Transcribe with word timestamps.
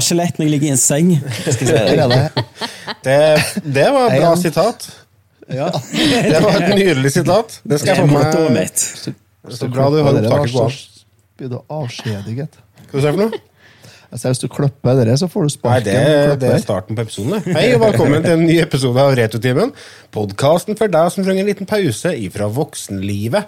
Det 0.00 0.06
var, 0.06 0.16
ikke 0.16 0.16
lett 0.22 0.38
når 0.40 0.46
jeg 0.46 0.52
ligger 0.54 0.66
i 0.66 0.72
en 0.72 0.80
seng. 0.80 1.10
Skal 1.44 1.52
jeg 1.52 1.58
si 1.60 1.66
Der 1.70 2.00
deg. 2.00 2.10
det. 2.10 2.44
Det, 3.04 3.18
det 3.76 3.86
var 3.94 4.06
et 4.10 4.20
bra 4.22 4.30
sitat. 4.40 4.88
Ja. 5.50 5.68
Det 5.70 6.40
var 6.44 6.56
et 6.62 6.74
nydelig 6.78 7.12
sitat. 7.12 7.60
Det 7.64 7.70
Det 7.74 7.80
skal 7.82 7.96
jeg 7.96 8.08
få 8.08 8.48
med. 8.48 8.56
mitt. 8.56 8.78
Så 9.60 9.68
bra 9.72 9.88
du 9.92 10.00
har 10.02 10.14
opptaket 10.20 10.52
på. 10.56 10.66
Blir 11.40 11.48
du 11.52 11.58
avskjediget? 11.72 12.58
Hva 12.90 13.00
sa 13.00 13.10
du 13.10 13.16
for 13.16 13.22
noe? 13.26 13.40
Altså, 14.10 14.26
Hvis 14.32 14.40
du 14.42 14.48
klipper 14.50 14.96
dere, 14.98 15.14
så 15.20 15.28
får 15.30 15.44
du 15.44 15.46
Nei, 15.46 15.54
sparken. 15.54 15.84
det, 15.86 16.38
det 16.42 16.48
er 16.50 16.62
starten 16.64 16.96
på 16.98 17.04
episoden. 17.06 17.44
Hei 17.54 17.68
og 17.76 17.84
velkommen 17.84 18.24
til 18.24 18.32
en 18.34 18.42
ny 18.48 18.56
episode 18.62 18.98
av 18.98 19.14
Retrotimen. 19.18 19.70
Podkasten 20.10 20.74
for 20.80 20.90
deg 20.90 21.12
som 21.14 21.22
trenger 21.26 21.44
en 21.44 21.50
liten 21.52 21.68
pause 21.70 22.10
ifra 22.18 22.48
voksenlivet. 22.50 23.46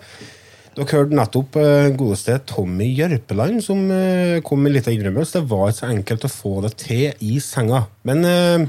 Dere 0.72 0.88
hørte 0.88 1.16
nettopp 1.18 1.56
eh, 1.60 1.90
godeste 2.00 2.38
Tommy 2.48 2.86
Jørpeland 2.96 3.58
som 3.60 3.82
eh, 3.92 4.38
kom 4.44 4.62
med 4.62 4.70
en 4.70 4.76
liten 4.78 4.94
innrømmelse. 4.94 5.42
Det 5.42 5.50
var 5.50 5.68
ikke 5.68 5.80
så 5.82 5.90
enkelt 5.92 6.24
å 6.24 6.30
få 6.32 6.52
det 6.64 6.70
til 6.80 7.26
i 7.28 7.36
senga. 7.44 7.82
Men 8.08 8.24
eh, 8.24 8.64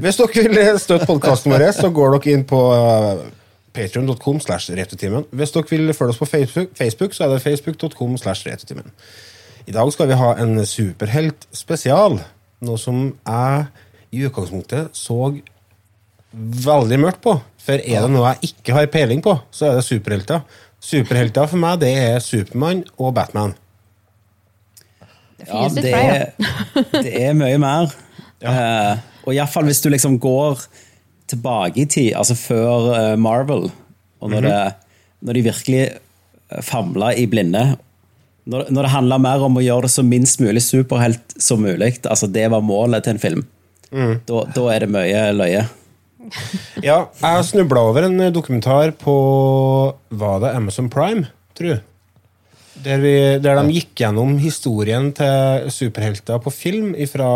hvis 0.00 0.20
dere 0.22 0.46
vil 0.46 0.80
støtte 0.80 1.08
podkasten 1.10 1.52
vår, 1.52 1.66
så 1.76 1.92
går 1.92 2.16
dere 2.16 2.38
inn 2.38 2.46
på 2.48 2.62
patreon.com 3.76 4.40
slash. 4.40 4.72
Hvis 4.72 5.52
dere 5.52 5.68
vil 5.68 5.92
følge 5.96 6.16
oss 6.16 6.22
på 6.22 6.30
Facebook, 6.32 7.12
så 7.12 7.28
er 7.28 7.34
det 7.34 7.44
facebook.com 7.44 8.16
slash. 8.16 8.48
I 9.68 9.76
dag 9.76 9.92
skal 9.92 10.08
vi 10.08 10.20
ha 10.24 10.32
en 10.40 10.64
superhelt 10.64 11.44
spesial. 11.52 12.22
Noe 12.64 12.80
som 12.80 13.04
jeg 13.12 13.64
i 14.16 14.24
utgangspunktet 14.24 14.96
så 14.96 15.34
veldig 16.32 17.04
mørkt 17.04 17.24
på. 17.24 17.36
For 17.62 17.78
er 17.78 18.04
det 18.04 18.10
noe 18.10 18.32
jeg 18.32 18.54
ikke 18.54 18.80
har 18.80 18.92
peiling 18.92 19.20
på, 19.22 19.36
så 19.52 19.68
er 19.68 19.78
det 19.78 19.86
superhelter. 19.86 20.40
Superhelter 20.82 21.46
for 21.50 21.62
meg, 21.62 21.80
det 21.82 21.92
er 21.94 22.22
Supermann 22.24 22.82
og 22.98 23.14
Batman. 23.18 23.54
Det 25.38 25.48
Ja, 25.48 25.68
det 25.68 25.84
flere. 25.86 26.16
er, 26.16 26.88
det 27.02 27.12
er 27.22 27.36
mye 27.38 27.58
mer. 27.62 27.94
Eh, 28.42 28.96
og 29.22 29.34
iallfall 29.34 29.68
hvis 29.70 29.82
du 29.82 29.88
liksom 29.92 30.18
går 30.22 30.64
tilbake 31.30 31.84
i 31.84 31.86
tid, 31.86 32.10
altså 32.18 32.34
før 32.36 32.90
uh, 32.92 33.16
Marvel, 33.16 33.70
og 34.20 34.30
når, 34.30 34.46
det, 34.46 34.58
når 35.22 35.38
de 35.38 35.44
virkelig 35.46 35.84
famla 36.66 37.12
i 37.16 37.24
blinde 37.30 37.62
når, 38.44 38.66
når 38.74 38.82
det 38.86 38.90
handla 38.92 39.18
mer 39.22 39.44
om 39.46 39.56
å 39.56 39.62
gjøre 39.62 39.86
det 39.86 39.92
så 39.94 40.02
minst 40.06 40.42
mulig 40.42 40.62
superhelt 40.66 41.36
som 41.40 41.62
mulig, 41.62 41.94
altså 42.10 42.26
det 42.30 42.48
var 42.50 42.64
målet 42.66 43.06
til 43.06 43.14
en 43.14 43.22
film, 43.22 43.44
da, 43.92 44.42
da 44.56 44.64
er 44.72 44.84
det 44.84 44.90
mye 44.90 45.22
løye. 45.36 45.62
Ja, 46.88 47.06
jeg 47.20 47.46
snubla 47.48 47.86
over 47.90 48.06
en 48.08 48.18
dokumentar 48.34 48.94
på 48.98 49.14
Var 50.10 50.42
det 50.44 50.52
Amazon 50.56 50.90
Prime, 50.92 51.28
tror 51.58 51.74
jeg? 51.74 51.82
Der, 52.82 52.98
vi, 52.98 53.14
der 53.42 53.60
de 53.60 53.76
gikk 53.76 53.92
gjennom 54.00 54.36
historien 54.42 55.10
til 55.14 55.68
superhelter 55.70 56.40
på 56.42 56.50
film 56.50 56.94
fra 57.10 57.28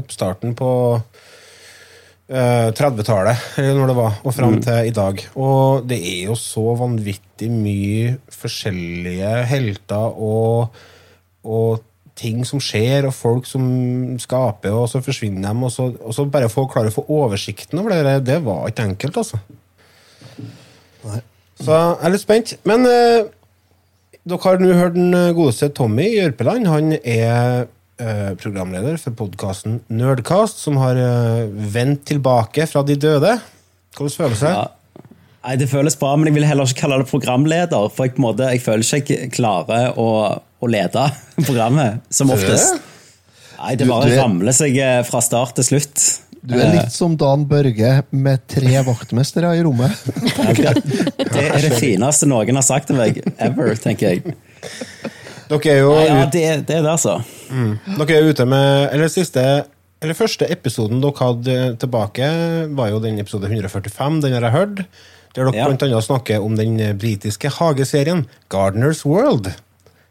oppstarten 0.00 0.52
på 0.58 0.70
uh, 0.98 2.68
30-tallet, 2.76 3.46
eller 3.62 3.78
når 3.78 3.92
det 3.92 3.96
var, 3.96 4.18
og 4.20 4.34
fram 4.36 4.58
til 4.60 4.90
i 4.90 4.94
dag. 4.94 5.22
Og 5.40 5.86
det 5.88 6.00
er 6.02 6.26
jo 6.28 6.36
så 6.36 6.74
vanvittig 6.82 7.48
mye 7.54 8.16
forskjellige 8.34 9.30
helter 9.54 10.20
og, 10.20 10.82
og 11.46 11.86
ting 12.20 12.44
som 12.48 12.60
skjer, 12.62 13.08
og 13.08 13.16
folk 13.16 13.48
som 13.48 13.64
skaper, 14.20 14.76
og 14.76 14.88
så 14.92 15.00
forsvinner 15.04 15.48
de, 15.48 15.66
og 15.66 15.72
så, 15.72 15.88
og 15.96 16.14
så 16.16 16.26
bare 16.28 16.50
få, 16.52 16.66
klare 16.70 16.92
å 16.92 16.96
få 16.98 17.06
oversikten 17.16 17.80
over 17.80 17.96
det, 17.96 18.18
det 18.28 18.38
var 18.44 18.68
ikke 18.68 18.88
enkelt, 18.92 19.20
altså. 19.24 19.40
Så 21.60 21.74
jeg 21.74 21.98
er 22.00 22.12
litt 22.14 22.22
spent. 22.22 22.54
Men 22.68 22.86
eh, 22.88 23.28
dere 24.28 24.40
har 24.44 24.60
nå 24.60 24.72
hørt 24.76 24.96
den 24.96 25.14
godeste 25.36 25.70
Tommy 25.76 26.08
Jørpeland. 26.14 26.68
Han 26.68 26.94
er 27.00 27.66
eh, 28.00 28.32
programleder 28.40 28.98
for 29.00 29.16
podkasten 29.16 29.80
Nerdcast, 29.92 30.60
som 30.64 30.80
har 30.80 31.00
eh, 31.00 31.48
vendt 31.48 32.06
tilbake 32.12 32.68
fra 32.70 32.84
de 32.86 32.96
døde. 33.00 33.38
Hvordan 33.96 34.16
føles 34.16 34.44
det? 34.44 34.52
Ja. 34.56 34.68
Nei, 35.40 35.56
Det 35.56 35.70
føles 35.70 35.96
bra, 35.96 36.14
men 36.16 36.28
jeg 36.28 36.36
vil 36.36 36.44
heller 36.44 36.68
ikke 36.68 36.82
kalle 36.82 37.00
det 37.00 37.08
programleder. 37.08 37.88
For 37.88 38.06
jeg, 38.06 38.16
på 38.16 38.20
en 38.20 38.26
måte, 38.28 38.48
jeg 38.52 38.64
føler 38.64 39.00
ikke 39.00 39.16
jeg 39.16 39.32
klarer 39.32 39.96
å, 40.00 40.08
å 40.60 40.68
lede 40.70 41.06
programmet, 41.46 42.00
som 42.12 42.30
oftest. 42.34 42.80
Nei, 43.60 43.74
Det 43.76 43.86
bare 43.88 44.08
er- 44.12 44.18
ramler 44.22 44.52
seg 44.56 44.76
eh, 44.80 45.02
fra 45.08 45.20
start 45.24 45.54
til 45.60 45.64
slutt. 45.72 46.04
Du 46.40 46.54
er 46.56 46.70
litt 46.72 46.92
som 46.94 47.18
Dan 47.20 47.42
Børge 47.44 47.98
med 48.16 48.46
tre 48.48 48.78
vaktmestere 48.86 49.50
i 49.58 49.60
rommet. 49.66 49.92
Det, 51.30 51.42
er 51.44 51.60
det 51.66 51.74
fineste 51.76 52.26
noen 52.30 52.56
har 52.56 52.64
sagt 52.64 52.88
til 52.88 52.96
meg 52.96 53.18
ever, 53.36 53.74
tenker 53.78 54.14
jeg. 54.14 54.32
Dere 55.50 55.74
er 55.74 55.78
jo 55.82 55.92
Nei, 55.98 56.06
ja, 56.08 56.24
det, 56.32 56.42
det 56.68 56.78
er 56.78 56.82
det, 56.86 56.90
altså. 56.94 57.18
Dere 57.50 58.16
er 58.16 58.28
ute 58.30 58.44
med 58.48 58.92
Eller 58.94 59.10
siste 59.10 59.42
Eller 60.00 60.14
første 60.16 60.46
episoden 60.52 61.00
dere 61.02 61.16
hadde 61.26 61.56
tilbake, 61.82 62.28
var 62.78 62.92
jo 62.92 63.00
den 63.04 63.18
episode 63.20 63.50
145. 63.50 64.20
Den 64.24 64.36
har 64.38 64.46
jeg 64.48 64.54
hørt. 64.56 64.84
Der 65.36 65.50
dere 65.50 65.56
Ja. 65.60 65.68
bl.a. 65.70 66.00
snakker 66.02 66.40
om 66.44 66.56
den 66.58 66.78
britiske 66.98 67.50
hageserien 67.58 68.24
Gardeners 68.48 69.04
World. 69.04 69.50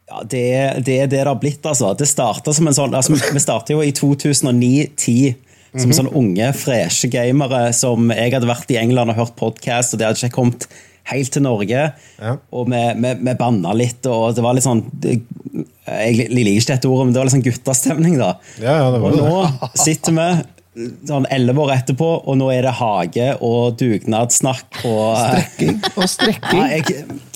Ja, 0.10 0.24
det, 0.26 0.46
det 0.86 0.96
er 1.04 1.08
det 1.08 1.20
det 1.20 1.28
har 1.28 1.38
blitt, 1.38 1.62
altså. 1.66 1.94
Det 1.98 2.08
starta 2.10 2.54
som 2.56 2.68
en 2.70 2.76
sånn 2.76 2.96
altså, 2.98 3.14
Vi 3.14 3.42
starta 3.44 3.76
jo 3.76 3.84
i 3.86 3.94
2009-10 3.94 5.46
som 5.78 5.92
sånne 5.94 6.14
unge, 6.18 6.48
freshe 6.58 7.12
gamere 7.14 7.68
som 7.78 8.10
jeg 8.10 8.34
hadde 8.34 8.50
vært 8.50 8.72
i 8.74 8.80
England 8.82 9.14
og 9.14 9.20
hørt 9.20 9.36
podkast, 9.38 9.94
og 9.94 10.02
det 10.02 10.08
hadde 10.08 10.24
ikke 10.24 10.38
kommet 10.40 10.66
helt 11.10 11.32
til 11.34 11.46
Norge. 11.46 11.84
Ja. 12.18 12.36
Og 12.50 12.70
vi, 12.72 12.80
vi, 13.04 13.12
vi 13.22 13.36
banna 13.38 13.74
litt, 13.78 14.02
og 14.10 14.34
det 14.38 14.46
var 14.46 14.58
litt 14.58 14.66
sånn 14.66 14.82
Jeg 15.06 16.16
liker 16.18 16.52
ikke 16.56 16.74
dette 16.74 16.90
ordet, 16.90 17.06
men 17.06 17.14
det 17.14 17.22
var 17.22 17.30
litt 17.30 17.38
sånn 17.38 17.46
guttastemning, 17.46 18.18
da. 18.22 18.32
Ja, 18.62 18.80
ja, 18.82 18.88
det 18.96 19.04
var 19.04 19.14
og 19.14 19.22
nå 19.22 19.70
sitter 19.78 20.18
vi 20.18 20.30
sånn 20.78 21.26
elleve 21.34 21.64
år 21.64 21.72
etterpå, 21.74 22.08
og 22.30 22.36
nå 22.38 22.50
er 22.54 22.62
det 22.68 22.74
hage 22.78 23.28
og 23.46 23.78
dugnadssnakk 23.80 24.84
og 24.86 25.18
Strekking 25.18 25.80
og 25.96 26.04
ja, 26.04 26.08
strekking. 26.14 26.62
jeg, 26.76 26.84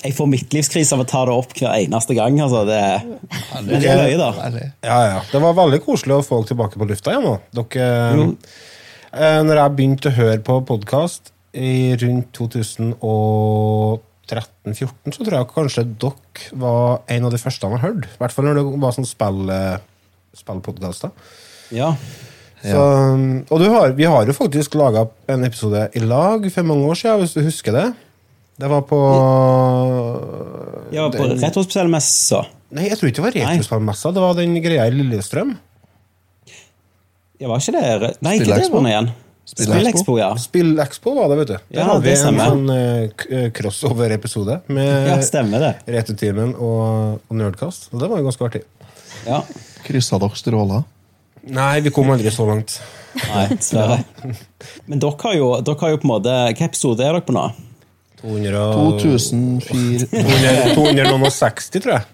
jeg 0.03 0.13
får 0.15 0.27
midtlivskrise 0.29 0.93
av 0.95 1.01
å 1.03 1.07
ta 1.09 1.21
det 1.27 1.33
opp 1.33 1.51
hver 1.57 1.73
eneste 1.79 2.13
gang. 2.17 2.37
Altså. 2.45 2.61
Det, 2.69 2.81
men 3.57 3.71
det 3.81 3.89
er 3.89 3.97
løye, 4.03 4.19
da. 4.21 4.29
Ja, 4.85 4.99
ja. 5.15 5.19
Det 5.31 5.39
var 5.43 5.53
veldig 5.57 5.81
koselig 5.85 6.13
å 6.19 6.25
få 6.25 6.35
dere 6.41 6.49
tilbake 6.53 6.75
på 6.79 6.89
lufta 6.89 7.07
igjen. 7.15 7.25
nå. 7.25 7.35
Dere, 7.57 7.87
eh, 9.11 9.41
når 9.49 9.55
jeg 9.63 9.75
begynte 9.79 10.09
å 10.11 10.17
høre 10.19 10.41
på 10.45 10.53
podkast 10.69 11.23
i 11.53 11.73
rundt 12.01 12.29
2013-14, 12.37 13.97
så 15.13 15.19
tror 15.19 15.35
jeg 15.39 15.53
kanskje 15.53 15.83
dere 16.05 16.59
var 16.61 16.85
en 17.17 17.25
av 17.27 17.31
de 17.33 17.41
første 17.41 17.65
jeg 17.65 17.73
har 17.75 17.85
hørt. 17.89 18.03
I 18.07 18.19
hvert 18.21 18.35
fall 18.35 18.45
når 18.49 18.55
det 18.61 18.65
var 18.85 18.93
sånn 18.95 19.09
spill, 19.09 19.41
eh, 19.53 19.81
spillpodkaster. 20.37 21.09
Ja. 21.73 21.89
Så, 22.63 22.83
og 23.51 23.59
du 23.59 23.65
har, 23.73 23.91
vi 23.97 24.05
har 24.07 24.25
jo 24.29 24.33
faktisk 24.37 24.75
laga 24.79 25.05
en 25.27 25.43
episode 25.43 25.89
i 25.99 25.99
lag 25.99 26.45
for 26.53 26.63
mange 26.69 26.85
år 26.87 26.95
siden, 26.95 27.19
hvis 27.25 27.33
du 27.35 27.41
husker 27.43 27.75
det. 27.75 27.87
Det 28.61 28.69
var 28.69 28.83
på 28.87 28.99
ja 30.93 31.07
på 31.11 31.25
Retrospillmessa. 31.41 32.43
Nei, 32.73 32.87
jeg 32.89 32.99
tror 32.99 33.09
ikke 33.09 33.19
det 33.19 33.25
var 33.25 33.35
Nei. 33.37 33.57
Retrospillmessa. 33.57 34.11
Det 34.15 34.23
var 34.23 34.37
den 34.37 34.55
greia 34.63 34.85
i 34.87 34.93
Lillestrøm. 34.95 35.55
Ja, 37.41 37.49
var 37.49 37.59
ikke 37.59 37.75
det 37.75 38.13
Nei, 38.23 38.37
ikke 38.39 38.55
det 38.61 38.71
var 38.71 38.87
igjen. 38.87 39.11
Spillekspo? 39.43 39.73
Spillekspo, 39.75 40.13
ja. 40.21 40.29
Spillexpo 40.39 41.13
var 41.17 41.27
det, 41.29 41.37
vet 41.41 41.49
du. 41.49 41.55
Der 41.75 41.81
Ja, 41.81 41.87
hadde 41.89 42.05
vi 42.05 42.11
en 42.13 42.21
stemmer. 42.21 42.53
sånn 42.53 42.69
eh, 42.71 43.25
eh, 43.27 43.49
crossover-episode 43.51 44.61
med 44.71 45.07
Ja, 45.09 45.17
stemmer 45.25 45.59
det. 45.65 45.73
Returtimen 45.97 46.53
og, 46.55 47.19
og 47.27 47.35
Nerdcast. 47.41 47.89
Og 47.91 47.99
det 47.99 48.07
var 48.09 48.21
jo 48.21 48.29
ganske 48.29 48.47
artig. 48.47 48.61
Ja. 49.27 49.41
Kryssa 49.83 50.21
dere 50.23 50.39
stråler? 50.39 50.85
Nei, 51.43 51.81
vi 51.83 51.91
kom 51.91 52.09
aldri 52.13 52.31
så 52.31 52.45
langt. 52.47 52.77
Nei, 53.19 53.47
dessverre. 53.57 53.99
Men 54.87 54.99
dere 55.03 55.17
har, 55.25 55.35
jo, 55.37 55.49
dere 55.61 55.79
har 55.81 55.89
jo 55.93 55.99
på 56.01 56.07
en 56.07 56.13
måte 56.15 56.33
Hvilken 56.47 56.69
episode 56.71 57.03
er 57.03 57.11
dere 57.17 57.25
på 57.27 57.35
nå? 57.35 57.43
200 58.23 58.61
og- 58.79 59.01
2004 59.03 60.73
260, 60.75 61.79
tror 61.83 61.93
jeg. 61.97 62.05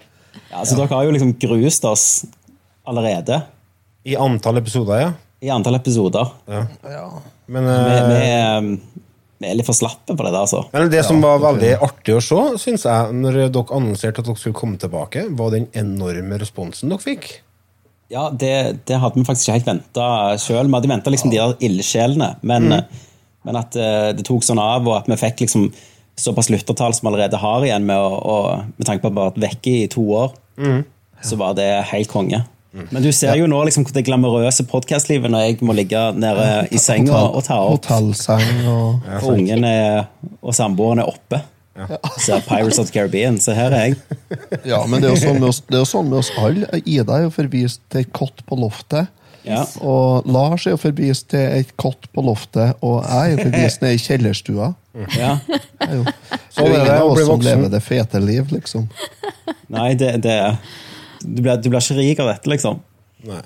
Ja, 0.50 0.64
så 0.66 0.76
Dere 0.80 0.90
har 0.96 1.06
jo 1.06 1.12
liksom 1.14 1.36
grust 1.42 1.86
oss 1.86 2.06
allerede 2.90 3.42
I 4.10 4.16
antall 4.18 4.58
episoder, 4.62 5.02
ja. 5.04 5.12
i 5.46 5.50
antall 5.54 5.78
episoder. 5.78 6.31
ja. 6.50 6.64
Men, 7.50 7.66
Vi, 7.66 7.70
eh, 7.70 8.08
vi, 8.10 8.18
er- 8.30 8.80
vi 9.40 9.48
er 9.50 9.56
litt 9.56 9.66
for 9.70 9.78
slappe 9.78 10.14
på 10.18 10.26
det 10.26 10.31
der, 10.34 10.42
altså. 10.42 10.64
men 10.74 10.90
det 10.92 11.04
som 11.08 11.22
var 11.24 11.38
veldig 11.42 11.70
artig 11.86 12.14
å 12.18 12.22
se, 12.22 12.42
syns 12.60 12.84
jeg, 12.90 13.14
når 13.22 13.38
dere 13.54 13.64
annonserte 13.78 14.20
at 14.20 14.28
dere 14.28 14.38
skulle 14.42 14.58
komme 14.58 14.78
tilbake, 14.81 15.24
var 15.38 15.54
den 15.56 15.70
enorme 15.80 16.38
responsen 16.42 16.90
dere 16.92 17.00
fikk. 17.06 17.30
Ja, 18.10 18.28
det, 18.34 18.54
det 18.90 18.98
hadde 18.98 19.20
vi 19.20 19.26
faktisk 19.28 19.48
ikke 19.48 19.60
helt 19.60 19.70
venta 19.70 20.10
sjøl. 20.42 20.66
Vi 20.66 20.76
hadde 20.78 20.92
venta 20.92 21.14
liksom 21.14 21.30
de 21.34 21.38
der 21.38 21.56
ildsjelene, 21.68 22.32
men, 22.42 22.72
men 23.46 23.60
at 23.60 23.78
uh, 23.78 24.10
det 24.18 24.26
tok 24.26 24.46
sånn 24.46 24.62
av, 24.62 24.88
og 24.90 24.96
at 24.98 25.10
vi 25.12 25.18
fikk 25.22 25.46
liksom 25.46 25.68
såpass 26.20 26.50
lyttertall 26.52 26.96
som 26.96 27.06
vi 27.06 27.14
allerede 27.14 27.40
har 27.40 27.66
igjen, 27.68 27.86
med, 27.88 28.02
å, 28.02 28.16
å, 28.18 28.38
med 28.76 28.88
tanke 28.90 29.06
på 29.06 29.12
at 29.12 29.14
vi 29.14 29.22
har 29.22 29.30
vært 29.30 29.44
vekke 29.46 29.76
i 29.84 29.92
to 29.94 30.04
år, 30.18 30.34
så 31.24 31.38
var 31.40 31.54
det 31.60 31.70
helt 31.94 32.10
konge. 32.12 32.42
Men 32.72 33.02
du 33.02 33.10
ser 33.16 33.34
jo 33.40 33.48
nå 33.50 33.60
liksom 33.66 33.88
det 33.96 34.04
glamorøse 34.06 34.66
podkastlivet 34.70 35.32
når 35.32 35.46
jeg 35.46 35.58
må 35.66 35.74
ligge 35.74 36.02
nede 36.14 36.68
i 36.70 36.82
senga 36.82 37.24
og 37.32 37.42
ta 37.48 37.58
opp, 37.66 37.88
Hotellseng 37.90 38.68
og 38.70 39.08
og 39.10 39.30
ungen 39.34 39.66
er, 39.66 40.06
og 40.44 40.54
samboeren 40.54 41.02
er 41.02 41.10
oppe. 41.86 42.12
Ser 42.24 42.42
Pirates 42.48 42.80
of 42.81 42.90
the 42.90 42.94
Caribbean, 42.96 43.38
så 43.42 43.54
her 43.58 43.72
er 43.76 43.86
jeg. 43.90 43.96
Ja, 44.68 44.81
men 44.90 45.02
det 45.02 45.10
er 45.10 45.16
jo 45.16 45.22
sånn 45.22 45.40
med 45.40 45.48
oss, 45.52 45.62
det 45.68 45.78
er 45.78 45.84
jo 45.86 45.90
sånn 45.90 46.10
med 46.12 46.20
oss 46.24 46.31
alle. 46.38 46.68
Ida 46.86 47.18
er 47.20 47.24
jo 47.28 47.31
forvist 47.36 47.81
til 47.94 48.02
et 48.04 48.12
kott 48.16 48.44
på 48.50 48.58
loftet. 48.60 49.08
Ja. 49.48 49.62
Og 49.81 50.28
Lars 50.30 50.66
er 50.68 50.76
jo 50.76 50.81
forvist 50.81 51.30
til 51.31 51.40
et 51.62 51.72
kott 51.80 52.10
på 52.14 52.22
loftet, 52.26 52.76
og 52.86 53.00
jeg 53.08 53.31
er 53.31 53.38
jo 53.38 53.46
forvist 53.48 53.81
ned 53.86 53.96
i 53.96 54.02
kjellerstua. 54.04 54.74
ja. 55.16 55.31
Er 55.80 55.96
jo, 55.96 56.04
Sånn 56.52 56.66
det 56.68 56.76
er 56.76 56.84
jo 56.84 56.86
det 56.90 57.00
å 57.00 57.10
bli 57.16 57.24
som 57.24 57.34
voksen. 57.38 57.48
lever 57.48 57.72
det 57.72 57.80
fete 57.86 58.20
liv, 58.22 58.52
liksom. 58.52 58.90
Nei, 59.72 59.94
det, 59.98 60.16
det 60.26 60.36
du, 61.24 61.42
blir, 61.42 61.56
du 61.62 61.70
blir 61.72 61.80
ikke 61.80 61.98
rik 62.02 62.20
av 62.24 62.34
dette, 62.34 62.52
liksom. 62.52 62.81
Nei. 63.30 63.42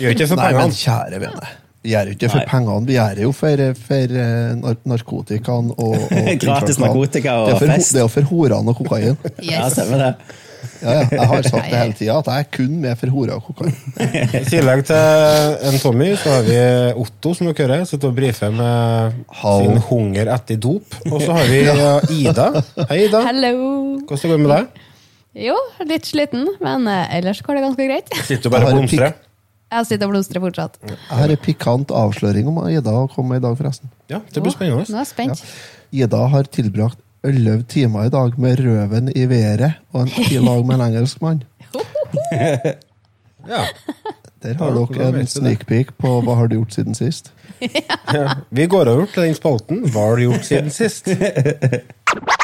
Gjør 0.00 0.14
ikke 0.14 0.28
for 0.30 0.40
pengene. 0.40 0.60
Nei, 0.60 0.68
men 0.68 0.76
kjære 0.76 1.20
vene. 1.24 1.48
Gjør 1.84 2.14
ikke 2.14 2.24
ikke 2.24 2.32
for 2.32 2.40
Nei. 2.40 2.48
pengene, 2.48 2.86
vi 2.88 2.94
gjør 2.96 3.18
det 3.18 3.24
jo 3.26 3.32
for, 3.36 3.62
for 3.84 4.16
eh, 4.22 4.54
nar 4.56 4.76
narkotikaen 4.88 5.66
og, 5.74 5.98
og 6.00 6.30
Gratis 6.44 6.78
narkotika 6.80 7.34
og 7.42 7.50
det 7.50 7.54
er 7.54 7.60
for, 7.60 7.72
fest. 7.74 7.92
Det 7.92 8.00
er 8.00 8.06
jo 8.06 8.12
for 8.14 8.28
horene 8.30 8.72
og 8.72 8.78
kokain. 8.80 9.18
Ja, 9.50 9.66
stemmer 9.72 10.00
det. 10.00 10.10
Ja, 10.80 10.94
ja, 10.94 11.02
jeg 11.12 11.26
har 11.28 11.42
sagt 11.44 11.66
det 11.68 11.80
hele 11.82 11.96
tida, 11.98 12.14
at 12.22 12.30
jeg 12.30 12.44
er 12.46 12.48
kun 12.56 12.78
med 12.80 12.96
for 13.02 13.12
horer 13.12 13.34
og 13.36 13.50
kokain. 13.50 13.74
I 14.40 14.40
tillegg 14.48 14.84
til 14.88 15.58
en 15.68 15.76
Tommy, 15.82 16.08
så 16.22 16.38
har 16.38 16.48
vi 16.48 16.56
Otto, 17.04 17.34
som 17.36 17.50
dere 17.50 17.68
hører. 17.68 17.84
Sitter 17.90 18.08
og 18.08 18.16
brifer 18.16 18.56
med 18.56 19.20
Hallo. 19.42 19.66
sin 19.68 19.84
hunger 19.90 20.32
etter 20.38 20.60
dop. 20.64 20.96
Og 21.10 21.20
så 21.20 21.36
har 21.36 21.52
vi 21.52 21.60
Ida. 22.22 22.48
Hei, 22.88 23.02
Ida. 23.10 23.22
Hello! 23.28 23.52
Hvordan 24.08 24.24
går 24.24 24.34
det 24.38 24.40
med 24.46 24.54
deg? 24.54 24.82
Jo, 25.44 25.60
litt 25.90 26.08
sliten, 26.08 26.48
men 26.62 26.88
eh, 26.88 27.16
ellers 27.18 27.44
går 27.44 27.58
det 27.58 27.66
ganske 27.68 27.92
greit. 27.92 28.18
Sitter 28.24 28.48
du 28.48 28.52
bare 28.54 28.70
og 28.70 28.78
blomstrer? 28.78 29.16
Jeg 29.74 29.86
sitter 29.88 30.06
og 30.06 30.12
blomstrer 30.14 30.42
fortsatt. 30.44 30.76
Jeg 30.86 31.18
har 31.18 31.32
en 31.34 31.40
pikant 31.42 31.90
avsløring 31.90 32.46
om 32.50 32.60
Ida 32.70 32.92
kom 33.14 33.26
med 33.32 33.40
i 33.40 33.44
dag, 33.44 33.56
forresten. 33.58 33.90
Ja, 34.12 34.20
det 34.30 34.38
blir 34.42 34.52
Nå 34.52 34.54
spennende. 34.54 34.84
er 34.86 35.00
jeg 35.02 35.10
spent. 35.10 35.42
Ida 35.94 36.20
har 36.30 36.46
tilbrakt 36.54 37.00
11 37.24 37.62
timer 37.72 38.06
i 38.06 38.12
dag 38.12 38.38
med 38.38 38.60
røven 38.60 39.08
i 39.16 39.24
været 39.30 39.74
og 39.92 40.02
en 40.04 40.10
i 40.28 40.38
lag 40.38 40.64
med 40.66 40.74
en 40.78 40.86
engelskmann. 40.90 41.42
Ja. 43.44 43.58
Der 44.42 44.54
har 44.56 44.70
Ja, 44.72 44.84
dere 45.10 45.20
en 45.20 45.26
sneak 45.28 45.66
peek 45.68 45.90
på 46.00 46.14
hva 46.24 46.34
har 46.38 46.46
du 46.48 46.54
gjort 46.56 46.72
siden 46.72 46.94
sist. 46.96 47.30
Ja. 47.60 48.34
Vi 48.50 48.64
går 48.66 48.88
over 48.88 49.06
til 49.12 49.22
den 49.26 49.34
spalten. 49.36 49.82
Hva 49.92 50.06
har 50.08 50.16
du 50.16 50.22
gjort 50.30 50.44
siden 50.48 50.70
sist? 50.72 51.08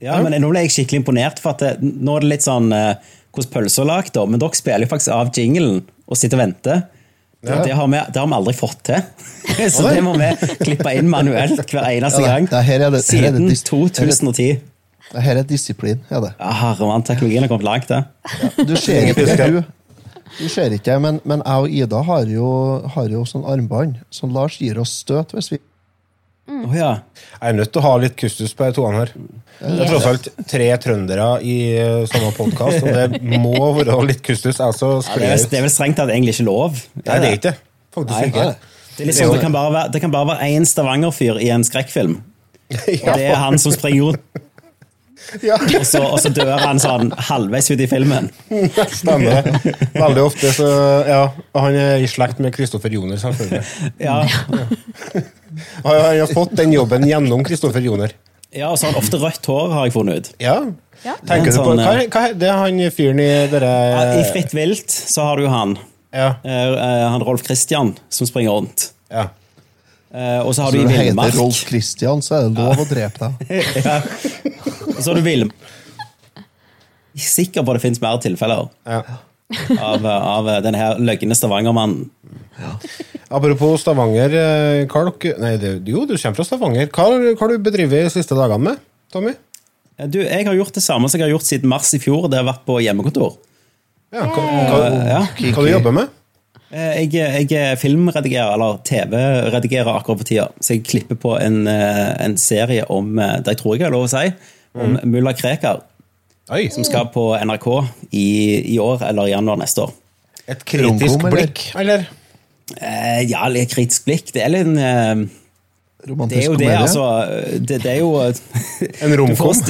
Ja, 0.00 0.16
men 0.24 0.32
Nå 0.40 0.48
ble 0.52 0.62
jeg 0.64 0.70
skikkelig 0.72 1.02
imponert, 1.02 1.40
for 1.42 1.52
at 1.52 1.58
det, 1.64 1.72
nå 1.82 2.16
er 2.16 2.24
det 2.24 2.30
litt 2.30 2.46
sånn 2.46 2.70
eh, 2.72 2.94
hvordan 3.34 3.52
pølser 3.52 3.82
er 3.84 3.90
lagd. 3.90 4.16
Men 4.30 4.40
dere 4.40 4.56
spiller 4.58 4.86
jo 4.86 4.90
faktisk 4.94 5.12
av 5.16 5.30
jinglen 5.36 5.82
og 6.08 6.16
sitter 6.18 6.38
og 6.38 6.44
venter. 6.46 6.82
Det, 7.40 7.72
har 7.72 7.86
vi, 7.88 7.96
det 8.12 8.20
har 8.20 8.26
vi 8.28 8.36
aldri 8.36 8.52
fått 8.56 8.80
til. 8.84 9.04
Så 9.74 9.84
det 9.88 10.00
må 10.04 10.12
vi 10.20 10.28
klippe 10.60 10.92
inn 10.98 11.08
manuelt 11.08 11.62
hver 11.72 11.86
eneste 11.94 12.20
gang. 12.24 12.48
det- 12.48 12.56
det 12.56 12.64
her 12.66 12.86
er 12.86 12.90
det- 12.96 13.04
her 13.10 13.28
er 13.28 13.32
det 13.38 13.44
Siden 13.48 13.48
2010. 13.64 14.50
Her 15.10 15.36
er 15.40 15.42
disiplin, 15.48 16.00
er 16.10 16.20
det. 16.22 16.32
Ja, 16.38 16.50
Herremann, 16.60 17.02
teknologien 17.02 17.42
har 17.42 17.48
kommet 17.50 17.64
langt, 17.66 17.88
det. 17.88 18.04
Du 18.68 18.76
ser 18.76 19.08
ikke 19.10 19.48
du. 19.50 19.62
Du 20.38 20.48
ser 20.48 20.70
ikke, 20.76 21.00
men, 21.02 21.16
men 21.26 21.40
jeg 21.44 21.64
og 21.64 21.72
Ida 21.80 22.02
har 22.06 22.28
jo, 22.30 22.50
har 22.94 23.08
jo 23.10 23.24
sånn 23.26 23.42
armbånd 23.50 23.96
som 24.14 24.30
Lars 24.36 24.60
gir 24.62 24.78
oss 24.78 24.92
støt 25.02 25.32
hvis 25.34 25.48
vi 25.50 25.58
Å 26.50 26.70
ja. 26.74 26.90
Jeg 27.36 27.52
er 27.52 27.56
nødt 27.56 27.70
til 27.72 27.80
å 27.80 27.84
ha 27.84 27.92
litt 28.02 28.16
kustus 28.18 28.52
på 28.56 28.66
de 28.66 28.76
toene 28.76 29.04
her. 29.04 29.12
Det 29.60 29.84
er 29.84 29.90
tross 29.92 30.08
alt 30.08 30.28
tre 30.50 30.66
trøndere 30.82 31.28
i 31.46 31.56
eh, 31.78 32.02
samme 32.10 32.32
podkast, 32.36 32.82
og 32.82 32.96
det 32.96 33.38
må 33.42 33.70
være 33.76 33.98
litt 34.08 34.22
kustus. 34.26 34.58
Altså, 34.64 34.96
Ja, 35.04 35.20
det, 35.20 35.30
er, 35.36 35.44
det 35.52 35.60
er 35.60 35.66
vel 35.68 35.72
strengt 35.72 36.00
tatt 36.00 36.10
egentlig 36.10 36.34
ikke 36.38 36.48
lov? 36.48 36.80
Nei, 36.98 37.04
det 37.06 37.30
er 37.30 37.38
ikke 37.38 37.46
det. 37.50 37.56
Faktisk 37.94 38.16
Nei. 38.16 38.26
ikke. 38.32 38.48
Det, 38.96 39.06
er 39.06 39.16
sånn, 39.16 39.34
det, 39.36 39.42
kan 39.44 39.54
bare 39.54 39.72
være, 39.72 40.34
det 40.40 40.50
én 40.50 40.66
Stavanger-fyr 40.68 41.40
i 41.40 41.52
en 41.54 41.64
skrekkfilm. 41.66 42.18
Og 42.74 43.06
det 43.18 43.26
er 43.30 43.38
han 43.40 43.58
som 43.58 43.74
springer 43.74 44.10
rundt, 44.10 44.42
Ja, 45.44 45.56
og 45.78 45.84
så, 45.86 46.00
og 46.02 46.18
så 46.22 46.30
dør 46.34 46.56
han 46.58 46.80
sånn 46.82 47.12
halvveis 47.28 47.68
ut 47.70 47.80
i 47.84 47.86
filmen. 47.90 48.30
stemmer. 48.90 49.46
Veldig 49.94 50.24
ofte 50.24 50.50
så 50.56 50.68
Ja, 51.06 51.20
og 51.54 51.60
han 51.66 51.76
er 51.78 52.02
i 52.02 52.08
slekt 52.10 52.40
med 52.42 52.54
Kristoffer 52.56 52.90
Joner, 52.94 53.20
selvfølgelig. 53.20 53.62
Ja, 54.08 54.22
Han 55.84 55.96
han 56.00 56.18
har 56.20 56.30
fått 56.34 56.52
den 56.58 56.72
jobben 56.74 57.06
gjennom 57.08 57.44
Kristoffer 57.46 57.82
Joner. 57.84 58.12
ja 58.54 58.68
og 58.72 58.78
så 58.78 58.86
har 58.88 58.94
han 58.96 59.02
ofte 59.02 59.18
rødt 59.22 59.46
hår, 59.46 59.72
har 59.76 59.86
jeg 59.88 59.94
funnet 59.94 60.16
ut. 60.20 60.32
Ja. 60.42 60.56
Ja. 61.04 61.14
Tenker 61.24 61.48
du 61.52 61.56
på 61.56 61.64
Sånn, 61.70 61.78
hva, 61.80 61.92
er- 61.96 62.08
hva, 62.12 62.22
Det 62.36 62.48
er 62.50 62.58
han 62.60 62.80
fyren 62.92 63.20
i 63.24 63.28
dere 63.48 63.70
Ja, 63.72 64.00
I 64.20 64.24
Fritt 64.32 64.52
vilt 64.52 64.90
så 64.92 65.24
har 65.30 65.38
du 65.40 65.46
jo 65.46 65.52
han. 65.52 65.78
Ja. 66.12 66.34
Eh, 66.44 66.72
eh, 66.74 67.04
han 67.08 67.22
Rolf 67.24 67.44
Christian 67.46 67.94
som 68.12 68.26
springer 68.28 68.50
rundt. 68.58 68.90
ja. 69.10 69.28
Eh, 70.10 70.40
og 70.42 70.54
så 70.56 70.64
har 70.66 70.74
Så 70.74 70.76
du 70.76 70.82
i 70.82 70.86
du 70.88 70.94
heter 70.96 71.36
Rolf 71.38 71.60
Christian, 71.68 72.22
så 72.22 72.36
er 72.40 72.48
det 72.48 72.58
lov 72.58 72.80
å 72.82 72.86
drepe 72.88 73.28
deg. 73.28 73.50
ja. 73.86 73.98
Og 74.90 74.98
så 74.98 75.12
har 75.12 75.20
du 75.20 75.26
villmark. 75.26 75.68
Er 77.14 77.26
sikker 77.26 77.62
på 77.66 77.72
at 77.72 77.78
det 77.78 77.84
finnes 77.84 78.00
mer 78.02 78.18
tilfeller 78.22 78.68
ja. 78.86 79.00
av, 79.82 80.06
av 80.06 80.48
denne 80.64 80.78
her 80.78 80.98
løgne 81.02 81.36
Stavanger-mannen. 81.36 82.08
Apropos 83.30 83.82
Stavanger, 83.82 84.34
eh, 84.34 84.82
hva 84.90 85.04
dere 85.06 85.36
Nei, 85.42 85.52
det, 85.62 85.72
jo, 85.90 86.04
du 86.06 86.16
kommer 86.16 86.38
fra 86.40 86.46
Stavanger. 86.48 86.90
Hva 86.90 87.06
har 87.10 87.52
du 87.54 87.62
bedrevet 87.62 88.08
de 88.08 88.14
siste 88.14 88.38
dagene 88.38 88.62
med, 88.66 88.82
Tommy? 89.14 89.34
Eh, 89.98 90.08
Du, 90.10 90.18
jeg 90.24 90.46
har 90.48 90.58
gjort 90.58 90.74
det 90.74 90.82
samme 90.82 91.10
som 91.10 91.20
jeg 91.20 91.28
har 91.28 91.36
gjort 91.36 91.46
siden 91.46 91.70
mars 91.70 91.90
i 91.94 92.02
fjor. 92.02 92.26
Det 92.32 92.40
har 92.40 92.48
vært 92.50 92.66
på 92.66 92.80
hjemmekontor. 92.82 93.36
Ja, 94.10 94.26
hva, 94.26 94.42
hva, 94.42 94.78
Ja. 95.06 95.20
hva 95.54 95.62
du 95.66 95.70
jobber 95.70 95.94
med? 95.94 96.16
Eh, 96.70 97.00
Jeg, 97.02 97.48
jeg 97.50 97.58
er 97.58 97.76
filmredigerer, 97.80 98.52
eller 98.54 98.78
TV-redigerer 98.86 99.90
akkurat 99.96 100.20
på 100.22 100.28
tida. 100.28 100.48
Så 100.62 100.76
jeg 100.76 100.84
klipper 100.86 101.18
på 101.18 101.32
en, 101.42 101.64
eh, 101.66 102.12
en 102.24 102.36
serie 102.38 102.84
om 102.90 103.18
eh, 103.18 103.38
Det 103.42 103.56
jeg 103.56 103.62
tror 103.62 103.76
jeg 103.78 103.88
er 103.88 103.94
lov 103.96 104.06
å 104.06 104.12
si. 104.12 104.26
Om 104.78 104.98
mulla 105.10 105.32
Krekar. 105.34 105.80
Oi, 106.50 106.68
Som 106.70 106.84
skal 106.86 107.08
på 107.14 107.28
NRK 107.46 107.66
i, 108.14 108.28
i 108.74 108.78
år 108.82 109.02
eller 109.08 109.26
i 109.28 109.34
januar 109.34 109.58
neste 109.58 109.84
år. 109.86 109.92
Et 110.50 110.62
kritisk 110.66 111.22
blikk, 111.30 111.60
eller? 111.78 112.06
Eh, 112.80 113.20
ja, 113.30 113.44
litt 113.50 113.70
kritisk 113.74 114.06
blikk. 114.06 114.30
Det 114.34 114.42
er 114.46 114.50
litt 114.54 114.66
en 114.66 114.78
eh, 114.78 115.26
Det 116.00 116.06
er 116.06 116.10
Romantisk 116.14 116.46
jo 116.46 116.54
det, 116.56 116.66
komedie. 116.70 116.80
altså. 116.80 117.60
Det, 117.66 117.78
det 117.82 117.90
er 117.92 117.98
jo 118.00 118.10
En 119.04 119.14
romkom? 119.20 119.62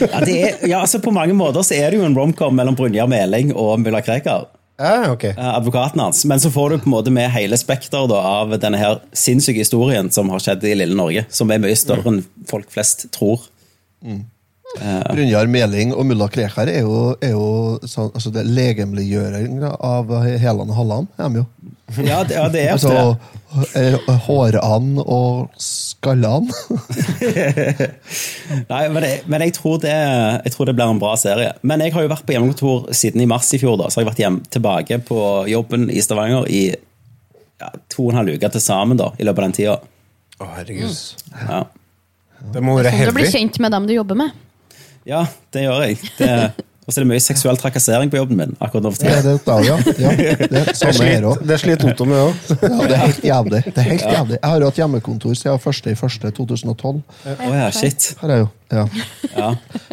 Ja, 0.00 0.20
ja, 0.66 0.80
altså 0.80 1.00
på 1.04 1.12
mange 1.14 1.36
måter 1.36 1.62
så 1.64 1.76
er 1.76 1.92
det 1.92 2.00
jo 2.00 2.06
en 2.08 2.16
romcom 2.16 2.56
mellom 2.58 2.76
Brynjar 2.76 3.08
Meling 3.12 3.52
og 3.54 3.76
mulla 3.84 4.00
Krekar. 4.04 4.48
Ja, 4.76 5.10
ok. 5.12 5.24
eh, 5.24 5.54
advokaten 5.54 6.00
hans. 6.00 6.24
Men 6.24 6.40
så 6.40 6.50
får 6.52 6.70
du 6.70 6.78
på 6.78 6.90
en 6.90 6.94
måte 6.96 7.12
med 7.14 7.30
hele 7.32 7.56
spekteret 7.56 8.12
av 8.12 8.52
denne 8.60 8.80
her 8.80 9.00
sinnssyke 9.16 9.62
historien 9.64 10.10
som 10.12 10.28
har 10.32 10.42
skjedd 10.44 10.64
i 10.68 10.74
lille 10.76 10.96
Norge. 10.96 11.24
Som 11.32 11.50
er 11.50 11.62
mye 11.62 11.76
større 11.78 12.04
enn 12.12 12.22
folk 12.50 12.68
flest 12.74 13.08
tror. 13.16 13.46
Brynjar 14.76 15.46
Meling 15.48 15.92
og 15.94 16.04
mulla 16.08 16.26
Krekar 16.32 16.68
er 16.68 16.82
jo, 16.84 17.14
er 17.24 17.32
jo 17.32 17.46
sånn, 17.88 18.10
altså 18.12 18.32
det 18.34 18.42
legemliggjøring 18.50 19.62
av 19.64 20.10
Helan 20.26 20.72
og 20.72 20.76
Halland. 20.80 21.08
Er 21.16 21.30
de 21.32 21.42
jo. 21.42 21.46
Ja, 22.02 22.18
det, 22.26 22.34
ja, 22.34 22.48
det 22.50 22.64
er 22.66 22.72
Altså, 22.74 22.90
ofte 22.90 23.70
det. 23.70 23.82
eh, 23.94 24.08
hårand 24.26 24.98
og 25.04 25.52
skallan. 25.62 26.48
Nei, 28.72 28.80
men, 28.90 29.06
jeg, 29.06 29.20
men 29.30 29.44
jeg, 29.46 29.54
tror 29.56 29.78
det, 29.84 29.92
jeg 29.94 30.54
tror 30.54 30.68
det 30.68 30.74
blir 30.76 30.90
en 30.90 31.00
bra 31.02 31.14
serie. 31.20 31.52
Men 31.62 31.84
jeg 31.84 31.94
har 31.94 32.06
jo 32.06 32.10
vært 32.12 32.26
på 32.26 32.34
hjemmekontor 32.36 32.88
siden 32.96 33.22
i 33.22 33.28
mars 33.30 33.52
i 33.54 33.60
fjor. 33.62 33.78
da, 33.80 33.88
Så 33.88 34.00
har 34.00 34.06
jeg 34.06 34.10
vært 34.10 34.24
hjem, 34.24 34.40
tilbake 34.58 34.98
på 35.06 35.20
jobben 35.52 35.86
i 35.94 36.02
Stavanger 36.04 36.48
i 36.50 36.64
ja, 36.74 37.70
to 37.92 38.08
og 38.08 38.12
en 38.12 38.20
halv 38.20 38.34
uke 38.36 38.50
til 38.52 38.64
sammen 38.66 38.98
da, 39.00 39.12
i 39.16 39.24
løpet 39.28 39.44
av 39.44 39.48
den 39.48 39.56
tida. 39.60 39.78
Å, 40.42 40.50
herregud. 40.58 40.98
Ja. 41.46 41.62
Det 42.52 42.60
må 42.66 42.74
være 42.76 42.92
heavy. 42.92 43.14
du 43.14 43.16
blir 43.16 43.30
kjent 43.32 43.56
med 43.62 43.72
dem 43.72 43.86
du 43.88 43.94
jobber 43.96 44.18
med. 44.26 44.34
Ja, 45.06 45.26
det 45.54 45.66
gjør 45.66 45.84
jeg. 45.86 46.00
Det, 46.18 46.30
og 46.86 46.94
så 46.94 47.00
er 47.00 47.02
det 47.02 47.10
mye 47.10 47.22
seksuell 47.22 47.56
trakassering 47.58 48.10
på 48.12 48.18
jobben 48.20 48.38
min. 48.38 48.52
akkurat 48.62 48.84
nå 48.86 48.92
for 48.94 49.08
Ja, 49.08 49.18
det, 49.24 49.32
ja, 49.98 50.10
ja, 50.12 50.34
det, 50.38 50.60
er 50.60 50.76
samme 50.78 51.08
her 51.08 51.24
også. 51.26 51.46
Det 51.50 51.58
sliter 51.58 51.90
Otto 51.90 52.06
med 52.06 52.20
òg. 52.22 52.44
Ja, 52.62 52.68
det 52.76 52.94
er 52.94 53.00
helt 53.02 53.24
jævlig. 53.26 53.60
Det 53.66 53.82
er 53.82 53.88
helt 53.88 54.04
jævlig. 54.06 54.38
Jeg 54.38 54.50
har 54.52 54.62
jo 54.62 54.68
hatt 54.70 54.78
hjemmekontor 54.78 55.34
siden 55.34 55.58
1.1.2012. 55.58 57.00
Oh, 57.32 57.56
ja, 57.56 57.66
shit. 57.74 58.12
er 58.22 58.34
jeg 58.36 58.44
jo. 58.44 58.48
Ja. 58.70 58.84
Ja. 59.32 59.48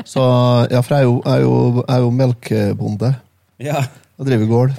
Så, 0.05 0.21
ja, 0.69 0.83
for 0.85 0.93
jeg 0.93 0.99
er 0.99 1.07
jo, 1.07 1.15
jeg 1.25 1.33
er 1.33 1.41
jo, 1.47 1.55
jeg 1.81 1.95
er 1.95 2.05
jo 2.05 2.11
melkebonde. 2.21 3.13
ja. 3.71 3.85
og 4.19 4.29
driver 4.29 4.45
gård. 4.45 4.77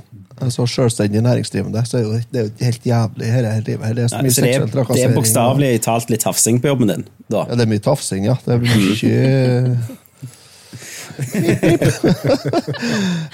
Så 0.54 0.66
selvstendig 0.70 1.22
næringsdrivende. 1.22 1.82
Så 1.86 1.98
er 1.98 2.06
jo, 2.06 2.12
det 2.30 2.40
er 2.40 2.46
jo 2.46 2.64
helt 2.68 2.86
jævlig 2.86 3.32
her, 3.32 3.50
er 3.50 3.60
livet. 3.66 3.86
her. 3.86 3.94
Det 3.98 4.04
er 4.04 4.08
så 4.08 4.22
Nei, 4.22 4.28
mye 4.28 4.36
så 4.38 4.46
det 4.46 4.54
er, 4.54 4.66
det 4.70 5.02
er 5.02 5.18
bokstavelig 5.18 5.74
talt 5.82 6.14
litt 6.14 6.22
tafsing 6.22 6.62
på 6.62 6.70
jobben 6.70 6.94
din, 6.94 7.04
da. 7.26 7.42
Ja, 7.48 7.58
det 7.58 7.66
er 7.66 7.74
mye 7.74 7.82
tafsing, 7.82 8.30
ja. 8.30 8.38
Det 8.46 8.60
blir 8.62 8.78
mye 8.86 9.98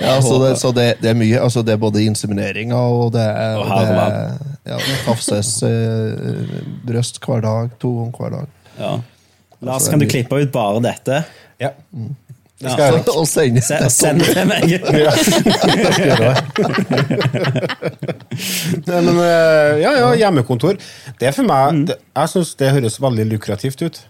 Ja, 0.00 0.22
så 0.22 0.38
det, 0.44 0.56
så 0.60 0.72
det, 0.72 0.86
det 1.02 1.10
er 1.12 1.18
mye. 1.18 1.40
Altså, 1.42 1.62
det 1.66 1.72
er 1.76 1.80
både 1.82 2.02
insemineringer 2.04 2.76
og 2.76 3.12
det 3.14 3.24
er, 3.26 3.56
Og 3.60 3.66
det 3.66 3.88
er 3.98 4.32
ja, 4.70 4.78
tafses 5.06 5.54
eh, 5.66 6.56
brøst 6.86 7.20
hver 7.24 7.40
dag. 7.44 7.70
To 7.82 7.92
ganger 8.00 8.18
hver 8.20 8.30
dag. 8.38 8.46
Ja. 8.80 8.92
Lars, 9.66 9.88
kan 9.92 10.00
du 10.00 10.06
klippe 10.08 10.40
ut 10.40 10.52
bare 10.54 10.80
dette? 10.84 11.22
Ja. 11.60 11.68
Det 12.60 12.68
Ja. 12.68 12.74
jeg. 12.76 13.04
Og 13.16 13.24
sende 13.28 13.60
Se- 13.64 13.88
Send 13.90 14.20
det 14.20 14.34
til 14.36 14.46
meg. 14.48 14.62
Ja, 14.70 15.08
jeg 15.08 15.14
skal 15.24 16.04
gjøre. 16.04 16.34
Nei, 18.84 19.00
men, 19.06 19.16
eh, 19.24 19.80
ja, 19.80 19.92
ja, 19.96 20.10
hjemmekontor. 20.20 20.76
Det 21.20 21.28
er 21.30 21.32
for 21.36 21.48
meg 21.48 21.86
det, 21.88 21.96
Jeg 22.16 22.28
syns 22.34 22.50
det 22.60 22.72
høres 22.76 22.98
veldig 23.00 23.26
lukrativt 23.32 23.80
ut. 23.86 24.00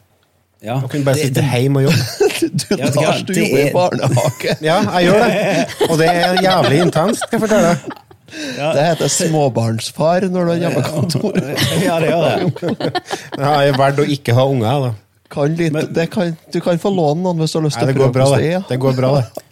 Ja. 0.63 0.77
Å 0.85 0.89
kunne 0.93 1.05
bare 1.07 1.17
Det- 1.17 1.31
sitte 1.31 1.43
hjemme 1.47 1.81
og 1.83 1.91
jobbe. 1.91 2.27
Du, 2.41 2.77
Ja, 2.77 2.87
vet 2.89 3.27
du 3.29 3.33
det 3.35 3.43
jobber 3.45 3.61
i 3.61 3.73
barnehage. 3.79 4.55
Ja, 4.65 4.79
jeg 4.97 5.09
gjør 5.11 5.25
det. 5.27 5.91
Og 5.91 5.99
det 6.01 6.07
er 6.09 6.39
jævlig 6.45 6.79
intenst, 6.87 7.21
skal 7.27 7.37
jeg 7.37 7.43
fortelle 7.45 7.73
deg. 7.75 7.99
Det 8.31 8.85
heter 8.87 9.11
småbarnsfar 9.13 10.27
når 10.31 10.47
du 10.47 10.51
har 10.53 10.61
hjemmekontor. 10.63 11.39
ja, 11.85 11.99
det 12.01 12.11
gjør 12.13 12.25
det. 12.31 13.05
Det 13.35 13.51
er 13.51 13.77
verdt 13.81 14.01
å 14.05 14.07
ikke 14.17 14.37
ha 14.39 14.45
unger. 14.49 14.87
da. 14.87 14.93
Kan 15.31 15.55
litt, 15.59 15.77
det 15.95 16.09
kan, 16.11 16.33
du 16.53 16.59
kan 16.65 16.79
få 16.83 16.91
låne 16.95 17.23
noen 17.27 17.39
hvis 17.43 17.53
du 17.55 17.59
har 17.61 17.67
lyst 17.69 17.79
til 17.83 17.91
å 17.93 17.95
prøve 17.99 18.13
bra, 18.17 18.29
det. 18.37 18.49
det. 18.49 18.63
Det 18.73 18.79
går 18.83 18.97
bra, 18.99 19.13
det. 19.21 19.47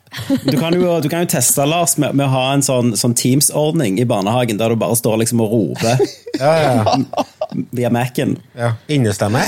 Du 0.49 0.55
kan 0.59 0.73
jo, 0.75 0.95
du 1.05 1.09
kan 1.13 1.27
jo 1.27 1.29
teste, 1.35 1.67
Lars, 1.69 1.99
med, 2.01 2.15
med 2.17 2.25
å 2.25 2.33
ha 2.33 2.45
en 2.55 2.63
sånn, 2.65 2.95
sånn 2.97 3.13
Teams-ordning 3.19 3.99
i 4.01 4.07
barnehagen, 4.09 4.57
der 4.59 4.73
du 4.73 4.79
bare 4.81 4.97
står 4.97 5.21
liksom 5.21 5.43
og 5.45 5.53
roper 5.53 6.01
Ja, 6.41 6.55
ja, 6.57 6.71
ja. 6.81 7.27
Via 7.71 7.91
Mac-en. 7.91 8.37
ja. 8.57 8.73
Innestemme. 8.89 9.43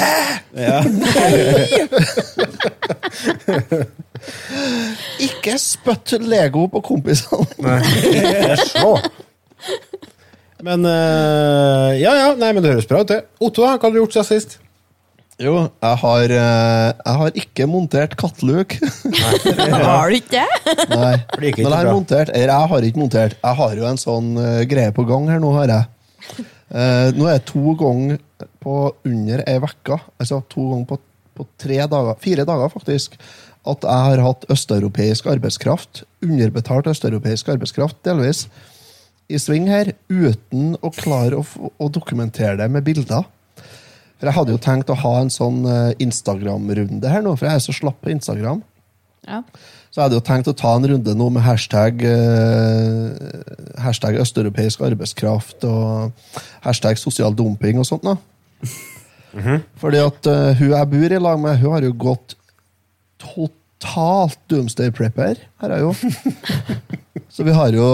Ja. 0.56 0.80
Ikke 5.26 5.56
spytt 5.60 6.16
Lego 6.24 6.66
på 6.72 6.82
kompisene! 6.84 7.46
Nei, 7.64 8.56
så. 8.68 8.96
Men 10.64 10.84
eh, 10.88 12.00
Ja, 12.00 12.12
ja, 12.16 12.32
nei, 12.36 12.50
men 12.52 12.64
det 12.64 12.74
høres 12.74 12.88
bra 12.88 13.04
ut, 13.04 13.12
det. 13.12 13.22
Otto, 13.40 13.64
da, 13.64 13.76
hva 13.76 13.88
har 13.88 13.94
du 13.94 14.02
gjort 14.02 14.16
siden 14.16 14.28
sist? 14.28 14.58
Jo, 15.40 15.54
jeg 15.80 15.96
har, 16.02 16.32
eh, 16.36 16.88
jeg 17.00 17.16
har 17.22 17.38
ikke 17.42 17.66
montert 17.70 18.12
katteluk. 18.20 18.74
Har 18.76 20.12
du 20.12 20.18
ikke 20.18 20.34
det? 20.34 20.48
Nei. 20.90 21.14
Det 21.16 21.52
ikke 21.54 21.64
Men 21.64 21.72
jeg 21.72 21.78
har 21.78 21.88
montert 21.88 22.32
Eller 22.34 22.52
jeg 22.52 22.68
har 22.74 22.86
ikke 22.90 23.00
montert. 23.00 23.38
Jeg 23.40 23.58
har 23.62 23.78
jo 23.78 23.86
en 23.88 24.00
sånn 24.02 24.28
eh, 24.36 24.58
greie 24.68 24.92
på 24.92 25.06
gang 25.08 25.30
her 25.32 25.40
nå, 25.40 25.54
har 25.56 25.72
jeg. 25.72 26.44
Eh, 26.70 27.10
nå 27.16 27.26
er 27.26 27.38
det 27.38 27.48
to 27.50 27.74
ganger 27.78 28.20
på 28.62 28.74
under 29.06 29.42
ei 29.48 29.58
uke, 29.58 29.98
altså 30.20 30.40
to 30.52 30.68
ganger 30.70 30.86
på, 30.92 30.98
på 31.38 31.46
tre 31.58 31.80
dager, 31.90 32.18
fire 32.22 32.46
dager 32.46 32.70
faktisk, 32.72 33.16
at 33.70 33.84
jeg 33.84 34.06
har 34.06 34.22
hatt 34.24 34.46
østeuropeisk 34.52 35.26
arbeidskraft, 35.28 36.04
underbetalt 36.24 36.88
østeuropeisk 36.92 37.50
arbeidskraft, 37.52 37.98
delvis, 38.06 38.46
i 39.30 39.38
sving 39.38 39.68
her, 39.70 39.92
uten 40.08 40.74
å 40.82 40.90
klare 40.94 41.38
å, 41.38 41.44
å 41.78 41.90
dokumentere 41.92 42.56
det 42.58 42.70
med 42.72 42.86
bilder. 42.86 43.26
For 44.20 44.28
jeg 44.28 44.36
hadde 44.36 44.54
jo 44.54 44.62
tenkt 44.62 44.90
å 44.92 44.98
ha 45.00 45.12
en 45.20 45.30
sånn 45.32 45.62
eh, 45.68 45.92
Instagram-runde 46.02 47.12
her 47.12 47.22
nå, 47.24 47.34
for 47.36 47.48
jeg 47.48 47.58
er 47.58 47.64
så 47.64 47.74
slapp 47.76 48.00
på 48.04 48.12
Instagram. 48.12 48.62
Ja. 49.28 49.42
Så 49.90 49.98
jeg 49.98 50.04
hadde 50.04 50.18
jo 50.20 50.22
tenkt 50.22 50.46
å 50.46 50.54
ta 50.54 50.76
en 50.78 50.86
runde 50.86 51.14
nå 51.18 51.26
med 51.34 51.42
hashtag, 51.42 52.04
eh, 52.06 53.30
hashtag 53.82 54.20
østeuropeisk 54.22 54.84
arbeidskraft 54.86 55.66
og 55.66 56.12
hashtag 56.62 57.00
sosial 57.00 57.34
dumping 57.34 57.80
og 57.82 57.88
sånt. 57.88 58.06
da. 58.06 58.14
Fordi 59.82 59.98
at 60.02 60.28
eh, 60.30 60.52
hun 60.60 60.70
jeg 60.76 60.90
bor 60.92 61.16
i 61.16 61.18
lag 61.18 61.42
med, 61.42 61.58
hun 61.58 61.74
har 61.74 61.86
jo 61.86 61.90
gått 62.06 62.36
totalt 63.18 64.38
doomsday 64.50 64.92
prepper. 64.94 65.42
Her 65.60 65.74
er 65.74 65.82
jo. 65.82 65.92
Så 67.34 67.44
vi 67.46 67.52
har 67.54 67.70
jo 67.74 67.86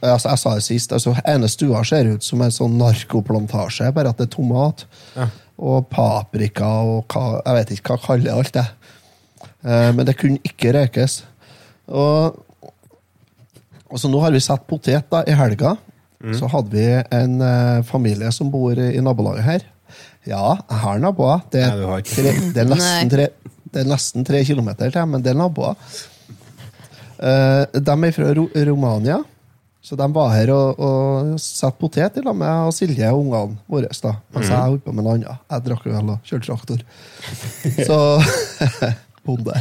altså 0.00 0.28
Jeg 0.28 0.40
sa 0.40 0.54
det 0.56 0.64
sist, 0.64 0.92
altså 0.92 1.14
ene 1.28 1.48
stua 1.48 1.84
ser 1.84 2.08
ut 2.12 2.24
som 2.24 2.40
en 2.44 2.52
sånn 2.52 2.76
narkoplantasje, 2.80 3.92
bare 3.96 4.12
at 4.12 4.20
det 4.20 4.30
er 4.30 4.34
tomat. 4.34 4.86
Og 5.54 5.86
paprika 5.92 6.72
og 6.88 7.04
hva, 7.12 7.38
jeg 7.44 7.60
vet 7.60 7.76
ikke 7.76 7.92
hva 7.92 8.00
jeg 8.00 8.06
kaller 8.08 8.40
alt 8.40 8.56
det. 8.56 8.66
Eh, 9.64 9.90
Men 9.96 10.06
det 10.06 10.16
kunne 10.20 10.40
ikke 10.44 10.72
røykes. 10.76 11.22
Og, 11.88 12.40
og 13.90 14.00
så 14.00 14.08
nå 14.10 14.20
har 14.24 14.32
vi 14.34 14.40
satt 14.44 14.66
potet 14.68 15.08
da, 15.12 15.24
i 15.28 15.36
helga. 15.36 15.76
Så 16.32 16.48
hadde 16.48 16.72
vi 16.72 16.86
en 17.12 17.34
eh, 17.44 17.82
familie 17.84 18.30
som 18.32 18.48
bor 18.52 18.72
i, 18.80 18.94
i 18.96 19.02
nabolaget 19.04 19.44
her. 19.44 19.66
Ja, 20.24 20.54
jeg 20.70 20.80
har 20.80 21.02
naboer. 21.02 21.42
Det, 21.52 21.60
Nei, 21.68 22.00
du 22.00 22.08
tre, 22.08 22.32
det, 22.54 22.62
er 22.62 22.70
nesten 22.70 23.10
tre, 23.12 23.26
det 23.74 23.82
er 23.82 23.90
nesten 23.90 24.24
tre 24.24 24.40
kilometer 24.48 24.94
til, 24.94 25.04
men 25.10 25.24
det 25.24 25.34
er 25.34 25.36
naboer. 25.36 25.76
Eh, 27.20 27.62
de 27.76 27.96
er 28.08 28.16
fra 28.16 28.32
Ro 28.38 28.46
Romania, 28.70 29.18
så 29.84 29.98
de 30.00 30.06
var 30.16 30.32
her 30.32 30.48
og, 30.54 30.80
og 30.80 31.34
satte 31.44 31.76
potet 31.76 32.16
i 32.16 32.24
lag 32.24 32.36
med 32.40 32.70
og 32.70 32.72
Silje 32.72 33.10
og 33.12 33.20
ungene 33.26 33.58
våre. 33.68 33.92
da, 33.92 34.14
Mens 34.32 34.48
jeg 34.48 34.56
holdt 34.64 34.84
på 34.86 34.94
med 34.96 35.04
noe 35.04 35.18
annet. 35.18 35.42
Jeg 35.52 35.66
drakk 35.68 35.84
vel 35.90 36.14
og 36.14 36.30
kjørte 36.30 36.48
traktor. 36.48 36.86
Så 37.88 37.98
Bonde. 39.24 39.56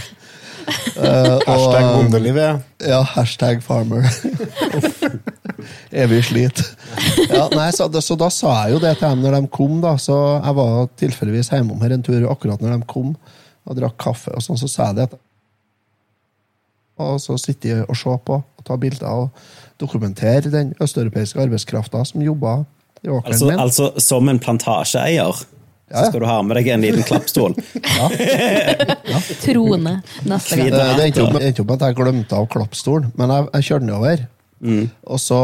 Uh, 0.95 1.03
og- 1.03 1.43
Hashtag 1.47 1.87
bondelivet. 1.95 2.61
ja, 2.87 3.01
hashtag 3.15 3.63
farmer. 3.65 4.05
Evig 6.03 6.23
slit. 6.27 6.59
Ja, 7.29 7.47
nei, 7.53 7.69
så, 7.75 7.87
så 8.03 8.15
da 8.19 8.29
sa 8.33 8.53
jeg 8.65 8.75
jo 8.75 8.81
det 8.83 8.95
til 8.99 9.09
dem 9.13 9.21
når 9.23 9.37
de 9.37 9.49
kom, 9.53 9.77
da. 9.83 9.95
Så 10.01 10.15
jeg 10.43 10.55
var 10.59 10.87
tilfeldigvis 10.99 11.51
hjemom 11.53 11.81
her 11.83 11.95
en 11.95 12.03
tur 12.05 12.25
akkurat 12.31 12.61
når 12.63 12.77
de 12.77 12.87
kom 12.89 13.13
og 13.63 13.77
drakk 13.79 13.95
kaffe, 14.03 14.33
og 14.35 14.43
sånn, 14.43 14.59
så 14.59 14.67
sa 14.67 14.89
jeg 14.91 14.97
det. 15.03 15.19
Og 17.03 17.15
så 17.23 17.37
sitter 17.41 17.69
jeg 17.77 17.85
og 17.89 17.95
ser 17.97 18.19
på 18.27 18.35
og 18.43 18.65
tar 18.67 18.79
bilder 18.81 19.07
og 19.23 19.45
dokumenterer 19.81 20.51
den 20.53 20.73
østeuropeiske 20.83 21.39
arbeidskrafta 21.41 22.03
som 22.05 22.21
jobba 22.23 22.57
i 23.03 23.09
åkeren 23.09 23.33
Altså, 23.33 23.47
min. 23.49 23.59
altså 23.63 23.87
som 24.03 24.29
en 24.31 24.39
plantasjeeier, 24.43 25.39
så 25.93 26.01
ja. 26.01 26.09
skal 26.09 26.23
du 26.23 26.25
ha 26.25 26.37
med 26.41 26.57
deg 26.57 26.67
en 26.73 26.81
liten 26.81 27.05
klappstol. 27.05 27.53
Trone 29.43 29.99
neste 30.25 30.57
gang. 30.57 30.71
Det, 30.73 30.85
det 30.97 31.05
endte 31.05 31.25
opp 31.27 31.35
med- 31.37 31.61
opp 31.63 31.73
at 31.75 31.85
jeg 31.85 31.97
glemte 31.99 32.39
av 32.39 32.47
klappstolen, 32.49 33.11
men 33.19 33.33
jeg, 33.35 33.47
jeg 33.53 33.67
kjørte 33.69 33.89
nedover. 33.89 34.25
Og 35.05 35.19
så 35.19 35.39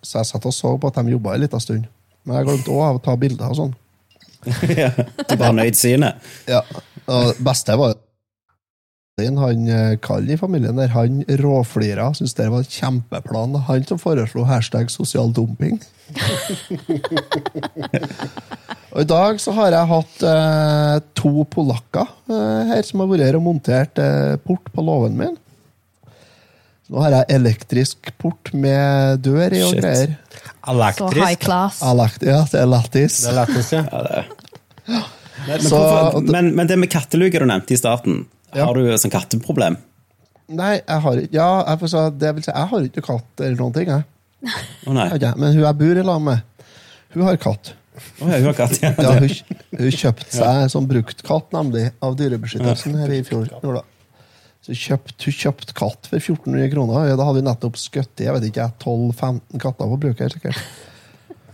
Så 0.00 0.18
jeg 0.22 0.28
satt 0.30 0.46
og 0.48 0.54
så 0.56 0.76
på 0.80 0.88
at 0.88 0.96
de 0.96 1.12
jobba 1.12 1.34
en 1.36 1.42
liten 1.44 1.60
stund. 1.60 1.88
Men 2.24 2.38
jeg 2.38 2.46
glemte 2.48 2.72
òg 2.72 2.84
av 2.86 3.00
å 3.00 3.02
ta 3.04 3.16
bilder 3.20 3.52
og 3.52 3.58
sånn. 3.58 3.74
Ja, 4.80 4.88
du 4.96 5.34
bare 5.36 5.52
nøyd 5.52 5.76
synet. 5.76 6.30
Ja. 6.48 6.62
Og 7.10 7.34
det 7.34 7.44
beste 7.44 7.76
var 7.76 7.98
han 9.20 9.68
eh, 9.68 9.98
Karl 10.00 10.30
i 10.32 10.36
familien 10.40 10.78
der, 10.80 10.88
han 10.94 11.20
råflira. 11.40 12.06
Syns 12.16 12.32
det 12.38 12.48
var 12.48 12.64
en 12.64 12.70
kjempeplan. 12.72 13.58
Han 13.68 13.84
som 13.84 13.98
foreslo 14.00 14.44
hashtag 14.48 14.90
sosial 14.90 15.32
dumping. 15.36 15.80
og 18.90 19.00
I 19.04 19.06
dag 19.10 19.38
så 19.42 19.52
har 19.54 19.70
jeg 19.74 19.88
hatt 19.92 20.22
eh, 20.26 20.96
to 21.18 21.44
polakker 21.52 22.08
eh, 22.30 22.72
her 22.72 22.82
som 22.86 23.02
har 23.04 23.10
vært 23.12 23.26
her 23.28 23.38
og 23.38 23.44
montert 23.46 24.00
eh, 24.02 24.34
port 24.46 24.70
på 24.74 24.82
låven 24.86 25.16
min. 25.18 25.36
Så 26.86 26.94
nå 26.96 27.04
har 27.04 27.14
jeg 27.20 27.36
elektrisk 27.38 28.10
port 28.18 28.50
med 28.56 29.20
dør 29.22 29.54
i 29.54 29.62
og 29.62 29.74
Shit. 29.76 29.82
greier. 29.84 30.16
Så 30.16 30.66
high 30.66 30.74
Elektrisk. 30.74 31.44
class. 31.46 31.80
Elekt, 31.86 32.26
ja, 32.26 32.40
det 32.50 32.60
er 32.64 32.66
lættis. 32.70 33.20
Det 33.24 33.30
er 33.30 33.38
lettest, 33.38 33.72
ja. 33.76 33.84
Ja, 33.90 34.02
det. 34.08 34.24
Men, 35.46 35.60
Så- 35.64 35.78
hvorfor, 35.78 36.26
men, 36.34 36.50
men 36.58 36.66
det 36.68 36.76
med 36.78 36.90
katteluke 36.92 37.38
du 37.40 37.46
nevnte 37.48 37.72
i 37.72 37.78
starten, 37.80 38.26
Ja. 38.54 38.64
har 38.66 38.74
du 38.74 38.90
et 38.90 39.00
sånt 39.00 39.14
katteproblem? 39.14 39.76
Nei, 40.50 40.80
jeg 40.82 41.00
har 41.04 41.12
ikke 41.22 41.32
Ja, 41.38 41.46
jeg, 41.68 41.78
får 41.78 41.88
si, 41.92 42.00
det 42.18 42.34
vil 42.34 42.42
si, 42.44 42.50
jeg 42.50 42.68
har 42.72 42.80
ikke 42.90 43.02
katt 43.06 43.40
eller 43.46 43.56
noen 43.56 43.72
ting, 43.76 43.86
jeg. 43.86 44.02
Å 44.90 44.92
nei. 44.96 45.06
Har 45.08 45.16
ikke, 45.20 45.36
Men 45.38 45.52
hun 45.54 45.62
jeg 45.62 45.78
bor 45.78 46.00
i 46.00 46.02
lag 46.10 46.20
med, 46.26 46.42
hun 47.14 47.22
har 47.28 47.36
katt. 47.38 47.72
Å, 48.20 48.26
ja, 48.28 48.36
hun 48.40 48.48
har 48.50 48.56
katt, 48.58 48.76
ja. 48.82 48.90
Ja, 48.98 49.14
hun, 49.20 49.30
hun 49.80 49.94
kjøpte 49.94 50.28
seg 50.34 50.64
en 50.64 50.72
sånn 50.72 50.88
bruktkatt, 50.90 51.48
nemlig, 51.56 51.86
av 52.04 52.16
Dyrebeskyttelsen 52.18 52.98
her 53.00 53.14
i 53.16 53.22
fjor. 53.26 53.48
Så 54.60 54.76
kjøpt, 54.76 55.16
hun 55.24 55.36
kjøpte 55.38 55.74
katt 55.78 56.08
for 56.10 56.20
1400 56.20 56.68
kroner. 56.74 57.06
Ja, 57.08 57.16
da 57.16 57.24
hadde 57.28 57.40
vi 57.40 57.46
nettopp 57.48 57.78
skutt 57.80 58.20
i 58.20 58.26
jeg 58.28 58.36
vet 58.36 58.48
ikke, 58.50 58.66
12-15 58.84 59.62
katter 59.62 59.88
på 59.94 60.00
bruk 60.04 60.20
her, 60.20 60.34
sikkert. 60.34 60.60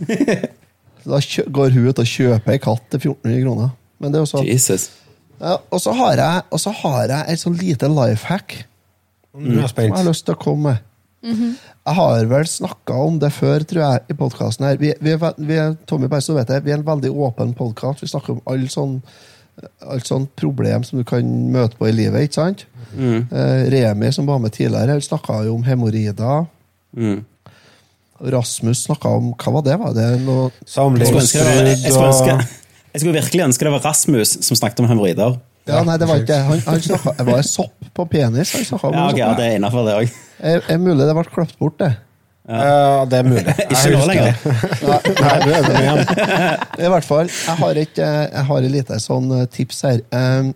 Så 1.07 1.13
da 1.13 1.21
kjø, 1.23 1.45
går 1.55 1.75
hun 1.77 1.87
ut 1.87 2.01
og 2.03 2.09
kjøper 2.11 2.57
ei 2.57 2.63
katt 2.63 2.89
til 2.91 3.05
1400 3.13 3.43
kroner. 3.45 3.69
Men 4.03 4.13
det 4.13 4.19
er 4.19 4.25
også, 4.27 4.43
Jesus. 4.45 4.89
ja, 5.39 5.55
Og 5.71 5.81
så 5.81 5.95
har 5.97 6.19
jeg, 6.19 6.43
og 6.51 6.61
så 6.61 6.73
har 6.83 7.13
jeg 7.13 7.33
et 7.33 7.43
sånn 7.45 7.57
lite 7.61 7.89
life 7.93 8.27
hack. 8.27 8.57
Er 9.37 9.69
som 9.71 9.83
jeg 9.85 9.93
har 9.93 10.07
lyst 10.09 10.27
til 10.27 10.35
å 10.35 10.41
komme 10.41 10.73
med. 10.73 10.83
Jeg 11.25 11.95
har 11.99 12.27
vel 12.31 12.49
snakka 12.51 12.97
om 13.07 13.17
det 13.23 13.33
før, 13.35 13.65
tror 13.67 13.83
jeg, 13.83 14.03
i 14.13 14.17
podkasten 14.19 14.67
her. 14.69 14.77
Vi, 14.81 14.93
vi, 15.01 15.15
vi 15.49 15.61
Tommy 15.89 16.11
bare 16.13 16.25
så 16.25 16.37
vet 16.37 16.51
jeg, 16.53 16.65
vi 16.67 16.75
er 16.75 16.81
en 16.81 16.87
veldig 16.87 17.11
åpen 17.11 17.55
podkast. 17.57 18.05
Vi 18.05 18.11
snakker 18.11 18.37
om 18.37 18.45
alle 18.51 18.69
sånn 18.73 19.01
Alt 19.89 20.05
sånt 20.05 20.35
problem 20.37 20.83
som 20.85 20.99
du 21.01 21.05
kan 21.09 21.25
møte 21.49 21.79
på 21.79 21.87
i 21.89 21.93
livet, 21.97 22.27
ikke 22.27 22.37
sant? 22.37 22.67
Eh, 23.33 23.63
Remi, 23.73 24.11
som 24.13 24.27
var 24.29 24.43
med 24.45 24.53
tidligere, 24.53 24.99
snakka 25.01 25.39
jo 25.47 25.55
om 25.57 25.65
hemoroider. 25.65 26.45
Mm. 26.93 27.23
Rasmus 28.37 28.83
snakka 28.85 29.15
om 29.17 29.33
Hva 29.33 29.55
var 29.57 29.65
det? 29.65 29.79
Var 29.81 29.97
det 29.97 30.07
noe 30.25 30.51
Jeg 30.53 30.69
skulle, 30.69 31.23
ønske 31.23 31.41
det 31.41 31.73
jeg, 31.73 31.93
skulle 31.93 32.13
ønske, 32.13 32.37
jeg 32.93 33.03
skulle 33.03 33.17
virkelig 33.19 33.45
ønske 33.45 33.67
det 33.67 33.73
var 33.75 33.85
Rasmus 33.85 34.37
som 34.45 34.57
snakket 34.61 34.85
om 34.85 34.89
hemoroider. 34.93 35.37
Ja, 35.67 35.83
nei, 35.87 35.97
det 35.99 36.07
var 36.09 36.21
ikke. 36.23 36.41
Han, 36.47 36.61
han 36.67 36.83
snakka 36.85 37.13
det 37.19 37.25
var 37.27 37.47
sopp 37.47 37.87
på 37.97 38.05
penis. 38.11 38.53
Han 38.55 38.67
snakka 38.69 38.91
om 38.91 38.95
Ja, 38.99 39.07
okay, 39.11 39.23
ja, 39.23 39.31
det 39.39 39.47
er 39.47 39.57
innafor, 39.59 39.87
det 39.89 39.95
òg. 39.99 40.19
er, 40.39 40.61
er 40.71 40.79
mulig 40.83 41.07
det 41.09 41.15
ble 41.19 41.25
klippet 41.33 41.59
bort, 41.63 41.79
det. 41.83 41.93
Ja, 42.47 43.03
det 43.11 43.19
er 43.19 43.27
mulig. 43.27 43.55
Ikke 43.73 43.91
nå 43.91 44.05
lenger. 44.07 44.37
Nei, 44.47 44.99
Nei, 45.19 45.33
du 45.43 45.51
er 45.51 45.65
det 45.65 45.73
med 45.73 45.81
igjen. 45.81 46.05
I 46.87 46.93
hvert 46.93 47.09
fall, 47.09 47.33
jeg 47.33 47.59
har 47.63 47.81
et, 47.83 47.99
eh, 47.99 48.21
jeg 48.31 48.47
har 48.53 48.69
et 48.69 48.75
lite 48.77 49.01
sånn 49.03 49.27
eh, 49.41 49.49
tips 49.57 49.83
her. 49.89 50.05
Um, 50.15 50.53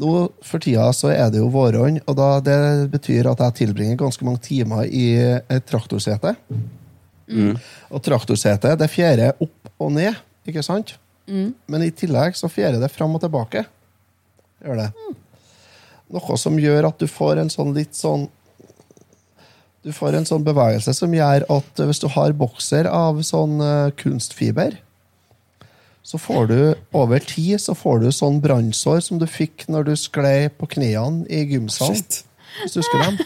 nå 0.00 0.14
For 0.44 0.60
tida 0.64 0.88
så 0.96 1.12
er 1.12 1.28
det 1.32 1.40
jo 1.40 1.50
våronn, 1.52 2.00
og 2.08 2.16
da, 2.16 2.30
det 2.44 2.56
betyr 2.92 3.28
at 3.32 3.44
jeg 3.44 3.58
tilbringer 3.62 4.00
ganske 4.00 4.24
mange 4.28 4.40
timer 4.44 4.88
i 4.88 5.06
et 5.52 5.68
traktorsete. 5.68 6.34
Og 7.90 8.02
traktorsete 8.04 8.74
det 8.80 8.88
fjærer 8.92 9.36
opp 9.42 9.70
og 9.82 9.92
ned, 9.96 10.16
ikke 10.48 10.64
sant? 10.64 10.96
Men 11.68 11.82
i 11.82 11.88
tillegg 11.96 12.36
så 12.38 12.48
fjærer 12.52 12.76
det 12.80 12.92
fram 12.92 13.16
og 13.16 13.24
tilbake. 13.24 13.64
Gjør 14.66 14.80
det. 14.82 14.88
Noe 16.16 16.38
som 16.38 16.58
gjør 16.58 16.88
at 16.90 16.98
du 16.98 17.06
får 17.10 17.42
en 17.42 17.52
sånn 17.52 17.72
litt 17.74 17.94
sånn 17.98 18.28
Du 19.86 19.92
får 19.94 20.16
en 20.18 20.26
sånn 20.26 20.42
bevegelse 20.46 20.90
som 20.98 21.12
gjør 21.14 21.44
at 21.54 21.82
hvis 21.86 22.02
du 22.02 22.08
har 22.10 22.34
bokser 22.34 22.88
av 22.90 23.20
sånn 23.22 23.60
eh, 23.62 23.92
kunstfiber, 23.94 24.80
så 26.02 26.18
får 26.18 26.48
du 26.50 26.58
over 26.94 27.22
tid 27.22 27.60
så 27.62 27.74
får 27.78 28.02
du 28.02 28.08
sånn 28.14 28.40
brannsår 28.42 28.98
som 29.06 29.20
du 29.22 29.28
fikk 29.30 29.68
når 29.70 29.86
du 29.86 29.92
sklei 29.98 30.48
på 30.50 30.66
knærne 30.74 31.22
i 31.30 31.44
gymsalen. 31.52 32.02
Hvis 32.62 32.74
du 32.74 32.80
husker 32.80 33.04
dem. 33.04 33.18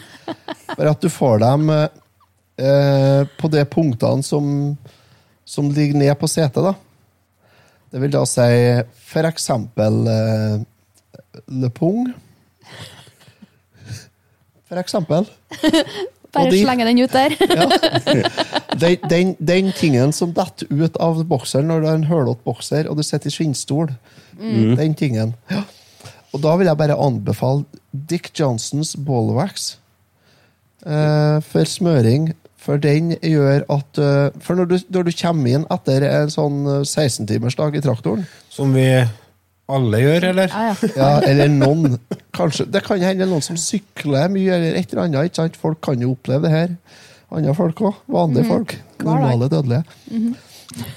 Bare 0.75 0.93
at 0.93 1.01
du 1.01 1.09
får 1.09 1.41
dem 1.41 1.69
eh, 1.73 3.21
på 3.41 3.51
de 3.53 3.65
punktene 3.65 4.25
som, 4.25 4.47
som 5.45 5.69
ligger 5.73 5.97
ned 5.97 6.13
på 6.21 6.29
setet, 6.29 6.61
da. 6.61 6.75
Det 7.91 7.99
vil 7.99 8.13
da 8.13 8.21
si 8.29 8.45
eksempel 9.19 10.05
eh, 10.07 10.61
Le 11.47 11.69
Pung. 11.69 12.09
For 14.69 14.79
eksempel. 14.79 15.25
Bare 16.31 16.47
de- 16.51 16.61
slenge 16.63 16.85
den 16.87 17.01
ut 17.03 17.11
der. 17.11 17.33
Den, 18.81 18.97
den, 19.11 19.33
den 19.37 19.71
tingen 19.75 20.13
som 20.15 20.31
detter 20.33 20.65
ut 20.71 20.95
av 21.03 21.19
bokseren 21.27 21.67
når 21.67 21.81
du 21.83 21.87
har 21.89 21.97
en 21.99 22.05
hølete 22.07 22.39
bokser 22.47 22.87
og 22.89 22.95
du 22.97 23.03
sitter 23.03 23.27
i 23.27 23.33
skinnstol. 23.35 23.91
Den 24.39 24.95
tingen. 24.97 25.33
Ja. 25.51 25.65
Og 26.31 26.39
da 26.41 26.53
vil 26.57 26.69
jeg 26.71 26.79
bare 26.79 26.95
anbefale 26.95 27.65
Dick 27.91 28.31
Johnsons 28.39 28.95
Ballwax 28.95 29.73
eh, 30.87 31.43
for 31.43 31.67
smøring. 31.67 32.31
For 32.61 32.79
den 32.81 33.11
gjør 33.19 33.65
at 33.75 33.99
eh, 33.99 34.31
For 34.39 34.55
når 34.57 34.71
du, 34.71 34.77
når 34.95 35.09
du 35.09 35.13
kommer 35.19 35.51
inn 35.57 35.67
etter 35.75 36.07
en 36.07 36.31
sånn 36.31 36.63
16-timersdag 36.87 37.75
i 37.77 37.83
traktoren, 37.83 38.23
Som 38.49 38.71
vi 38.77 38.87
alle 39.77 40.01
gjør, 40.03 40.29
eller? 40.31 40.53
Ja, 40.53 40.71
ja. 40.71 40.91
ja, 40.95 41.11
eller 41.29 41.51
noen 41.51 41.99
kanskje, 42.35 42.65
Det 42.71 42.83
kan 42.85 43.01
hende 43.03 43.27
noen 43.29 43.43
som 43.45 43.59
sykler 43.59 44.31
mye, 44.31 44.53
eller 44.55 44.79
et 44.79 44.93
eller 44.93 45.05
annet. 45.07 45.31
ikke 45.31 45.41
sant? 45.43 45.59
Folk 45.59 45.81
kan 45.85 46.01
jo 46.01 46.13
oppleve 46.15 46.47
det 46.47 46.53
her. 46.55 46.73
Andre 47.31 47.53
folk 47.55 47.83
òg. 47.87 48.01
Vanlige 48.11 48.49
folk. 48.49 48.75
Normale 49.03 49.47
dødelige. 49.51 49.83
Normale 49.83 50.25
dødelige. 50.27 50.89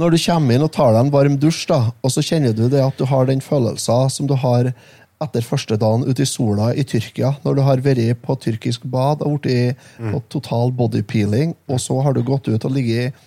Når 0.00 0.14
du 0.14 0.18
kommer 0.22 0.54
inn 0.54 0.62
og 0.62 0.70
tar 0.72 0.92
deg 0.94 1.02
en 1.02 1.12
varm 1.12 1.36
dusj, 1.42 1.64
da, 1.68 1.80
og 2.00 2.12
så 2.14 2.22
kjenner 2.22 2.54
du 2.54 2.68
det 2.70 2.82
at 2.84 2.98
du 3.00 3.08
har 3.10 3.26
den 3.26 3.42
følelsen 3.42 4.12
som 4.14 4.28
du 4.30 4.36
har 4.38 4.70
etter 5.20 5.44
første 5.44 5.76
dagen 5.76 6.06
ute 6.06 6.24
i 6.24 6.28
sola 6.28 6.70
i 6.72 6.84
Tyrkia, 6.88 7.34
når 7.44 7.58
du 7.58 7.62
har 7.66 7.82
vært 7.84 8.22
på 8.22 8.36
tyrkisk 8.40 8.86
bad 8.88 9.24
og 9.26 9.42
blitt 9.44 9.76
på 9.98 10.22
total 10.32 10.72
bodypeeling, 10.72 11.56
og 11.68 11.82
så 11.82 11.98
har 12.06 12.16
du 12.16 12.22
gått 12.24 12.48
ut 12.48 12.64
og 12.64 12.72
ligget 12.72 13.18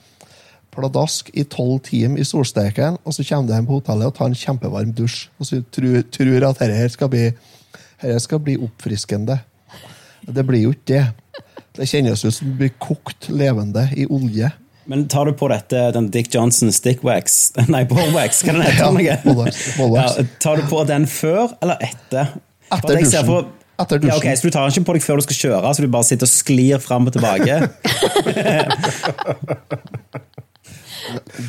pladask 0.73 1.29
i 1.37 1.43
tolv 1.47 1.79
timer 1.85 2.19
i 2.21 2.25
solsteken, 2.27 2.97
og 3.05 3.13
så 3.15 3.23
kommer 3.29 3.47
du 3.49 3.53
hjem 3.55 3.67
på 3.69 3.77
hotellet 3.79 4.09
og 4.09 4.15
tar 4.17 4.29
en 4.31 4.37
kjempevarm 4.37 4.91
dusj, 4.97 5.27
og 5.39 5.47
så 5.49 5.61
tror, 5.73 6.01
tror 6.13 6.47
at 6.49 6.59
dette 6.65 6.89
skal 6.97 7.11
bli, 7.13 7.27
dette 8.03 8.19
skal 8.25 8.41
bli 8.43 8.57
oppfriskende. 8.65 9.39
Det 10.27 10.45
blir 10.47 10.65
jo 10.67 10.73
ikke 10.75 10.89
det. 10.93 11.05
Det 11.73 11.87
kjennes 11.89 12.21
ut 12.21 12.33
som 12.35 12.51
du 12.51 12.57
blir 12.59 12.73
kokt 12.81 13.29
levende 13.33 13.87
i 13.97 14.05
olje. 14.13 14.51
Men 14.85 15.05
tar 15.09 15.25
du 15.25 15.33
på 15.39 15.47
dette 15.47 15.79
den 15.95 16.09
Dick 16.11 16.27
Johnson 16.35 16.67
stickwax 16.75 17.53
Nei, 17.71 17.85
ballwax, 17.87 18.41
hva 18.43 18.51
den 18.57 18.65
heter 18.67 18.83
Ja. 19.05 19.19
Ja, 20.19 20.25
tar 20.43 20.59
du 20.59 20.65
på 20.69 20.83
den 20.89 21.07
før 21.07 21.53
eller 21.63 21.79
etter? 21.87 22.33
Etter 22.67 22.99
dusjen. 22.99 23.25
for- 23.29 23.51
Etter 23.79 24.03
Ja, 24.05 24.13
okay, 24.19 24.35
så 24.37 24.45
du 24.45 24.53
tar 24.53 24.67
den 24.67 24.75
ikke 24.75 24.85
på 24.91 24.93
deg 24.99 25.01
før 25.07 25.17
du 25.17 25.23
skal 25.25 25.39
kjøre, 25.39 25.71
så 25.73 25.81
du 25.81 25.87
bare 25.95 26.05
sitter 26.05 26.27
og 26.27 26.33
sklir 26.35 26.77
fram 26.83 27.07
og 27.09 27.15
tilbake? 27.15 27.55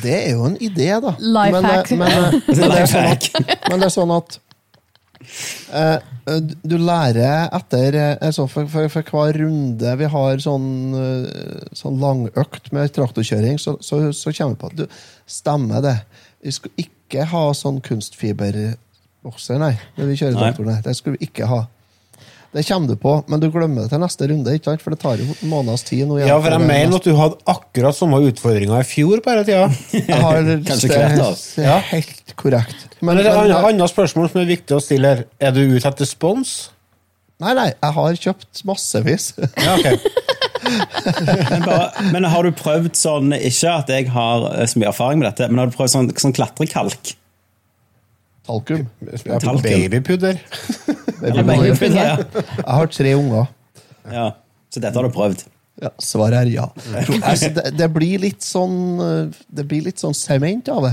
Det 0.01 0.15
er 0.15 0.33
jo 0.35 0.47
en 0.49 0.57
idé, 0.63 0.89
da. 1.03 1.15
Life 1.19 1.53
men, 1.55 1.69
hack. 1.69 1.91
Men, 1.91 1.99
men, 1.99 2.25
eh, 2.25 2.41
men, 2.57 2.65
det 2.71 2.81
er 2.81 2.89
sånn 2.91 3.11
at, 3.11 3.29
men 3.69 3.79
det 3.79 3.87
er 3.87 3.95
sånn 3.95 4.13
at 4.15 4.39
uh, 5.73 5.99
du 6.65 6.77
lærer 6.81 7.49
etter 7.53 7.97
eh, 7.99 8.15
altså 8.23 8.47
for, 8.49 8.69
for, 8.71 8.89
for 8.89 9.11
hver 9.13 9.37
runde 9.43 9.91
vi 9.99 10.07
har 10.09 10.41
sånn, 10.41 10.69
eh, 10.97 11.67
sånn 11.77 11.99
langøkt 12.01 12.71
med 12.73 12.93
traktorkjøring, 12.95 13.59
så, 13.61 13.75
så, 13.85 14.07
så 14.09 14.33
kommer 14.33 14.55
vi 14.55 14.61
på 14.63 14.71
at 14.71 14.79
du 14.79 14.85
stemmer 15.29 15.85
det. 15.85 15.95
Vi 16.45 16.55
skal 16.55 16.73
ikke 16.81 17.27
ha 17.29 17.43
sånn 17.57 17.77
kunstfiberbokser, 17.85 19.61
nei, 19.61 19.75
når 19.99 20.11
vi 20.11 20.19
kjører 20.21 20.39
traktor. 20.39 20.73
Det 20.87 20.97
skal 20.97 21.15
vi 21.15 21.29
ikke 21.29 21.49
ha. 21.51 21.61
Det 22.55 22.63
kommer 22.63 22.87
du 22.87 22.95
på, 22.95 23.13
men 23.27 23.41
du 23.43 23.49
glemmer 23.51 23.83
det 23.83 23.91
til 23.91 23.99
neste 23.99 24.27
runde, 24.31 24.53
ikke 24.55 24.69
sant? 24.69 24.83
for 24.85 24.95
det 24.95 24.99
tar 25.01 25.19
jo 25.19 25.25
en 25.33 25.49
måneds 25.51 25.81
tid. 25.83 26.05
nå 26.07 26.21
Ja, 26.21 26.37
for 26.39 26.53
jeg 26.53 26.61
er 26.61 26.67
mener 26.69 27.01
at 27.01 27.07
du 27.07 27.11
hadde 27.19 27.35
akkurat 27.51 27.97
samme 27.97 28.21
utfordringer 28.29 28.79
i 28.79 28.87
fjor 28.87 29.19
på 29.25 29.33
denne 29.33 29.43
tida. 29.49 29.65
Jeg 29.97 30.21
har, 30.23 30.39
Kanskje 30.69 30.91
det, 30.93 30.99
hvert 31.01 31.25
år. 31.25 31.41
det 31.57 31.65
er 31.73 31.83
helt 31.89 32.35
korrekt. 32.39 32.85
Men 33.01 33.19
det 33.19 33.25
er 33.25 33.33
et 33.33 33.41
annet, 33.41 33.67
annet 33.73 33.91
spørsmål 33.91 34.31
som 34.31 34.39
er 34.39 34.47
viktig 34.53 34.77
å 34.77 34.79
stille 34.83 35.11
her. 35.11 35.25
Er 35.43 35.51
du 35.57 35.65
ute 35.65 35.83
etter 35.91 36.07
spons? 36.07 36.55
Nei, 37.43 37.51
nei, 37.57 37.67
jeg 37.73 37.95
har 37.97 38.21
kjøpt 38.29 38.63
massevis. 38.71 39.33
Ja, 39.59 39.75
ok. 39.75 40.23
Men, 41.51 41.61
bare, 41.61 42.05
men 42.09 42.25
har 42.31 42.47
du 42.47 42.49
prøvd 42.57 42.95
sånn 42.97 43.35
Ikke 43.37 43.69
at 43.83 43.91
jeg 43.91 44.07
har 44.09 44.47
eh, 44.49 44.63
så 44.65 44.79
mye 44.81 44.87
erfaring 44.89 45.19
med 45.21 45.27
dette, 45.27 45.45
men 45.51 45.61
har 45.61 45.69
du 45.69 45.75
prøvd 45.75 45.91
sånn, 45.93 46.07
sånn 46.17 46.33
klatrekalk? 46.33 47.11
Talkum. 48.45 48.85
Talkum. 49.25 49.61
Babypudder. 49.65 50.39
Babypudder. 51.21 51.95
Ja. 51.97 52.15
Jeg 52.57 52.71
har 52.77 52.87
tre 52.93 53.13
unger. 53.17 53.47
ja. 54.11 54.31
Så 54.73 54.81
dette 54.83 54.99
har 54.99 55.05
du 55.07 55.13
prøvd? 55.15 55.45
Ja, 55.79 55.89
Svaret 56.03 56.41
er 56.41 56.49
ja. 56.51 56.65
Altså, 57.23 57.47
det, 57.55 57.69
det 57.77 57.87
blir 57.91 58.19
litt 58.23 58.43
sånn 58.43 58.75
Det 59.47 59.63
blir 59.67 59.85
litt 59.87 59.99
sånn 59.99 60.15
sement 60.15 60.67
av 60.71 60.83
det. 60.87 60.91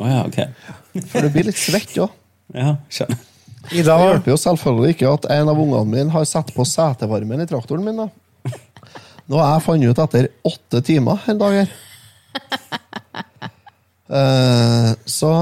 Oh, 0.00 0.08
ja, 0.08 0.22
ok. 0.24 1.04
For 1.12 1.24
du 1.24 1.28
blir 1.34 1.44
litt 1.50 1.60
svett 1.60 1.92
òg. 2.00 2.12
Ja, 2.56 2.74
skjønner. 2.92 3.20
Det 3.68 3.84
hjelper 3.84 4.32
jo 4.32 4.38
selvfølgelig 4.40 4.94
ikke 4.96 5.12
at 5.12 5.28
en 5.36 5.48
av 5.52 5.60
ungene 5.60 5.84
mine 5.92 6.10
har 6.12 6.24
satt 6.28 6.50
på 6.56 6.64
setevarmen 6.66 7.44
i 7.44 7.48
traktoren 7.48 7.84
min. 7.86 8.00
da. 8.00 8.08
Nå 9.30 9.38
har 9.38 9.52
jeg 9.58 9.64
funnet 9.68 9.92
ut 9.92 10.00
etter 10.02 10.30
åtte 10.48 10.80
timer 10.88 11.20
en 11.30 11.38
dag 11.40 11.60
her. 11.60 11.76
Eh, 14.10 14.88
så, 15.06 15.32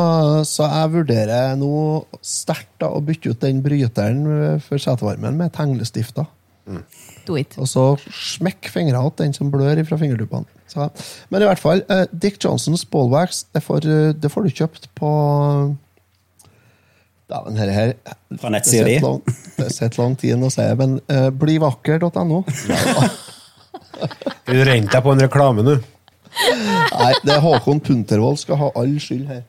så 0.47 0.69
jeg 0.69 0.93
vurderer 0.97 1.57
nå 1.59 1.73
sterkt 2.21 2.85
å 2.87 3.01
bytte 3.05 3.33
ut 3.33 3.41
den 3.43 3.63
bryteren 3.65 4.61
for 4.65 4.83
setevarmen 4.83 5.39
med 5.41 5.55
tegnestifter. 5.57 6.29
Mm. 6.71 6.85
Og 7.31 7.69
så 7.69 7.85
smekk 8.11 8.71
fingrene 8.73 9.03
åt 9.07 9.21
den 9.21 9.35
som 9.37 9.51
blør 9.53 9.81
fra 9.87 9.99
fingertuppene. 10.01 10.49
Men 11.31 11.43
i 11.43 11.47
hvert 11.49 11.63
fall, 11.63 11.83
eh, 11.91 12.07
Dick 12.13 12.39
Johnsons 12.43 12.85
Ballwax 12.85 13.45
det 13.55 13.63
får, 13.63 13.87
eh, 13.87 14.13
det 14.13 14.31
får 14.31 14.43
du 14.47 14.51
kjøpt 14.51 14.89
på 14.99 15.11
Dæven, 17.31 17.57
her, 17.57 17.71
her 17.71 17.93
Fra 18.41 18.51
nettsida 18.51 18.85
di? 18.85 18.99
Det 19.57 19.71
sitter 19.71 20.03
lang- 20.03 20.17
tid 20.19 20.43
å 20.43 20.51
si, 20.51 20.65
men 20.75 20.97
uh, 21.07 21.31
blivakker.no. 21.31 22.41
du 24.51 24.65
rente 24.67 24.91
deg 24.91 25.05
på 25.05 25.13
en 25.13 25.23
reklame 25.23 25.63
nå. 25.63 25.77
Nei, 26.31 27.15
det 27.25 27.33
er 27.35 27.41
Håkon 27.45 27.81
Puntervold 27.85 28.39
skal 28.41 28.57
ha 28.61 28.69
all 28.79 28.95
skyld 29.03 29.27
her. 29.31 29.43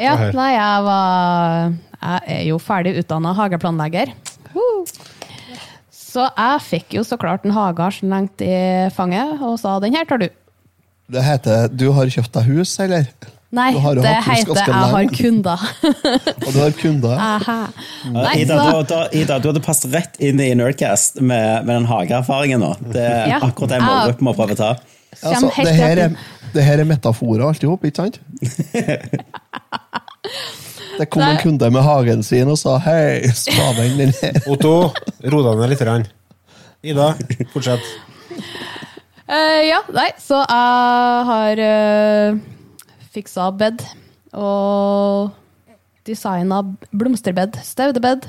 Ja, 0.00 0.14
nei, 0.32 0.52
jeg 0.56 0.84
var 0.86 1.74
Jeg 2.02 2.22
er 2.34 2.46
jo 2.48 2.56
ferdig 2.58 2.94
utdanna 3.02 3.34
hageplanlegger. 3.36 4.14
Woo! 4.56 4.86
Så 5.92 6.24
jeg 6.24 6.62
fikk 6.64 6.96
jo 6.98 7.04
så 7.06 7.18
klart 7.20 7.44
en 7.46 7.54
hage 7.56 7.90
slengt 8.00 8.42
i 8.44 8.88
fanget 8.96 9.40
og 9.40 9.58
sa 9.60 9.78
'den 9.78 9.94
her 9.94 10.04
tar 10.04 10.18
du'. 10.18 10.32
Det 11.12 11.22
heter 11.22 11.68
'Du 11.68 11.92
har 11.92 12.06
kjøpt 12.06 12.32
deg 12.32 12.44
hus', 12.48 12.80
eller? 12.80 13.06
Nei, 13.52 13.72
har 13.76 13.94
det 13.94 14.12
heter 14.24 14.54
'Jeg 14.56 14.72
har 14.72 15.04
kunder'. 15.12 15.64
Og 16.46 16.52
du 16.54 16.58
har 16.58 16.70
kunder. 16.72 17.12
Ja, 17.20 17.56
Nei, 18.08 18.36
Ida, 18.40 18.54
du, 18.56 18.82
da, 18.88 19.00
Ida, 19.12 19.36
du 19.38 19.48
hadde 19.50 19.60
passet 19.60 19.92
rett 19.92 20.16
inn 20.24 20.40
i 20.40 20.54
Nerdcast 20.56 21.20
med, 21.20 21.66
med 21.66 21.74
den 21.76 21.84
hageerfaringen 21.90 22.60
nå. 22.64 22.70
Det 22.80 23.02
er 23.02 23.26
Ja. 23.28 23.40
akkurat 23.44 23.74
den 23.74 23.84
målgruppen 23.84 24.24
må 24.24 24.32
prøve 24.38 24.56
å 24.56 24.56
ta. 24.56 24.70
Altså, 25.22 25.50
det, 25.64 25.74
her 25.76 25.98
er, 26.06 26.16
det 26.54 26.64
her 26.64 26.80
er 26.80 26.88
metaforer 26.88 27.44
alt 27.46 27.62
i 27.62 27.68
hop, 27.68 27.84
ikke 27.84 27.96
sant? 27.96 28.20
Det 30.98 31.06
kom 31.10 31.22
en 31.24 31.38
kunde 31.40 31.70
med 31.72 31.82
hagen 31.82 32.22
sin 32.22 32.48
og 32.52 32.58
sa 32.60 32.78
'hei, 32.78 33.28
spaden 33.34 33.98
din 33.98 34.12
her'. 34.22 34.40
Otto, 34.52 34.92
ro 35.32 35.42
deg 35.42 35.60
ned 35.60 35.68
litt. 35.72 35.84
Rann. 35.88 36.06
Ida, 36.84 37.12
fortsett. 37.52 37.80
Uh, 39.28 39.60
ja, 39.64 39.78
nei, 39.92 40.08
så 40.20 40.40
jeg 40.44 41.24
har 41.28 41.62
uh, 41.64 42.38
fiksa 43.12 43.50
bed 43.58 43.84
og 44.32 45.32
designa 46.08 46.62
blomsterbed. 46.90 47.58
Staudebed. 47.64 48.28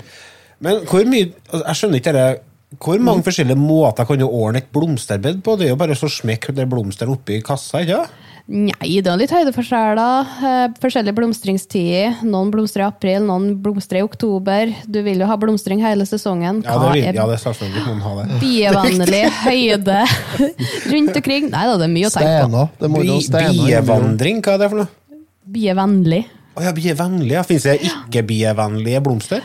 Men 0.64 0.84
hvor 0.88 1.06
mye 1.10 1.32
altså, 1.50 1.64
Jeg 1.68 1.80
skjønner 1.80 2.02
ikke 2.02 2.16
dette. 2.18 2.50
Hvor 2.84 2.98
mange 3.06 3.22
forskjellige 3.22 3.60
måter 3.60 4.08
kan 4.10 4.18
du 4.18 4.26
ordne 4.26 4.64
et 4.64 4.70
blomsterbed 4.74 5.44
på? 5.46 5.56
Det 5.60 5.68
er 5.68 5.76
jo 5.76 5.78
bare 5.78 5.96
så 5.96 6.10
smekk 6.10 6.50
det 6.58 6.66
blomster 6.70 7.12
oppi 7.12 7.38
kassa, 7.46 7.84
ikke 7.84 8.00
sant? 8.00 8.22
Nei, 8.44 8.98
det 9.00 9.08
er 9.08 9.16
litt 9.22 9.32
høydeforskjeller. 9.32 10.32
Eh, 10.44 10.64
forskjellige 10.84 11.16
blomstringstider. 11.16 12.18
Noen 12.28 12.50
blomstrer 12.52 12.84
i 12.84 12.88
april, 12.90 13.24
noen 13.30 13.54
blomstrer 13.64 14.02
i 14.02 14.04
oktober. 14.04 14.74
Du 14.84 15.00
vil 15.06 15.24
jo 15.24 15.30
ha 15.30 15.38
blomstring 15.40 15.80
hele 15.80 16.04
sesongen. 16.10 16.60
Ja, 16.66 16.76
det, 16.82 16.90
vil- 16.98 17.06
ja, 17.16 17.24
det 17.30 17.38
er 17.38 17.42
selvfølgelig 17.46 17.86
noen 17.88 18.02
man 18.02 18.04
ha 18.04 18.14
det. 18.20 18.42
bievennlig 18.44 19.24
høyde 19.46 20.02
rundt 20.92 21.22
omkring? 21.22 21.48
Nei 21.56 21.64
da, 21.72 21.78
det 21.80 21.88
er 21.88 21.94
mye 21.96 22.12
å 22.12 22.14
tenke 22.18 22.36
på. 22.36 22.52
Steiner. 22.52 22.70
Det 22.84 22.92
må 22.92 23.06
jo 23.08 23.18
Bievandring, 23.64 24.44
hva 24.44 24.58
er 24.58 24.64
det 24.66 24.72
for 24.76 24.84
noe? 24.84 25.20
Bievennlig. 25.56 26.22
Å 26.54 26.68
ja, 26.68 26.76
bievennlig. 26.76 27.40
Fins 27.48 27.64
det 27.72 27.80
ikke-bievennlige 27.88 29.00
blomster? 29.08 29.44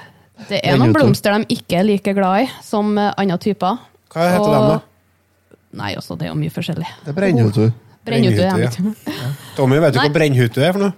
Det 0.51 0.59
er 0.63 0.77
noen 0.79 0.93
blomster 0.95 1.39
de 1.39 1.55
ikke 1.55 1.79
er 1.81 1.87
like 1.87 2.13
glad 2.19 2.45
i, 2.49 2.51
som 2.67 2.91
eh, 2.99 3.15
andre 3.19 3.39
typer. 3.47 3.79
Hva 4.11 4.27
heter 4.35 4.51
de, 4.53 4.61
da? 4.75 5.57
Nei, 5.79 5.95
også, 6.01 6.19
det 6.19 6.27
er 6.27 6.35
jo 6.35 6.39
mye 6.43 6.51
forskjellig. 6.51 6.91
Det 7.07 7.15
brenner 7.15 7.47
jo, 7.47 7.51
du. 7.55 7.88
Brennhute, 8.09 8.49
Brennhute, 8.49 8.87
jeg. 9.07 9.29
Tommy, 9.59 9.79
vet 9.83 9.95
du 9.95 10.01
hva 10.01 10.09
brennhute 10.15 10.65
er 10.65 10.75
for 10.77 10.87
noe? 10.87 10.97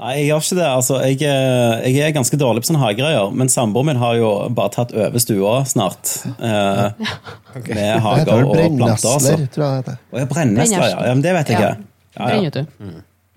Nei, 0.00 0.14
jeg 0.16 0.30
gjør 0.30 0.44
ikke 0.46 0.56
det. 0.56 0.66
Altså, 0.66 0.98
jeg, 1.04 1.16
eh, 1.28 1.90
jeg 1.92 2.06
er 2.06 2.14
ganske 2.16 2.36
dårlig 2.40 2.62
på 2.62 2.70
sånne 2.70 2.80
hagegreier, 2.80 3.34
men 3.36 3.50
samboeren 3.52 3.90
min 3.90 4.00
har 4.00 4.14
jo 4.16 4.30
bare 4.56 4.72
tatt 4.72 4.94
over 4.96 5.20
stua 5.20 5.58
snart. 5.68 6.14
Eh, 6.40 6.86
Med 7.50 7.60
okay. 7.60 7.74
Med 7.76 8.00
hager 8.06 8.46
og 8.46 8.54
planter, 8.54 8.88
altså. 8.94 9.36
tror 9.52 9.64
jeg 9.66 9.70
det 9.70 9.76
heter. 9.82 9.98
Ja, 10.16 10.26
brennesler, 10.30 10.86
ja. 10.86 11.02
ja. 11.04 11.12
Men 11.12 11.24
det 11.26 11.34
vet 11.36 11.52
jeg 11.52 11.60
ikke. 11.60 11.72
Ja, 11.76 12.16
ja. 12.16 12.30
Brennhute. 12.30 12.64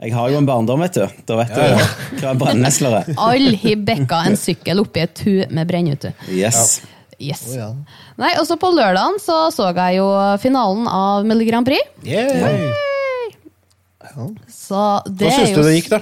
Jeg 0.04 0.16
har 0.16 0.32
jo 0.32 0.40
en 0.40 0.48
barndom, 0.48 0.86
vet 0.86 1.02
du. 1.02 1.20
Da 1.28 1.38
vet 1.42 1.52
du 1.58 2.24
hva 2.24 2.34
brennesler 2.40 2.98
er. 3.02 3.12
Alle 3.28 3.60
har 3.60 3.84
bekka 3.92 4.24
en 4.30 4.40
sykkel 4.40 4.80
oppi 4.86 5.04
et 5.04 5.16
tu 5.20 5.34
med 5.52 5.68
brennhute. 5.68 6.14
Yes. 6.32 6.80
Yes. 7.20 7.44
Oh, 7.52 7.60
ja. 7.60 7.70
Nei, 8.20 8.32
og 8.40 8.48
så 8.48 8.56
på 8.60 8.72
lørdagen 8.72 9.20
så 9.24 9.46
så 9.54 9.70
jeg 9.74 10.00
jo 10.00 10.08
finalen 10.44 10.88
av 10.88 11.28
Melodi 11.28 11.52
Grand 11.52 11.68
Prix. 11.68 11.92
Yeah. 12.08 12.92
Så 14.50 14.84
det 15.08 15.30
Hva 15.30 15.36
syns 15.38 15.56
du 15.56 15.62
det 15.64 15.76
gikk, 15.78 15.92
da? 15.94 16.02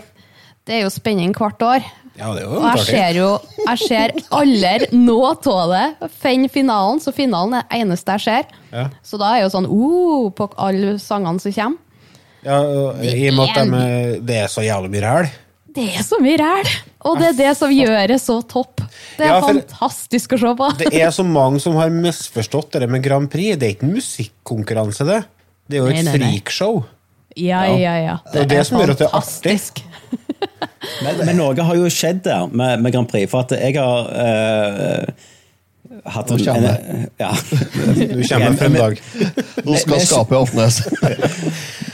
det 0.67 0.77
er 0.77 0.85
jo 0.85 0.91
spenning 0.93 1.33
hvert 1.35 1.63
år. 1.65 1.85
Ja, 2.19 2.33
det 2.35 2.43
er 2.43 2.45
jo 2.45 2.57
Og 2.59 2.65
jeg 2.67 2.85
ser 2.85 3.17
jo 3.17 3.29
jeg 3.61 3.79
ser 3.81 4.13
aldri 4.35 4.89
noe 4.97 5.31
av 5.33 5.71
det. 5.71 6.09
Fenn 6.21 6.47
finalen, 6.51 6.99
så 7.01 7.13
finalen 7.15 7.55
er 7.57 7.65
det 7.65 7.79
eneste 7.81 8.17
jeg 8.17 8.25
ser. 8.25 8.51
Ja. 8.71 8.89
Så 9.05 9.19
da 9.21 9.31
er 9.35 9.45
jo 9.45 9.53
sånn 9.53 9.69
uh, 9.69 10.27
på 10.35 10.49
alle 10.59 10.97
sangene 11.01 11.41
som 11.41 11.55
kommer. 11.55 11.79
Ja, 12.41 12.57
I 13.05 13.29
og 13.29 13.37
med 13.37 13.51
at 13.53 13.69
de, 13.69 14.21
det 14.25 14.37
er 14.41 14.47
så 14.49 14.63
jævlig 14.65 14.89
mye 14.95 15.01
ræl. 15.05 15.27
Det 15.71 15.83
er 15.95 16.03
så 16.03 16.17
mye 16.19 16.39
ræl! 16.41 16.69
Og 17.07 17.19
det 17.19 17.27
er 17.29 17.35
det 17.37 17.51
som 17.57 17.71
gjør 17.71 18.11
det 18.11 18.17
så 18.21 18.39
topp. 18.49 18.81
Det 19.17 19.25
er 19.25 19.31
Ja, 19.31 19.41
fantastisk 19.45 20.33
å 20.35 20.39
se 20.41 20.53
på. 20.57 20.71
Det 20.81 20.89
er 20.99 21.13
så 21.15 21.23
mange 21.25 21.61
som 21.63 21.77
har 21.79 21.93
misforstått 21.93 22.79
det 22.81 22.89
med 22.91 23.05
Grand 23.05 23.29
Prix. 23.31 23.55
Det 23.61 23.69
er 23.69 23.75
ikke 23.77 23.87
en 23.87 23.95
musikkonkurranse, 23.95 25.07
det. 25.07 25.21
Det 25.69 25.79
er 25.79 25.85
jo 25.85 25.93
et 25.93 26.11
freakshow. 26.11 26.81
Ja, 27.39 27.65
ja, 27.69 27.95
ja. 28.01 28.17
Det 28.33 28.51
er 28.51 28.63
som 28.67 28.79
gjør 28.81 28.93
at 28.95 29.03
det 29.03 29.07
er 29.07 29.15
artig. 29.15 29.57
fantastisk. 29.57 29.83
Men, 31.05 31.19
men 31.25 31.37
noe 31.37 31.63
har 31.65 31.77
jo 31.77 31.89
skjedd 31.93 32.23
der 32.25 32.49
med, 32.49 32.81
med 32.81 32.93
Grand 32.93 33.07
Prix, 33.09 33.29
for 33.29 33.45
at 33.45 33.53
jeg 33.53 33.75
har 33.77 34.07
eh, 34.17 35.27
hatt 36.09 36.31
en, 36.33 36.41
en 36.41 37.03
ja. 37.21 37.29
Du 37.37 38.23
kommer 38.25 38.55
for 38.57 38.65
en 38.65 38.77
dag. 38.79 39.01
Nå 39.65 39.77
skal 39.77 39.93
Men- 39.93 40.07
skapet 40.07 40.37
åpnes. 40.39 40.79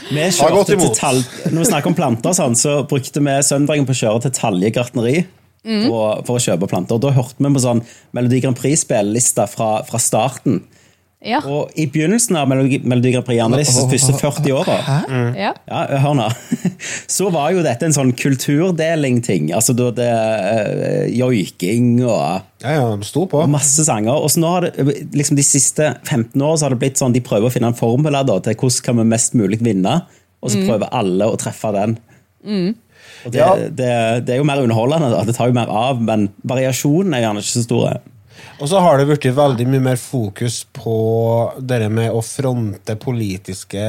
Vi 0.08 0.24
kjørte 0.32 0.72
til 0.72 0.94
tall, 0.96 1.18
Når 1.52 1.58
vi 1.58 1.64
snakker 1.68 1.90
om 1.90 1.96
planter, 1.98 2.32
sånn, 2.32 2.54
så 2.56 2.78
brukte 2.88 3.20
vi 3.20 3.34
søndagen 3.44 3.84
på 3.84 3.92
å 3.92 3.98
kjøre 3.98 4.22
til 4.24 4.32
Talje 4.38 4.70
gartneri 4.72 5.18
for, 5.60 6.22
for 6.24 6.38
å 6.38 6.40
kjøpe 6.40 6.68
planter. 6.70 6.96
Og 6.96 7.02
Da 7.04 7.12
hørte 7.12 7.44
vi 7.44 7.50
på 7.52 7.60
sånn 7.60 7.82
Melodi 8.16 8.40
Grand 8.40 8.56
Prix-spillelista 8.56 9.44
fra, 9.52 9.82
fra 9.84 10.00
starten. 10.00 10.62
Ja. 11.26 11.40
Og 11.50 11.72
i 11.74 11.88
begynnelsen 11.90 12.36
av 12.38 12.46
Melodi, 12.46 12.76
Melodi 12.86 13.10
Grand 13.10 13.26
Prix, 13.26 13.40
gjerne 13.40 13.58
de 13.58 13.64
første 13.66 14.12
40 14.20 14.52
åra 14.54 14.76
ja. 15.34 15.48
ja, 15.66 15.80
hør 16.04 16.14
nå. 16.14 16.26
Så 17.16 17.26
var 17.34 17.50
jo 17.56 17.64
dette 17.66 17.88
en 17.88 17.94
sånn 17.96 18.12
kulturdeling-ting. 18.14 19.48
Altså 19.56 19.74
da 19.74 19.88
det 19.96 20.06
uh, 20.12 21.08
joiking 21.10 21.96
og 22.04 22.20
Ja, 22.62 22.76
ja, 22.76 22.84
de 22.94 23.06
sto 23.08 23.24
på. 23.30 23.40
og 23.42 23.50
masse 23.50 23.82
sanger. 23.88 24.14
Og 24.14 24.30
så 24.30 24.42
nå 24.42 24.52
har 24.52 24.68
det, 24.68 24.86
liksom 25.18 25.38
De 25.38 25.46
siste 25.46 25.88
15 26.06 26.38
år 26.38 26.60
har 26.62 26.74
det 26.74 26.80
blitt 26.84 27.02
sånn 27.02 27.14
de 27.16 27.22
prøver 27.26 27.50
å 27.50 27.54
finne 27.54 27.72
en 27.72 27.78
formel 27.78 28.14
da, 28.14 28.38
til 28.46 28.54
hvordan 28.54 28.84
kan 28.86 29.00
vi 29.02 29.08
mest 29.10 29.34
mulig 29.38 29.58
vinne, 29.64 29.96
og 30.38 30.52
så 30.54 30.60
prøver 30.68 30.92
alle 30.94 31.26
å 31.26 31.38
treffe 31.40 31.72
den. 31.74 31.96
Og 33.26 33.32
det, 33.34 33.40
Ja. 33.42 33.50
det, 33.58 33.90
det 34.28 34.36
er 34.36 34.38
jo 34.38 34.46
mer 34.46 34.62
underholdende, 34.62 35.10
da. 35.10 35.24
Det 35.26 35.34
tar 35.34 35.50
jo 35.50 35.56
mer 35.58 35.66
av, 35.66 35.98
men 35.98 36.28
variasjonen 36.46 37.14
er 37.18 37.24
gjerne 37.26 37.42
ikke 37.42 37.56
så 37.56 37.64
store. 37.66 37.96
Og 38.60 38.68
så 38.70 38.80
har 38.82 38.98
det 38.98 39.06
blitt 39.06 39.26
veldig 39.36 39.66
mye 39.70 39.80
mer 39.80 39.96
fokus 40.00 40.64
på 40.74 40.94
det 41.60 41.90
med 41.94 42.10
å 42.10 42.22
fronte 42.26 42.96
politiske 42.98 43.82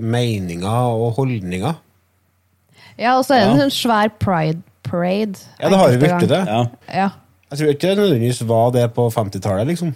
meninger 0.00 0.90
og 0.94 1.16
holdninger. 1.18 1.74
ja, 2.98 3.16
og 3.18 3.24
så 3.24 3.34
er 3.34 3.40
det 3.40 3.46
Ja. 3.46 3.52
en 3.54 3.70
sånn 3.70 3.74
svær 3.74 4.08
pride 4.18 4.62
parade. 4.82 5.38
Ja, 5.60 5.68
det 5.68 5.76
har 5.78 5.90
jo 5.92 5.98
blitt 5.98 6.28
det. 6.28 6.44
Ja. 6.46 6.64
Ja. 6.94 7.10
Jeg 7.50 7.58
tror 7.58 7.68
ikke 7.72 7.88
det 7.88 7.98
nødvendigvis 7.98 8.42
var 8.46 8.70
det 8.72 8.94
på 8.94 9.08
50-tallet, 9.12 9.66
liksom. 9.66 9.94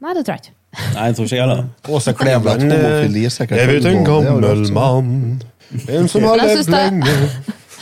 Nei, 0.00 0.14
det 0.14 0.24
tror 0.24 0.36
jeg 0.36 0.40
ikke. 0.44 0.54
Nei, 0.94 1.04
jeg 1.06 1.14
tror 1.16 1.24
ikke 1.24 1.36
jeg 1.36 1.48
heller. 1.48 1.64
Åse 1.94 2.12
Kleveland 2.14 2.72
eh, 2.72 2.78
er 2.78 3.56
Jeg 3.56 3.68
vet 3.68 3.84
en 3.84 3.98
det 3.98 4.06
gammel 4.06 4.72
mann, 4.72 5.42
en 5.88 6.08
som 6.08 6.22
har 6.24 6.36
levd 6.36 6.68
lenge 6.68 7.06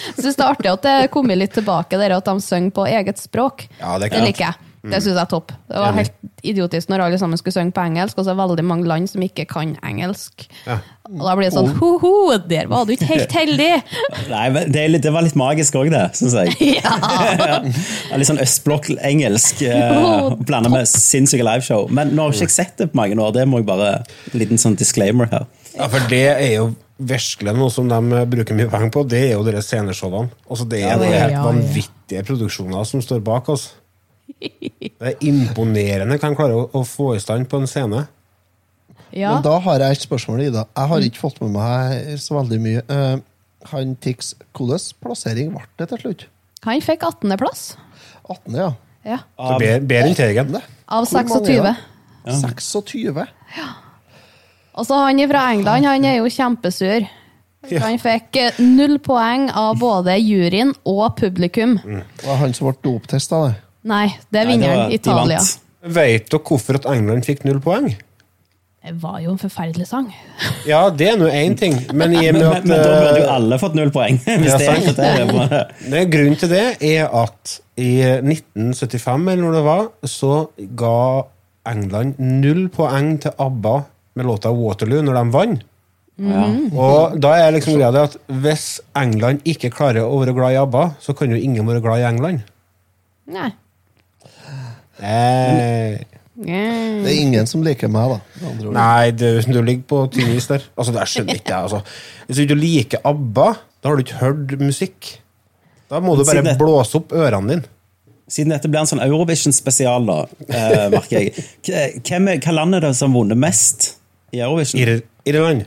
Jeg 0.03 0.25
syns 0.25 0.37
det 0.37 0.43
er 0.45 0.51
artig 0.51 0.71
at 0.73 0.83
det 0.83 1.11
kommer 1.13 1.37
litt 1.39 1.53
tilbake, 1.55 1.97
der, 2.01 2.17
at 2.17 2.25
de 2.27 2.41
synger 2.43 2.73
på 2.75 2.87
eget 2.91 3.19
språk. 3.23 3.69
Ja, 3.79 3.99
det 3.99 4.09
er 4.09 4.09
Det 4.09 4.11
klart. 4.11 4.27
liker 4.27 4.45
jeg. 4.49 4.55
Det 4.83 4.99
syns 4.99 5.15
jeg 5.15 5.23
er 5.23 5.29
topp. 5.31 5.53
Det 5.71 5.79
var 5.79 5.95
helt 5.95 6.15
idiotisk 6.43 6.91
når 6.91 7.05
alle 7.05 7.19
sammen 7.21 7.39
skulle 7.39 7.55
synge 7.55 7.71
på 7.77 7.85
engelsk, 7.87 8.19
og 8.19 8.25
så 8.27 8.33
er 8.33 8.35
det 8.35 8.43
veldig 8.43 8.65
mange 8.67 8.89
land 8.91 9.07
som 9.13 9.23
ikke 9.23 9.45
kan 9.47 9.77
engelsk. 9.87 10.43
Ja. 10.67 10.81
Og 11.07 11.23
da 11.23 11.35
blir 11.39 11.47
det 11.47 11.55
sånn 11.55 11.71
ho-ho, 11.77 12.11
der 12.51 12.67
var 12.71 12.87
du 12.89 12.93
ikke 12.97 13.07
helt 13.13 13.35
heldig! 13.37 13.69
Nei, 14.33 14.45
men 14.55 14.73
det, 14.75 14.83
er 14.83 14.91
litt, 14.91 15.05
det 15.07 15.13
var 15.15 15.23
litt 15.27 15.39
magisk 15.39 15.79
òg, 15.79 15.93
det, 15.95 16.03
syns 16.19 16.35
jeg. 16.35 16.57
Ja. 16.83 16.97
Ja, 18.11 18.19
litt 18.19 18.29
sånn 18.29 18.43
østblokk-engelsk 18.43 19.63
eh, 19.69 19.97
Oh, 20.03 20.35
blanda 20.39 20.71
med 20.73 20.89
sinnssyke 20.91 21.47
liveshow. 21.47 21.87
Men 21.95 22.15
nå 22.17 22.27
har 22.27 22.39
ikke 22.43 22.55
sett 22.55 22.75
det 22.81 22.91
på 22.93 22.99
mange 22.99 23.19
år, 23.23 23.35
det 23.37 23.47
må 23.49 23.61
jeg 23.63 23.69
bare 23.71 23.93
En 24.33 24.41
liten 24.43 24.59
sånn 24.61 24.75
disclaimer 24.79 25.31
her. 25.31 25.47
Ja, 25.77 25.87
for 25.89 26.11
det 26.11 26.25
er 26.33 26.51
jo 26.57 26.73
virkelig 27.03 27.55
noe 27.57 27.71
som 27.73 27.89
de 27.91 27.99
eh, 28.19 28.27
bruker 28.35 28.57
mye 28.59 28.71
penger 28.73 28.91
på. 28.95 29.05
Det 29.11 29.23
er 29.31 29.37
jo 29.37 29.47
deres 29.47 29.71
sceneshowene. 29.71 30.33
Altså, 30.49 30.67
det 30.69 30.83
er 30.83 30.91
Ja, 30.91 30.99
noen 31.01 31.13
helt 31.15 31.23
ja, 31.23 31.39
ja. 31.39 31.45
vanvittige 31.47 32.27
produksjoner 32.29 32.89
som 32.89 33.03
står 33.05 33.23
bak 33.27 33.49
oss. 33.53 33.71
Det 34.41 35.11
er 35.13 35.25
imponerende 35.27 36.17
hva 36.17 36.29
han 36.29 36.39
klarer 36.39 36.59
å, 36.59 36.69
å 36.79 36.85
få 36.87 37.13
i 37.17 37.23
stand 37.23 37.49
på 37.51 37.61
en 37.63 37.69
scene. 37.71 38.07
ja. 39.11 39.35
Men 39.35 39.45
da 39.45 39.59
har 39.67 39.85
jeg 39.85 39.99
et 39.99 40.07
spørsmål, 40.07 40.47
Ida. 40.49 40.67
Jeg 40.77 40.93
har 40.93 41.07
ikke 41.09 41.23
fått 41.23 41.41
med 41.45 41.55
meg 41.57 42.17
så 42.23 42.39
veldig 42.39 42.61
mye. 42.63 42.85
Uh, 42.89 43.21
han 43.73 43.95
Tix, 44.03 44.33
hvordan 44.57 44.83
plassering 45.03 45.53
ble 45.55 45.67
det 45.79 45.89
til 45.93 46.03
slutt? 46.05 46.27
Han 46.67 46.83
fikk 46.83 47.05
18.-plass. 47.07 47.77
18., 48.31 48.59
ja. 48.59 48.73
Ja. 49.07 49.19
Så 49.35 49.57
bedre 49.59 50.05
enn 50.07 50.15
Teigen. 50.19 50.55
Av 50.87 51.07
Hvor 51.11 51.27
mange 51.27 51.57
er 51.59 51.81
26. 52.23 52.23
Ja. 52.23 52.37
26? 52.39 53.33
Og 54.73 54.87
så 54.89 54.99
han 55.05 55.21
fra 55.29 55.43
England, 55.53 55.85
han 55.85 56.07
er 56.09 56.21
jo 56.21 56.31
kjempesur. 56.33 57.09
Ja. 57.71 57.83
Han 57.85 57.99
fikk 58.03 58.39
eh, 58.41 58.57
null 58.63 58.97
poeng 59.03 59.47
av 59.55 59.77
både 59.79 60.17
juryen 60.19 60.73
og 60.89 61.17
publikum. 61.21 61.77
Det 61.83 62.27
var 62.27 62.41
han 62.41 62.55
som 62.57 62.71
ble 62.71 62.75
doptesta, 62.83 63.43
det. 63.47 63.59
Nei, 63.85 64.07
det 64.31 64.41
er 64.41 64.47
Nei, 64.47 64.57
det 64.59 64.69
var- 64.77 64.91
Italia. 64.95 65.39
vant. 65.39 65.59
Vet 65.83 66.29
dere 66.31 66.41
hvorfor 66.47 66.75
at 66.79 66.85
England 66.87 67.25
fikk 67.27 67.45
null 67.45 67.59
poeng? 67.61 67.89
Det 68.83 68.93
var 68.99 69.21
jo 69.23 69.31
en 69.31 69.39
forferdelig 69.39 69.87
sang. 69.87 70.09
Ja, 70.67 70.91
det 70.91 71.09
er 71.13 71.17
nå 71.19 71.27
én 71.31 71.57
ting, 71.59 71.75
men 71.95 72.13
i 72.15 72.29
og 72.29 72.35
med 72.35 72.43
at 72.47 72.65
men, 72.65 72.69
men, 72.69 72.79
men 72.79 72.83
da 72.83 73.01
burde 73.03 73.19
jo 73.21 73.27
eh, 73.27 73.35
alle 73.35 73.59
fått 73.59 73.75
null 73.79 73.91
poeng. 73.95 74.19
Hvis 74.27 74.49
Ja, 74.51 74.59
det 74.59 74.69
er 74.69 74.75
sant. 74.75 74.87
kriteriet 74.87 75.91
det, 75.91 76.03
Grunnen 76.11 76.39
til 76.39 76.51
det 76.51 76.65
er 76.83 77.09
at 77.23 77.57
i 77.79 77.91
1975, 78.03 79.29
eller 79.33 79.43
når 79.43 79.57
det 79.59 79.65
var, 79.67 79.85
så 80.07 80.33
ga 80.79 80.97
England 81.71 82.19
null 82.19 82.69
poeng 82.75 83.17
til 83.23 83.35
ABBA 83.39 83.75
med 84.15 84.27
låta 84.27 84.51
'Waterloo' 84.53 85.03
når 85.07 85.15
de 85.19 85.33
vant. 85.33 85.63
Ja. 86.23 86.43
Og 86.77 87.15
da 87.23 87.31
er 87.41 87.55
liksom 87.55 87.75
greia 87.79 87.91
det 87.95 88.03
at 88.11 88.17
hvis 88.29 88.67
England 88.99 89.41
ikke 89.49 89.71
klarer 89.73 90.05
å 90.05 90.19
være 90.21 90.35
glad 90.37 90.53
i 90.53 90.59
ABBA, 90.61 90.83
så 91.01 91.15
kan 91.17 91.31
jo 91.31 91.37
ingen 91.39 91.67
være 91.67 91.81
glad 91.83 92.03
i 92.03 92.09
England. 92.11 92.43
Nei. 93.33 93.51
Eh, 95.03 95.99
Det 96.43 97.11
er 97.11 97.19
ingen 97.21 97.47
som 97.51 97.63
liker 97.63 97.91
meg, 97.93 98.15
da. 98.15 98.53
nei, 98.73 99.11
du, 99.13 99.27
du 99.45 99.59
ligger 99.63 99.85
på 99.91 99.99
tynn 100.15 100.33
is 100.37 100.47
der. 100.51 100.63
Altså, 100.79 100.95
det 100.97 101.05
skjønner 101.11 101.39
ikke 101.39 101.53
jeg. 101.53 101.67
Altså. 101.69 101.83
Hvis 102.27 102.39
du 102.39 102.43
ikke 102.47 102.57
liker 102.59 103.03
ABBA, 103.11 103.49
da 103.83 103.91
har 103.91 103.99
du 103.99 104.03
ikke 104.07 104.21
hørt 104.23 104.55
musikk. 104.63 105.11
Da 105.93 106.01
må 106.01 106.15
du 106.17 106.25
bare 106.25 106.55
blåse 106.59 106.97
opp 107.03 107.13
ørene 107.13 107.53
dine. 107.57 107.69
Siden 108.33 108.55
dette 108.55 108.71
blir 108.73 108.81
en 108.81 108.89
sånn 108.89 109.03
Eurovision-spesial, 109.05 110.07
da, 110.09 110.19
eh, 110.49 110.87
merker 110.95 111.19
jeg. 111.19 111.47
Hvem 112.01 112.31
er, 112.33 112.39
hva 112.41 112.55
land 112.57 112.79
er 112.79 112.87
det 112.87 112.95
som 112.97 113.13
har 113.13 113.19
vunnet 113.21 113.37
mest 113.43 113.91
i 114.33 114.41
Eurovision? 114.41 114.81
Ir 114.81 115.03
Irland. 115.29 115.67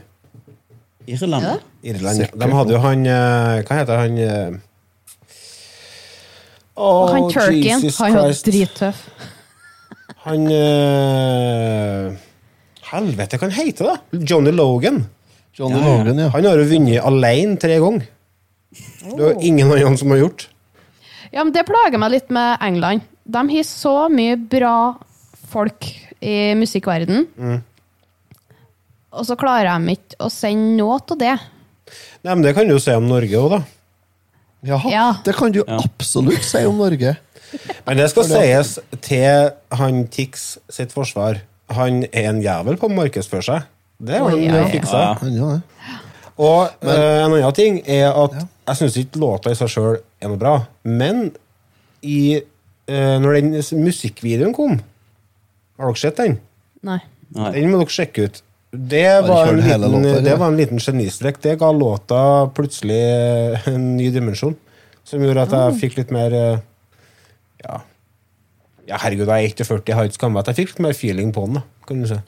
Irland? 1.06 1.46
Ja. 1.46 1.56
Irland. 1.86 2.24
De 2.34 2.48
hadde 2.58 2.74
jo 2.74 2.80
han 2.82 3.04
eh, 3.06 3.60
Hva 3.68 3.76
heter 3.78 4.00
han 4.02 4.16
Og 6.76 7.08
han 7.14 7.24
Åh, 7.24 7.32
turkeyen, 7.32 7.80
Jesus 7.80 7.98
han 8.02 8.16
er 8.16 8.28
Christ. 8.28 8.50
drittøff. 8.50 9.02
Han 10.26 10.42
eh, 10.50 12.14
Helvete, 12.88 13.38
hva 13.38 13.46
han 13.46 13.54
heter 13.54 13.86
da? 13.86 13.94
Johnny 14.26 14.50
Logan. 14.50 14.98
Johnny 15.54 15.78
Logan, 15.78 16.18
ja. 16.18 16.26
Han 16.34 16.48
har 16.48 16.58
jo 16.58 16.66
vunnet 16.66 16.98
alene 17.06 17.54
tre 17.62 17.76
ganger. 17.82 18.08
Det 19.06 19.14
er 19.14 19.30
jo 19.30 19.46
ingen 19.46 19.70
andre 19.70 19.92
som 20.00 20.10
har 20.10 20.20
gjort. 20.24 20.48
Ja, 21.30 21.44
men 21.44 21.52
Det 21.54 21.62
plager 21.68 22.02
meg 22.02 22.10
litt 22.16 22.34
med 22.34 22.58
England. 22.64 23.06
De 23.22 23.42
har 23.52 23.66
så 23.66 23.94
mye 24.10 24.34
bra 24.38 24.74
folk 25.46 25.88
i 26.18 26.54
musikkverdenen. 26.58 27.26
Mm. 27.38 27.62
Og 29.16 29.26
så 29.30 29.38
klarer 29.38 29.70
de 29.78 29.94
ikke 29.96 30.18
å 30.26 30.30
sende 30.32 30.74
noe 30.80 30.98
av 30.98 31.18
det. 31.22 31.36
Nei, 32.26 32.34
men 32.34 32.42
Det 32.42 32.54
kan 32.56 32.66
du 32.66 32.74
jo 32.74 32.82
se 32.82 32.94
om 32.98 33.06
Norge 33.08 33.38
òg, 33.40 33.56
da. 33.56 33.62
Jaha, 34.66 34.90
Ja. 34.90 35.06
Det 35.24 35.36
kan 35.36 35.52
du 35.54 35.62
absolutt 35.66 36.44
si 36.44 36.64
om 36.66 36.78
Norge. 36.80 37.16
Men 37.86 38.00
det 38.00 38.08
skal 38.10 38.26
sies 38.28 38.78
til 39.04 39.50
han 39.78 40.06
Tix 40.12 40.56
sitt 40.72 40.92
forsvar. 40.94 41.40
Han 41.76 42.04
er 42.12 42.30
en 42.30 42.42
jævel 42.42 42.78
på 42.80 42.90
å 42.90 42.94
markedsføre 42.94 43.46
seg. 43.46 43.68
Det 44.02 44.18
har 44.18 44.30
han 44.30 44.42
ja, 44.42 44.60
ja. 44.60 44.66
fiksa. 44.70 45.62
Og 46.36 46.68
men, 46.82 46.92
eh, 46.92 47.24
en 47.24 47.32
annen 47.32 47.56
ting 47.56 47.78
er 47.88 48.10
at 48.10 48.34
jeg 48.42 48.78
syns 48.80 48.98
ikke 49.00 49.22
låta 49.22 49.52
i 49.52 49.56
seg 49.56 49.70
sjøl 49.72 49.94
er 49.96 50.28
noe 50.28 50.40
bra, 50.40 50.56
men 50.84 51.30
i, 52.04 52.36
eh, 52.36 53.14
når 53.22 53.38
den 53.38 53.54
musikkvideoen 53.80 54.52
kom 54.54 54.76
Har 55.76 55.90
dere 55.90 56.00
sett 56.00 56.20
den? 56.20 56.36
Nei. 56.84 56.98
Nei. 57.36 57.50
Den 57.56 57.70
må 57.72 57.80
dere 57.80 57.92
sjekke 57.92 58.28
ut. 58.28 58.42
Det 58.72 59.22
var, 59.28 59.46
en 59.48 59.60
liten, 59.60 59.80
låta, 59.92 60.20
det 60.20 60.34
var 60.38 60.48
en 60.50 60.56
liten 60.56 60.78
genistrek. 60.82 61.38
Det 61.40 61.54
ga 61.58 61.68
låta 61.72 62.50
plutselig 62.54 62.98
en 63.70 63.96
ny 63.96 64.10
dimensjon. 64.10 64.56
Som 65.06 65.22
gjorde 65.22 65.42
at 65.46 65.52
Ah. 65.54 65.68
jeg 65.70 65.80
fikk 65.80 65.96
litt 66.00 66.10
mer 66.10 66.34
eh, 66.34 66.58
Ja, 67.64 67.78
ja 68.88 68.96
herregud, 68.98 69.26
jeg 69.30 69.44
er 69.44 69.54
41, 69.64 69.82
jeg 69.86 69.94
har 69.96 70.04
ikke 70.04 70.18
skammet. 70.18 70.46
Jeg 70.50 70.56
fikk 70.58 70.68
litt 70.74 70.82
mer 70.88 70.92
feeling 70.98 71.32
på 71.32 71.44
den. 71.46 71.54
da, 71.54 71.62
kan 71.86 72.02
du 72.02 72.08
si. 72.10 72.18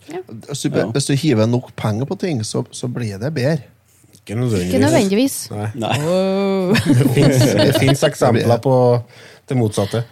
Du, 0.70 0.79
hvis 0.94 1.07
du 1.11 1.14
hiver 1.14 1.46
nok 1.46 1.72
penger 1.77 2.07
på 2.07 2.16
ting, 2.18 2.40
så, 2.46 2.64
så 2.70 2.88
blir 2.88 3.18
det 3.18 3.35
bedre. 3.35 3.59
Ikke 4.14 4.37
nødvendigvis. 4.38 4.72
Ikke 4.74 4.85
nødvendigvis. 4.87 5.37
Nei. 5.51 5.68
Nei. 5.74 5.98
Det 6.87 7.07
fins- 7.14 7.55
Det 7.59 7.74
fins 7.81 8.03
eksempler 8.11 8.59
på 8.62 8.74
det 9.48 9.57
motsatte. 9.57 10.05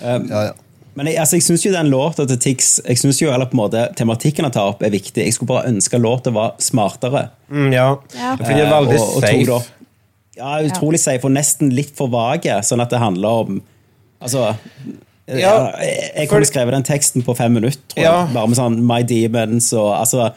Ja, 0.00 0.16
ja. 0.30 0.52
Men 1.00 1.08
jeg, 1.08 1.16
altså, 1.22 1.38
jeg 1.38 1.44
syns 1.46 1.62
jo 1.64 1.70
den 1.72 1.88
låta 1.88 2.26
til 2.28 2.36
Tix 2.44 2.66
jeg 2.84 2.98
synes 3.00 3.20
jo, 3.22 3.30
eller 3.32 3.48
på 3.48 3.56
en 3.56 3.62
måte 3.62 3.86
Tematikken 3.96 4.44
han 4.44 4.52
tar 4.52 4.68
opp, 4.74 4.82
er 4.84 4.92
viktig. 4.92 5.22
Jeg 5.24 5.32
skulle 5.32 5.48
bare 5.48 5.70
ønske 5.70 5.96
låta 6.00 6.32
var 6.36 6.52
smartere. 6.60 7.22
Mm, 7.48 7.70
ja. 7.72 7.86
Ja. 8.12 8.34
Jeg 8.36 8.46
finner 8.50 8.66
er 8.66 8.74
veldig 8.74 8.98
Eh, 8.98 9.00
og- 9.00 9.16
og 9.16 9.22
safe. 9.24 9.62
Ja, 10.36 10.50
utrolig 10.68 11.00
Ja, 11.00 11.04
safe, 11.06 11.24
og 11.24 11.32
nesten 11.32 11.72
litt 11.74 11.94
for 11.96 12.08
vage, 12.12 12.52
sånn 12.68 12.80
at 12.84 12.90
det 12.92 12.98
handler 13.00 13.28
om 13.46 13.62
Altså 14.20 14.42
Ja, 15.28 15.36
ja, 15.38 15.72
jeg, 15.80 16.10
jeg 16.16 16.28
kunne 16.28 16.44
skrevet 16.44 16.72
den 16.74 16.82
teksten 16.84 17.22
på 17.24 17.34
fem 17.36 17.52
minutter, 17.54 17.80
tror 17.88 18.02
jeg. 18.02 18.04
Ja. 18.04 18.26
Bare 18.34 18.48
med 18.48 18.58
sånn 18.58 18.80
My 18.84 19.00
Demons 19.02 19.72
og 19.72 19.94
altså 19.96 20.32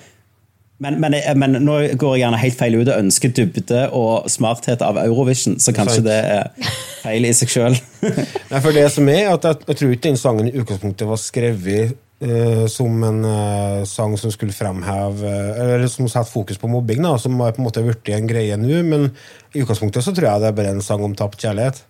men, 0.82 0.98
men, 1.00 1.16
men 1.38 1.58
nå 1.64 1.76
går 2.00 2.16
jeg 2.16 2.24
gjerne 2.24 2.40
helt 2.42 2.58
feil 2.60 2.78
ut 2.80 2.90
og 2.90 2.98
ønsker 2.98 3.34
dybde 3.36 3.84
og 3.96 4.30
smarthet 4.32 4.82
av 4.84 4.98
Eurovision, 5.04 5.60
så 5.62 5.74
kanskje 5.76 6.02
det 6.08 6.18
er 6.18 6.72
feil 7.04 7.28
i 7.30 7.34
seg 7.36 7.52
sjøl. 7.54 7.78
Nei, 8.52 8.60
for 8.60 8.74
det 8.76 8.88
som 8.92 9.08
er, 9.12 9.30
at 9.36 9.46
jeg, 9.48 9.62
jeg 9.70 9.80
tror 9.80 9.94
ikke 9.94 10.08
den 10.10 10.20
sangen 10.20 10.50
i 10.50 10.56
utgangspunktet 10.58 11.08
var 11.08 11.22
skrevet 11.22 11.94
eh, 12.26 12.66
som 12.74 13.06
en 13.08 13.22
eh, 13.30 13.80
sang 13.90 14.18
som 14.20 14.34
skulle 14.34 14.56
fremheve 14.56 15.30
eh, 15.30 15.64
Eller 15.64 15.88
som 15.92 16.10
satte 16.12 16.34
fokus 16.34 16.60
på 16.60 16.72
mobbing, 16.72 17.06
da, 17.06 17.16
som 17.22 17.38
har 17.46 17.56
på 17.56 17.64
en 17.64 17.70
måte 17.70 17.86
blitt 17.86 18.14
en 18.18 18.30
greie 18.30 18.58
nå. 18.60 18.82
Men 18.90 19.12
i 19.54 19.64
utgangspunktet 19.64 20.04
så 20.04 20.16
tror 20.16 20.32
jeg 20.32 20.44
det 20.44 20.52
er 20.52 20.58
bare 20.58 20.76
en 20.76 20.84
sang 20.84 21.06
om 21.06 21.16
tapt 21.16 21.46
kjærlighet. 21.46 21.86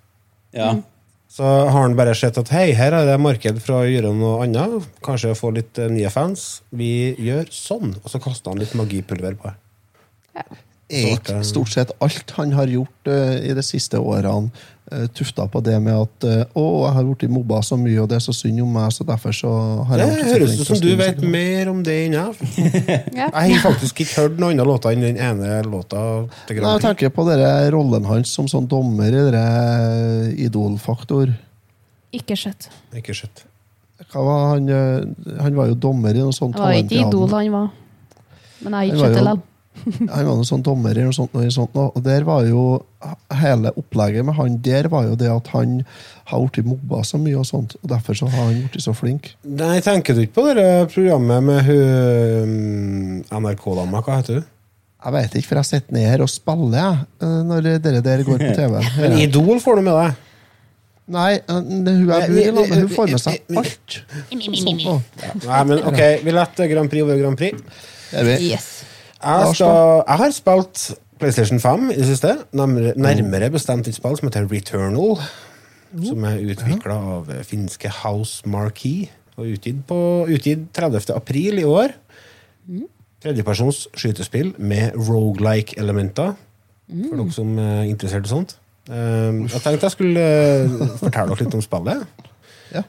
ja. 0.60 0.76
Så 1.34 1.44
har 1.44 1.82
han 1.82 1.96
bare 1.98 2.14
sett 2.14 2.38
at 2.38 2.52
hei, 2.54 2.68
her 2.78 2.94
er 2.94 3.08
det 3.10 3.16
marked 3.18 3.58
for 3.66 3.80
å 3.80 3.90
gjøre 3.90 4.12
noe 4.14 4.44
annet. 4.46 4.86
Kanskje 5.06 5.34
få 5.38 5.50
litt 5.56 5.80
eh, 5.82 5.90
nye 5.90 6.12
fans. 6.14 6.62
Vi 6.70 7.16
gjør 7.18 7.50
sånn. 7.50 7.96
Og 8.04 8.12
så 8.14 8.22
kaster 8.22 8.54
han 8.54 8.62
litt 8.62 8.76
magipulver 8.78 9.40
på 9.40 9.50
det. 9.50 9.58
Er 10.92 11.16
ikke 11.16 11.40
stort 11.48 11.72
sett 11.74 11.92
alt 12.04 12.32
han 12.38 12.52
har 12.54 12.68
gjort 12.68 13.10
uh, 13.10 13.36
i 13.40 13.54
de 13.56 13.64
siste 13.66 13.98
årene, 13.98 14.52
uh, 14.92 15.06
tufta 15.16 15.46
på 15.50 15.62
det 15.64 15.78
med 15.82 15.96
at 15.96 16.26
uh, 16.28 16.44
'Å, 16.54 16.66
jeg 16.86 16.94
har 16.98 17.08
blitt 17.08 17.32
mobba 17.32 17.62
så 17.64 17.78
mye, 17.80 17.96
og 18.04 18.10
det 18.12 18.18
er 18.20 18.26
så 18.26 18.36
synd 18.36 18.60
om 18.62 18.74
meg', 18.76 18.92
så 18.94 19.06
derfor 19.08 19.32
så 19.34 19.54
har 19.88 20.04
jeg 20.04 20.12
Det 20.12 20.28
høres 20.28 20.60
ut 20.60 20.68
som 20.68 20.82
du 20.84 20.90
vet 21.00 21.22
sånn. 21.22 21.32
mer 21.32 21.72
om 21.72 21.80
det 21.84 21.96
enn 22.06 22.18
jeg. 22.20 22.34
Ja. 23.20 23.30
Jeg 23.32 23.56
har 23.56 23.64
faktisk 23.72 24.04
ikke 24.04 24.22
hørt 24.22 24.38
noen 24.42 24.60
andre 24.60 24.68
låter 24.68 24.92
enn 24.92 25.02
den 25.08 25.18
ene 25.18 25.62
låta 25.64 26.04
til 26.50 26.60
Nei, 26.62 26.76
jeg 26.76 26.84
tenker 26.86 27.16
på 27.16 27.26
dere 27.32 27.72
rollen 27.74 28.06
hans 28.06 28.36
som 28.36 28.52
sånn 28.52 28.68
dommer 28.68 29.08
i 29.08 29.24
dere 29.32 30.34
Idol-faktor. 30.46 31.32
Ikke 32.14 32.36
sett. 32.38 32.70
Ikke 32.94 33.16
sett. 33.18 33.46
Hva 34.12 34.22
var 34.26 34.44
han, 34.54 34.68
eh, 34.70 35.40
han 35.42 35.56
var 35.56 35.72
jo 35.72 35.76
dommer 35.80 36.14
i 36.14 36.22
noe 36.22 36.36
sånt 36.36 36.54
Det 36.58 36.62
var 36.62 36.76
ikke 36.78 37.02
Idol 37.08 37.30
han 37.32 37.52
var. 37.54 37.72
Men 38.64 38.74
jeg 38.74 38.74
har 38.74 38.84
ikke 38.90 39.00
sett 39.00 39.16
det 39.16 39.24
likevel. 39.24 39.42
Han 39.84 40.08
var 40.08 40.38
noe 40.38 40.46
sånn 40.48 40.64
dommer 40.64 40.94
eller 40.94 41.10
noe 41.10 41.16
sånt, 41.18 41.34
noe 41.36 41.50
sånt 41.52 41.74
noe, 41.76 41.90
og 41.98 42.04
der 42.06 42.24
var 42.28 42.46
jo 42.48 42.64
hele 43.36 43.72
opplegget 43.80 44.26
med 44.26 44.38
han 44.38 44.58
der 44.64 44.88
var 44.92 45.08
jo 45.10 45.18
det 45.20 45.32
at 45.34 45.50
han 45.52 45.80
har 46.30 46.44
blitt 46.46 46.68
mobba 46.70 47.02
så 47.08 47.20
mye 47.20 47.40
og 47.42 47.48
sånt, 47.50 47.76
og 47.82 47.90
derfor 47.92 48.16
så 48.18 48.30
har 48.32 48.48
han 48.52 48.62
blitt 48.72 48.86
så 48.86 48.94
flink. 48.96 49.32
Nei, 49.44 49.78
tenker 49.84 50.16
du 50.16 50.24
ikke 50.24 50.38
på 50.40 50.46
det 50.56 50.70
programmet 50.94 51.44
med 51.50 51.64
hun 51.68 53.24
NRK-dama? 53.34 54.04
Hva 54.06 54.20
heter 54.22 54.40
hun? 54.42 54.50
Jeg 55.04 55.16
vet 55.18 55.34
ikke, 55.36 55.50
for 55.50 55.60
jeg 55.60 55.68
sitter 55.68 55.98
ned 55.98 56.06
her 56.08 56.22
og 56.24 56.30
spiller, 56.32 56.78
jeg, 56.78 57.08
eh, 57.26 57.40
når 57.50 57.66
dere 57.84 58.04
der 58.06 58.24
går 58.24 58.40
på 58.40 58.54
TV. 58.62 58.78
Men 59.02 59.18
Idol 59.20 59.60
får 59.64 59.82
du 59.82 59.88
med 59.90 59.98
deg. 60.00 60.22
Nei, 61.14 61.32
eh, 61.42 61.58
hun 61.60 61.90
er 61.90 62.30
bur 62.30 62.40
i 62.40 62.78
hun 62.78 62.94
får 62.94 63.12
med 63.12 63.20
seg 63.26 63.58
alt. 63.60 63.98
Sånt 64.32 64.86
noe. 64.86 65.02
Nei, 65.44 65.64
men 65.68 65.84
ok, 65.92 66.00
vi 66.24 66.38
lar 66.38 66.54
Grand 66.56 66.94
Prix 66.94 67.10
være 67.10 67.20
Grand 67.26 67.42
Prix. 67.42 67.92
Yes. 68.40 68.73
Jeg, 69.24 69.56
skal, 69.56 70.04
jeg 70.08 70.18
har 70.20 70.32
spilt 70.36 70.84
PlayStation 71.20 71.60
5 71.60 71.92
i 71.92 71.96
det 71.96 72.06
siste. 72.06 72.36
Nærmere, 72.52 73.50
bestemt 73.54 73.88
et 73.88 73.96
spill 73.96 74.18
som 74.20 74.28
heter 74.28 74.48
Returnal. 74.52 75.20
Som 76.04 76.26
er 76.28 76.42
utvikla 76.42 76.98
av 77.18 77.30
finske 77.48 77.92
House 78.02 78.50
Marquee. 78.50 79.12
Og 79.38 79.56
utgitt, 79.56 79.80
på, 79.90 80.00
utgitt 80.30 80.68
30. 80.76 81.14
april 81.16 81.62
i 81.62 81.64
år. 81.64 81.94
Tredjepersons 83.24 83.88
skytespill 83.98 84.52
med 84.58 84.98
rogelike-elementer. 84.98 86.36
For 86.92 87.22
dere 87.22 87.34
som 87.34 87.56
er 87.62 87.88
interessert 87.88 88.28
i 88.28 88.34
sånt. 88.34 88.58
Um, 88.90 89.46
jeg 89.48 89.64
tenkte 89.64 89.88
jeg 89.88 89.94
skulle 89.94 90.24
eh, 90.28 90.74
fortelle 91.00 91.32
dere 91.32 91.46
litt 91.46 91.56
om 91.56 91.64
spillet. 91.64 92.26
Ja. 92.74 92.84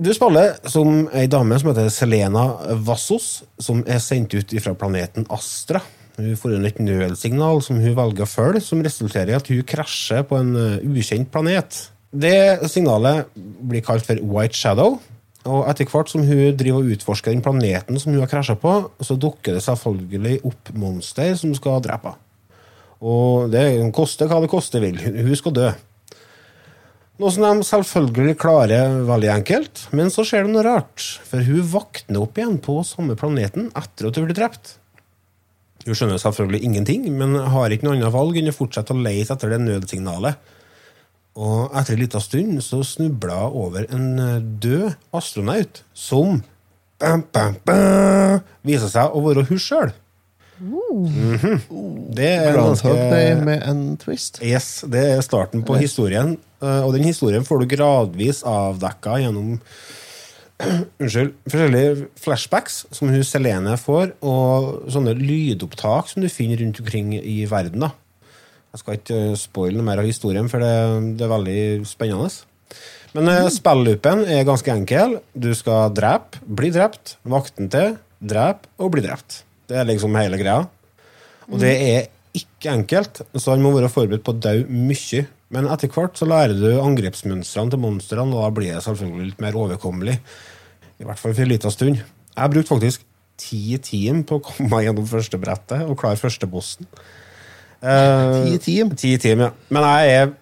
Du 0.00 0.08
spiller 0.16 0.54
som 0.72 1.04
ei 1.12 1.26
dame 1.28 1.58
som 1.60 1.68
heter 1.68 1.90
Selena 1.92 2.46
Vassos, 2.80 3.42
som 3.60 3.82
er 3.84 4.00
sendt 4.00 4.32
ut 4.32 4.54
fra 4.64 4.72
planeten 4.78 5.26
Astra. 5.28 5.82
Hun 6.16 6.36
får 6.36 6.54
inn 6.56 6.68
et 6.68 6.80
nødsignal 6.80 7.60
som 7.64 7.76
hun 7.80 7.96
velger 7.96 8.24
å 8.24 8.28
følge, 8.28 8.62
som 8.64 8.80
resulterer 8.84 9.34
i 9.34 9.36
at 9.36 9.50
hun 9.52 9.60
krasjer 9.68 10.24
på 10.28 10.38
en 10.40 10.54
eh, 10.56 10.84
ukjent 10.88 11.28
planet. 11.32 11.78
Det 12.12 12.68
signalet 12.72 13.28
blir 13.36 13.84
kalt 13.84 14.08
for 14.08 14.20
White 14.32 14.56
Shadow. 14.56 14.98
Og 15.42 15.64
etter 15.68 15.88
hvert 15.90 16.10
som 16.12 16.24
hun 16.24 16.56
driver 16.56 16.80
og 16.80 16.92
utforsker 16.94 17.32
den 17.32 17.44
planeten 17.44 17.98
som 17.98 18.12
hun 18.12 18.22
har 18.22 18.30
krasja 18.30 18.56
på, 18.56 18.74
så 19.02 19.16
dukker 19.18 19.58
det 19.58 19.64
selvfølgelig 19.64 20.36
opp 20.48 20.72
monster 20.78 21.34
som 21.36 21.52
skal 21.58 21.82
drepe 21.84 22.14
henne. 22.14 22.28
Og 23.02 23.48
det 23.50 23.64
koster 23.90 24.28
hva 24.30 24.38
det 24.44 24.50
koste 24.52 24.78
vil. 24.78 25.00
Hun 25.02 25.34
skal 25.34 25.56
dø. 25.56 25.70
Noe 27.20 27.28
som 27.28 27.44
de 27.44 27.66
selvfølgelig 27.68 28.38
klarer 28.40 29.02
veldig 29.04 29.28
enkelt, 29.34 29.82
men 29.92 30.08
så 30.10 30.24
skjer 30.24 30.46
det 30.46 30.54
noe 30.54 30.64
rart. 30.64 31.04
For 31.28 31.44
hun 31.44 31.66
våkner 31.74 32.22
opp 32.22 32.38
igjen 32.40 32.56
på 32.64 32.78
samme 32.88 33.16
planeten 33.20 33.68
etter 33.76 34.08
at 34.08 34.16
hun 34.18 34.30
ble 34.30 34.36
drept. 34.38 34.78
Hun 35.84 35.98
skjønner 35.98 36.20
selvfølgelig 36.22 36.62
ingenting, 36.64 37.04
men 37.18 37.36
har 37.52 37.74
ikke 37.74 37.88
noe 37.88 37.98
annet 37.98 38.14
valg 38.14 38.38
enn 38.38 38.48
å 38.48 38.56
fortsette 38.56 38.94
å 38.94 39.02
lete 39.02 39.34
etter 39.34 39.52
det 39.52 39.60
nødsignalet. 39.60 40.52
Og 41.36 41.72
etter 41.78 41.96
en 41.96 42.02
liten 42.02 42.22
stund 42.22 42.62
så 42.64 42.80
snubla 42.86 43.38
hun 43.44 43.58
over 43.66 43.88
en 43.92 44.08
død 44.62 44.94
astronaut 45.16 45.82
som 45.96 46.40
bam, 47.00 47.24
bam, 47.32 47.58
bam, 47.66 48.40
viser 48.64 48.92
seg 48.92 49.12
å 49.12 49.24
være 49.24 49.44
hun 49.50 49.60
sjøl. 49.60 49.92
Det 52.16 52.28
er 52.30 52.56
ganske 52.56 52.96
med 53.42 53.66
en 53.66 53.84
twist. 54.00 54.38
Yes, 54.44 54.84
det 54.88 55.04
er 55.16 55.24
starten 55.24 55.64
på 55.66 55.76
historien. 55.80 56.36
Eh, 56.62 56.82
Og 56.86 56.94
den 56.96 57.06
historien 57.06 57.46
får 57.46 57.62
du 57.62 57.70
gradvis 57.70 58.42
avdekka 58.48 59.18
gjennom 59.22 59.56
Unnskyld. 61.02 61.32
Forskjellige 61.50 62.06
flashbacks 62.22 62.84
som 62.94 63.10
hun 63.10 63.24
Selene 63.26 63.74
får, 63.80 64.12
og 64.22 64.86
sånne 64.94 65.16
lydopptak 65.18 66.12
som 66.12 66.22
du 66.22 66.30
finner 66.30 66.60
rundt 66.62 66.78
omkring 66.82 67.16
i 67.18 67.42
verden. 67.50 67.82
da. 67.82 67.90
Jeg 68.72 68.80
skal 68.80 68.98
ikke 69.00 69.20
eh, 69.32 69.36
spoile 69.40 69.84
mer 69.84 70.00
av 70.00 70.08
historien, 70.08 70.48
for 70.48 70.62
det, 70.62 70.72
det 71.18 71.26
er 71.26 71.34
veldig 71.34 71.62
spennende. 71.88 72.30
Men 73.12 73.28
mm. 73.28 73.50
spilloopen 73.52 74.24
er 74.24 74.46
ganske 74.48 74.72
enkel. 74.72 75.18
Du 75.34 75.50
skal 75.56 75.92
drepe, 75.92 76.40
bli 76.46 76.70
drept, 76.72 77.16
vakten 77.28 77.68
til, 77.72 77.98
drepe 78.22 78.70
og 78.80 78.94
bli 78.94 79.04
drept. 79.04 79.42
Det 79.68 79.76
er 79.76 79.88
liksom 79.88 80.16
hele 80.16 80.40
greia. 80.40 80.64
Og 81.50 81.60
det 81.60 81.72
er 81.74 82.08
ikke 82.36 82.72
enkelt, 82.72 83.20
så 83.36 83.52
han 83.52 83.62
må 83.64 83.74
være 83.74 83.92
forberedt 83.92 84.24
på 84.24 84.32
å 84.32 84.40
dø 84.40 84.54
mye. 84.70 85.26
Men 85.52 85.68
etter 85.68 85.90
hvert 85.92 86.16
så 86.16 86.26
lærer 86.28 86.54
du 86.56 86.68
angrepsmønstrene 86.80 87.74
til 87.74 87.80
monstrene, 87.82 88.32
og 88.32 88.46
da 88.46 88.50
blir 88.56 88.72
det 88.72 88.84
selvfølgelig 88.86 89.30
litt 89.32 89.42
mer 89.44 89.58
overkommelig. 89.60 90.18
I 91.02 91.04
hvert 91.08 91.20
fall 91.20 91.34
for 91.36 91.44
en 91.44 91.50
liten 91.52 91.74
stund. 91.74 91.98
Jeg 92.32 92.52
brukte 92.54 92.72
faktisk 92.72 93.04
ti 93.42 93.76
team 93.84 94.22
på 94.28 94.38
å 94.38 94.44
komme 94.44 94.70
meg 94.72 94.86
gjennom 94.86 95.08
første 95.10 95.40
brettet 95.42 95.82
og 95.84 95.98
klare 96.00 96.20
første 96.20 96.48
bossen. 96.48 96.88
Eh, 97.82 98.36
Ti 98.46 98.58
team? 98.62 98.92
Ti 98.96 99.16
team, 99.20 99.42
ja. 99.44 99.50
Men 99.74 99.86
jeg 99.88 100.16
er 100.20 100.32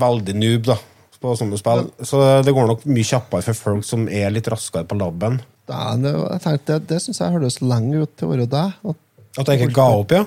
veldig 0.00 0.34
noob 0.38 0.66
da, 0.68 0.76
på 1.20 1.34
sånne 1.36 1.58
spill, 1.60 1.86
så 2.06 2.20
det 2.44 2.52
går 2.56 2.68
nok 2.70 2.84
mye 2.88 3.06
kjappere 3.06 3.44
for 3.48 3.58
folk 3.58 3.86
som 3.88 4.06
er 4.12 4.30
litt 4.32 4.48
raskere 4.52 4.86
på 4.88 4.98
labben. 5.00 5.40
Det, 5.70 5.78
jeg 6.12 6.42
tenkte, 6.44 6.76
det 6.78 6.90
det 6.90 6.98
syns 7.04 7.20
jeg 7.22 7.34
høres 7.34 7.58
lenge 7.62 8.04
ut 8.04 8.12
til 8.18 8.28
å 8.28 8.34
være 8.34 8.46
deg. 8.50 8.76
At, 8.92 9.00
At 9.40 9.50
jeg 9.50 9.62
ikke 9.64 9.76
ga 9.80 9.88
opp, 10.02 10.14
ja. 10.14 10.24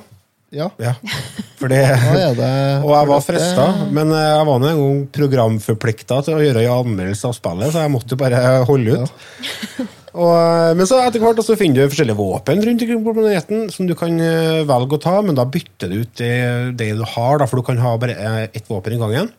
Ja, 0.54 0.70
ja. 0.78 0.94
Fordi, 1.60 1.80
det 1.80 2.30
det 2.42 2.52
Og 2.86 2.94
jeg 2.94 3.10
var 3.10 3.26
frista, 3.26 3.66
men 3.94 4.14
eh, 4.14 4.30
jeg 4.30 4.48
var 4.50 4.62
en 4.62 4.70
gang 4.70 5.02
programforplikta 5.18 6.22
til 6.28 6.38
å 6.38 6.46
gjøre 6.46 6.64
en 6.68 6.80
anmeldelse 6.84 7.30
av 7.30 7.36
spillet, 7.38 7.74
så 7.74 7.84
jeg 7.86 7.94
måtte 7.94 8.20
bare 8.20 8.46
holde 8.70 9.04
ut. 9.04 9.14
Og, 10.14 10.30
eh, 10.38 10.72
men 10.78 10.86
så 10.90 11.00
etter 11.02 11.24
hvert 11.24 11.42
så 11.42 11.58
finner 11.58 11.82
du 11.82 11.94
forskjellige 11.94 12.20
våpen 12.20 12.62
rundt 12.62 12.84
på 12.86 13.16
planeten 13.18 13.70
som 13.74 13.88
du 13.90 13.96
kan 13.98 14.20
eh, 14.22 14.66
velge 14.70 15.00
å 15.00 15.06
ta, 15.06 15.16
men 15.26 15.38
da 15.38 15.48
bytter 15.50 15.90
du 15.90 16.04
ut 16.04 16.20
det, 16.22 16.36
det 16.78 16.92
du 17.00 17.06
har, 17.16 17.40
da, 17.42 17.50
for 17.50 17.62
du 17.62 17.66
kan 17.66 17.82
ha 17.82 17.96
bare 17.98 18.18
ett 18.46 18.70
våpen 18.70 18.98
i 18.98 19.02
gangen. 19.02 19.32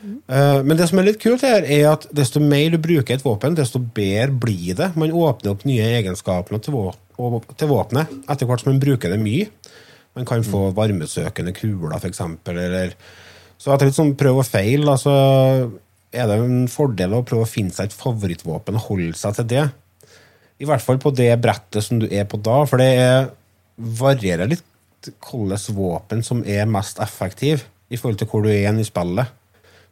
Mm. 0.00 0.16
Men 0.64 0.78
det 0.78 0.86
som 0.88 0.96
er 0.96 1.10
litt 1.10 1.18
kult, 1.20 1.42
her 1.44 1.60
er 1.60 1.90
at 1.90 2.06
desto 2.16 2.40
mer 2.40 2.72
du 2.72 2.78
bruker 2.80 3.18
et 3.18 3.24
våpen, 3.24 3.52
desto 3.52 3.76
bedre 3.84 4.32
blir 4.32 4.78
det. 4.78 4.86
Man 4.96 5.12
åpner 5.12 5.52
opp 5.52 5.66
nye 5.68 5.90
egenskaper 5.98 6.56
til 6.64 6.72
våpenet 7.68 8.14
etter 8.24 8.48
hvert 8.48 8.64
som 8.64 8.72
man 8.72 8.80
bruker 8.80 9.12
det 9.12 9.20
mye. 9.20 9.50
Man 10.20 10.28
kan 10.28 10.44
få 10.44 10.66
varmesøkende 10.76 11.54
kuler, 11.56 11.96
f.eks. 11.96 12.20
Eller 12.52 12.92
Så 13.60 13.72
etter 13.72 13.88
litt 13.88 13.96
sånn 13.96 14.16
prøv 14.20 14.42
og 14.42 14.48
feil, 14.48 14.84
da, 14.84 14.96
så 15.00 15.14
er 16.12 16.26
det 16.28 16.38
en 16.42 16.66
fordel 16.68 17.14
å 17.16 17.24
prøve 17.24 17.46
å 17.46 17.48
finne 17.48 17.72
seg 17.72 17.88
et 17.88 17.96
favorittvåpen 17.96 18.76
og 18.76 18.86
holde 18.90 19.16
seg 19.16 19.38
til 19.38 19.48
det. 19.52 19.66
I 20.60 20.68
hvert 20.68 20.84
fall 20.84 21.00
på 21.00 21.12
det 21.16 21.30
brettet 21.40 21.86
som 21.86 22.00
du 22.02 22.08
er 22.08 22.26
på 22.28 22.40
da, 22.40 22.58
for 22.68 22.82
det 22.82 22.90
er, 23.00 23.30
varierer 23.80 24.50
litt 24.50 24.66
hvilket 25.00 25.70
våpen 25.72 26.20
som 26.26 26.42
er 26.44 26.68
mest 26.68 27.00
effektiv 27.00 27.64
i 27.88 27.96
forhold 27.96 28.20
til 28.20 28.28
hvor 28.28 28.44
du 28.44 28.50
er 28.52 28.68
i 28.68 28.84
spillet. 28.84 29.36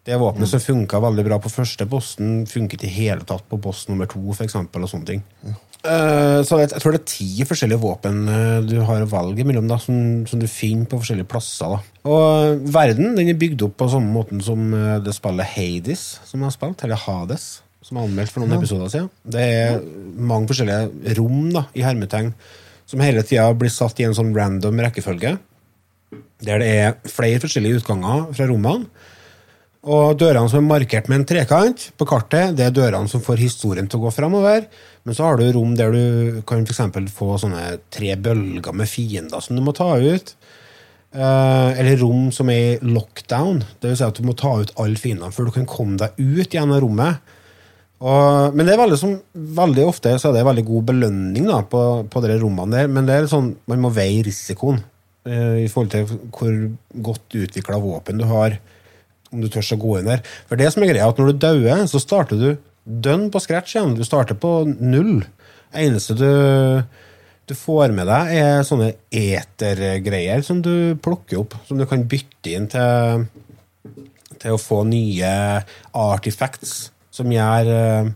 Det 0.05 0.17
våpenet 0.21 0.49
som 0.49 0.61
funka 0.61 1.01
veldig 1.05 1.25
bra 1.27 1.38
på 1.41 1.53
første 1.53 1.85
bossen, 1.88 2.45
funket 2.49 2.85
i 2.85 2.93
hele 2.93 3.25
tatt 3.29 3.45
på 3.49 3.59
boss 3.61 3.87
nummer 3.91 4.09
to, 4.09 4.21
for 4.33 4.45
eksempel, 4.47 4.85
og 4.85 4.93
sånne 4.93 5.09
ting. 5.09 5.25
Eh, 5.45 5.57
så 6.43 6.59
jeg, 6.59 6.73
jeg 6.73 6.83
tror 6.83 6.95
det 6.95 6.99
er 6.99 7.11
ti 7.12 7.45
forskjellige 7.47 7.81
våpen 7.83 8.25
eh, 8.33 8.57
du 8.67 8.75
har 8.87 9.05
å 9.05 9.11
velge 9.11 9.47
mellom, 9.47 9.69
da, 9.71 9.79
som, 9.79 10.27
som 10.27 10.41
du 10.43 10.49
finner 10.51 10.88
på 10.91 10.99
forskjellige 10.99 11.29
plasser. 11.31 11.77
Da. 11.77 12.09
Og 12.11 12.67
verden 12.75 13.14
den 13.19 13.31
er 13.31 13.38
bygd 13.38 13.62
opp 13.69 13.77
på 13.79 13.91
samme 13.93 14.11
måten 14.12 14.43
som 14.45 14.73
eh, 14.75 14.97
det 15.05 15.14
spillet 15.17 15.55
Hades, 15.55 16.07
som 16.27 16.43
jeg 16.43 16.51
har 16.51 16.57
spilt, 16.57 16.83
eller 16.87 17.03
Hades, 17.05 17.47
som 17.87 18.01
er 18.01 18.09
anmeldt 18.09 18.35
for 18.35 18.43
noen 18.43 18.59
episoder 18.59 18.91
siden. 18.93 19.12
Det 19.23 19.45
er 19.45 19.79
mange 20.19 20.51
forskjellige 20.51 21.14
rom 21.21 21.53
da, 21.55 21.69
i 21.79 21.87
hermetegn 21.87 22.33
som 22.88 23.05
hele 23.05 23.23
tida 23.27 23.47
blir 23.57 23.71
satt 23.73 24.01
i 24.01 24.07
en 24.09 24.17
sånn 24.17 24.33
random 24.37 24.81
rekkefølge, 24.81 25.37
der 26.45 26.62
det 26.62 26.69
er 26.73 26.95
flere 27.11 27.41
forskjellige 27.43 27.83
utganger 27.83 28.31
fra 28.33 28.47
rommene. 28.49 28.88
Og 29.88 30.18
dørene 30.20 30.51
som 30.53 30.61
er 30.61 30.68
markert 30.68 31.07
med 31.09 31.22
en 31.22 31.29
trekant 31.29 31.87
på 31.96 32.07
kartet, 32.09 32.53
det 32.59 32.66
er 32.66 32.74
dørene 32.77 33.09
som 33.09 33.22
får 33.24 33.40
historien 33.40 33.87
til 33.88 34.01
å 34.01 34.07
gå 34.07 34.12
framover. 34.12 34.66
Men 35.07 35.16
så 35.16 35.24
har 35.24 35.38
du 35.38 35.46
rom 35.55 35.72
der 35.79 35.94
du 35.94 36.40
kan 36.48 36.66
for 36.68 37.09
få 37.14 37.29
sånne 37.40 37.79
tre 37.94 38.12
bølger 38.20 38.77
med 38.77 38.90
fiender 38.90 39.40
som 39.40 39.57
du 39.57 39.62
må 39.64 39.72
ta 39.77 39.94
ut. 39.96 40.35
Eh, 41.16 41.70
eller 41.81 41.96
rom 42.03 42.29
som 42.35 42.51
er 42.53 42.61
i 42.77 42.92
lockdown. 42.92 43.62
Det 43.81 43.88
vil 43.88 43.98
si 44.01 44.05
at 44.05 44.20
du 44.20 44.29
må 44.29 44.37
ta 44.37 44.59
ut 44.61 44.74
alle 44.77 45.01
fiendene 45.01 45.33
før 45.33 45.48
du 45.48 45.57
kan 45.57 45.68
komme 45.70 45.96
deg 46.03 46.20
ut 46.20 46.59
av 46.61 46.77
rommet. 46.85 47.35
Og, 47.98 48.55
men 48.55 48.68
det 48.68 48.77
er 48.77 48.83
veldig, 48.83 48.98
som, 49.01 49.16
veldig 49.35 49.87
ofte 49.88 50.12
så 50.20 50.29
er 50.29 50.37
det 50.37 50.46
veldig 50.46 50.68
god 50.68 50.85
belønning 50.92 51.48
da, 51.48 51.62
på, 51.66 51.85
på 52.12 52.22
de 52.22 52.37
rommene 52.37 52.77
der. 52.77 52.92
Men 52.92 53.09
det 53.09 53.16
er 53.16 53.31
sånn, 53.31 53.55
man 53.70 53.87
må 53.87 53.94
veie 53.94 54.20
risikoen 54.27 54.83
eh, 55.24 55.64
i 55.64 55.70
forhold 55.72 55.94
til 55.96 56.18
hvor 56.29 56.61
godt 57.09 57.40
utvikla 57.40 57.81
våpen 57.81 58.20
du 58.20 58.29
har 58.29 58.61
om 59.33 59.43
du 59.43 59.49
tør 59.53 59.75
å 59.75 59.81
gå 59.83 59.99
inn 59.99 60.11
der. 60.11 60.23
For 60.49 60.61
det 60.61 60.71
som 60.75 60.85
er 60.85 60.93
greia, 60.93 61.09
at 61.09 61.21
når 61.21 61.33
du 61.33 61.43
dauer, 61.45 61.85
så 61.91 62.01
starter 62.03 62.41
du 62.41 62.49
dønn 62.85 63.29
på 63.33 63.43
scratch 63.45 63.77
igjen. 63.77 63.97
Du 63.99 64.05
starter 64.07 64.38
på 64.38 64.53
null. 64.81 65.21
Eneste 65.77 66.17
du, 66.17 66.29
du 67.49 67.57
får 67.57 67.93
med 67.97 68.09
deg, 68.09 68.33
er 68.41 68.62
sånne 68.67 68.93
etergreier 69.12 70.45
som 70.47 70.62
du 70.64 70.97
plukker 71.05 71.43
opp, 71.43 71.59
som 71.69 71.81
du 71.81 71.85
kan 71.88 72.07
bytte 72.09 72.55
inn 72.55 72.71
til, 72.73 73.27
til 74.38 74.57
å 74.57 74.62
få 74.62 74.85
nye 74.88 75.35
artifacts 75.93 76.79
som 77.19 77.31
gjør 77.35 77.75
eh, 77.75 78.11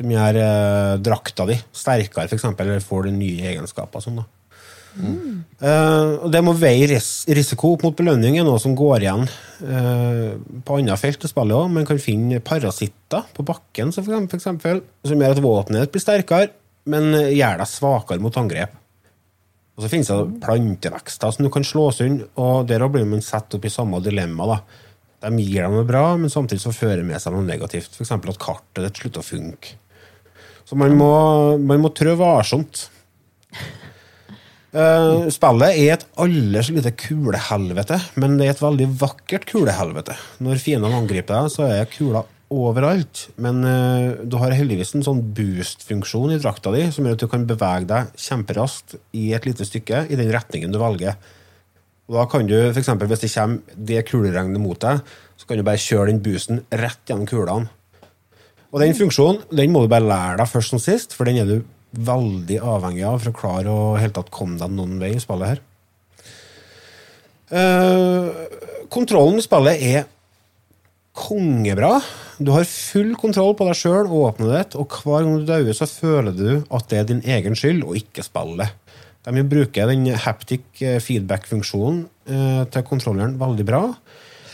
som 0.00 0.10
gjør 0.12 0.38
eh, 0.40 0.98
drakta 1.02 1.46
di 1.48 1.56
sterkere, 1.76 2.28
f.eks., 2.30 2.46
eller 2.52 2.84
får 2.84 3.08
du 3.08 3.16
nye 3.16 3.50
egenskaper. 3.52 4.04
Sånn, 4.04 4.22
da. 4.22 4.39
Eh, 4.98 6.12
og 6.24 6.30
det 6.32 6.40
må 6.44 6.54
veie 6.56 6.88
ris 6.90 7.10
risiko 7.28 7.74
opp 7.74 7.84
mot 7.86 7.96
belønning, 7.96 8.38
er 8.38 8.46
noe 8.46 8.60
som 8.62 8.74
går 8.78 9.04
igjen 9.04 9.26
uh, 9.28 10.32
på 10.66 10.78
andre 10.78 10.96
felt 11.00 11.24
i 11.26 11.30
spillet 11.30 11.56
òg. 11.56 11.70
Man 11.74 11.88
kan 11.88 12.00
finne 12.02 12.40
parasitter 12.44 13.28
på 13.36 13.44
bakken 13.46 13.92
for 13.94 14.02
eksempel, 14.02 14.28
for 14.32 14.40
eksempel, 14.40 14.82
som 15.06 15.22
gjør 15.22 15.36
at 15.36 15.42
våpenet 15.44 15.92
blir 15.92 16.04
sterkere, 16.04 16.52
men 16.90 17.12
eh, 17.14 17.34
gjør 17.36 17.60
deg 17.60 17.70
svakere 17.70 18.24
mot 18.24 18.38
angrep. 18.40 18.76
Og 19.76 19.84
så 19.84 19.90
finnes 19.92 20.10
det 20.10 20.40
plantevekster 20.42 21.32
som 21.32 21.46
du 21.46 21.50
kan 21.52 21.64
slås 21.64 22.02
unn, 22.04 22.22
og 22.40 22.66
der 22.68 22.84
blir 22.92 23.06
man 23.08 23.24
satt 23.24 23.54
opp 23.56 23.64
i 23.64 23.72
samme 23.72 24.00
dilemma. 24.04 24.48
da. 24.50 24.58
De 25.28 25.44
gir 25.44 25.62
deg 25.62 25.72
noe 25.72 25.86
bra, 25.88 26.04
men 26.20 26.32
samtidig 26.32 26.64
så 26.64 26.72
fører 26.74 27.00
det 27.00 27.08
med 27.08 27.20
seg 27.22 27.36
noe 27.36 27.46
negativt. 27.46 27.94
F.eks. 27.96 28.12
at 28.16 28.40
kartet 28.40 28.86
ditt 28.86 29.00
slutter 29.00 29.22
å 29.22 29.28
funke. 29.28 29.76
Så 30.68 30.76
man 30.78 30.96
må, 30.96 31.12
man 31.60 31.80
må 31.82 31.92
trø 31.96 32.12
varsomt. 32.18 32.88
Eh, 34.70 35.28
spillet 35.34 35.78
er 35.80 35.96
et 35.96 36.04
aldri 36.22 36.60
så 36.62 36.74
lite 36.76 36.92
kulehelvete, 36.94 37.96
men 38.22 38.36
det 38.38 38.46
er 38.46 38.52
et 38.54 38.62
veldig 38.62 38.86
vakkert 39.00 39.48
kulehelvete. 39.50 40.14
Når 40.46 40.62
fiendene 40.62 41.00
angriper 41.00 41.40
deg, 41.40 41.50
så 41.50 41.66
er 41.66 41.90
kula 41.90 42.22
overalt. 42.50 43.28
Men 43.38 43.62
uh, 43.62 44.22
du 44.26 44.36
har 44.42 44.54
heldigvis 44.54 44.94
en 44.98 45.04
sånn 45.06 45.22
boost-funksjon 45.34 46.34
i 46.34 46.38
drakta 46.42 46.72
di 46.74 46.84
som 46.94 47.06
gjør 47.06 47.18
at 47.18 47.22
du 47.22 47.28
kan 47.30 47.46
bevege 47.46 47.86
deg 47.90 48.14
kjemperaskt 48.18 48.96
i 49.18 49.30
et 49.36 49.46
lite 49.46 49.66
stykke 49.66 50.04
i 50.10 50.18
den 50.18 50.32
retningen 50.34 50.74
du 50.74 50.80
velger. 50.82 51.18
Og 52.10 52.18
da 52.18 52.24
kan 52.30 52.46
du, 52.50 52.56
for 52.72 52.80
eksempel, 52.82 53.06
Hvis 53.06 53.22
det 53.22 53.34
kommer 53.34 53.76
det 53.76 54.06
kuleregnet 54.08 54.62
mot 54.62 54.78
deg, 54.82 55.02
så 55.38 55.46
kan 55.46 55.58
du 55.58 55.66
bare 55.66 55.78
kjøre 55.78 56.10
den 56.10 56.22
boosten 56.22 56.64
rett 56.74 57.02
gjennom 57.06 57.26
kulene. 57.30 57.70
Og 58.70 58.82
den 58.82 58.94
funksjonen 58.94 59.42
den 59.50 59.70
må 59.74 59.82
du 59.82 59.90
bare 59.90 60.06
lære 60.06 60.42
deg 60.42 60.50
først 60.50 60.74
som 60.74 60.82
sist, 60.82 61.14
for 61.14 61.26
den 61.26 61.38
er 61.42 61.46
du 61.46 61.62
veldig 61.90 62.60
avhengig 62.62 63.04
av 63.06 63.18
for 63.22 63.32
å 63.32 63.38
klare 63.40 63.74
å 63.74 63.98
helt 63.98 64.14
tatt 64.18 64.30
komme 64.34 64.58
deg 64.60 64.72
noen 64.74 64.98
vei 65.02 65.14
i 65.16 65.22
spillet 65.22 65.54
her. 65.54 65.62
Uh, 67.50 68.30
kontrollen 68.92 69.40
i 69.40 69.44
spillet 69.44 69.82
er 69.90 70.08
kongebra. 71.20 71.96
Du 72.38 72.52
har 72.54 72.68
full 72.68 73.12
kontroll 73.18 73.56
på 73.58 73.66
deg 73.68 73.76
sjøl 73.76 74.06
og 74.06 74.28
åpnet 74.30 74.52
ditt, 74.54 74.76
og 74.78 74.94
hver 75.02 75.26
gang 75.26 75.40
du 75.40 75.48
dauer, 75.48 75.74
så 75.76 75.88
føler 75.90 76.36
du 76.36 76.48
at 76.70 76.86
det 76.92 77.00
er 77.00 77.08
din 77.10 77.24
egen 77.26 77.58
skyld, 77.58 77.82
og 77.84 77.98
ikke 77.98 78.24
spillet. 78.24 78.76
De 79.20 79.34
bruker 79.34 79.50
bruke 79.50 79.86
den 79.90 80.06
haptic 80.16 80.80
eh, 80.80 80.96
feedback-funksjonen 81.04 82.06
uh, 82.30 82.62
til 82.72 82.86
kontrolleren 82.88 83.34
veldig 83.40 83.66
bra. 83.68 83.82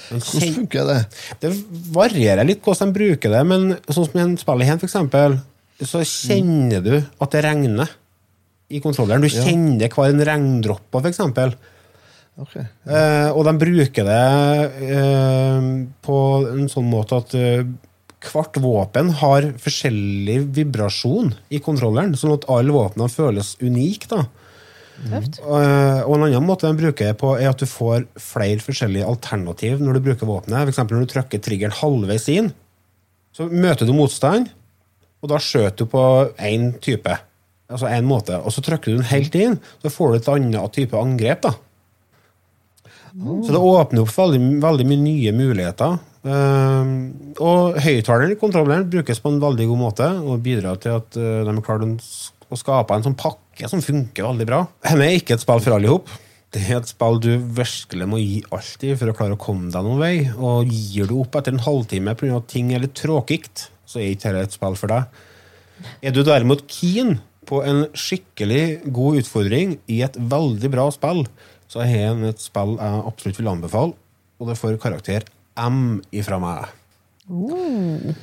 Hvordan 0.08 0.56
funker 0.56 0.88
det? 0.88 0.96
det 1.42 1.52
varierer 1.94 2.46
litt 2.46 2.64
hvordan 2.64 2.90
de 2.90 2.98
bruker 2.98 3.30
det, 3.30 3.44
men 3.46 3.76
sånn 3.86 4.08
som 4.08 4.18
i 4.18 4.24
en 4.24 4.34
spillet 4.40 4.70
her, 4.70 4.80
for 4.80 4.88
eksempel, 4.88 5.38
så 5.84 6.00
kjenner 6.06 6.80
du 6.84 6.94
at 7.20 7.32
det 7.34 7.42
regner 7.44 7.90
i 8.72 8.80
kontrolleren. 8.82 9.22
Du 9.22 9.28
kjenner 9.30 9.90
hver 9.92 10.12
en 10.12 10.22
regndråpe, 10.28 10.92
for 10.96 11.08
eksempel. 11.10 11.52
Ok. 12.36 12.56
Eh, 12.60 13.28
og 13.32 13.44
de 13.48 13.52
bruker 13.60 14.04
det 14.08 14.22
eh, 14.92 15.68
på 16.04 16.16
en 16.52 16.66
sånn 16.68 16.88
måte 16.90 17.20
at 17.22 17.36
eh, 17.38 17.62
hvert 18.26 18.58
våpen 18.60 19.12
har 19.20 19.46
forskjellig 19.62 20.40
vibrasjon 20.56 21.30
i 21.54 21.60
kontrolleren, 21.64 22.16
sånn 22.18 22.34
at 22.36 22.48
alle 22.52 22.74
våpnene 22.74 23.12
føles 23.12 23.54
unike. 23.62 24.08
da. 24.10 24.24
Tøft. 24.96 25.38
Eh, 25.44 26.00
Og 26.08 26.16
en 26.16 26.26
annen 26.26 26.44
måte 26.48 26.68
de 26.68 26.80
bruker 26.80 27.12
det 27.12 27.18
på, 27.20 27.34
er 27.38 27.50
at 27.52 27.60
du 27.60 27.68
får 27.68 28.06
flere 28.20 28.60
forskjellige 28.64 29.06
alternativ 29.08 29.80
når 29.84 29.98
du 29.98 30.04
bruker 30.08 30.28
våpenet. 30.28 30.68
Eksempel 30.72 30.96
når 30.98 31.06
du 31.06 31.12
trykker 31.14 31.44
triggeren 31.44 31.76
halvveis 31.76 32.28
inn, 32.32 32.52
så 33.36 33.48
møter 33.52 33.84
du 33.88 33.92
motstand, 33.92 34.48
og 35.26 35.32
da 35.32 35.42
skjøter 35.42 35.82
du 35.82 35.90
på 35.90 36.02
én 36.38 36.70
type. 36.82 37.18
Altså 37.66 37.90
én 37.90 38.06
måte. 38.06 38.38
Og 38.46 38.54
så 38.54 38.62
trykker 38.62 38.92
du 38.92 39.00
den 39.00 39.08
helt 39.10 39.34
inn, 39.34 39.56
så 39.82 39.90
får 39.90 40.12
du 40.12 40.18
et 40.20 40.28
annet 40.36 40.76
type 40.76 40.98
angrep. 40.98 41.42
da. 41.48 41.56
Så 43.16 43.50
det 43.50 43.62
åpner 43.64 44.04
opp 44.04 44.12
veldig, 44.12 44.40
veldig 44.62 44.86
mye 44.86 45.02
nye 45.02 45.32
muligheter. 45.34 45.96
Um, 46.26 46.92
og 47.38 47.78
høyttaleren 47.80 48.34
i 48.34 48.88
brukes 48.90 49.22
på 49.22 49.30
en 49.30 49.42
veldig 49.42 49.66
god 49.70 49.78
måte 49.78 50.08
og 50.20 50.42
bidrar 50.42 50.78
til 50.82 50.98
at 50.98 51.18
uh, 51.18 51.46
de 51.46 51.62
klart 51.62 51.86
å 51.86 52.58
skape 52.58 52.94
en 52.94 53.04
sånn 53.06 53.18
pakke 53.18 53.70
som 53.70 53.82
funker 53.82 54.26
veldig 54.26 54.46
bra. 54.46 54.64
Dette 54.84 55.06
er 55.06 55.18
ikke 55.18 55.36
et 55.38 55.42
spill 55.42 55.62
for 55.64 55.76
alle 55.76 55.88
i 55.88 55.92
hop. 55.92 56.10
Det 56.54 56.62
er 56.62 56.78
et 56.78 56.90
spill 56.90 57.18
du 57.22 57.32
virkelig 57.56 58.08
må 58.10 58.20
gi 58.20 58.42
alt 58.54 58.84
i 58.86 58.92
for 58.98 59.10
å 59.10 59.16
klare 59.16 59.36
å 59.38 59.40
komme 59.40 59.72
deg 59.72 59.86
noen 59.86 60.02
vei. 60.02 60.14
Og 60.36 60.70
gir 60.70 61.08
du 61.10 61.16
opp 61.22 61.38
etter 61.40 61.56
en 61.56 61.64
halvtime 61.64 62.14
pga. 62.18 62.36
at 62.38 62.50
ting 62.52 62.74
er 62.74 62.84
litt 62.84 62.94
tråkigt, 62.98 63.68
så 63.86 64.00
er 64.02 64.10
ikke 64.12 64.32
dette 64.34 64.48
et 64.50 64.56
spill 64.56 64.76
for 64.76 64.92
deg. 64.92 65.04
Er 66.02 66.10
du 66.16 66.22
derimot 66.26 66.64
keen 66.68 67.18
på 67.46 67.60
en 67.64 67.84
skikkelig 67.94 68.80
god 68.92 69.20
utfordring 69.22 69.76
i 69.92 70.00
et 70.02 70.16
veldig 70.18 70.70
bra 70.72 70.88
spill, 70.90 71.26
så 71.70 71.82
har 71.84 71.92
jeg 71.94 72.30
et 72.32 72.40
spill 72.42 72.76
jeg 72.80 73.02
absolutt 73.06 73.38
vil 73.38 73.48
anbefale, 73.52 73.94
og 74.40 74.48
det 74.50 74.58
får 74.58 74.76
karakter 74.82 75.24
M 75.56 76.02
ifra 76.12 76.38
meg. 76.42 76.66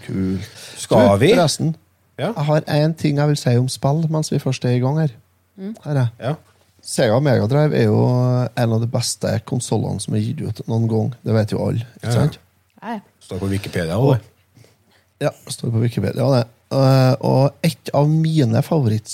Kult. 0.06 0.50
Skal 0.80 1.18
vi? 1.20 1.32
Forresten, 1.34 1.76
Ja. 2.20 2.32
jeg 2.36 2.46
har 2.46 2.62
én 2.62 2.94
ting 2.98 3.18
jeg 3.18 3.28
vil 3.28 3.38
si 3.38 3.56
om 3.58 3.68
spill 3.70 4.04
mens 4.10 4.30
vi 4.32 4.38
først 4.40 4.66
er 4.66 4.76
i 4.78 4.80
gang 4.80 4.98
her. 5.00 5.12
her 5.86 5.96
er. 5.98 6.10
Ja. 6.20 6.36
Sega 6.84 7.20
Megadrive 7.20 7.74
er 7.80 7.86
jo 7.86 8.04
en 8.58 8.74
av 8.74 8.82
de 8.82 8.88
beste 8.88 9.40
konsollene 9.46 10.02
som 10.02 10.14
er 10.16 10.20
gitt 10.20 10.42
ut 10.42 10.62
noen 10.68 10.88
gang. 10.92 11.14
Det 11.24 11.34
vet 11.34 11.52
jo 11.52 11.62
alle. 11.66 11.86
ikke 11.96 12.04
Ja, 12.04 12.10
ja. 12.10 12.14
sant? 12.20 12.38
Ja, 12.82 12.88
ja. 12.94 13.00
Står 13.22 13.40
på 13.40 13.48
Wikipedia. 13.50 13.96
også, 13.98 14.20
det. 14.20 14.22
Ja, 15.24 15.32
står 15.48 15.72
på 15.72 15.84
Wikipedia 15.84 16.28
det. 16.34 16.44
Eh, 16.74 17.14
og 17.24 17.66
et 17.66 17.92
av 17.96 18.10
mine 18.10 18.64
favoritt, 18.66 19.14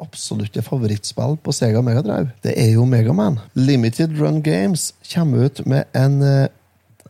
absolutte 0.00 0.62
favorittspill 0.64 1.36
på 1.44 1.52
Sega 1.54 1.82
Megadrive, 1.84 2.32
det 2.44 2.56
er 2.58 2.72
jo 2.74 2.86
Megaman. 2.88 3.38
Limited 3.54 4.16
Run 4.18 4.40
Games 4.42 4.90
kommer 5.12 5.46
ut 5.46 5.60
med 5.68 5.84
en 5.94 6.22
uh, 6.24 6.48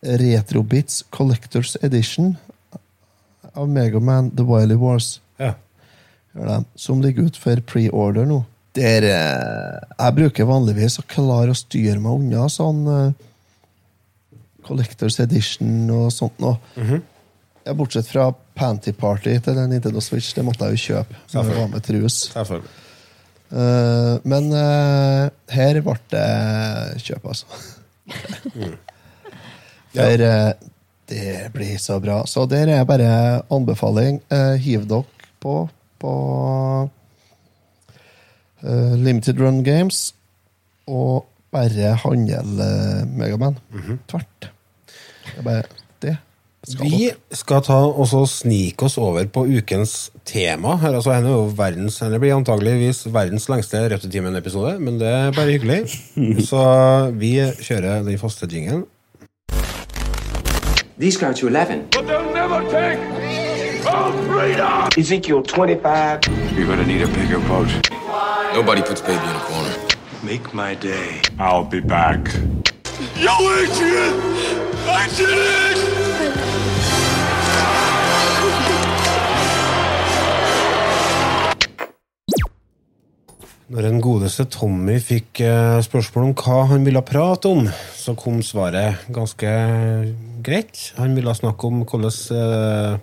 Retrobits 0.03 1.05
Collectors 1.15 1.77
Edition 1.83 2.35
av 3.55 3.69
Megaman 3.69 4.31
The 4.35 4.47
Wily 4.47 4.75
Wars. 4.75 5.21
Ja. 5.39 5.55
Som 6.75 7.03
ligger 7.03 7.31
ut 7.31 7.39
for 7.39 7.63
pre-order 7.67 8.27
nå. 8.27 8.43
Der, 8.79 9.03
eh, 9.03 9.79
jeg 9.99 10.15
bruker 10.15 10.47
vanligvis 10.47 11.01
å 11.01 11.07
klare 11.11 11.51
å 11.51 11.59
styre 11.59 11.99
meg 11.99 12.21
unna 12.21 12.45
sånn 12.53 12.85
eh, 12.87 14.37
Collectors 14.67 15.19
Edition 15.23 15.91
og 15.91 16.13
sånt 16.15 16.39
noe. 16.43 16.61
Ja, 17.65 17.75
bortsett 17.77 18.09
fra 18.09 18.29
Panty 18.57 18.93
Party 18.97 19.37
til 19.39 19.57
den 19.57 19.73
Nintendo 19.73 20.03
Switch, 20.05 20.35
det 20.37 20.45
måtte 20.47 20.69
jeg 20.69 20.79
jo 20.79 20.85
kjøpe. 20.87 21.21
Så 21.27 21.43
jeg 21.43 21.59
var 21.59 21.73
med 21.73 21.85
trus. 21.87 22.21
Eh, 23.51 24.15
men 24.31 24.53
uh, 24.55 25.27
her 25.51 25.81
ble 25.83 25.97
det 26.13 26.27
kjøp, 27.07 27.27
altså. 27.33 27.47
For 29.91 30.23
uh, 30.23 30.53
det 31.11 31.51
blir 31.55 31.77
så 31.83 31.99
bra. 32.03 32.23
Så 32.31 32.47
der 32.47 32.71
er 32.71 32.87
bare 32.87 33.43
anbefaling. 33.51 34.21
Uh, 34.31 34.55
hiv 34.61 34.87
dere 34.91 35.29
på 35.41 35.63
på 36.01 36.13
eh, 38.63 38.95
Limited 38.97 39.41
Run 39.41 39.63
Games 39.65 40.15
og 40.91 41.27
bare 41.53 41.95
handel 42.05 42.63
uh, 42.63 43.03
Megaman. 43.19 43.59
Tvert. 44.09 44.51
Det 45.27 45.37
er 45.39 45.47
bare. 45.47 45.80
Skal 46.71 46.87
Vi 46.87 46.99
dere. 47.09 47.17
skal 47.35 47.63
ta 47.67 47.79
og 47.91 48.07
snike 48.31 48.87
oss 48.87 48.97
over 48.99 49.25
på 49.33 49.43
ukens 49.49 50.11
tema. 50.29 50.77
Her, 50.79 50.95
altså, 50.95 51.13
henne 51.17 51.33
er 51.35 51.55
verdens, 51.59 51.99
henne 52.05 52.21
blir 52.23 52.37
antageligvis 52.37 53.07
verdens 53.11 53.49
lengste 53.51 53.81
Rødtetimen-episode 53.91 54.77
men 54.81 55.01
det 55.01 55.09
er 55.09 55.33
bare 55.35 55.51
hyggelig. 55.57 55.81
Så 56.51 56.63
vi 57.19 57.33
kjører 57.67 58.03
den 58.07 58.19
faste 58.19 58.47
jingen. 58.51 58.85
These 61.01 61.19
go 61.19 61.33
to 61.33 61.47
11. 61.49 61.89
But 61.93 62.07
they'll 62.07 62.33
never 62.35 62.61
take 62.71 63.01
our 63.89 64.13
freedom! 64.29 64.91
Ezekiel 64.99 65.43
25. 65.43 66.21
You're 66.57 66.67
gonna 66.67 66.87
need 66.87 67.03
a 67.03 67.07
bigger 67.09 67.41
boat. 67.49 67.69
Nobody 68.55 68.83
puts 68.83 69.01
baby 69.01 69.25
in 69.25 69.37
a 69.37 69.45
corner. 69.49 69.75
Make 70.23 70.53
my 70.53 70.75
day. 70.75 71.23
I'll 71.39 71.65
be 71.65 71.81
back. 71.81 72.29
Yo, 73.17 73.33
Adrian! 73.33 74.15
I 74.87 75.09
did 75.17 75.29
it! 75.31 76.00
Når 83.71 83.87
en 83.87 84.01
godeste 84.03 84.49
Tommy 84.51 84.97
fikk 84.99 85.45
eh, 85.47 85.77
spørsmål 85.87 86.25
om 86.27 86.33
hva 86.35 86.63
han 86.73 86.83
ville 86.83 87.03
prate 87.07 87.51
om, 87.53 87.69
så 87.95 88.17
kom 88.19 88.41
svaret 88.43 89.05
ganske 89.15 89.51
greit. 90.43 90.81
Han 90.97 91.13
ville 91.15 91.35
snakke 91.39 91.69
om 91.69 91.85
hvordan 91.85 92.17
eh, 92.35 92.97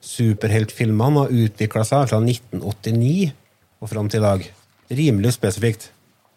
superheltfilmene 0.00 1.26
har 1.26 1.34
utvikla 1.44 1.84
seg 1.84 2.08
fra 2.08 2.20
1989 2.22 3.26
og 3.84 3.90
fram 3.90 4.08
til 4.08 4.22
i 4.22 4.24
dag. 4.24 4.46
Rimelig 5.02 5.34
spesifikt. 5.36 5.90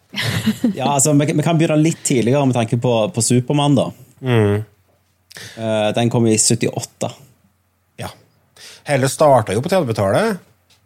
Ja, 0.73 0.89
altså, 0.95 1.13
vi, 1.13 1.43
kan 1.45 1.55
begynne 1.59 1.77
litt 1.79 2.01
tidligere 2.03 2.41
med 2.49 2.57
tanke 2.57 2.79
på, 2.81 2.91
på 3.13 3.21
Supermann. 3.23 3.77
da. 3.77 3.85
Mm. 4.19 4.63
den 5.95 6.09
kom 6.11 6.25
i 6.27 6.33
78. 6.35 7.11
Ja. 8.01 8.09
Hele 8.89 9.07
starta 9.07 9.53
jo 9.55 9.61
på 9.63 9.71
30-tallet, 9.71 10.41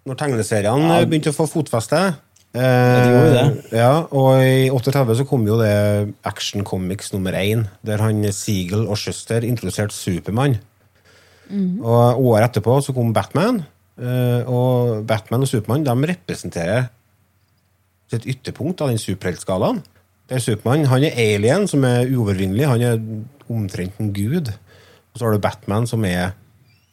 når 0.05 0.19
tegneseriene 0.19 0.91
Ja. 0.91 0.99
eh, 0.99 1.07
begynte 1.09 1.33
å 1.33 1.37
få 1.39 1.47
fotfeste. 1.49 2.03
Eh. 2.53 3.47
Ja, 3.73 4.05
og 4.13 4.43
i 4.45 4.69
38 4.69 5.15
så 5.17 5.25
kom 5.25 5.47
jo 5.47 5.57
det 5.57 6.13
Action 6.27 6.61
Comics 6.67 7.09
nummer 7.13 7.33
én, 7.33 7.65
der 7.81 8.01
han 8.03 8.21
Siegel 8.31 8.85
og 8.85 8.97
Schuster 9.01 9.41
introduserte 9.41 9.95
Supermann. 9.95 10.59
Og 11.83 12.25
året 12.25 12.49
etterpå 12.49 12.79
så 12.81 12.93
kom 12.93 13.13
Batman, 13.13 13.63
eh, 13.99 14.41
og 14.47 15.05
Batman 15.07 15.45
og 15.45 15.49
Supermann 15.49 15.85
de 15.85 16.13
representerer 16.13 16.87
sitt 18.09 18.25
ytterpunkt 18.29 18.81
av 18.81 18.89
den 18.89 19.01
superheltskalaen. 19.01 19.81
Der 20.29 20.39
Supermann 20.39 20.85
han 20.85 21.03
er 21.03 21.17
alien, 21.17 21.67
som 21.67 21.83
er 21.83 22.07
uovervinnelig. 22.07 22.67
Han 22.69 22.81
er 22.81 23.01
omtrent 23.49 23.99
en 23.99 24.13
gud. 24.13 24.53
Og 25.13 25.19
så 25.19 25.25
har 25.25 25.33
du 25.33 25.43
Batman, 25.43 25.87
som 25.87 26.05
er 26.05 26.33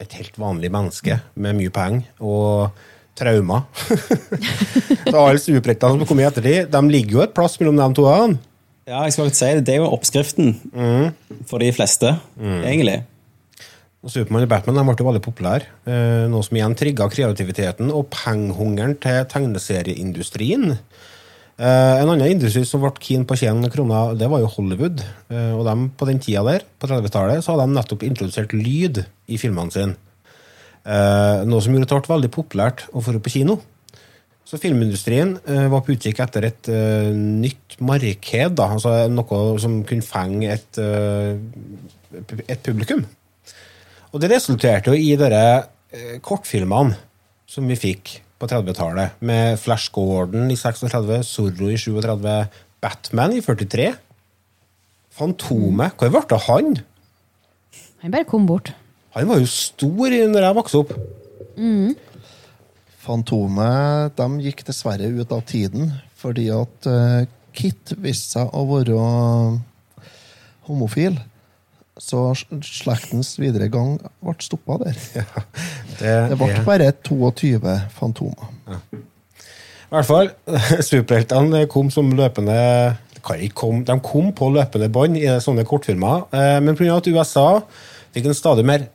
et 0.01 0.13
helt 0.17 0.37
vanlig 0.39 0.71
menneske 0.73 1.19
med 1.35 1.57
mye 1.57 1.69
penger 1.69 2.07
og 2.19 2.71
traumer. 3.17 3.67
så 5.11 5.15
alle 5.15 5.41
stueprettene 5.41 5.99
som 5.99 6.07
kommer 6.09 6.25
i 6.25 6.29
ettertid, 6.29 6.71
de 6.71 6.81
ligger 6.93 7.19
jo 7.19 7.23
et 7.25 7.35
plass 7.35 7.59
mellom 7.61 7.79
de 7.79 7.89
to. 7.97 8.07
Ja, 8.89 9.03
jeg 9.05 9.15
skal 9.15 9.29
ikke 9.29 9.41
si 9.41 9.53
det. 9.57 9.65
Det 9.67 9.75
er 9.75 9.83
jo 9.83 9.93
oppskriften 9.93 10.55
for 11.47 11.61
de 11.63 11.71
fleste, 11.75 12.15
egentlig. 12.41 13.01
Og 14.01 14.09
Supermann 14.09 14.47
og 14.47 14.49
Batman 14.49 14.79
de 14.79 14.83
ble 14.87 14.95
jo 14.97 15.05
veldig 15.05 15.21
populære, 15.21 15.67
eh, 15.85 16.25
noe 16.31 16.41
som 16.41 16.57
igjen 16.57 16.73
trigga 16.73 17.05
kreativiteten 17.13 17.91
og 17.93 18.07
pengehungeren 18.09 18.95
til 18.97 19.27
tegneserieindustrien. 19.29 20.71
Eh, 21.61 21.95
en 22.01 22.09
annen 22.09 22.33
industri 22.33 22.63
som 22.65 22.81
ble 22.81 22.89
keen 22.97 23.27
på 23.29 23.35
å 23.35 23.41
tjene 23.43 23.69
kroner, 23.69 24.15
det 24.17 24.27
var 24.27 24.41
jo 24.41 24.49
Hollywood. 24.49 25.03
Eh, 25.29 25.53
og 25.53 25.65
dem, 25.69 25.91
på 25.93 26.07
den 26.09 26.17
tida 26.17 26.41
der, 26.47 26.65
på 26.79 26.89
30-tallet, 26.89 27.43
så 27.43 27.53
hadde 27.53 27.67
de 27.69 27.77
nettopp 27.77 28.03
introdusert 28.07 28.53
lyd 28.57 29.05
i 29.29 29.37
filmene 29.37 29.69
sine. 29.69 29.95
Eh, 30.81 31.43
noe 31.45 31.61
som 31.61 31.75
gjorde 31.75 31.85
det 31.89 31.99
ble 31.99 32.15
veldig 32.15 32.31
populært 32.33 32.87
å 32.89 33.03
dra 33.05 33.21
på 33.21 33.33
kino. 33.33 33.59
Så 34.47 34.57
filmindustrien 34.59 35.35
eh, 35.45 35.67
var 35.71 35.83
på 35.85 35.93
utkikk 35.93 36.23
etter 36.23 36.47
et 36.49 36.69
eh, 36.73 37.11
nytt 37.13 37.77
marked, 37.79 38.57
da, 38.57 38.67
altså 38.75 38.95
noe 39.13 39.59
som 39.61 39.77
kunne 39.87 40.05
fenge 40.05 40.49
et, 40.57 40.81
eh, 40.81 41.37
et 42.47 42.65
publikum. 42.65 43.05
Og 44.11 44.19
det 44.19 44.31
resulterte 44.33 44.91
jo 44.91 44.97
i 44.97 45.13
disse 45.19 45.45
eh, 45.93 46.17
kortfilmene 46.25 46.97
som 47.51 47.69
vi 47.69 47.77
fikk 47.79 48.17
på 48.41 48.49
30-tallet, 48.49 49.19
med 49.21 49.59
Flash 49.61 49.91
Gordon 49.93 50.49
i 50.49 50.57
36, 50.57 51.21
Zorro 51.27 51.69
i 51.69 51.77
37, 51.77 52.33
Batman 52.81 53.35
i 53.37 53.41
43. 53.45 53.91
Fantomet, 55.13 55.93
hvor 55.93 56.09
ble 56.09 56.23
det 56.25 56.39
av 56.39 56.47
han? 56.47 56.79
Han 58.01 58.15
bare 58.15 58.25
kom 58.25 58.47
bort. 58.49 58.73
Han 59.15 59.27
var 59.27 59.41
jo 59.41 59.49
stor 59.51 60.13
når 60.31 60.45
jeg 60.47 60.55
vokste 60.57 60.81
opp. 60.83 60.93
Fantomet 63.01 64.15
de 64.17 64.27
gikk 64.45 64.63
dessverre 64.67 65.09
ut 65.09 65.31
av 65.33 65.41
tiden 65.49 65.89
fordi 66.21 66.47
at 66.53 66.87
uh, 66.87 67.23
Kit 67.57 67.91
viste 67.99 68.37
seg 68.37 68.51
å 68.55 68.61
være 68.69 68.95
homofil. 70.69 71.17
Så 72.01 72.21
slektens 72.63 73.33
videre 73.41 73.67
gang 73.73 73.97
ble 74.23 74.35
stoppa 74.41 74.77
der. 74.85 74.95
Det, 76.01 76.13
Det 76.31 76.37
ble 76.39 76.47
er- 76.55 76.63
bare 76.65 76.87
22 77.05 77.59
Fantomer. 77.97 78.47
I 78.91 79.91
hvert 79.97 80.07
fall, 80.07 80.29
superheltene 80.91 81.65
kom 81.69 81.89
som 81.93 82.13
løpende 82.15 82.55
det 83.21 83.51
komme, 83.53 83.83
De 83.85 83.97
kom 84.01 84.31
på 84.33 84.47
løpende 84.55 84.87
bånd 84.89 85.19
i 85.19 85.27
sånne 85.43 85.65
kortfilmer, 85.67 86.23
eh, 86.33 86.57
men 86.63 86.77
pga. 86.79 86.95
at 86.95 87.09
USA 87.11 87.59
fikk 88.15 88.29
en 88.31 88.37
stadig 88.37 88.63
mer 88.65 88.87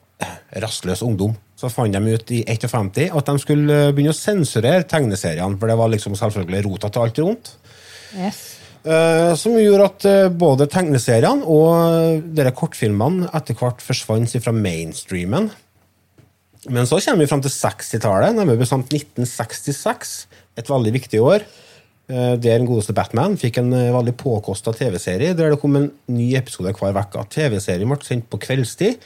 rastløs 0.62 1.02
ungdom, 1.04 1.34
så 1.56 1.68
fant 1.72 1.92
de 1.92 2.14
ut 2.16 2.30
i 2.32 2.42
51 2.48 3.10
at 3.16 3.28
de 3.28 3.40
skulle 3.42 3.80
eh, 3.88 3.92
begynne 3.92 4.14
å 4.14 4.16
sensurere 4.16 4.86
tegneseriene, 4.88 5.58
for 5.60 5.68
det 5.68 5.76
var 5.78 5.92
liksom 5.92 6.16
selvfølgelig 6.18 6.62
rota 6.68 6.88
til 6.92 7.04
alt 7.04 7.20
rundt. 7.24 7.50
Yes. 8.16 8.40
Eh, 8.86 9.32
som 9.34 9.56
gjorde 9.58 9.86
at 9.90 10.04
eh, 10.06 10.28
både 10.30 10.68
tegneseriene 10.70 11.42
og 11.50 12.26
dere 12.36 12.54
kortfilmene 12.54 13.26
etter 13.34 13.58
hvert 13.58 13.82
forsvant 13.82 14.36
fra 14.38 14.54
mainstreamen. 14.54 15.50
Men 16.70 16.86
så 16.86 17.00
kommer 17.02 17.24
vi 17.24 17.30
fram 17.30 17.42
til 17.42 17.52
60-tallet, 17.54 18.34
nærmere 18.34 18.62
bestemt 18.62 18.90
1966. 18.94 20.16
Et 20.58 20.70
veldig 20.70 20.92
viktig 20.94 21.20
år. 21.22 21.44
eh, 22.08 22.36
Der 22.38 22.58
den 22.60 22.66
godeste 22.66 22.94
Batman 22.94 23.34
fikk 23.36 23.58
en 23.58 23.74
veldig 23.74 24.14
påkosta 24.22 24.72
TV-serie 24.72 25.34
der 25.34 25.50
det 25.50 25.60
kom 25.60 25.76
en 25.76 25.90
ny 26.06 26.36
episode 26.38 26.72
hver 26.72 26.94
uke. 26.94 27.26
TV-serien 27.30 27.90
ble 27.90 27.98
sendt 28.06 28.30
på 28.30 28.38
kveldstid, 28.38 29.02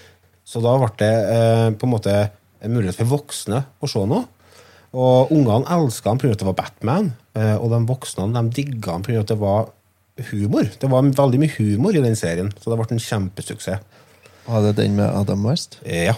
så 0.50 0.62
da 0.64 0.72
ble 0.82 0.90
det 0.98 1.10
eh, 1.30 1.66
på 1.78 1.86
en 1.86 1.92
måte 1.94 2.14
en 2.60 2.74
mulighet 2.74 2.98
for 2.98 3.12
voksne 3.14 3.62
å 3.80 3.88
se 3.90 4.02
noe. 4.10 4.24
Og 4.90 5.30
ungene 5.30 5.68
elska 5.70 6.10
han 6.10 6.18
pga. 6.18 6.32
at 6.34 6.40
det 6.42 6.48
var 6.48 6.56
Batman, 6.58 7.12
eh, 7.38 7.54
og 7.54 7.70
de 7.70 7.78
voksne 7.86 8.26
de 8.34 8.42
digga 8.56 8.96
han 8.96 9.04
pga. 9.06 9.20
at 9.22 9.30
det 9.30 9.38
var 9.38 9.68
humor. 10.32 10.66
Det 10.80 10.90
var 10.90 11.06
veldig 11.06 11.38
mye 11.40 11.54
humor 11.56 11.94
i 11.96 12.02
den 12.02 12.16
serien, 12.18 12.50
så 12.60 12.72
det 12.72 12.80
ble 12.80 12.96
en 12.96 13.04
kjempesuksess. 13.06 13.80
Var 14.50 14.62
det 14.66 14.74
den 14.80 14.96
med 14.98 15.06
Adam 15.14 15.46
West? 15.46 15.78
Eh, 15.84 16.08
Ja. 16.10 16.16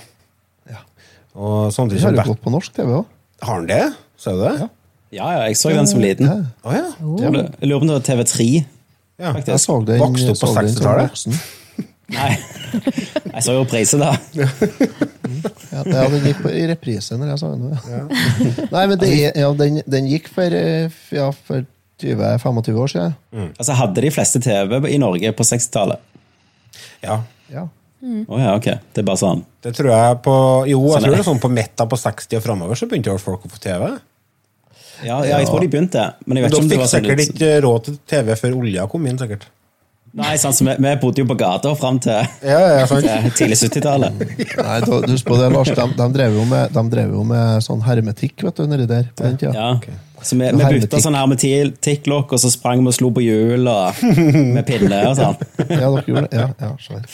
Ja. 0.70 0.80
Og 1.34 1.68
Den 1.68 1.72
samtidig 1.76 2.00
har 2.00 2.08
som 2.08 2.14
jo 2.16 2.22
Bat 2.22 2.26
gått 2.32 2.42
på 2.42 2.50
norsk 2.54 2.72
TV 2.72 2.96
òg. 3.02 3.04
Har 3.42 3.54
han 3.60 3.66
det? 3.68 3.82
Ser 4.16 4.38
du 4.38 4.42
det? 4.46 4.54
Ja. 4.60 4.68
Ja, 5.12 5.26
ja, 5.36 5.40
jeg 5.50 5.56
så 5.60 5.68
den 5.68 5.86
som 5.86 6.00
liten. 6.00 6.24
Ja. 6.24 6.38
Å 6.64 6.72
ja. 6.72 6.86
Jeg 7.20 7.32
lurer 7.34 7.50
jeg 7.60 7.68
lurer 7.68 7.80
på 7.82 7.84
om 7.84 7.90
det 7.90 7.96
var 7.98 8.06
TV3. 8.08 8.46
ja. 9.20 9.32
Jeg 9.44 9.60
så 9.60 9.84
den, 9.84 10.00
Vokste 10.00 10.30
opp 10.32 10.40
på 10.40 10.46
så 10.48 10.54
den 10.62 10.72
som 10.72 10.86
60-tallet? 10.86 11.42
Nei, 12.12 12.32
jeg 13.32 13.42
så 13.46 13.54
jo 13.56 13.62
priser, 13.68 14.02
da. 14.02 14.10
Ja, 15.72 15.82
det, 15.86 16.00
den 16.12 16.26
gikk 16.26 16.40
på, 16.44 16.50
i 16.52 16.64
reprise 16.68 17.16
når 17.16 17.30
jeg 17.32 17.40
så 17.40 17.52
den. 17.54 17.76
Ja. 17.88 18.00
Nei, 18.74 18.82
men 18.90 18.98
det, 19.00 19.12
ja, 19.38 19.52
den, 19.56 19.78
den 19.88 20.08
gikk 20.10 20.28
for, 20.32 20.56
eh, 20.56 20.92
ja, 21.14 21.28
for 21.46 21.64
20-25 22.02 22.80
år 22.82 22.90
siden. 22.92 23.14
Altså, 23.56 23.76
Hadde 23.78 24.04
de 24.04 24.10
fleste 24.12 24.42
TV 24.42 24.80
i 24.90 24.98
Norge 25.00 25.32
på 25.38 25.46
60-tallet? 25.46 26.02
ja. 27.04 27.22
Ja. 27.52 27.66
Å 28.02 28.38
ja, 28.40 28.54
ok. 28.58 28.64
Det 28.90 29.02
er 29.02 29.06
bare 29.06 29.20
sånn. 29.20 29.44
Det 29.62 29.70
tror 29.76 29.92
jeg 29.92 30.14
på 30.24 30.32
Jo, 30.66 30.80
jeg 30.88 30.94
Sånn 30.96 31.04
tror 31.04 31.12
det 31.14 31.20
er 31.20 31.26
sånn 31.28 31.42
på 31.42 31.50
midten 31.52 31.90
på 31.92 31.98
60 32.00 32.38
og 32.40 32.42
framover 32.42 32.78
så 32.80 32.88
begynte 32.90 33.14
folk 33.22 33.44
å 33.46 33.50
få 33.52 33.60
TV. 33.62 33.90
Ja, 35.02 35.20
ja, 35.22 35.38
jeg 35.38 35.46
tror 35.46 35.62
de 35.62 35.68
begynte. 35.70 36.06
Men 36.26 36.40
jeg 36.40 36.48
Men 36.48 36.50
ikke 36.50 36.62
om 36.64 36.70
det 36.70 36.78
var 36.80 36.90
sånn 36.90 37.04
sikkert 37.06 37.22
ikke 37.28 37.50
råd 37.62 37.84
til 37.86 37.98
TV 38.10 38.34
før 38.40 38.56
olja 38.58 38.86
kom 38.90 39.06
inn, 39.06 39.20
sikkert. 39.20 39.46
Nei, 40.12 40.34
sant, 40.36 40.52
så 40.52 40.64
vi, 40.66 40.72
vi 40.76 40.90
bodde 41.00 41.22
jo 41.22 41.28
på 41.30 41.34
gata 41.40 41.70
fram 41.78 41.96
til 42.04 42.12
Ja, 42.44 42.58
ja, 42.60 42.80
eh, 42.84 43.28
tidlig 43.32 43.56
70-tallet. 43.62 44.18
Nei, 44.66 44.78
da, 44.84 44.98
du 45.00 45.12
husker 45.14 45.32
på 45.32 45.38
det, 45.40 45.46
Lars, 45.54 45.70
de, 45.72 45.86
de, 45.96 46.08
drev 46.12 46.34
jo 46.36 46.42
med, 46.50 46.72
de 46.74 46.82
drev 46.92 47.14
jo 47.16 47.22
med 47.24 47.64
sånn 47.64 47.80
hermetikk 47.86 48.44
vet 48.44 48.60
du, 48.60 48.66
nedi 48.68 48.88
der 48.90 49.06
på 49.16 49.24
den 49.24 49.38
tida. 49.40 49.52
Ja. 49.56 50.00
Så 50.22 50.36
vi, 50.36 50.50
vi 50.52 50.66
bytta 50.76 51.00
sånn 51.02 51.16
hermetikklokk, 51.16 52.34
og 52.36 52.42
så 52.42 52.50
sprang 52.52 52.82
vi 52.84 52.92
og 52.92 52.96
slo 52.96 53.08
på 53.16 53.24
hjul 53.24 53.64
og 53.72 54.02
med 54.54 54.60
pinne 54.68 55.00
og 55.08 55.16
sånn. 55.18 55.40
Ja, 55.80 55.88
dere 55.88 56.04
gjorde 56.06 56.26
det? 56.28 56.42
Ja, 56.42 56.50
ja, 56.60 56.70
skjønner. 56.82 57.08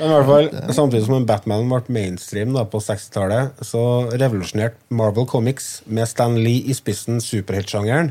Men 0.00 0.10
i 0.10 0.16
hvert 0.16 0.28
fall, 0.32 0.50
Samtidig 0.80 1.04
som 1.06 1.28
Batman 1.28 1.70
ble 1.70 1.94
mainstream 1.94 2.58
da, 2.58 2.66
på 2.68 2.82
60-tallet, 2.82 3.62
så 3.70 3.84
revolusjonerte 4.10 4.98
Marvel 4.98 5.30
Comics 5.30 5.70
med 5.86 6.10
Stan 6.10 6.34
Lee 6.42 6.66
i 6.66 6.76
spissen 6.76 7.22
superheltsjangeren. 7.22 8.10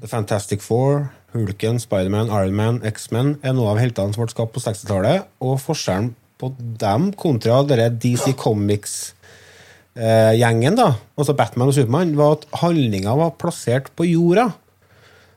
The 0.00 0.06
Fantastic 0.06 0.62
Four, 0.62 1.08
Hulken, 1.32 1.80
Spiderman, 1.80 2.28
Ironman, 2.28 2.82
X-Men 2.84 3.38
er 3.42 3.52
noe 3.56 3.70
av 3.72 3.78
heltene 3.80 4.12
som 4.12 4.22
ble 4.22 4.30
skapt 4.34 4.52
på 4.54 4.60
60-tallet. 4.62 5.18
Og 5.44 5.60
forskjellen 5.62 6.10
på 6.42 6.46
dem 6.58 7.12
kontra 7.18 7.62
dere 7.66 7.90
DC 8.02 8.32
Comics-gjengen, 8.38 10.74
da, 10.78 10.88
altså 11.16 11.34
Batman 11.38 11.68
og 11.70 11.74
Supermann, 11.76 12.18
var 12.18 12.30
at 12.36 12.44
handlinga 12.64 13.12
var 13.18 13.38
plassert 13.40 13.86
på 13.96 14.02
jorda. 14.10 14.46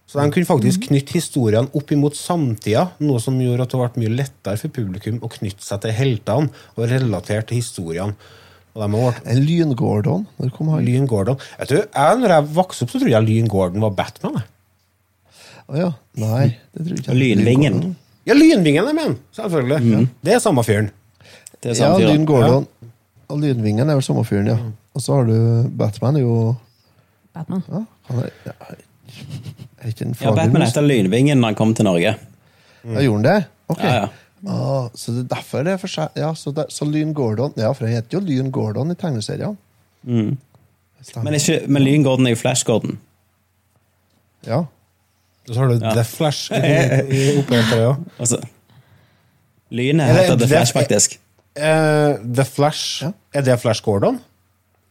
Så 0.05 0.13
de 0.19 0.25
kunne 0.33 0.45
faktisk 0.45 0.79
knytte 0.89 1.13
historiene 1.17 1.71
opp 1.73 1.91
imot 1.93 2.15
samtida, 2.17 2.83
noe 3.01 3.19
som 3.21 3.41
gjorde 3.41 3.63
at 3.65 3.71
det 3.73 3.79
ble 3.81 3.89
mye 4.03 4.17
lettere 4.19 4.57
for 4.61 4.69
publikum 4.73 5.17
å 5.25 5.33
knytte 5.33 5.63
seg 5.65 5.77
til 5.81 5.97
heltene 5.97 6.47
og 6.75 6.89
relatere 6.91 7.43
til 7.49 7.57
historiene. 7.61 8.13
Vært 8.75 9.23
En 9.23 9.39
Lyn-Gordon, 9.39 10.27
når 10.35 10.49
kom 10.51 10.67
han? 10.73 10.83
Lyn 10.83 11.07
Gordon 11.07 11.39
Jeg 11.61 11.67
du, 11.69 11.77
jeg, 11.79 12.17
når 12.19 12.29
jeg 12.33 12.49
vokste 12.57 12.83
opp, 12.83 12.91
så 12.91 12.99
trodde 12.99 13.13
jeg 13.13 13.23
Lyn 13.23 13.47
Gordon 13.47 13.85
var 13.85 13.93
Batman. 13.95 14.35
jeg. 14.41 14.47
Å 15.65 15.77
ja. 15.79 15.89
Nei, 16.21 16.47
det 16.75 16.85
tror 16.85 16.99
ikke 16.99 17.11
jeg. 17.13 17.19
Lynvingen. 17.21 17.79
Ja, 18.25 18.35
Lynvingen, 18.37 18.85
jeg 18.89 18.95
mener! 18.97 19.15
Selvfølgelig. 19.37 20.07
Det 20.25 20.33
er 20.35 20.41
samme 20.43 20.63
fyren. 20.65 20.91
Det 21.63 21.73
er 21.73 21.79
Ja. 21.81 22.11
Lyn 22.11 22.25
Gordon. 22.29 22.67
Og 23.29 23.39
Lynvingen 23.41 23.89
er 23.89 23.97
vel 23.97 24.05
samme 24.05 24.23
fyren, 24.27 24.47
ja. 24.51 24.57
Og 24.95 25.01
så 25.01 25.15
har 25.17 25.25
du 25.29 25.69
Batman, 25.77 26.15
er 26.19 26.21
jo 26.21 26.55
Batman. 27.33 27.63
ja, 27.71 27.81
han 28.09 28.19
er, 28.23 28.29
ja, 28.45 28.53
er 29.81 29.87
ikke 29.89 30.05
en 30.05 30.15
Ja, 30.21 30.35
Batman 30.37 30.61
heter 30.61 30.85
Lynvingen 30.85 31.41
når 31.41 31.51
han 31.53 31.55
kom 31.55 31.73
til 31.75 31.85
Norge. 31.89 32.13
Ja, 32.85 33.01
gjorde 33.01 33.17
han 33.17 33.23
det? 33.25 33.45
Ok. 33.73 33.81
Ja, 33.83 33.95
ja. 34.05 34.07
Ah, 34.45 34.89
så 34.93 35.11
det 35.15 35.23
er 35.25 35.29
derfor 35.35 35.63
det 35.65 35.71
er 35.73 35.77
for 35.81 35.89
seg 35.89 36.17
Ja, 36.19 36.27
så, 36.37 36.51
det, 36.53 36.67
så 36.69 36.85
Lyn 36.85 37.15
Gordon 37.17 37.55
Ja, 37.57 37.71
for 37.73 37.87
han 37.87 37.95
heter 37.95 38.19
jo 38.19 38.21
Lyn 38.21 38.51
Gordon 38.53 38.91
i 38.93 38.97
tegneseriene. 38.99 39.55
Mm. 40.05 40.35
Men, 41.23 41.33
ikke, 41.33 41.63
men 41.67 41.81
Lyn 41.81 42.03
Gordon 42.05 42.27
er 42.29 42.35
jo 42.35 42.41
Flash 42.43 42.65
Gordon. 42.67 42.99
Ja. 44.45 44.65
Og 45.49 45.53
så 45.53 45.59
har 45.61 45.67
du 45.71 45.79
The 45.83 46.03
Flash 46.03 46.51
i, 46.51 46.57
i 47.17 47.23
ja. 47.77 47.93
Altså, 48.19 48.39
Lynet 49.75 50.07
Er 50.09 50.19
heter 50.21 50.39
The 50.39 50.47
Flash, 50.47 50.73
faktisk. 50.73 51.19
Uh, 51.57 52.17
The 52.35 52.45
Flash 52.45 53.03
Ja. 53.03 53.11
Er 53.33 53.41
det 53.41 53.59
Flash 53.59 53.83
Gordon? 53.83 54.19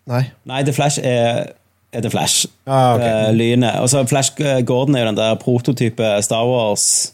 Nei. 0.07 0.23
Nei, 0.45 0.63
The 0.63 0.73
Flash 0.73 0.99
er, 1.03 1.53
er 1.93 2.01
The 2.01 2.11
Flash. 2.11 2.47
Ah, 2.67 2.95
ok. 2.95 3.01
uh, 3.01 3.35
Lynet. 3.35 3.81
Og 3.81 3.89
så 3.91 4.05
Flash 4.07 4.33
Gordon 4.67 4.95
er 4.95 5.05
jo 5.05 5.07
den 5.07 5.17
der 5.17 5.35
prototype 5.41 6.23
Star 6.23 6.47
Wars. 6.47 7.13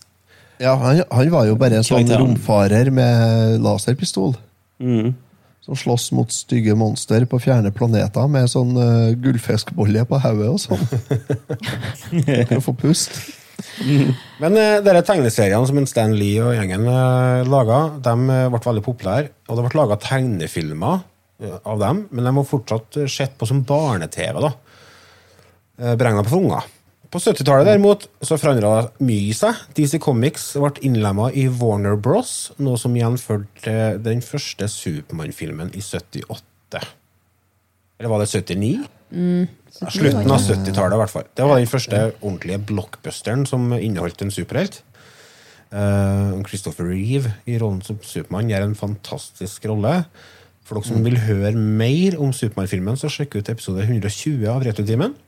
Ja, 0.61 0.75
han, 0.77 1.03
han 1.13 1.33
var 1.33 1.47
jo 1.49 1.57
bare 1.57 1.81
en 1.81 1.87
sånn 1.87 2.11
romfarer 2.13 2.91
med 2.93 3.61
laserpistol. 3.65 4.35
Mm. 4.81 5.15
Som 5.61 5.77
slåss 5.77 6.09
mot 6.17 6.33
stygge 6.33 6.73
monster 6.79 7.27
på 7.29 7.41
fjerne 7.43 7.73
planeter 7.75 8.31
med 8.33 8.49
sånn 8.49 8.73
uh, 8.79 9.13
gullfiskbolle 9.21 10.07
på 10.09 10.21
hodet 10.23 10.49
og 10.49 10.63
sånn. 10.63 10.81
For 12.49 12.57
å 12.57 12.65
få 12.65 12.77
pust. 12.81 13.19
Men 14.41 14.57
uh, 14.57 14.81
dere 14.85 15.05
tegneseriene 15.05 15.69
som 15.69 15.85
Stan 15.89 16.17
Lee 16.17 16.41
og 16.41 16.57
gjengen 16.57 16.89
uh, 16.89 17.45
laga, 17.49 17.81
de 18.01 18.15
eh, 18.33 18.49
ble 18.51 18.61
veldig 18.65 18.85
populære. 18.87 19.31
Og 19.49 19.59
det 19.59 19.67
ble 19.67 19.81
laga 19.81 19.99
tegnefilmer 20.01 21.01
eh, 21.43 21.57
av 21.61 21.81
dem, 21.83 22.05
men 22.11 22.27
de 22.27 22.35
var 22.39 22.49
fortsatt 22.49 23.01
eh, 23.03 23.11
sett 23.11 23.37
på 23.39 23.49
som 23.49 23.63
barne-TV. 23.67 24.41
da. 24.47 24.53
Uh, 25.81 25.95
Beregna 25.95 26.25
på 26.25 26.33
for 26.35 26.45
unger. 26.45 26.69
På 27.11 27.19
70-tallet 27.19 27.67
derimot 27.67 28.05
så 28.23 28.37
forandra 28.39 28.85
mye 29.03 29.35
seg. 29.35 29.59
DC 29.75 29.99
Comics 30.03 30.45
ble 30.55 30.71
innlemma 30.87 31.33
i 31.35 31.49
Warner 31.51 31.97
Bros., 31.99 32.53
noe 32.63 32.79
som 32.79 32.95
igjen 32.95 33.17
førte 33.19 33.65
til 33.65 33.97
den 34.05 34.21
første 34.23 34.69
Supermann-filmen 34.71 35.73
i 35.75 35.83
78. 35.83 36.85
Eller 37.99 38.13
var 38.13 38.23
det 38.23 38.29
79? 38.31 38.85
Mm. 39.11 39.49
Slutten 39.81 40.31
av 40.31 40.39
70-tallet, 40.39 40.95
i 40.95 41.01
hvert 41.01 41.13
fall. 41.13 41.27
Det 41.35 41.49
var 41.51 41.59
den 41.59 41.73
første 41.73 42.03
ordentlige 42.21 42.61
blockbusteren 42.71 43.43
som 43.49 43.67
inneholdt 43.75 44.23
en 44.23 44.31
superhelt. 44.35 44.79
Uh, 45.75 46.39
Christopher 46.47 46.89
Reeve 46.91 47.33
i 47.51 47.57
rollen 47.59 47.83
som 47.87 47.99
Supermann 48.07 48.51
gjør 48.51 48.69
en 48.69 48.79
fantastisk 48.79 49.67
rolle. 49.71 50.05
For 50.63 50.79
dere 50.79 50.93
som 50.93 51.03
vil 51.03 51.19
høre 51.27 51.51
mer 51.59 52.15
om 52.23 52.31
Supermann-filmen, 52.31 52.99
så 53.03 53.11
sjekk 53.11 53.41
ut 53.41 53.51
episode 53.51 53.83
120 53.83 54.47
av 54.55 54.63
Retrotimen. 54.63 55.19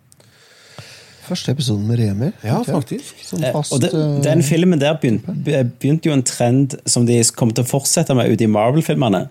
Første 1.32 1.52
episoden 1.56 1.86
med 1.88 1.98
Remi. 2.02 2.30
Ja, 2.44 2.60
faktisk. 2.66 3.14
Eh, 3.40 3.50
fast 3.56 3.72
Og 3.74 3.80
det, 3.82 3.90
eh, 3.96 4.18
den 4.28 4.42
filmen 4.46 4.78
der 4.80 4.94
begynte, 5.00 5.32
begynte 5.80 6.10
jo 6.10 6.12
en 6.16 6.22
trend 6.28 6.76
som 6.86 7.06
de 7.08 7.18
kom 7.36 7.50
til 7.56 7.64
å 7.64 7.70
fortsette 7.72 8.14
med 8.18 8.30
ute 8.32 8.44
i 8.44 8.50
Marvel-filmene. 8.52 9.26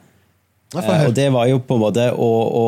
Eh, 0.75 1.05
og 1.07 1.13
det 1.17 1.29
var 1.33 1.47
jo 1.51 1.59
på 1.59 1.75
en 1.77 1.81
måte 1.83 2.09
å, 2.15 2.29
å, 2.61 2.65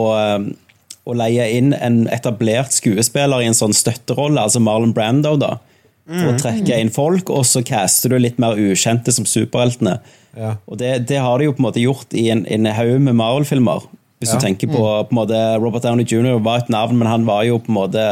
å 1.08 1.16
leie 1.18 1.46
inn 1.58 1.74
en 1.74 2.02
etablert 2.12 2.72
skuespiller 2.76 3.42
i 3.44 3.48
en 3.50 3.58
sånn 3.58 3.74
støtterolle, 3.76 4.42
altså 4.44 4.62
Marlon 4.64 4.94
Brando, 4.96 5.36
da. 5.40 5.58
For 6.04 6.34
å 6.34 6.40
trekke 6.40 6.76
inn 6.84 6.90
folk, 6.92 7.30
og 7.32 7.46
så 7.48 7.62
caster 7.64 8.12
du 8.12 8.18
litt 8.20 8.36
mer 8.44 8.58
ukjente 8.60 9.14
som 9.16 9.24
superheltene. 9.24 10.02
Ja. 10.36 10.58
Og 10.68 10.78
det, 10.82 11.08
det 11.08 11.22
har 11.24 11.40
de 11.40 11.46
jo 11.48 11.54
på 11.56 11.64
en 11.64 11.68
måte 11.70 11.80
gjort 11.84 12.12
i 12.20 12.26
en, 12.34 12.42
en 12.52 12.68
haug 12.76 12.98
med 13.06 13.16
Marvel-filmer. 13.16 13.86
Hvis 14.20 14.34
Ja. 14.34 14.40
du 14.40 14.44
tenker 14.46 14.68
på, 14.72 14.82
på 15.08 15.12
en 15.12 15.20
måte 15.22 15.40
Robert 15.64 15.84
Downey 15.84 16.04
jr. 16.08 16.42
var 16.44 16.60
et 16.64 16.70
navn, 16.72 16.98
men 17.00 17.08
han 17.08 17.24
var 17.28 17.44
jo 17.48 17.58
på 17.60 17.72
en 17.72 17.76
måte 17.80 18.04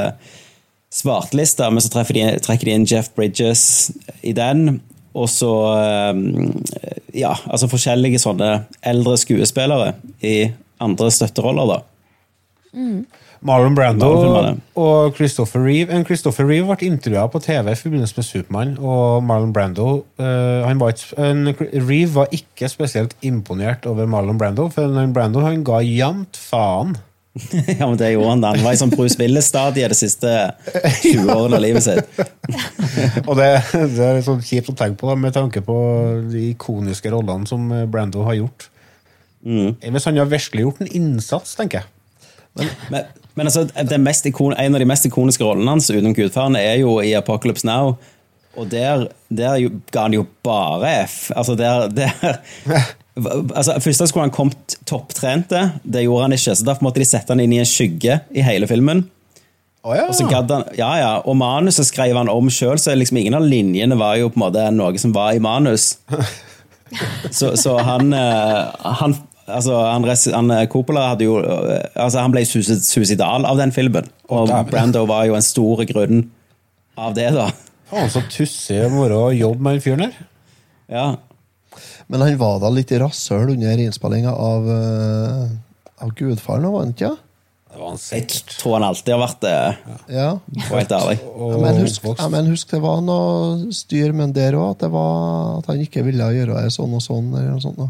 svartlista, 0.91 1.69
men 1.71 1.83
så 1.83 2.03
de, 2.03 2.25
trekker 2.43 2.67
de 2.67 2.75
inn 2.75 2.87
Jeff 2.89 3.11
Bridges 3.15 3.63
i 4.21 4.33
den. 4.37 4.81
Og 5.11 5.27
så 5.31 5.51
eh, 5.75 6.19
ja, 7.19 7.33
altså 7.51 7.69
forskjellige 7.71 8.21
sånne 8.23 8.51
eldre 8.87 9.17
skuespillere 9.19 9.95
i 10.23 10.51
andre 10.81 11.11
støtteroller, 11.13 11.75
da. 11.75 11.81
Marlon 13.41 13.75
Brando 13.75 14.07
og 14.77 15.15
Christopher 15.17 15.63
Reeve. 15.65 15.91
En 15.91 16.05
Christopher 16.05 16.45
Reeve 16.45 16.69
ble 16.69 16.87
intervjua 16.91 17.25
på 17.33 17.41
TV 17.41 17.71
i 17.71 17.79
forbindelse 17.79 18.17
med 18.17 18.27
Supermann, 18.27 18.73
og 18.77 19.23
Marlon 19.25 19.53
Brando 19.53 19.87
eh, 20.21 20.61
han 20.67 20.79
var 20.79 20.93
ikke, 20.93 21.69
Reeve 21.73 22.13
var 22.15 22.35
ikke 22.35 22.69
spesielt 22.69 23.15
imponert 23.25 23.87
over 23.89 24.05
Marlon 24.05 24.37
Brando, 24.37 24.69
for 24.69 25.07
Brando 25.13 25.41
han 25.43 25.65
ga 25.67 25.81
jevnt 25.83 26.37
faen. 26.37 26.95
ja, 27.79 27.87
men 27.87 27.95
det 27.97 28.11
gjorde 28.11 28.29
han 28.29 28.41
da. 28.43 28.51
Han 28.55 28.65
var 28.65 28.75
i 28.75 28.79
sånn 28.79 28.91
Bruce 28.91 29.15
Willis-stadiet 29.19 29.93
de 29.93 29.97
siste 29.97 30.31
20 30.99 31.29
årene 31.31 31.59
av 31.59 31.63
livet 31.63 31.85
sitt. 31.85 32.19
Og 33.29 33.37
det, 33.39 33.47
det 33.95 34.09
er 34.09 34.19
sånn 34.25 34.43
kjipt 34.43 34.73
å 34.73 34.75
tenke 34.75 34.99
på, 34.99 35.07
da, 35.07 35.15
med 35.19 35.35
tanke 35.37 35.63
på 35.63 35.77
de 36.27 36.49
ikoniske 36.51 37.13
rollene 37.13 37.47
som 37.47 37.71
eh, 37.71 37.87
Brando 37.87 38.25
har 38.27 38.41
gjort. 38.41 38.67
Hvis 39.41 40.05
han 40.05 40.19
har 40.19 40.29
virkelig 40.29 40.67
gjort 40.67 40.81
en 40.83 40.91
innsats, 40.99 41.55
tenker 41.57 41.81
jeg. 41.81 42.69
Men, 42.91 43.07
men 43.33 43.47
altså, 43.47 43.63
det 43.65 43.97
mest 44.03 44.27
ikon, 44.27 44.53
en 44.59 44.75
av 44.75 44.83
de 44.83 44.87
mest 44.89 45.07
ikoniske 45.07 45.45
rollene 45.45 45.71
hans 45.71 45.87
utenom 45.89 46.13
Gudfaren 46.17 46.59
er 46.59 46.81
jo 46.83 46.99
i 47.01 47.15
Apocalypse 47.17 47.65
Now. 47.67 47.95
Og 48.59 48.67
der, 48.71 49.07
der 49.31 49.55
jo, 49.63 49.71
ga 49.95 50.05
han 50.09 50.17
jo 50.17 50.25
bare 50.43 50.91
F. 51.05 51.31
Altså, 51.31 51.55
der, 51.55 51.87
der 51.95 52.41
altså, 53.19 53.79
Først 53.83 54.07
skulle 54.07 54.27
han 54.27 54.35
kommet 54.35 54.77
topptrente, 54.87 55.65
det 55.83 56.05
gjorde 56.05 56.27
han 56.27 56.35
ikke. 56.37 56.55
Så 56.55 56.67
derfor 56.67 56.87
måtte 56.87 57.01
de 57.03 57.07
sette 57.09 57.33
han 57.33 57.41
inn 57.43 57.55
i 57.55 57.59
en 57.63 57.67
skygge 57.69 58.21
i 58.31 58.45
hele 58.45 58.69
filmen. 58.71 59.05
Oh, 59.81 59.95
ja. 59.97 60.05
Og 60.07 60.13
så 60.13 60.27
han, 60.29 60.67
ja, 60.77 60.91
ja, 61.01 61.11
og 61.25 61.35
manuset 61.39 61.87
skrev 61.89 62.13
han 62.13 62.29
om 62.29 62.51
sjøl, 62.53 62.77
så 62.77 62.93
liksom 62.93 63.17
ingen 63.17 63.33
av 63.39 63.47
linjene 63.49 63.97
var 63.97 64.19
jo 64.19 64.29
på 64.29 64.37
en 64.37 64.43
måte 64.43 64.65
noe 64.75 65.01
som 65.01 65.13
var 65.15 65.33
i 65.33 65.41
manus. 65.41 65.95
Så, 67.31 67.53
så 67.55 67.77
han, 67.87 68.09
eh, 68.11 68.65
han 68.99 69.13
Altså, 69.47 69.77
han, 69.79 70.03
han 70.35 70.51
eh, 70.51 70.65
Coppola 70.67 71.05
hadde 71.13 71.23
jo 71.23 71.37
eh, 71.39 71.85
Altså, 71.95 72.19
han 72.19 72.33
ble 72.33 72.43
suicid- 72.43 72.83
suicidal 72.83 73.47
av 73.47 73.59
den 73.61 73.71
filmen. 73.71 74.09
Og. 74.27 74.51
Brando 74.67 75.05
var 75.07 75.23
jo 75.29 75.37
en 75.37 75.45
stor 75.45 75.85
grunn 75.87 76.25
av 76.99 77.15
det, 77.15 77.29
da. 77.35 77.47
Faen, 77.91 78.11
så 78.11 78.21
tussig 78.31 78.81
være 78.91 79.17
å 79.17 79.31
jobbe 79.31 79.63
med 79.63 79.77
den 79.77 79.83
fyren 79.83 80.03
der. 80.03 80.19
Ja. 80.91 81.05
Men 82.11 82.21
han 82.25 82.37
var 82.37 82.59
da 82.59 82.69
litt 82.73 82.91
rasshøl 83.01 83.53
under 83.53 83.77
innspillinga 83.85 84.33
av, 84.35 84.65
uh, 84.67 85.49
av 86.03 86.13
Gudfaren, 86.17 86.67
var 86.71 86.83
han 86.85 86.93
ikke? 86.95 87.11
Det 87.71 87.79
var 87.79 87.93
han 87.93 88.01
Jeg 88.11 88.27
tror 88.59 88.73
han 88.75 88.83
alltid 88.89 89.13
har 89.15 89.21
vært 89.21 89.39
det, 89.45 89.77
Ja. 90.11 90.27
helt 90.73 90.91
ærlig. 90.97 91.19
Ja, 91.23 91.57
men 91.63 91.79
husk, 91.85 92.03
ja, 92.17 92.27
men 92.33 92.49
husk 92.51 92.73
det 92.75 92.81
var 92.83 92.99
noe 93.01 93.71
styr 93.71 94.11
med 94.13 94.33
der 94.35 94.57
òg, 94.59 94.73
at, 94.75 94.83
at 94.83 95.71
han 95.71 95.79
ikke 95.85 96.03
ville 96.03 96.27
gjøre 96.35 96.65
det 96.65 96.73
sånn 96.75 96.93
og 96.99 97.01
sånn. 97.05 97.31
eller 97.31 97.53
noe 97.55 97.63
sånt. 97.63 97.77
Da. 97.79 97.89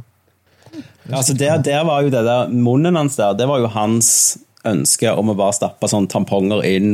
Ja, 1.09 1.17
altså 1.17 1.33
der, 1.35 1.57
der 1.65 1.83
var 1.83 2.03
jo 2.05 2.11
det 2.13 2.21
der 2.23 2.47
Munnen 2.53 2.95
hans 2.95 3.17
der, 3.17 3.33
det 3.33 3.47
var 3.49 3.59
jo 3.59 3.67
hans 3.73 4.37
ønske 4.63 5.09
om 5.17 5.33
å 5.33 5.35
bare 5.35 5.57
stappe 5.57 5.89
sånn 5.89 6.05
tamponger 6.07 6.61
inn 6.69 6.93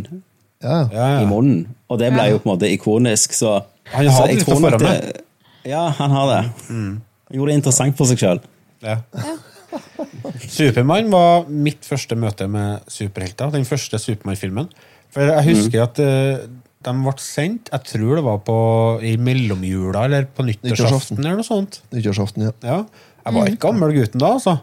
Ja, 0.63 0.85
i 1.21 1.25
munnen. 1.27 1.65
Og 1.91 1.99
det 1.99 2.13
ble 2.15 2.29
jo 2.31 2.39
på 2.39 2.47
en 2.47 2.53
måte 2.55 2.71
ikonisk, 2.71 3.35
så 3.35 3.59
Han 3.91 4.05
så 4.07 4.11
har 4.15 4.27
jeg 4.31 4.37
litt 4.39 4.47
tror 4.47 4.55
å 4.57 4.63
føre 4.63 4.79
det- 4.79 5.21
Ja, 5.67 5.87
han 5.97 6.13
har 6.15 6.29
det. 6.31 6.41
Han 6.69 7.35
gjorde 7.35 7.51
det 7.51 7.59
interessant 7.59 7.97
for 7.99 8.09
seg 8.09 8.21
sjøl. 8.21 8.41
Ja. 8.85 9.01
Supermann 10.57 11.09
var 11.11 11.47
mitt 11.51 11.83
første 11.87 12.15
møte 12.19 12.47
med 12.51 12.85
superhelter. 12.91 13.51
Den 13.53 13.67
første 13.67 13.99
Supermann-filmen. 13.99 14.69
For 15.13 15.27
jeg 15.27 15.45
husker 15.49 15.83
at 15.85 15.99
uh, 16.03 16.47
de 16.87 16.93
ble 17.03 17.13
sendt 17.23 17.69
Jeg 17.71 17.85
tror 17.87 18.19
det 18.19 18.23
var 18.25 18.41
på, 18.45 18.57
i 19.01 19.15
mellomjula 19.19 20.05
eller 20.07 20.27
på 20.31 20.45
nyttårsaften. 20.47 21.19
Eller 21.23 21.39
noe 21.41 21.47
sånt. 21.47 21.81
Nyttårsaften, 21.95 22.47
ja. 22.47 22.55
Ja. 22.63 22.81
Jeg 23.27 23.35
var 23.35 23.51
ikke 23.51 23.65
gammel 23.67 23.95
gutten 23.95 24.23
da, 24.23 24.33
altså. 24.37 24.57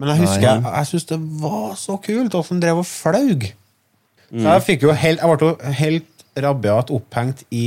Men 0.00 0.12
jeg 0.12 0.22
husker 0.22 0.46
Nei, 0.46 0.52
jeg, 0.54 0.74
jeg 0.76 0.88
syntes 0.90 1.08
det 1.10 1.18
var 1.42 1.72
så 1.76 1.96
kult 2.04 2.36
åssen 2.38 2.62
drev 2.62 2.82
og 2.82 2.86
flaug. 2.88 3.48
Så 4.30 4.46
jeg 4.46 4.62
fikk 4.68 4.86
jo 4.86 4.94
helt, 4.94 5.20
jeg 5.20 5.40
ble 5.40 5.48
jo 5.50 5.74
helt 5.80 6.24
rabiat 6.40 6.92
opphengt 6.94 7.42
i 7.50 7.64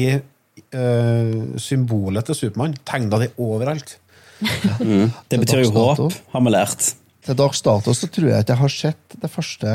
eh, 0.74 1.60
symbolet 1.62 2.28
til 2.30 2.40
Supermann. 2.40 2.76
Tegna 2.88 3.22
det 3.24 3.32
overalt. 3.42 3.98
Det 4.44 5.40
betyr 5.40 5.64
jo 5.64 5.72
håp, 5.76 6.20
har 6.34 6.44
vi 6.44 6.54
lært. 6.54 6.94
Til 7.24 7.38
dags 7.40 7.62
dato 7.64 7.94
så 7.96 8.10
tror 8.12 8.28
jeg 8.28 8.44
ikke 8.44 8.52
jeg 8.52 8.60
har 8.60 8.74
sett 8.74 9.16
det 9.22 9.30
første 9.32 9.74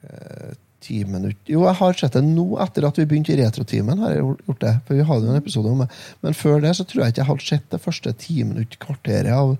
eh, 0.00 0.52
ti 0.80 1.02
minutter 1.04 1.52
Jo, 1.52 1.66
jeg 1.66 1.76
har 1.80 1.98
sett 1.98 2.16
det 2.16 2.22
nå, 2.24 2.46
etter 2.64 2.86
at 2.88 3.00
vi 3.00 3.04
begynte 3.10 3.34
i 3.34 3.38
Retrotimen. 3.42 4.00
har 4.00 4.14
jeg 4.14 4.24
gjort 4.24 4.64
det, 4.64 4.72
for 4.86 4.96
vi 4.96 5.04
hadde 5.10 5.28
jo 5.28 5.34
en 5.34 5.42
episode 5.42 5.74
om 5.74 5.84
det. 5.84 5.90
Men 6.24 6.38
før 6.38 6.64
det 6.64 6.72
så 6.78 6.86
tror 6.88 7.04
jeg 7.04 7.14
ikke 7.14 7.22
jeg 7.22 7.30
hadde 7.32 7.48
sett 7.50 7.68
det 7.74 7.82
første 7.84 8.14
ti 8.24 8.40
minutt 8.46 8.78
kvarteret 8.80 9.30
av, 9.36 9.54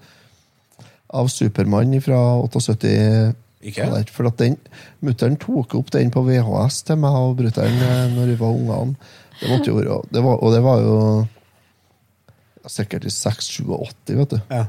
av 1.21 1.31
Supermann 1.33 2.01
fra 2.05 2.21
78. 2.41 2.97
Ikke? 3.61 3.85
For 4.09 4.31
at 4.31 4.39
den 4.41 4.57
Mutter'n 5.05 5.37
tok 5.41 5.75
opp 5.77 5.91
den 5.93 6.09
på 6.13 6.23
VHS 6.25 6.81
til 6.89 6.97
meg 7.03 7.17
og 7.19 7.35
brutter'n 7.43 7.83
eh, 7.85 8.07
når 8.15 8.33
vi 8.33 8.39
var 8.41 8.57
ungene. 8.57 9.11
Det 9.41 9.51
måtte 9.51 9.73
jo 9.73 9.79
være 9.79 10.01
det 10.13 10.23
var, 10.25 10.41
Og 10.41 10.55
det 10.55 10.63
var 10.65 10.83
jo 10.85 10.97
ja, 12.61 12.69
sikkert 12.69 13.07
i 13.09 13.13
6-87, 13.13 14.17
vet 14.19 14.35
du. 14.37 14.41
Ja. 14.51 14.67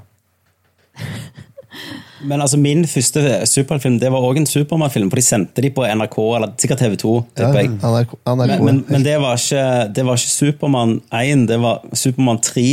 Men 2.22 2.44
altså, 2.44 2.58
min 2.62 2.84
første 2.88 3.22
superheltfilm 3.50 3.98
det 4.02 4.12
var 4.14 4.24
òg 4.24 4.42
en 4.42 4.48
Supermann-film, 4.50 5.10
for 5.12 5.20
de 5.20 5.26
sendte 5.26 5.64
de 5.64 5.72
på 5.74 5.86
NRK, 5.88 6.18
eller 6.38 6.54
sikkert 6.62 6.84
TV 6.84 6.96
2. 7.02 7.14
Ja. 7.42 7.52
NRK, 7.52 8.16
NRK. 8.30 8.64
Men, 8.64 8.82
men, 8.88 9.06
det 9.06 9.18
var 9.24 9.40
ikke, 9.40 9.68
det 9.96 10.06
var 10.08 10.20
ikke 10.20 10.34
Supermann 10.36 10.98
1, 11.10 11.48
det 11.50 11.60
var 11.64 11.82
Supermann 11.98 12.42
3. 12.46 12.68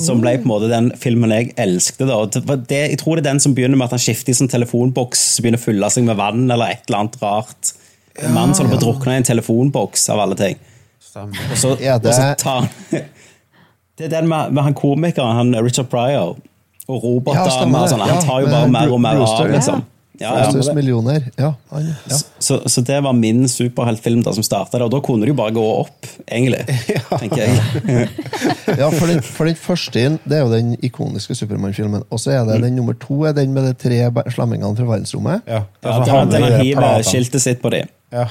Som 0.00 0.22
ble 0.22 0.38
på 0.40 0.46
en 0.46 0.48
måte 0.48 0.68
den 0.70 0.86
filmen 0.96 1.32
jeg 1.34 1.50
elsket. 1.60 2.06
Da. 2.08 2.22
Det, 2.24 2.40
det, 2.70 2.78
jeg 2.94 3.00
tror 3.02 3.18
det 3.18 3.26
er 3.26 3.32
den 3.34 3.42
som 3.44 3.52
begynner 3.56 3.76
med 3.76 3.90
at 3.90 3.98
han 3.98 4.00
skifter 4.00 4.32
i 4.32 4.38
sånn 4.38 4.48
telefonboks, 4.48 5.26
begynner 5.42 5.60
å 5.60 5.66
fylle 5.66 5.90
seg 5.92 6.06
med 6.06 6.16
vann 6.20 6.46
eller 6.46 6.72
et 6.72 6.86
eller 6.86 7.02
annet 7.02 7.18
rart. 7.20 7.74
En 8.20 8.34
mann 8.34 8.54
som 8.54 8.66
holder 8.66 8.76
på 8.78 8.82
å 8.82 8.92
drukne 8.92 9.14
i 9.16 9.20
en 9.22 9.28
telefonboks, 9.30 10.08
av 10.12 10.20
alle 10.20 10.36
ting. 10.36 10.58
Og 11.16 11.56
så, 11.56 11.76
ja, 11.80 11.98
det- 11.98 12.08
og 12.08 12.14
så 12.14 12.34
tar 12.40 12.60
han 12.60 12.68
Det 13.98 14.06
er 14.06 14.08
den 14.20 14.28
med, 14.28 14.52
med 14.56 14.64
han 14.64 14.74
komikeren, 14.74 15.36
han 15.36 15.54
Richard 15.64 15.90
Pryor, 15.92 16.36
og 16.88 16.96
Ja, 16.96 17.00
robotdamer 17.04 17.78
ja, 17.78 17.82
og 17.82 17.88
sånn. 17.92 18.00
Han 18.08 18.22
tar 18.24 18.40
jo 18.40 18.46
med 18.46 18.54
bare 18.56 18.70
mer 18.72 18.92
og 18.94 19.00
mer 19.04 19.20
av, 19.20 19.42
liksom. 19.52 19.82
Ja, 20.20 20.30
ja. 20.38 20.72
Millioner. 20.74 21.24
Ja, 21.36 21.54
ja. 21.72 22.16
Så, 22.38 22.60
så 22.68 22.80
det 22.86 22.98
var 23.04 23.12
min 23.16 23.48
superheltfilm 23.48 24.22
da 24.22 24.32
som 24.36 24.44
starta 24.44 24.78
det, 24.78 24.86
og 24.86 24.92
da 24.94 25.00
kunne 25.04 25.26
det 25.26 25.32
jo 25.32 25.36
bare 25.38 25.54
gå 25.56 25.62
opp, 25.80 26.08
egentlig. 26.26 26.64
tenker 27.22 27.42
jeg. 27.42 28.08
ja 28.80 28.90
for, 28.92 29.06
den, 29.10 29.22
for 29.24 29.48
den 29.50 29.56
første 29.58 30.04
inn, 30.06 30.18
det 30.24 30.38
er 30.38 30.44
jo 30.44 30.52
den 30.52 30.74
ikoniske 30.84 31.36
Supermann-filmen. 31.38 32.04
Og 32.12 32.20
så 32.22 32.36
er 32.36 32.44
det 32.48 32.60
den 32.64 32.76
nummer 32.78 32.96
to 33.02 33.22
er 33.28 33.34
den 33.36 33.54
med 33.56 33.66
de 33.70 33.74
tre 33.82 34.02
slemmingene 34.34 34.76
fra 34.78 34.88
verdensrommet. 34.94 35.42
Ja. 35.48 35.64
Ja, 35.82 35.96
Altså, 35.96 36.12
den, 36.12 36.32
den 36.36 36.46
i 36.48 36.52
de 36.56 36.62
hiver 36.70 37.02
skiltet 37.08 37.42
sitt 37.44 37.62
på 37.64 37.72
dem. 37.74 37.90
Ja. 38.12 38.26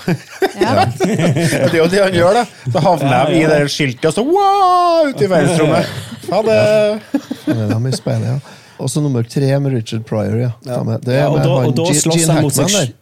Ja. 0.62 0.86
det 1.02 1.74
er 1.74 1.78
jo 1.80 1.88
det 1.90 2.02
han 2.04 2.14
gjør, 2.14 2.36
da. 2.38 2.44
Så 2.70 2.82
havner 2.86 3.32
de 3.32 3.40
i 3.40 3.46
det 3.50 3.60
skiltet, 3.74 4.06
og 4.12 4.14
så 4.14 4.24
wow, 4.28 5.10
ute 5.10 5.26
i 5.26 5.30
verdensrommet. 5.32 5.94
Ha 6.30 6.42
det! 6.46 6.58
Ja. 7.48 8.36
Og 8.82 8.90
så 8.90 9.02
nummer 9.02 9.26
tre 9.26 9.60
med 9.60 9.74
Richard 9.74 10.06
Pryor. 10.06 10.38
ja. 10.38 10.52
Det 10.62 11.16
er 11.16 11.20
Ja, 11.20 11.30
og 11.30 11.42
da, 11.42 11.50
og 11.50 11.74
da 11.78 11.88
slåss 11.94 12.22
Gene 12.22 12.38
han 12.38 12.46
mot 12.46 12.56
seg 12.56 12.70
der. 12.74 12.94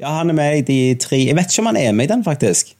Ja, 0.00 0.14
han 0.20 0.30
er 0.30 0.36
med 0.38 0.58
i 0.58 0.62
de 0.62 0.94
tre 1.00 1.18
Jeg 1.18 1.34
vet 1.36 1.50
ikke 1.50 1.64
om 1.64 1.70
han 1.72 1.80
er 1.80 1.92
med 1.92 2.08
i 2.08 2.12
den, 2.12 2.24
faktisk. 2.24 2.74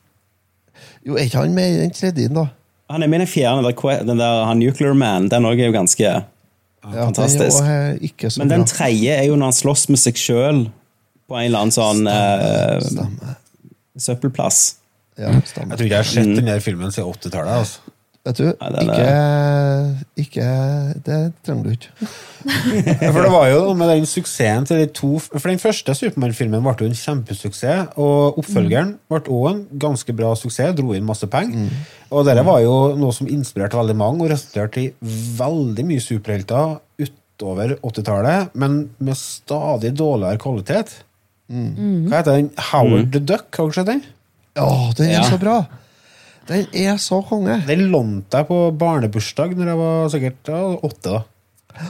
Jo, 1.07 1.17
er 1.17 1.29
ikke 1.29 1.43
han 1.43 1.55
med 1.55 1.75
i 1.75 1.79
den 1.83 1.93
tredje, 1.95 2.29
da? 2.33 2.49
Han 2.91 3.03
er 3.05 3.11
med 3.11 3.21
i 3.21 3.25
den 3.27 3.31
fjerde, 3.31 3.63
den 3.63 3.77
der, 3.77 4.03
den 4.09 4.19
der 4.19 4.45
han 4.49 4.59
Nuclear 4.59 4.95
Man. 4.97 5.29
Den 5.29 5.45
òg 5.45 5.61
er 5.61 5.69
jo 5.69 5.77
ganske 5.77 6.05
Ja, 6.09 7.05
Fantastisk. 7.05 7.59
Er 7.61 7.99
ikke 8.01 8.31
så 8.31 8.41
Men 8.41 8.51
den 8.51 8.65
tredje 8.65 9.13
er 9.13 9.25
jo 9.29 9.37
når 9.37 9.51
han 9.51 9.57
slåss 9.57 9.89
med 9.93 10.01
seg 10.01 10.17
sjøl 10.17 10.69
på 11.29 11.37
en 11.37 11.45
eller 11.49 11.67
annen 11.67 11.75
sånn 11.77 12.03
stemme, 12.07 12.81
Stemmer. 12.89 13.37
søppelplass. 14.01 14.63
Ja, 15.19 15.33
Jeg 15.35 15.45
tror 15.51 15.73
ikke 15.75 15.89
jeg 15.91 15.97
har 15.99 16.07
sett 16.15 16.35
den 16.39 16.47
der 16.47 16.61
filmen 16.63 16.93
siden 16.95 17.09
80-tallet. 17.11 17.55
Altså. 17.65 17.95
Vet 18.29 18.39
du, 18.43 18.49
Nei, 18.61 18.69
den 18.75 18.91
ikke, 18.93 19.13
ikke 20.21 20.47
Det 21.07 21.19
trenger 21.47 21.65
du 21.65 21.71
ikke. 21.73 22.09
For 23.15 23.21
det 23.25 23.31
var 23.33 23.47
jo 23.49 23.61
med 23.79 23.89
den 23.95 24.07
suksessen 24.11 24.67
til 24.69 24.81
de 24.83 24.89
to 24.95 25.11
For 25.23 25.47
den 25.49 25.61
første 25.63 25.95
Supermann-filmen 25.97 26.63
ble 26.65 26.75
jo 26.83 26.89
en 26.91 26.99
kjempesuksess, 26.99 27.95
og 27.97 28.39
oppfølgeren 28.43 28.97
ble 29.09 29.21
også 29.23 29.53
en 29.55 29.63
ganske 29.87 30.17
bra 30.19 30.35
suksess, 30.39 30.75
dro 30.77 30.93
inn 30.99 31.07
masse 31.09 31.27
penger. 31.31 31.71
Og 32.13 32.27
dette 32.29 32.45
var 32.47 32.61
jo 32.67 32.75
noe 33.01 33.17
som 33.17 33.31
inspirerte 33.33 33.79
veldig 33.81 33.97
mange, 33.97 34.27
og 34.27 34.33
resulterte 34.35 34.83
i 34.85 34.93
veldig 35.39 35.87
mye 35.89 36.05
superhelter 36.05 36.77
utover 37.07 37.77
80-tallet, 37.81 38.55
men 38.59 38.81
med 38.99 39.19
stadig 39.19 39.95
dårligere 39.99 40.43
kvalitet. 40.43 40.99
Hva 41.49 42.19
heter 42.21 42.35
den? 42.37 42.51
Howard 42.73 43.13
the 43.15 43.21
Duck, 43.25 43.49
har 43.57 43.67
du 43.71 43.73
sett 43.79 43.87
den? 43.89 44.03
Å, 44.61 44.93
den 44.99 45.09
er 45.09 45.15
Ja. 45.21 45.25
så 45.31 45.39
bra! 45.41 45.59
Den 46.49 46.67
er 46.73 46.97
så 47.01 47.23
konge! 47.29 47.59
Den 47.69 47.87
lånte 47.93 48.41
jeg 48.43 48.49
på 48.49 48.59
barnebursdag 48.81 49.55
når 49.57 49.67
jeg 49.73 49.79
var 49.81 50.09
sikkert 50.15 50.51
ja, 50.53 50.61
åtte. 50.89 51.15
da. 51.19 51.89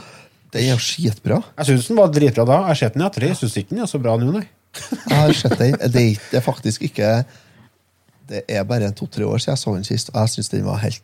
Den 0.51 0.71
er 0.73 0.81
skitbra. 0.83 1.41
Jeg 1.59 1.65
syns 1.69 1.87
den 1.91 1.97
var 1.99 2.07
dritbra 2.11 2.45
da. 2.49 2.57
Jeg 2.63 2.67
har 2.73 2.79
sett 2.81 2.93
den 2.95 3.03
i 3.03 3.07
ettertid. 3.07 3.29
Jeg 3.29 3.39
syns 3.43 3.57
ikke 3.61 3.75
den 3.75 3.83
er 3.85 3.91
så 3.91 4.01
bra 4.03 4.15
nå, 4.19 4.31
nei. 4.35 4.45
Jeg 5.09 5.15
har 5.17 5.33
sett 5.33 5.57
den. 5.59 5.75
Det 5.79 5.95
er, 5.95 6.09
ikke- 6.15 6.29
det 6.31 6.37
er 6.39 6.45
faktisk 6.45 6.81
ikke 6.89 7.11
Det 8.29 8.43
er 8.47 8.63
bare 8.63 8.91
to-tre 8.93 9.25
år 9.25 9.39
siden 9.41 9.55
jeg 9.55 9.57
så 9.63 9.73
den 9.73 9.83
sist, 9.87 10.09
og 10.13 10.19
jeg 10.21 10.29
syns 10.35 10.49
den 10.49 10.65
var 10.65 10.77
helt 10.83 11.01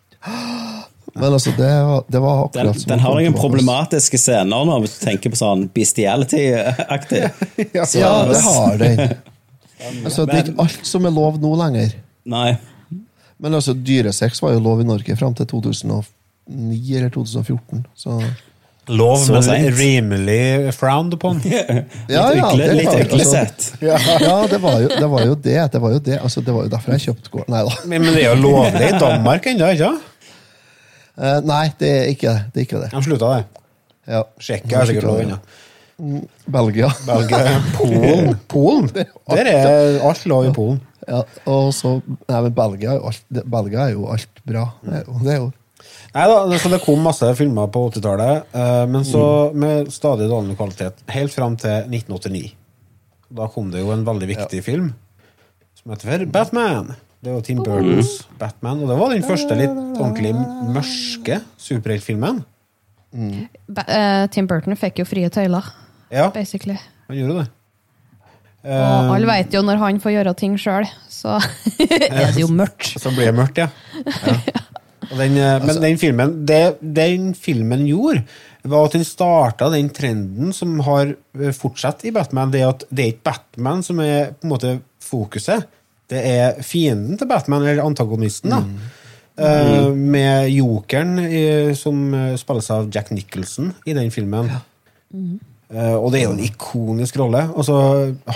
Men 1.15 1.33
altså, 1.33 1.51
det, 1.55 1.69
var- 1.87 2.03
det 2.11 2.19
var 2.21 2.41
akkurat 2.45 2.73
Den, 2.73 2.79
som 2.81 2.89
den 2.91 2.99
har 2.99 3.15
noen 3.21 3.33
problematiske 3.37 4.17
scener 4.19 4.65
nå, 4.67 4.79
hvis 4.83 4.97
du 4.99 5.05
tenker 5.05 5.31
på 5.31 5.39
sånn 5.39 5.67
bestiality-aktig. 5.75 7.21
Så- 7.87 7.99
Ja, 8.03 8.13
det 8.29 8.41
har 8.43 8.77
den. 8.81 9.13
Altså, 10.05 10.25
det 10.27 10.35
er 10.35 10.43
ikke 10.49 10.61
alt 10.65 10.87
som 10.87 11.05
er 11.07 11.13
lov 11.15 11.37
nå 11.41 11.53
lenger. 11.59 11.93
Nei. 12.25 12.55
Men 13.39 13.53
altså, 13.57 13.73
dyresex 13.75 14.41
var 14.43 14.55
jo 14.55 14.59
lov 14.63 14.81
i 14.83 14.87
Norge 14.87 15.15
fram 15.19 15.33
til 15.37 15.47
2009 15.51 16.97
eller 16.97 17.09
2014. 17.15 17.85
Så 17.95 18.19
Lov, 18.87 19.15
Så 19.17 19.33
men 19.33 19.41
sent. 19.41 19.71
rimelig 19.79 20.73
frowned 20.77 21.13
upon. 21.17 21.39
Ja, 21.47 22.27
ja, 22.37 22.51
Litt 22.53 22.75
litt 22.77 22.85
var- 22.85 22.99
øglesett. 23.01 23.71
Ja, 23.81 23.97
det 24.51 24.59
var, 24.61 24.75
jo, 24.83 24.89
det 24.93 25.07
var 25.09 25.23
jo 25.25 25.35
det. 25.35 25.55
Det 25.73 25.81
var 25.81 25.95
jo 25.95 25.99
det 26.05 26.19
altså, 26.21 26.43
Det 26.45 26.53
var 26.53 26.67
jo 26.67 26.69
derfor 26.75 26.93
jeg 26.93 27.01
kjøpte 27.07 27.31
gården. 27.33 27.55
Nei 27.55 27.63
da. 27.65 27.79
Men, 27.89 28.03
men 28.05 28.13
det 28.13 28.27
er 28.27 28.35
jo 28.35 28.43
lovlig 28.43 28.91
i 28.91 28.99
Danmark 29.01 29.47
ennå, 29.49 29.71
ikke 29.73 29.87
sant? 29.89 30.11
Eh, 31.15 31.37
nei, 31.47 31.65
det 31.79 31.91
er 31.91 32.09
ikke 32.11 32.31
det. 32.31 32.41
Det 32.53 32.61
er 32.61 32.67
ikke 32.67 32.81
det. 32.83 32.89
De 32.93 33.03
slutta 33.05 33.31
det. 33.35 33.63
Ja. 34.11 34.23
Tsjekkia 34.41 34.81
er 34.81 34.89
sikkert 34.91 35.07
lov 35.09 35.21
unna. 35.23 35.39
Belgia. 36.51 36.89
Belgia, 37.07 37.59
Polen. 37.77 38.33
Polen. 38.51 38.89
Der 39.31 39.49
er 39.51 40.01
alt 40.03 40.25
lov 40.27 40.49
i 40.49 40.55
Polen. 40.55 40.81
Ja, 41.05 41.21
og 41.45 41.69
så 41.77 41.99
Nei, 42.01 42.39
men 42.47 42.53
Belgia 42.57 42.95
er 42.95 42.97
jo 42.97 43.11
alt, 43.11 43.23
Belgia 43.53 43.83
er 43.85 43.93
jo 43.93 44.07
alt 44.11 44.41
bra. 44.47 44.65
Det 44.81 44.97
er 44.99 45.05
jo, 45.05 45.19
det 45.21 45.33
er 45.35 45.39
jo 45.43 45.51
Nei 46.15 46.25
da, 46.31 46.35
så 46.63 46.69
det 46.71 46.79
kom 46.85 47.01
masse 47.03 47.27
filmer 47.35 47.67
på 47.71 47.81
80-tallet, 47.89 48.45
eh, 48.55 48.83
men 48.87 49.03
så 49.05 49.51
med 49.51 49.89
stadig 49.91 50.29
dårligere 50.31 50.55
kvalitet. 50.57 51.01
Helt 51.11 51.33
fram 51.35 51.57
til 51.59 51.89
1989. 51.91 52.53
Da 53.35 53.49
kom 53.51 53.67
det 53.73 53.83
jo 53.83 53.91
en 53.91 54.05
veldig 54.07 54.29
viktig 54.31 54.61
film 54.63 54.93
som 55.75 55.91
heter 55.91 56.23
Batman. 56.31 56.93
Det 57.25 57.33
var 57.33 57.41
Tim 57.41 57.57
Burtons 57.65 58.09
Batman, 58.37 58.83
og 58.85 58.91
det 58.91 58.95
var 58.99 59.13
den 59.15 59.23
første 59.25 59.55
litt 59.57 59.73
ordentlig 59.73 60.35
mørke 60.75 61.39
superheltfilmen. 61.57 62.43
Mm. 63.15 63.47
Uh, 63.71 64.25
Tim 64.29 64.45
Burton 64.45 64.77
fikk 64.77 65.01
jo 65.01 65.07
frie 65.09 65.31
tøyler, 65.33 65.65
Ja, 66.13 66.27
basically. 66.35 66.75
han 67.07 67.17
gjorde 67.17 67.39
det. 67.39 67.47
Og 68.65 69.11
alle 69.15 69.29
vet 69.29 69.53
jo 69.57 69.63
når 69.65 69.81
han 69.81 70.01
får 70.01 70.13
gjøre 70.19 70.33
ting 70.37 70.53
sjøl, 70.61 70.85
så 71.09 71.39
er 71.81 72.29
det 72.35 72.43
jo 72.43 72.49
mørkt. 72.53 72.93
Så 73.01 73.09
blir 73.13 73.31
det 73.31 73.35
mørkt, 73.37 73.61
ja. 73.61 73.69
ja. 74.05 74.61
Og 75.09 75.17
den, 75.17 75.37
eh, 75.37 75.65
men 75.65 75.81
den 75.81 75.99
filmen 76.01 76.35
det 76.49 76.77
den 76.81 77.31
filmen 77.37 77.85
gjorde, 77.89 78.21
var 78.65 78.87
at 78.87 78.97
den 78.97 79.05
starta 79.05 79.69
den 79.73 79.89
trenden 79.93 80.53
som 80.53 80.77
har 80.85 81.13
eh, 81.13 81.53
fortsatt 81.53 82.05
i 82.05 82.13
Batman. 82.13 82.53
Det 82.53 82.61
er 82.61 82.69
at 82.69 82.85
det 82.89 83.03
er 83.03 83.13
ikke 83.13 83.31
Batman 83.31 83.81
som 83.85 84.01
er 84.01 84.33
på 84.33 84.45
en 84.45 84.53
måte 84.53 84.75
fokuset. 85.05 85.65
Det 86.11 86.21
er 86.21 86.61
fienden 86.61 87.17
til 87.17 87.27
Batman, 87.29 87.65
eller 87.65 87.85
antagonisten, 87.85 88.53
da. 88.53 88.61
Eh, 89.35 89.89
med 89.91 90.47
jokeren 90.53 91.17
i, 91.19 91.73
som 91.75 92.13
eh, 92.15 92.35
spilles 92.39 92.69
av 92.71 92.87
Jack 92.93 93.09
Nicholson 93.11 93.73
i 93.83 93.95
den 93.97 94.07
filmen. 94.13 94.47
Eh, 95.11 95.95
og 95.97 96.07
det 96.13 96.21
er 96.21 96.29
jo 96.29 96.35
en 96.37 96.45
ikonisk 96.45 97.17
rolle. 97.19 97.41
Altså, 97.51 97.75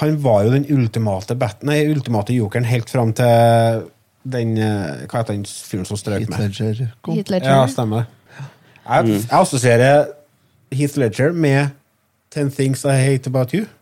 han 0.01 0.17
var 0.23 0.43
jo 0.43 0.53
den 0.57 0.67
ultimate 0.75 1.37
Bat 1.39 1.63
nei, 1.67 1.85
ultimate 1.87 2.35
jokeren 2.35 2.67
helt 2.67 2.91
fram 2.91 3.13
til 3.15 3.85
den 4.29 4.57
Hva 4.59 5.21
heter 5.21 5.37
den 5.37 5.45
fyren 5.47 5.87
som 5.87 5.97
strøk 5.97 6.25
Heath 6.25 6.33
med? 6.33 6.49
Ledger. 6.49 6.89
Heath 7.07 7.31
Ledger. 7.31 7.53
Ja, 7.53 7.61
stemmer. 7.71 8.09
Jeg, 8.89 9.13
jeg 9.13 9.39
assosierer 9.39 10.09
Heath 10.75 10.99
Ledger 10.99 11.31
med 11.31 11.71
Ten 12.29 12.51
Things 12.53 12.85
I 12.85 12.93
Hate 12.93 13.29
About 13.29 13.53
You. 13.53 13.65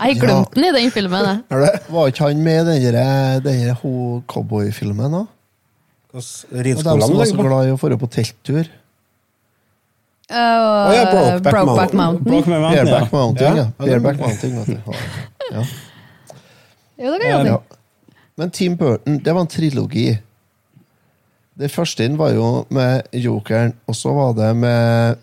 Jeg 0.00 0.16
glemte 0.20 0.54
den 0.54 0.64
i 0.64 0.70
den 0.78 0.90
filmen. 0.94 1.24
jeg. 1.26 1.40
Er 1.50 1.64
det? 1.64 1.70
Var 1.92 2.06
ikke 2.06 2.28
han 2.30 2.42
med 2.42 2.68
i 2.72 2.86
den 2.94 3.42
den 3.44 3.74
cowboyfilmen 4.26 5.16
òg? 5.18 5.26
Og 6.12 6.22
de 6.64 6.74
som 6.78 7.00
var 7.00 7.24
så 7.26 7.36
glad 7.36 7.68
i 7.68 7.74
å 7.74 7.76
dra 7.76 7.98
på 8.00 8.08
telttur. 8.10 8.70
Uh, 10.30 10.36
ja, 10.94 11.04
Brokeback 11.10 11.42
Brokeback 11.42 11.92
Mountain. 11.92 11.98
Mountain. 11.98 12.24
Brokeback 12.30 12.62
Mountain, 12.62 12.86
ja. 12.86 12.86
Bareback 12.86 13.12
Mountain, 13.12 13.56
Ja, 13.56 13.62
ja. 13.62 13.66
ja, 13.66 13.86
Bareback 13.86 14.20
Mountain, 14.20 14.58
vet 14.58 14.66
du. 14.66 14.76
Ja. 15.50 15.64
Jo, 17.00 17.12
det 17.12 17.20
kan 17.20 17.30
jeg 17.30 17.46
Ja. 17.46 17.56
Men 18.38 18.50
Team 18.50 18.76
Burton, 18.76 19.18
det 19.24 19.34
var 19.34 19.40
en 19.40 19.50
trilogi. 19.50 20.18
Det 21.58 21.70
første 21.70 22.04
inn 22.06 22.14
var 22.16 22.30
jo 22.32 22.64
med 22.70 23.02
Jokeren, 23.12 23.74
og 23.90 23.96
så 23.98 24.14
var 24.14 24.32
det 24.38 24.52
med 24.56 25.18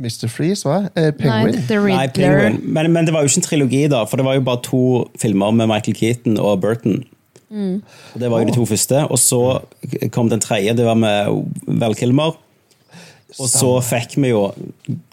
Mr. 0.00 0.26
Freeze, 0.32 0.64
hva? 0.64 0.86
Eh, 0.96 1.10
Nei, 1.10 1.14
Penguin. 1.20 1.62
The 1.68 1.78
Nei, 1.84 2.04
Penguin. 2.16 2.60
Men, 2.64 2.90
men 2.94 3.06
det 3.08 3.14
var 3.14 3.24
jo 3.24 3.30
ikke 3.30 3.42
en 3.42 3.46
trilogi, 3.46 3.82
da, 3.92 4.04
for 4.08 4.20
det 4.20 4.26
var 4.26 4.38
jo 4.38 4.44
bare 4.46 4.62
to 4.64 4.82
filmer 5.20 5.52
med 5.54 5.68
Michael 5.70 5.96
Keaton 5.98 6.38
og 6.40 6.60
Burton. 6.64 7.02
Og 7.50 8.20
Det 8.20 8.30
var 8.30 8.40
jo 8.40 8.46
de 8.46 8.54
to 8.54 8.64
første. 8.66 9.02
Og 9.10 9.18
så 9.18 9.40
kom 10.14 10.30
den 10.30 10.40
tredje, 10.42 10.74
det 10.76 10.86
var 10.86 10.98
med 10.98 11.44
Val 11.66 11.96
Kilmer. 11.98 12.36
Og 13.38 13.46
så 13.46 13.76
fikk 13.84 14.16
vi 14.18 14.32
jo 14.32 14.48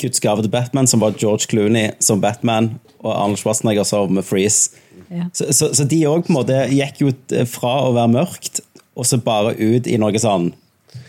Guds 0.01 0.21
gave 0.23 0.41
til 0.41 0.49
Batman, 0.49 0.87
som 0.89 1.01
var 1.03 1.17
George 1.19 1.49
Clooney 1.49 1.91
som 2.01 2.21
Batman, 2.21 2.71
og 2.99 3.11
Arnold 3.13 3.37
Schwarzenegger 3.41 3.85
som 3.85 4.17
Freeze. 4.25 4.71
Ja. 5.11 5.27
Så, 5.33 5.51
så, 5.53 5.69
så 5.77 5.85
de 5.87 6.01
òg 6.09 6.25
på 6.25 6.33
en 6.33 6.39
måte 6.39 6.63
gikk 6.73 7.03
jo 7.03 7.11
fra 7.47 7.75
å 7.85 7.93
være 7.95 8.13
mørkt, 8.15 8.63
og 8.97 9.05
så 9.05 9.19
bare 9.21 9.53
ut 9.53 9.87
i 9.87 9.99
noe 10.01 10.17
sånn 10.19 10.49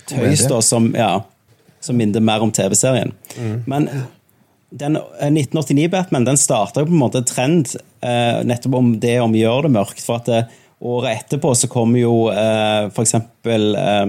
tøys 0.09 0.45
da, 0.49 0.61
som, 0.65 0.91
ja, 0.97 1.23
som 1.89 1.99
minner 1.99 2.25
mer 2.25 2.45
om 2.45 2.53
TV-serien. 2.55 3.15
Men 3.67 3.89
den 4.71 4.97
eh, 4.97 5.31
1989-Batman 5.31 6.25
den 6.25 6.41
starta 6.41 6.85
på 6.85 6.93
en 6.93 7.01
måte 7.01 7.23
en 7.23 7.29
trend 7.29 7.75
eh, 8.05 8.41
nettopp 8.45 8.75
om 8.79 8.91
det 9.01 9.17
om 9.23 9.33
å 9.33 9.41
gjøre 9.41 9.69
det 9.69 9.75
mørkt. 9.79 10.05
For 10.05 10.21
at 10.21 10.29
det, 10.29 10.43
året 10.79 11.25
etterpå 11.25 11.55
så 11.59 11.71
kom 11.73 11.97
jo 11.99 12.29
eh, 12.33 12.89
for 12.93 13.05
eksempel 13.07 13.73
eh, 13.79 14.05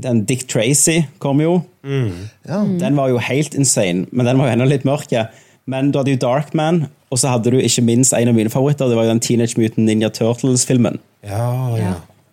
den 0.00 0.24
Dick 0.26 0.46
Tracy 0.50 1.02
kom 1.22 1.42
jo. 1.42 1.60
Ja. 1.82 2.64
Den 2.80 2.96
var 2.98 3.10
jo 3.12 3.20
helt 3.22 3.54
insane, 3.54 4.08
men 4.10 4.26
den 4.26 4.40
var 4.40 4.48
jo 4.48 4.54
enda 4.56 4.66
litt 4.66 4.86
mørk. 4.88 5.12
Men 5.70 5.92
du 5.92 6.00
hadde 6.00 6.16
jo 6.16 6.22
Darkman, 6.24 6.84
og 7.10 7.20
så 7.20 7.36
hadde 7.36 7.52
du 7.54 7.60
ikke 7.60 7.84
minst 7.86 8.14
en 8.16 8.32
av 8.32 8.34
mine 8.34 8.50
favoritter. 8.50 8.90
Det 8.90 8.98
var 8.98 9.06
jo 9.06 9.12
den 9.12 9.22
Teenage 9.22 9.60
Mutant 9.60 9.86
Ninja 9.86 10.10
Turtles-filmen. 10.14 10.98
Ja, 11.22 11.52
ja. 11.78 11.92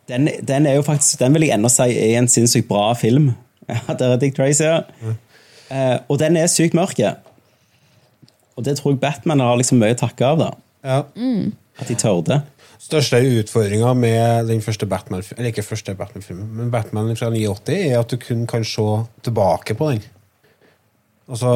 Den, 0.09 0.31
den 0.47 0.65
er 0.65 0.79
jo 0.79 0.85
faktisk, 0.87 1.19
den 1.19 1.35
vil 1.35 1.45
jeg 1.45 1.57
ennå 1.57 1.69
si 1.69 1.91
er 1.91 2.17
en 2.17 2.29
sinnssykt 2.31 2.69
bra 2.71 2.89
film. 2.97 3.33
Ja, 3.67 3.93
der 3.99 4.13
er 4.13 4.19
Dick 4.21 4.35
Tracy, 4.37 4.63
ja. 4.63 4.81
Eh, 5.67 5.97
og 6.07 6.19
den 6.21 6.37
er 6.39 6.47
sykt 6.47 6.75
mørke. 6.77 7.15
Og 8.55 8.65
det 8.65 8.77
tror 8.79 8.93
jeg 8.93 9.01
Batman 9.01 9.43
har 9.43 9.57
liksom 9.59 9.81
mye 9.81 9.95
å 9.95 9.99
takke 9.99 10.25
av, 10.25 10.39
da. 10.39 10.51
ja. 10.87 11.01
At 11.77 11.91
de 11.91 11.97
tørde. 11.99 12.39
Største 12.81 13.19
utfordringa 13.21 13.91
med 13.97 14.47
den 14.49 14.61
første 14.65 14.85
Batman 14.89 15.23
Eller 15.35 15.49
ikke 15.51 15.65
første 15.65 15.93
Batman-filmen, 15.97 16.47
men 16.57 16.71
Batman 16.73 17.11
fra 17.17 17.29
89 17.33 17.73
er 17.75 17.99
at 17.99 18.09
du 18.09 18.17
kun 18.21 18.45
kan 18.49 18.65
se 18.65 18.85
tilbake 19.25 19.75
på 19.77 19.91
den. 19.91 20.01
Altså 21.27 21.51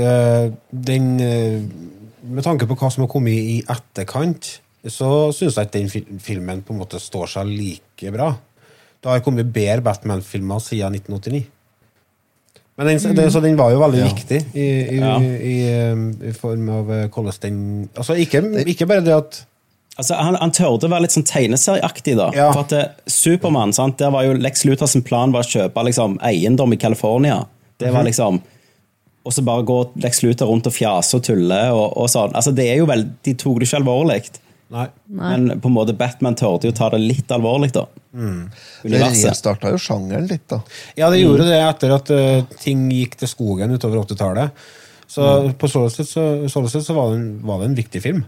eh, 0.00 0.52
Den 0.70 1.08
eh, 1.20 1.60
Med 2.22 2.46
tanke 2.46 2.66
på 2.66 2.78
hva 2.78 2.90
som 2.90 3.04
har 3.04 3.10
kommet 3.12 3.34
i 3.36 3.58
etterkant, 3.68 4.60
så 4.88 5.30
syns 5.36 5.58
jeg 5.58 5.68
ikke 5.68 5.78
den 5.78 6.20
filmen 6.22 6.62
på 6.64 6.72
en 6.72 6.80
måte 6.80 7.00
står 7.02 7.30
seg 7.34 7.48
like 7.50 8.12
bra. 8.14 8.30
Det 9.00 9.08
har 9.08 9.22
kommet 9.24 9.52
bedre 9.54 9.80
Batman-filmer 9.84 10.60
siden 10.60 10.94
1989. 10.98 11.46
Men 12.76 12.86
den, 12.86 13.14
det, 13.16 13.26
så 13.32 13.40
den 13.44 13.56
var 13.58 13.72
jo 13.74 13.80
veldig 13.82 14.02
viktig 14.06 14.38
i, 14.56 14.66
i, 14.96 14.98
Ja. 15.00 15.14
i, 15.20 15.54
eh, 15.68 16.28
i 16.30 16.32
form 16.32 16.68
av 16.72 16.92
eh, 16.92 17.06
hvordan 17.12 17.40
den 17.42 17.58
Altså, 17.96 18.14
ikke, 18.16 18.40
ikke 18.66 18.86
bare 18.88 19.04
det 19.04 19.12
at 19.16 19.40
Altså, 19.98 20.14
han, 20.16 20.36
han 20.40 20.52
tørde 20.54 20.86
å 20.86 20.88
være 20.94 21.02
litt 21.04 21.12
sånn 21.12 21.26
tegneserieaktig, 21.28 22.14
da. 22.16 22.30
Ja. 22.32 22.46
For 22.54 22.62
at 22.62 22.72
eh, 22.72 22.86
Supermann, 23.10 23.74
der 23.98 24.12
var 24.14 24.24
jo 24.24 24.32
Lex 24.38 24.62
Luthers 24.64 24.94
plan 25.04 25.32
var 25.34 25.44
å 25.44 25.50
kjøpe 25.50 25.82
liksom, 25.84 26.14
eiendom 26.24 26.72
i 26.72 26.78
California. 26.80 27.42
Det 27.76 27.88
Mhm. 27.90 27.94
var 27.98 28.04
liksom 28.08 28.40
Og 29.26 29.32
så 29.36 29.42
bare 29.44 29.62
går 29.68 29.90
Lex 30.00 30.22
Luther 30.22 30.46
rundt 30.48 30.66
og 30.66 30.72
fjaser 30.72 31.18
og 31.18 31.22
tuller 31.26 31.72
og, 31.76 31.92
og 32.00 32.08
sånn. 32.08 32.32
Altså, 32.32 32.54
det 32.56 32.70
er 32.70 32.76
jo 32.80 32.86
vel, 32.88 33.04
De 33.22 33.34
tok 33.34 33.58
det 33.60 33.68
ikke 33.68 33.82
alvorlig. 33.82 34.22
Nei. 34.70 34.86
Men 35.18 35.60
på 35.60 35.68
en 35.68 35.74
måte 35.74 35.94
Batman 35.98 36.36
torde 36.38 36.70
jo 36.70 36.74
ta 36.76 36.92
det 36.92 37.00
litt 37.02 37.32
alvorlig, 37.34 37.72
da. 37.74 37.88
Mm. 38.14 38.44
Det 38.86 39.00
restarta 39.02 39.72
jo 39.72 39.80
sjangeren 39.82 40.28
litt, 40.30 40.46
da. 40.50 40.60
Ja, 40.98 41.08
det 41.10 41.22
gjorde 41.24 41.48
det 41.48 41.58
etter 41.58 41.94
at 41.96 42.12
uh, 42.14 42.44
ting 42.62 42.84
gikk 42.94 43.16
til 43.18 43.30
skogen 43.30 43.74
utover 43.74 44.04
80-tallet. 44.04 44.68
Så 45.10 45.24
på 45.58 45.66
så 45.66 45.88
sett 45.90 46.06
så, 46.06 46.22
så, 46.46 46.62
så 46.70 46.94
var, 46.94 47.10
det 47.10 47.18
en, 47.18 47.32
var 47.42 47.58
det 47.58 47.72
en 47.72 47.80
viktig 47.80 48.02
film. 48.04 48.22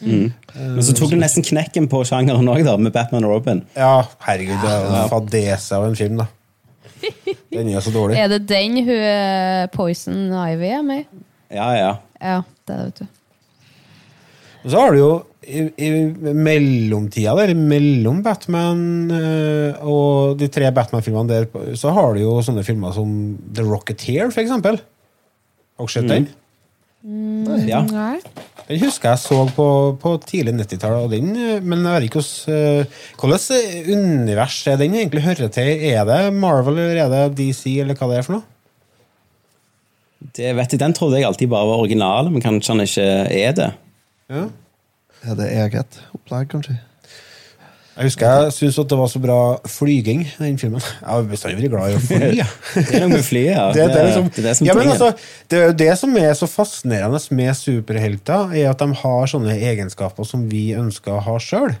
Men 0.00 0.82
så 0.82 0.94
tok 0.96 1.12
det 1.12 1.20
nesten 1.20 1.44
knekken 1.46 1.86
på 1.92 2.02
sjangeren 2.08 2.48
òg, 2.50 2.66
med 2.80 2.90
Batman 2.94 3.28
og 3.28 3.36
Robin. 3.36 3.62
Ja, 3.78 4.08
herregud, 4.26 4.58
det 4.64 4.74
er 4.74 4.90
en 4.90 5.12
fadese 5.12 5.78
av 5.78 5.86
en 5.86 5.98
film, 5.98 6.18
da. 6.22 6.26
Den 7.54 7.70
er 7.70 7.84
så 7.84 7.92
dårlig. 7.94 8.18
Er 8.18 8.28
det 8.32 8.42
den 8.48 8.82
hun 8.84 8.90
eh, 8.96 9.64
Poison 9.72 10.28
Ivy 10.34 10.68
er 10.68 10.82
med 10.84 11.04
i? 11.04 11.24
Ja, 11.56 11.70
ja. 11.74 11.92
Ja, 12.20 12.42
det 12.68 12.74
er 12.74 12.82
det, 12.82 12.86
vet 12.90 13.00
du. 13.00 13.06
Og 14.60 14.70
så 14.70 14.82
har 14.82 14.92
du 14.92 14.98
jo 15.00 15.12
i, 15.50 15.62
i 15.82 16.34
mellomtida 16.36 17.34
der, 17.38 17.52
mellom 17.58 18.22
Batman 18.24 18.82
uh, 19.10 19.80
og 19.82 20.38
de 20.40 20.48
tre 20.52 20.70
Batman-filmene 20.74 21.30
der, 21.30 21.74
så 21.78 21.94
har 21.96 22.14
du 22.14 22.22
jo 22.22 22.36
sånne 22.44 22.64
filmer 22.66 22.94
som 22.96 23.34
The 23.56 23.66
Rocketeer, 23.66 24.30
for 24.30 24.44
eksempel. 24.44 24.80
Har 25.80 25.88
dere 25.88 25.96
sett 25.96 26.10
den? 26.10 26.30
ja. 27.68 27.80
Nei. 27.88 28.18
Den 28.68 28.78
husker 28.84 29.14
jeg 29.14 29.22
så 29.22 29.40
på, 29.56 29.66
på 29.98 30.14
tidlig 30.28 30.52
90-tall, 30.60 31.06
og 31.06 31.10
den, 31.10 31.32
eh, 31.34 31.62
men 31.64 31.82
jeg 31.82 31.96
vet 31.96 32.06
ikke 32.06 32.22
hvordan 33.18 33.40
uh, 33.56 33.90
univers 33.96 34.60
er 34.70 34.78
den 34.78 34.94
egentlig 34.94 35.24
hører 35.24 35.50
til? 35.50 35.70
Er 35.90 36.04
det 36.06 36.20
Marvel, 36.36 36.78
eller 36.78 37.02
er 37.02 37.10
det 37.10 37.38
DC, 37.40 37.64
eller 37.82 37.98
hva 37.98 38.10
det 38.12 38.20
er 38.20 38.26
for 38.28 38.38
noe? 38.38 38.46
Det 40.36 40.52
vet 40.54 40.74
jeg, 40.74 40.80
Den 40.82 40.94
trodde 40.94 41.18
jeg 41.18 41.26
alltid 41.26 41.48
bare 41.50 41.66
var 41.66 41.82
original, 41.82 42.28
men 42.30 42.44
kanskje 42.44 42.74
han 42.74 42.84
ikke 42.84 43.06
er 43.40 43.54
det. 43.56 43.70
Ja. 44.30 44.44
Er 45.26 45.36
det 45.36 45.50
eget 45.52 46.00
opplegg, 46.16 46.48
kanskje? 46.52 46.78
Jeg 48.00 48.06
husker 48.06 48.30
jeg 48.30 48.52
syntes 48.56 48.78
at 48.80 48.88
det 48.88 48.96
var 48.96 49.08
så 49.12 49.20
bra 49.20 49.40
flyging 49.68 50.22
i 50.24 50.30
den 50.38 50.58
filmen. 50.58 50.80
Jeg 50.80 51.04
har 51.04 51.26
bestandig 51.28 51.58
vært 51.58 51.74
glad 51.74 51.90
i 51.90 51.96
å 51.98 52.00
fly. 52.00 52.30
Det 52.86 52.94
er 52.96 53.02
noe 53.02 53.10
med 53.12 53.26
flyet, 53.26 53.50
ja. 53.50 53.66
Det, 53.76 53.82
det, 53.90 53.98
er 53.98 54.08
liksom, 54.08 54.30
det 54.30 54.40
er 54.40 54.46
det 54.46 54.54
som 54.56 54.68
ja, 54.68 54.76
men 54.78 54.92
altså, 54.94 55.10
det 55.50 55.58
er 55.58 55.66
jo 55.66 55.74
det 55.82 55.90
som 56.00 56.16
er 56.22 56.32
så 56.38 56.48
fascinerende 56.48 57.20
med 57.36 57.58
superhelter, 57.58 58.54
er 58.56 58.70
at 58.70 58.80
de 58.80 58.96
har 59.02 59.30
sånne 59.34 59.58
egenskaper 59.58 60.28
som 60.30 60.46
vi 60.48 60.70
ønsker 60.78 61.18
å 61.18 61.24
ha 61.26 61.36
sjøl. 61.44 61.76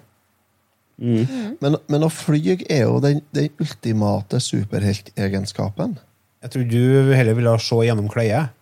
Men, 1.00 1.78
men 1.88 2.04
å 2.04 2.12
fly 2.12 2.58
er 2.58 2.84
jo 2.84 2.98
den, 3.00 3.22
den 3.32 3.48
ultimate 3.62 4.42
superheltegenskapen. 4.44 5.96
Jeg 6.44 6.52
tror 6.52 6.68
du 6.68 7.14
heller 7.16 7.36
ville 7.38 7.56
se 7.64 7.80
gjennom 7.86 8.12
kløyet. 8.12 8.52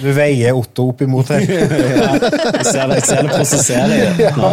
Du 0.00 0.08
veier 0.16 0.56
Otto 0.58 0.88
opp 0.90 1.02
imot 1.06 1.28
her. 1.30 1.44
Jeg 1.46 2.66
ser 2.66 2.88
det, 2.90 2.96
jeg 2.98 3.04
ser 3.06 3.22
det 3.22 3.30
prosesserer. 3.30 4.36
Nå. 4.36 4.50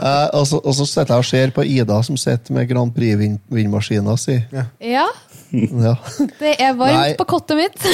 Eh, 0.00 0.28
og, 0.32 0.46
så, 0.48 0.56
og 0.64 0.74
så 0.74 0.86
sitter 0.88 1.12
jeg 1.12 1.20
og 1.20 1.26
ser 1.28 1.50
på 1.52 1.64
Ida 1.68 1.98
som 2.06 2.16
sitter 2.16 2.54
med 2.56 2.68
Grand 2.70 2.92
Prix-vindmaskina 2.96 4.14
si. 4.16 4.38
Ja, 4.80 5.04
Ja. 5.50 5.96
det 6.40 6.54
er 6.62 6.76
varmt 6.78 6.94
Nei. 6.94 7.14
på 7.18 7.24
kottet 7.28 7.58
mitt. 7.58 7.86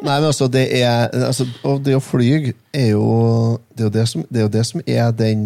Nei, 0.00 0.16
men 0.20 0.28
altså, 0.30 0.46
det 0.48 0.68
er 0.80 1.08
altså, 1.26 1.44
Og 1.66 1.80
det 1.84 1.96
å 1.98 2.00
fly 2.00 2.28
er 2.72 2.92
jo 2.92 3.58
Det 3.74 3.82
er 3.82 3.88
jo 3.88 3.94
det 3.96 4.04
som, 4.08 4.22
det 4.30 4.38
er, 4.38 4.44
jo 4.46 4.52
det 4.54 4.62
som 4.68 4.84
er 4.86 5.10
den 5.18 5.42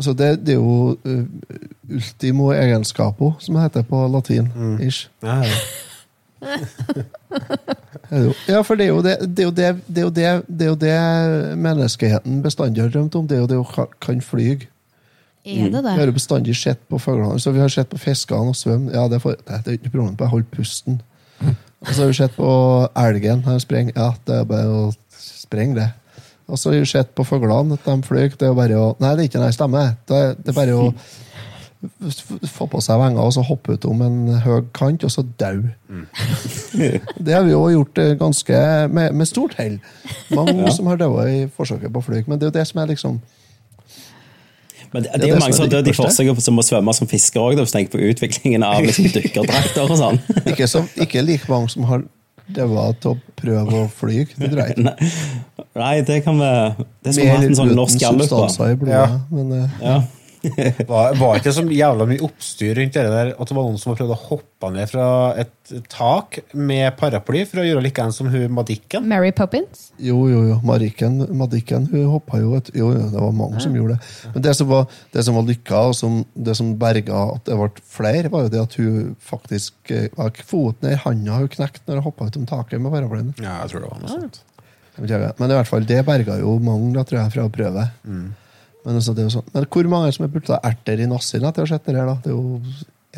Altså, 0.00 0.14
det, 0.16 0.30
det 0.46 0.54
er 0.56 0.62
jo 0.62 0.96
uh, 0.96 1.24
ultimo 1.92 2.48
egenskapo, 2.56 3.34
som 3.38 3.58
det 3.58 3.66
heter 3.66 3.84
på 3.84 4.00
latin. 4.08 4.48
Ish. 4.80 5.10
Ja, 5.20 5.42
ja. 5.44 5.58
Det. 8.10 8.34
Ja, 8.50 8.60
for 8.66 8.74
det 8.74 8.88
er 8.88 8.90
jo 8.90 9.02
det, 9.06 9.16
det, 9.22 9.44
er 9.44 9.46
jo 9.46 9.54
det, 9.54 9.68
det, 9.86 10.00
er 10.00 10.02
jo 10.02 10.10
det, 10.10 10.30
det, 10.48 10.66
er 10.66 10.70
jo 10.72 10.78
det 10.82 11.56
menneskeheten 11.62 12.40
bestandig 12.42 12.82
har 12.82 12.90
drømt 12.90 13.14
om. 13.14 13.28
Det 13.30 13.36
er 13.36 13.44
jo 13.44 13.50
det 13.52 13.60
å 13.60 13.86
kan 14.02 14.22
fly. 14.24 14.56
Er 15.46 15.70
det 15.72 15.82
Vi 15.84 16.00
har 16.00 16.10
jo 16.10 16.16
bestandig 16.16 16.56
sett 16.58 16.82
på 16.90 16.98
fuglene. 16.98 17.38
Så 17.40 17.54
vi 17.54 17.62
har 17.62 17.70
sett 17.72 17.88
på 17.88 18.00
fiskene 18.00 18.50
og 18.50 18.58
svømme. 18.58 18.92
Ja, 18.92 19.06
det, 19.08 19.22
er 19.24 19.62
det 19.64 19.78
ikke 19.78 19.94
problem, 19.94 20.18
å 20.18 20.32
holde 20.34 20.50
pusten. 20.52 21.00
Og 21.40 21.94
så 21.94 22.02
har 22.02 22.10
vi 22.10 22.18
sett 22.18 22.36
på 22.36 22.50
elgen. 22.98 23.46
Han 23.46 23.62
sprenger. 23.62 23.94
Ja, 23.96 24.10
det 24.26 24.42
er 24.42 24.50
bare 24.50 24.68
å 24.68 24.82
sprenge, 25.16 25.78
det. 25.78 25.88
Og 26.50 26.58
så 26.58 26.72
har 26.72 26.82
vi 26.82 26.90
sett 26.90 27.14
på 27.14 27.24
fuglene, 27.24 27.78
at 27.78 27.86
de 27.86 27.96
flyr. 28.04 28.34
Det 28.34 28.48
er 28.48 28.52
jo 28.52 28.58
bare 28.58 28.78
å 28.82 28.92
Nei, 29.00 29.14
det 29.14 29.24
er 29.24 29.30
ikke 29.30 29.44
noe 29.44 29.54
stemme. 29.54 29.84
Det 30.08 30.18
er, 30.18 30.34
det 30.36 30.52
er 30.52 30.58
bare 30.58 30.76
å 30.76 30.90
få 32.50 32.66
på 32.68 32.80
seg 32.84 33.00
venger 33.00 33.24
og 33.24 33.32
så 33.32 33.42
hoppe 33.46 33.74
ut 33.76 33.86
om 33.88 34.02
en 34.04 34.16
høy 34.44 34.60
kant, 34.76 35.04
og 35.06 35.12
så 35.12 35.24
dau. 35.40 35.62
Det 37.16 37.32
har 37.32 37.46
vi 37.46 37.54
jo 37.54 37.62
gjort 37.72 38.00
eh, 38.02 38.14
ganske 38.20 38.60
med, 38.92 39.14
med 39.16 39.28
stort 39.28 39.56
hell. 39.58 39.78
Mange 40.36 40.68
som 40.76 40.90
har 40.92 41.00
daua 41.00 41.24
i 41.30 41.42
forsøket 41.56 41.92
på 41.92 42.02
å 42.02 42.04
fly. 42.10 42.22
Men 42.28 42.40
det 42.40 42.48
er 42.48 42.52
jo 42.52 42.58
det 42.58 42.66
som 42.68 42.82
er 42.82 42.92
liksom 42.92 43.20
Men 44.92 45.04
det, 45.04 45.10
Det 45.14 45.20
det 45.22 45.28
er 45.28 45.34
jo 45.34 45.40
mange 45.40 45.56
som 45.56 45.72
dødd 45.72 45.88
i 45.88 45.96
forsøket 45.96 46.44
som 46.44 46.56
må 46.58 46.66
svømme 46.66 46.94
som 46.98 47.08
fisker 47.08 47.40
òg, 47.40 47.56
hvis 47.60 47.72
du 47.72 47.78
tenker 47.78 47.96
på 47.96 48.04
utviklingen 48.10 48.64
av 48.66 48.82
liksom, 48.84 49.06
dykkerdrakter 49.14 49.86
og 49.86 50.00
sånn. 50.00 50.18
Ikke, 50.50 50.66
som, 50.68 50.88
ikke 51.00 51.22
like 51.22 51.48
mange 51.48 51.70
som 51.72 51.86
har 51.88 52.04
daua 52.50 52.90
til 52.98 53.14
å 53.14 53.18
prøve 53.38 53.84
å 53.84 53.88
fly. 53.94 54.24
Det 54.34 54.50
dreier 54.50 54.74
ikke. 54.74 55.10
Nei, 55.80 56.00
det 56.02 56.16
kan 56.26 56.40
vi 56.40 56.48
Det 57.06 57.12
skulle 57.14 57.36
vært 57.36 57.46
en 57.46 57.60
sånn 57.60 57.76
norsk 57.78 58.00
gallup. 58.02 58.88
Ja. 58.90 59.04
Men 59.30 59.52
eh, 59.54 59.76
Ja. 59.80 60.00
Var, 60.90 61.16
var 61.20 61.36
ikke 61.38 61.52
så 61.52 61.62
jævla 61.68 62.06
mye 62.08 62.22
oppstyr 62.24 62.78
rundt 62.78 62.96
det 62.96 63.02
der 63.12 63.32
at 63.34 63.50
det 63.50 63.56
var 63.56 63.66
noen 63.66 63.78
som 63.80 63.94
prøvde 63.96 64.16
å 64.16 64.26
hoppe 64.30 64.70
ned 64.74 64.88
fra 64.90 65.06
et 65.40 65.72
tak 65.92 66.40
med 66.56 66.96
paraply 66.98 67.42
for 67.48 67.62
å 67.62 67.66
gjøre 67.66 67.84
likeens 67.84 68.18
som 68.20 68.30
hun 68.32 68.50
Madikken? 68.56 69.06
Mary 69.08 69.32
Poppins? 69.36 69.90
jo, 70.00 70.16
jo, 70.30 70.42
jo. 70.48 70.58
Mariken, 70.66 71.20
Madikken 71.36 71.88
hun 71.92 72.08
hoppa 72.14 72.40
jo 72.42 72.56
et, 72.58 72.72
Jo, 72.76 72.90
jo, 72.96 73.06
det 73.12 73.20
var 73.20 73.32
mange 73.36 73.60
som 73.62 73.74
gjorde 73.76 73.96
det. 73.98 74.10
Men 74.34 74.46
det 74.46 74.54
som 74.56 74.68
var, 74.70 74.86
det 75.14 75.24
som 75.26 75.36
var 75.36 75.48
lykka, 75.48 75.82
og 75.90 75.96
som, 75.98 76.20
det 76.34 76.56
som 76.58 76.74
berga 76.80 77.24
at 77.36 77.46
det 77.48 77.58
ble 77.60 77.70
flere, 77.96 78.32
var 78.32 78.46
jo 78.46 78.52
det 78.52 78.62
at 78.64 78.76
hun 78.80 79.14
faktisk 79.24 79.92
eh, 79.94 80.08
var 80.16 80.32
ikke 80.32 80.46
Foten 80.50 80.90
i 80.90 80.98
handa 80.98 81.40
hun 81.42 81.50
knekte 81.52 81.84
når 81.86 82.00
hun 82.00 82.08
hoppa 82.08 82.30
ut 82.30 82.38
om 82.40 82.46
taket 82.48 82.80
med 82.82 82.94
paraplyen. 82.94 83.34
Ja, 83.38 83.60
jeg 83.62 83.74
tror 83.74 83.84
det 83.84 83.92
var 83.92 84.00
noe 84.02 84.14
sånt. 84.14 84.40
Vet 84.96 85.06
ikke, 85.06 85.34
Men 85.38 85.52
i 85.52 85.56
hvert 85.58 85.70
fall, 85.70 85.86
det 85.88 86.00
berga 86.06 86.38
jo 86.40 86.56
mange 86.62 86.94
da, 86.96 87.04
tror 87.06 87.22
jeg, 87.22 87.34
fra 87.36 87.46
å 87.46 87.52
prøve. 87.52 87.84
Men, 88.84 88.96
altså, 88.96 89.12
det 89.14 89.22
er 89.24 89.28
jo 89.28 89.34
sånn. 89.38 89.50
Men 89.54 89.66
hvor 89.68 89.90
mange 89.92 90.14
som 90.16 90.24
har 90.24 90.32
putta 90.32 90.60
erter 90.64 91.02
i 91.02 91.08
nassen 91.10 91.44
etter 91.44 91.64
å 91.64 91.68
ha 91.68 91.72
sett 91.74 91.86
det 91.90 91.98
her? 91.98 92.08
da? 92.08 92.16
Det 92.24 92.30
er 92.30 92.36
jo 92.36 92.60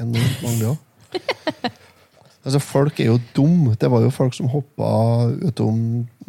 enormt 0.02 0.42
mange 0.42 0.72
òg. 0.72 1.20
altså, 2.44 2.62
folk 2.64 2.98
er 3.00 3.12
jo 3.12 3.20
dumme. 3.36 3.76
Det 3.78 3.90
var 3.92 4.02
jo 4.04 4.10
folk 4.14 4.34
som 4.36 4.50
hoppa 4.52 4.90
utom 5.46 5.78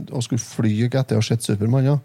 og 0.09 0.23
skulle 0.25 0.43
fly 0.43 0.73
etter 0.89 1.17
å 1.17 1.21
ha 1.23 1.25
sett 1.25 1.45
Supermann. 1.45 1.89
Ja. 1.89 1.97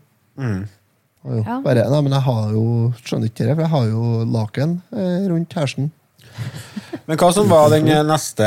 Og 1.26 1.36
jo, 1.36 1.44
Ja. 1.44 1.58
Bare, 1.64 1.84
nei, 1.90 2.00
men 2.06 2.14
jeg 2.14 2.24
har 2.28 2.50
jo 2.54 2.64
skjønner 3.02 3.28
ikke 3.28 3.44
det, 3.44 3.54
for 3.58 3.64
jeg 3.66 3.72
har 3.74 3.86
jo 3.90 4.02
laken 4.32 4.76
eh, 4.94 5.28
rundt 5.28 5.56
hersen. 5.58 5.90
Men 7.08 7.16
hva 7.16 7.30
som 7.32 7.48
var 7.48 7.70
den 7.72 7.86
neste 8.04 8.46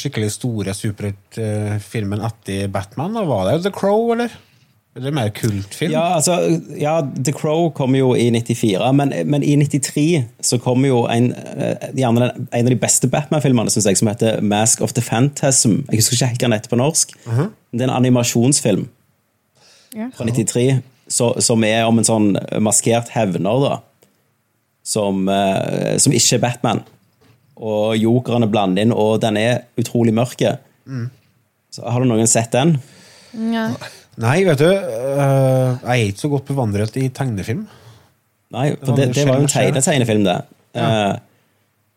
skikkelig 0.00 0.30
store 0.32 0.72
superheltfilmen 0.74 2.22
etter 2.24 2.70
Batman? 2.72 3.12
da? 3.18 3.24
Var 3.28 3.50
det 3.50 3.56
The 3.66 3.72
Crow, 3.74 4.08
eller? 4.14 4.32
Eller 4.96 5.12
mer 5.14 5.28
kultfilm? 5.30 5.92
Ja, 5.92 6.16
altså, 6.16 6.60
ja, 6.78 6.96
The 7.24 7.32
Crow 7.32 7.68
kom 7.70 7.94
jo 7.94 8.10
i 8.18 8.26
94, 8.34 8.92
men, 8.98 9.12
men 9.30 9.44
i 9.46 9.54
93 9.56 10.24
så 10.42 10.58
kom 10.58 10.82
jo 10.84 11.04
en, 11.06 11.28
eh, 11.32 11.84
gjerne 11.94 12.24
den, 12.24 12.48
en 12.50 12.66
av 12.66 12.72
de 12.72 12.78
beste 12.80 13.08
Batman-filmene, 13.08 13.70
synes 13.70 13.86
jeg, 13.86 14.00
som 14.00 14.10
heter 14.10 14.40
Mask 14.42 14.82
of 14.82 14.96
the 14.98 15.04
Phantasm. 15.06 15.84
Jeg 15.92 16.02
husker 16.02 16.16
ikke 16.16 16.30
helt 16.32 16.42
hva 16.42 16.48
den 16.48 16.56
heter 16.58 16.72
på 16.72 16.80
norsk. 16.80 17.14
Det 17.22 17.84
er 17.84 17.86
en 17.86 17.94
animasjonsfilm 18.00 18.88
yeah. 19.94 20.10
fra 20.16 20.26
93, 20.26 20.80
så, 21.06 21.30
som 21.38 21.62
er 21.66 21.84
om 21.86 22.02
en 22.02 22.10
sånn 22.10 22.32
maskert 22.58 23.14
hevner, 23.14 23.62
da. 23.68 23.78
Som, 24.90 25.22
eh, 25.30 26.00
som 26.02 26.16
ikke 26.18 26.40
er 26.40 26.42
Batman. 26.48 26.82
Og 27.62 27.94
jokerne 28.00 28.50
blander 28.50 28.82
inn, 28.82 28.96
og 28.96 29.20
den 29.22 29.38
er 29.38 29.68
utrolig 29.78 30.16
mørke. 30.16 30.56
Så 31.70 31.86
har 31.86 32.02
du 32.02 32.10
noen 32.10 32.26
sett 32.26 32.50
den? 32.56 32.80
Ja. 33.54 33.68
Nei, 34.20 34.40
vet 34.48 34.58
du, 34.58 34.70
Uh, 35.10 35.74
jeg 35.82 35.90
er 35.90 36.08
ikke 36.10 36.22
så 36.22 36.28
godt 36.32 36.46
bevandret 36.48 36.94
i 36.96 37.08
tegnefilm. 37.14 37.64
Nei, 38.54 38.70
for 38.78 38.98
det, 38.98 39.10
det 39.14 39.26
var 39.28 39.38
jo 39.38 39.46
en 39.46 39.50
skjer, 39.50 39.68
tegne 39.70 39.82
tegnefilm, 39.84 40.22
det. 40.26 40.36
Eh, 40.78 41.12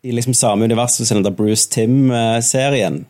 I 0.06 0.14
liksom 0.14 0.34
samme 0.38 0.66
univers 0.68 0.98
som 1.00 1.18
den 1.18 1.26
der 1.26 1.34
Bruce 1.34 1.66
Tim-serien. 1.70 3.00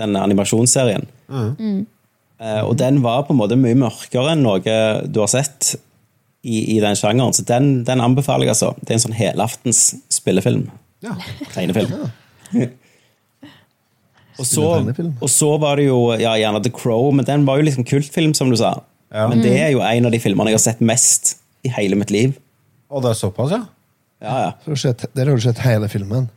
Den 0.00 0.16
animasjonsserien. 0.16 1.04
Eh, 1.28 2.62
og 2.64 2.76
den 2.80 3.02
var 3.04 3.26
på 3.26 3.34
en 3.34 3.40
måte 3.40 3.58
mye 3.60 3.76
mørkere 3.78 4.32
enn 4.32 4.44
noe 4.44 4.60
du 5.04 5.20
har 5.20 5.30
sett 5.32 5.74
i, 6.44 6.76
i 6.76 6.80
den 6.80 6.96
sjangeren. 6.96 7.36
Så 7.36 7.44
den, 7.48 7.84
den 7.88 8.04
anbefaler 8.04 8.48
jeg, 8.48 8.56
altså. 8.56 8.72
Det 8.80 8.94
er 8.94 8.98
en 8.98 9.04
sånn 9.04 9.18
helaftens 9.18 9.84
spillefilm. 10.12 10.66
Ja. 11.04 11.16
Tegnefilm. 11.52 12.08
Og 14.38 14.46
så, 14.46 14.62
og 15.22 15.30
så 15.30 15.48
var 15.62 15.76
det 15.78 15.86
jo 15.86 15.98
ja, 16.18 16.32
gjerne 16.40 16.60
The 16.64 16.70
Crow, 16.74 17.10
men 17.14 17.24
den 17.28 17.44
var 17.46 17.60
jo 17.60 17.66
liksom 17.68 17.84
kultfilm, 17.86 18.32
som 18.34 18.50
du 18.50 18.56
sa. 18.58 18.72
Ja. 19.14 19.28
Men 19.30 19.42
det 19.44 19.52
er 19.60 19.68
jo 19.70 19.80
en 19.86 20.06
av 20.08 20.10
de 20.14 20.18
filmene 20.18 20.50
jeg 20.50 20.58
har 20.58 20.64
sett 20.64 20.80
mest 20.82 21.36
i 21.64 21.70
hele 21.70 21.94
mitt 22.00 22.10
liv. 22.10 22.32
Og 22.90 23.02
det 23.04 23.12
er 23.12 23.20
såpass, 23.20 23.52
ja? 23.54 23.60
Ja, 24.24 24.38
ja. 24.46 24.50
Så 24.64 24.70
har 24.74 24.76
sett- 24.76 25.06
Der 25.14 25.26
har 25.30 25.36
du 25.36 25.40
sett 25.44 25.58
hele 25.62 25.88
filmen. 25.88 26.30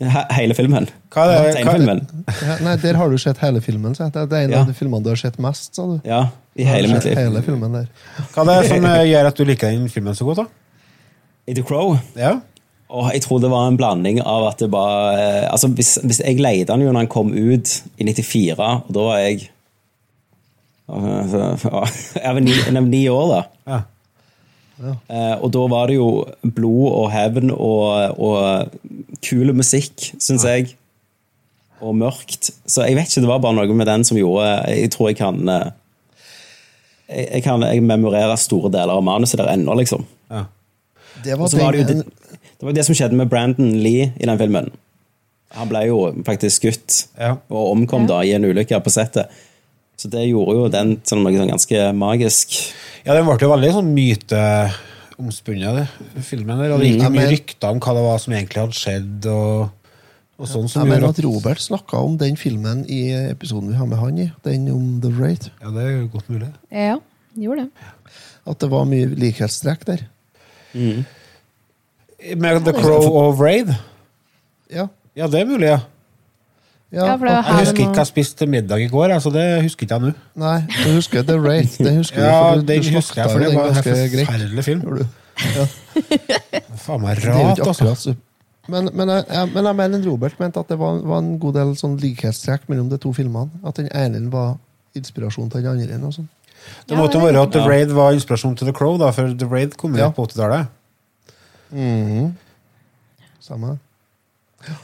He 0.00 0.20
hele 0.30 0.54
filmen. 0.54 0.86
Hva 1.10 1.24
er 1.26 1.28
det- 1.28 1.38
hva- 1.38 1.54
Tegnefilmen. 1.58 2.00
Ja, 2.42 2.56
nei, 2.64 2.76
Der 2.76 2.94
har 2.94 3.08
du 3.10 3.18
sett 3.18 3.38
hele 3.38 3.60
filmen. 3.60 3.94
Så 3.94 4.10
det 4.12 4.32
er 4.32 4.44
en 4.44 4.50
Ja. 4.50 4.60
av 4.60 4.66
de 4.66 4.72
filmene 4.74 5.02
du 5.02 5.08
har 5.10 5.16
sett 5.16 5.38
mest. 5.38 5.74
sa 5.74 5.82
du. 5.86 6.00
Ja, 6.04 6.28
i 6.56 6.62
hele 6.64 6.88
mitt 6.94 7.04
liv. 7.04 7.16
Hele 7.16 7.42
filmen 7.42 7.72
der. 7.72 7.86
Hva 8.34 8.42
er 8.46 8.62
det 8.62 8.68
som 8.70 8.84
øh, 8.84 9.04
gjør 9.06 9.26
at 9.26 9.36
du 9.36 9.44
liker 9.44 9.70
den 9.70 9.88
filmen 9.88 10.14
så 10.14 10.24
godt, 10.24 10.36
da? 10.38 10.44
I 11.48 11.54
The 11.54 11.62
Crow 11.62 11.98
Ja? 12.16 12.40
Og 12.88 13.10
jeg 13.12 13.20
tror 13.24 13.42
det 13.42 13.50
var 13.52 13.68
en 13.68 13.76
blanding 13.76 14.22
av 14.24 14.46
at 14.48 14.62
det 14.62 14.70
bare 14.72 15.12
eh, 15.20 15.44
altså 15.52 15.68
hvis, 15.76 15.98
hvis 16.08 16.22
Jeg 16.24 16.40
leide 16.40 16.72
han 16.72 16.80
jo 16.80 16.88
når 16.88 17.04
han 17.04 17.12
kom 17.12 17.34
ut 17.36 17.74
i 18.00 18.06
94, 18.08 18.56
og 18.56 18.92
da 18.96 19.06
var 19.10 19.22
jeg 19.26 19.48
Jeg 20.88 22.32
var 22.32 22.40
ni, 22.40 22.54
ni 22.88 23.02
år, 23.12 23.28
da. 23.28 23.40
ja. 23.68 23.80
Eh, 24.78 25.34
og 25.42 25.50
da 25.52 25.64
var 25.68 25.90
det 25.90 25.98
jo 25.98 26.08
blod 26.42 26.86
og 26.94 27.08
hevn 27.12 27.50
og, 27.52 28.14
og 28.16 29.18
kul 29.26 29.52
musikk, 29.56 30.12
syns 30.22 30.46
jeg. 30.46 30.70
Og 31.84 31.92
mørkt. 31.98 32.50
Så 32.66 32.86
jeg 32.86 32.96
vet 32.96 33.10
ikke, 33.10 33.24
det 33.26 33.30
var 33.30 33.42
bare 33.42 33.58
noe 33.58 33.76
med 33.76 33.86
den 33.86 34.02
som 34.06 34.18
gjorde 34.18 34.48
Jeg 34.72 34.90
tror 34.90 35.12
jeg 35.12 35.18
kan 35.20 35.36
eh, 35.52 35.68
Jeg, 37.06 37.26
jeg 37.36 37.44
kan 37.44 37.62
jeg 37.62 37.84
memorere 37.84 38.34
store 38.40 38.72
deler 38.72 38.96
av 38.96 39.04
manuset 39.04 39.38
der 39.42 39.52
ennå, 39.52 39.76
liksom. 39.82 40.06
ja. 40.32 40.46
Det 41.18 41.34
var, 41.34 41.50
var 41.58 41.74
det, 41.74 41.80
jo 41.82 42.02
det, 42.58 42.66
var 42.66 42.72
det 42.74 42.84
som 42.86 42.94
skjedde 42.98 43.14
med 43.18 43.28
Brandon 43.30 43.72
Lee 43.82 44.12
i 44.18 44.26
den 44.26 44.38
filmen. 44.38 44.70
Han 45.56 45.68
ble 45.70 45.86
jo 45.88 45.98
faktisk 46.26 46.60
skutt 46.60 47.06
Ja. 47.18 47.36
og 47.48 47.70
omkom 47.76 48.06
da 48.06 48.20
i 48.26 48.32
en 48.36 48.44
ulykke 48.44 48.80
på 48.84 48.90
settet. 48.92 49.30
Så 49.98 50.08
det 50.10 50.28
gjorde 50.28 50.54
jo 50.54 50.68
den 50.70 50.96
sånn, 51.02 51.22
noe 51.24 51.32
sånn 51.34 51.48
ganske 51.50 51.92
magisk. 51.96 52.52
Ja, 53.06 53.14
den 53.14 53.24
ble 53.26 53.38
jo 53.40 53.48
veldig 53.50 53.72
sånn 53.74 53.94
myteomspunnet, 53.96 55.88
filmen 56.26 56.58
der. 56.60 56.72
Og 56.74 56.80
det 56.80 56.90
gikk 56.92 57.02
Mm, 57.02 57.12
mye 57.12 57.22
men- 57.24 57.32
rykter 57.32 57.68
om 57.70 57.80
hva 57.80 57.94
det 57.94 58.04
var 58.04 58.18
som 58.18 58.32
egentlig 58.34 58.60
hadde 58.62 58.78
skjedd, 58.78 59.26
og, 59.26 59.70
og 60.38 60.46
sånn 60.46 60.68
som 60.68 60.82
Jeg 60.86 60.90
mener 60.92 61.08
at 61.08 61.18
Robert 61.24 61.58
snakka 61.58 61.94
om 62.04 62.16
den 62.16 62.36
filmen 62.36 62.84
i 62.88 63.10
episoden 63.30 63.68
vi 63.70 63.74
har 63.76 63.86
med 63.86 63.98
han 63.98 64.18
i. 64.18 64.32
Den 64.44 64.68
om 64.70 65.00
The 65.00 65.08
Raid. 65.10 65.50
Ja, 65.62 65.70
det 65.70 65.82
er 65.82 65.90
jo 66.00 66.08
godt 66.12 66.28
mulig. 66.30 66.52
Ja, 66.70 66.98
gjorde 67.36 67.64
det. 67.64 67.70
At 68.46 68.58
det 68.60 68.70
var 68.70 68.84
mye 68.84 69.06
likhetstrekk 69.14 69.84
der. 69.84 70.06
Med 72.36 72.64
The 72.66 72.72
Crow 72.74 73.04
og 73.20 73.38
Raid? 73.40 73.70
Ja. 74.74 74.88
Ja, 75.16 75.26
det 75.30 75.40
er 75.40 75.46
mulig, 75.48 75.66
ja. 75.68 75.78
ja, 76.92 77.04
Ja, 77.06 77.14
for 77.16 77.26
det 77.26 77.34
Jeg 77.34 77.58
husker 77.62 77.82
ikke 77.84 77.94
hva 77.94 78.02
jeg 78.04 78.10
spiste 78.10 78.38
til 78.42 78.48
middag 78.52 78.82
i 78.84 78.88
går, 78.90 79.12
altså 79.14 79.30
det 79.34 79.44
husker 79.64 79.86
ikke 79.86 79.94
jeg 79.98 80.02
nå. 80.02 80.12
Nei, 80.42 80.58
du 80.84 80.92
husker 80.96 81.22
The 81.26 81.36
Raid. 81.38 81.68
Det 81.78 81.94
husker 81.96 82.20
du, 82.20 82.26
Ja, 82.26 82.38
for 82.52 82.60
du- 82.60 82.66
du 82.66 82.90
husker 82.96 83.22
jeg, 83.22 83.30
for 83.30 83.38
det 83.38 83.54
var 83.54 83.68
en 83.68 83.74
forferdelig 83.82 84.64
film. 84.64 84.80
Du? 84.80 85.04
Ja. 85.56 85.66
Faen 86.84 87.02
meg 87.02 87.20
rart, 87.24 87.60
altså. 87.66 88.14
men, 88.68 88.90
men, 88.94 89.08
jeg, 89.08 89.24
jeg- 89.30 89.50
men 89.54 89.64
jeg 89.70 89.76
mener 89.76 90.06
Robert 90.10 90.40
mente 90.40 90.60
at 90.60 90.68
det 90.68 90.78
var, 90.78 90.98
var 91.06 91.18
en 91.22 91.38
god 91.38 91.54
del 91.54 91.74
sånn 91.78 91.98
likhetstrekk 92.02 92.68
mellom 92.68 92.88
de 92.90 92.98
to 92.98 93.12
filmene. 93.12 93.50
At 93.66 93.76
den 93.78 93.88
ene 93.94 94.24
var 94.32 94.56
inspirasjon 94.98 95.50
til 95.50 95.62
den 95.62 95.70
andre. 95.80 96.00
Og 96.06 96.14
sånn. 96.14 96.28
Det 96.88 96.96
måtte 96.98 97.18
jo 97.18 97.24
være 97.26 97.42
at 97.46 97.52
The 97.54 97.62
Raid 97.68 97.92
var 97.94 98.12
inspirasjon 98.12 98.56
til 98.58 98.66
The 98.66 98.74
Crow, 98.74 98.98
da, 98.98 99.10
for 99.14 99.30
The 99.38 99.46
Raid 99.50 99.76
kom 99.78 99.94
jo 99.94 100.02
Ja. 100.06 100.10
på 100.10 100.26
80-tallet. 100.26 100.66
Samme. 103.44 103.76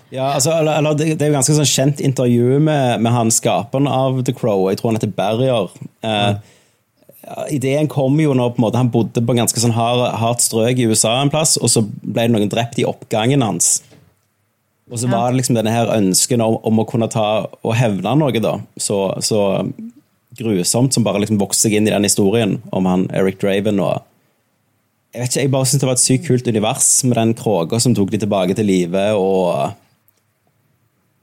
Ja, 0.09 0.32
altså, 0.32 0.53
eller, 0.55 0.78
eller, 0.78 0.95
det, 0.95 1.14
det 1.18 1.26
er 1.26 1.32
jo 1.32 1.37
ganske 1.37 1.57
sånn 1.57 1.68
kjent 1.68 2.03
intervju 2.05 2.61
med, 2.62 3.03
med 3.03 3.12
han 3.12 3.32
skaperen 3.35 3.89
av 3.91 4.22
The 4.24 4.35
Crow. 4.37 4.68
Jeg 4.70 4.80
tror 4.80 4.93
han 4.93 5.01
heter 5.01 5.14
Barrier. 5.16 5.72
Eh, 6.07 6.37
ja, 7.24 7.47
ideen 7.53 7.89
kom 7.91 8.20
jo 8.20 8.37
når 8.37 8.55
på 8.55 8.61
en 8.61 8.66
måte, 8.66 8.80
han 8.80 8.93
bodde 8.95 9.22
på 9.24 9.35
en 9.35 9.43
ganske 9.43 9.61
sånn 9.61 9.74
hard, 9.74 10.07
hardt 10.20 10.45
strøk 10.45 10.78
i 10.78 10.87
USA 10.91 11.16
en 11.20 11.32
plass, 11.32 11.57
og 11.59 11.72
så 11.72 11.82
ble 11.85 12.28
det 12.28 12.35
noen 12.37 12.53
drept 12.53 12.78
i 12.80 12.87
oppgangen 12.89 13.45
hans. 13.45 13.78
Og 14.93 15.01
så 15.01 15.09
var 15.09 15.32
det 15.32 15.41
liksom 15.41 15.57
denne 15.57 15.72
her 15.72 15.89
ønsken 15.95 16.45
om, 16.45 16.59
om 16.68 16.82
å 16.82 16.87
kunne 16.87 17.09
ta 17.11 17.47
og 17.49 17.72
hevne 17.74 18.12
noe, 18.20 18.41
da. 18.45 18.59
Så, 18.76 18.99
så 19.24 19.41
grusomt 20.39 20.95
som 20.95 21.07
bare 21.07 21.22
liksom 21.22 21.41
vokste 21.41 21.66
seg 21.66 21.78
inn 21.78 21.89
i 21.89 21.95
den 21.95 22.05
historien 22.07 22.59
om 22.74 22.87
han 22.91 23.07
Eric 23.16 23.41
Draven 23.43 23.80
og 23.82 24.05
Jeg 25.15 25.23
vet 25.23 25.31
ikke, 25.31 25.43
jeg 25.45 25.51
bare 25.55 25.67
synes 25.71 25.81
det 25.81 25.87
var 25.89 25.95
et 25.95 26.03
sykt 26.03 26.25
kult 26.27 26.49
univers 26.51 26.89
med 27.07 27.15
den 27.21 27.33
kråka 27.39 27.79
som 27.81 27.95
tok 27.95 28.11
de 28.11 28.19
tilbake 28.25 28.57
til 28.59 28.67
live, 28.67 29.05
og 29.15 29.73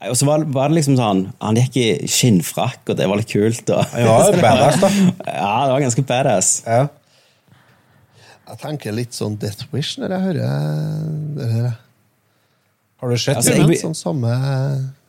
Og 0.08 0.16
så 0.18 0.26
var, 0.26 0.46
var 0.50 0.72
det 0.72 0.80
liksom 0.80 0.96
sånn 0.98 1.20
Han 1.44 1.60
gikk 1.60 1.76
i 1.78 1.88
skinnfrakk, 2.10 2.80
og 2.90 2.96
det 2.98 3.06
var 3.12 3.20
litt 3.20 3.30
kult. 3.30 3.68
Og, 3.70 3.84
Ja, 4.00 4.16
det 4.32 4.40
badass, 4.42 4.80
da. 4.82 4.90
ja, 5.42 5.52
det 5.68 5.76
var 5.76 5.84
ganske 5.84 6.06
badass. 6.08 6.50
Ja. 6.66 6.88
Jeg 8.52 8.60
tenker 8.64 8.96
litt 8.96 9.14
sånn 9.16 9.36
Death 9.40 9.68
Wish 9.72 10.00
når 10.02 10.16
jeg 10.16 10.24
hører 10.26 10.40
det 11.38 11.50
her. 11.52 11.68
Har 13.02 13.10
du 13.14 13.18
sett 13.18 13.38
Altså, 13.40 13.54
filmen? 13.60 13.78
Sånn 13.80 13.96
samme 13.96 14.34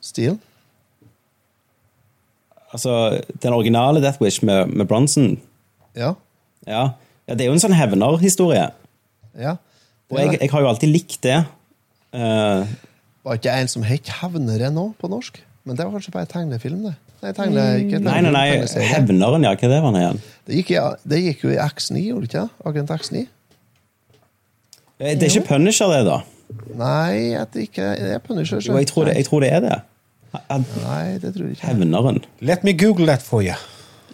stil. 0.03 0.37
Altså, 2.73 2.93
Den 3.41 3.53
originale 3.53 4.01
Death 4.03 4.21
Wish 4.21 4.43
med, 4.45 4.69
med 4.73 4.87
Bronson, 4.89 5.37
Ja. 5.95 6.13
ja, 6.65 6.85
ja, 7.27 7.35
det 7.35 7.45
er 7.45 7.49
jo 7.51 7.55
en 7.57 7.61
sånn 7.63 7.77
hevnerhistorie. 7.77 8.71
ja. 9.39 9.57
Og 10.13 10.19
jeg, 10.19 10.35
jeg 10.43 10.49
har 10.51 10.61
jo 10.61 10.67
alltid 10.69 10.91
likt 10.91 11.23
det. 11.25 11.39
Uh, 12.13 12.67
Var 13.25 13.39
ikke 13.39 13.53
en 13.63 13.69
som 13.71 13.85
het 13.87 14.11
Hevnere 14.19 14.67
nå, 14.69 14.83
på 14.99 15.09
norsk? 15.09 15.39
Men 15.65 15.79
det 15.79 15.87
var 15.87 15.95
kanskje 15.95 16.11
bare 16.13 16.27
tegnefilm, 16.29 16.83
det. 16.85 16.91
Nei, 17.23 17.31
tegne, 17.33 17.63
ikke 17.79 18.01
nei, 18.03 18.17
nei, 18.21 18.33
nei. 18.35 18.83
Hevneren, 18.91 19.45
ja. 19.47 19.53
Hva 19.55 19.69
det 19.71 19.79
var 19.81 19.95
det 19.95 20.01
igjen? 20.03 20.19
Det 20.45 20.59
gikk, 20.59 20.71
det 21.07 21.21
gikk 21.23 21.45
jo 21.47 21.53
i 21.55 21.57
X9, 21.63 22.03
gjorde 22.03 22.27
det 22.27 22.29
ikke? 22.29 22.45
Agent 22.69 22.93
X9? 22.97 23.23
Eh, 24.99 25.15
Det 25.15 25.23
er 25.23 25.31
ikke 25.31 25.47
Punisher, 25.47 25.89
det, 25.95 26.03
da? 26.11 26.19
Nei, 26.77 27.33
at 27.39 27.55
det 27.55 27.69
ikke 27.71 27.89
det 27.97 28.13
er 28.19 28.21
Punisher. 28.27 28.61
Jo, 28.61 28.77
jeg 28.77 28.91
tror 28.91 29.07
det, 29.09 29.15
jeg 29.17 29.29
tror 29.31 29.41
det 29.47 29.53
er 29.55 29.63
det. 29.63 29.79
Nei, 30.83 31.05
det 31.23 31.31
tror 31.33 31.47
jeg 31.47 31.57
ikke. 31.57 31.67
Hevneren. 31.71 32.21
Let 32.43 32.67
me 32.67 32.75
google 32.77 33.07
that 33.09 33.23
for 33.25 33.41
you. 33.41 33.55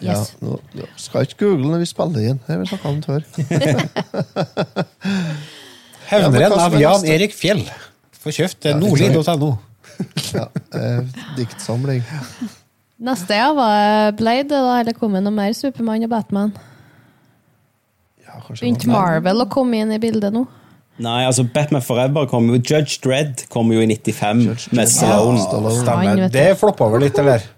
Ja, 0.04 0.16
nå, 0.39 0.58
nå 0.78 0.86
skal 1.00 1.26
ikke 1.28 1.41
google 1.43 1.74
når 1.74 1.84
vi 1.84 1.88
spiller 1.89 2.24
igjen. 2.24 2.39
Det 2.45 2.56
har 2.56 2.62
vi 2.62 2.70
snakka 2.72 2.93
om 2.93 3.02
før. 3.04 3.22
Ja, 6.10 6.26
men 6.26 6.39
Hevneren 6.41 6.56
av 6.58 6.74
Jan? 6.82 7.04
Erik 7.06 7.36
Fjell. 7.38 7.60
Få 8.18 8.32
kjøpt 8.34 8.66
Ja, 8.66 8.72
ja, 8.74 8.80
nordli.no. 8.82 9.52
Ja, 10.34 10.47
eh, 10.74 11.04
diktsamling. 11.38 12.02
Neste 13.00 13.38
ja, 13.38 13.52
var 13.54 14.16
Blade, 14.18 14.50
da, 14.50 14.80
eller 14.82 14.95
kom 14.97 15.14
det 15.14 15.22
noe 15.22 15.36
mer 15.36 15.54
Supermann 15.54 16.08
og 16.08 16.12
Batman? 16.12 16.56
Ja, 18.26 18.39
Begynte 18.50 18.89
Marvel 18.89 19.45
å 19.45 19.47
komme 19.52 19.84
inn 19.84 19.93
i 19.93 20.00
bildet 20.02 20.34
nå? 20.36 20.47
Nei, 21.00 21.22
altså 21.24 21.45
Batman 21.47 21.84
Forever 21.84 22.28
kom 22.28 22.50
jo 22.52 22.58
Judge 22.60 22.97
Dredd 23.06 23.45
kom 23.54 23.70
jo 23.72 23.80
i 23.80 23.88
95 23.88 24.41
Judge 24.43 24.74
med. 24.74 24.84
Ja, 24.84 24.91
Stallone. 24.91 25.76
Stemmer. 25.78 26.26
Det 26.34 26.50
floppa 26.60 26.89
vel 26.91 27.06
litt, 27.08 27.22
eller? 27.22 27.45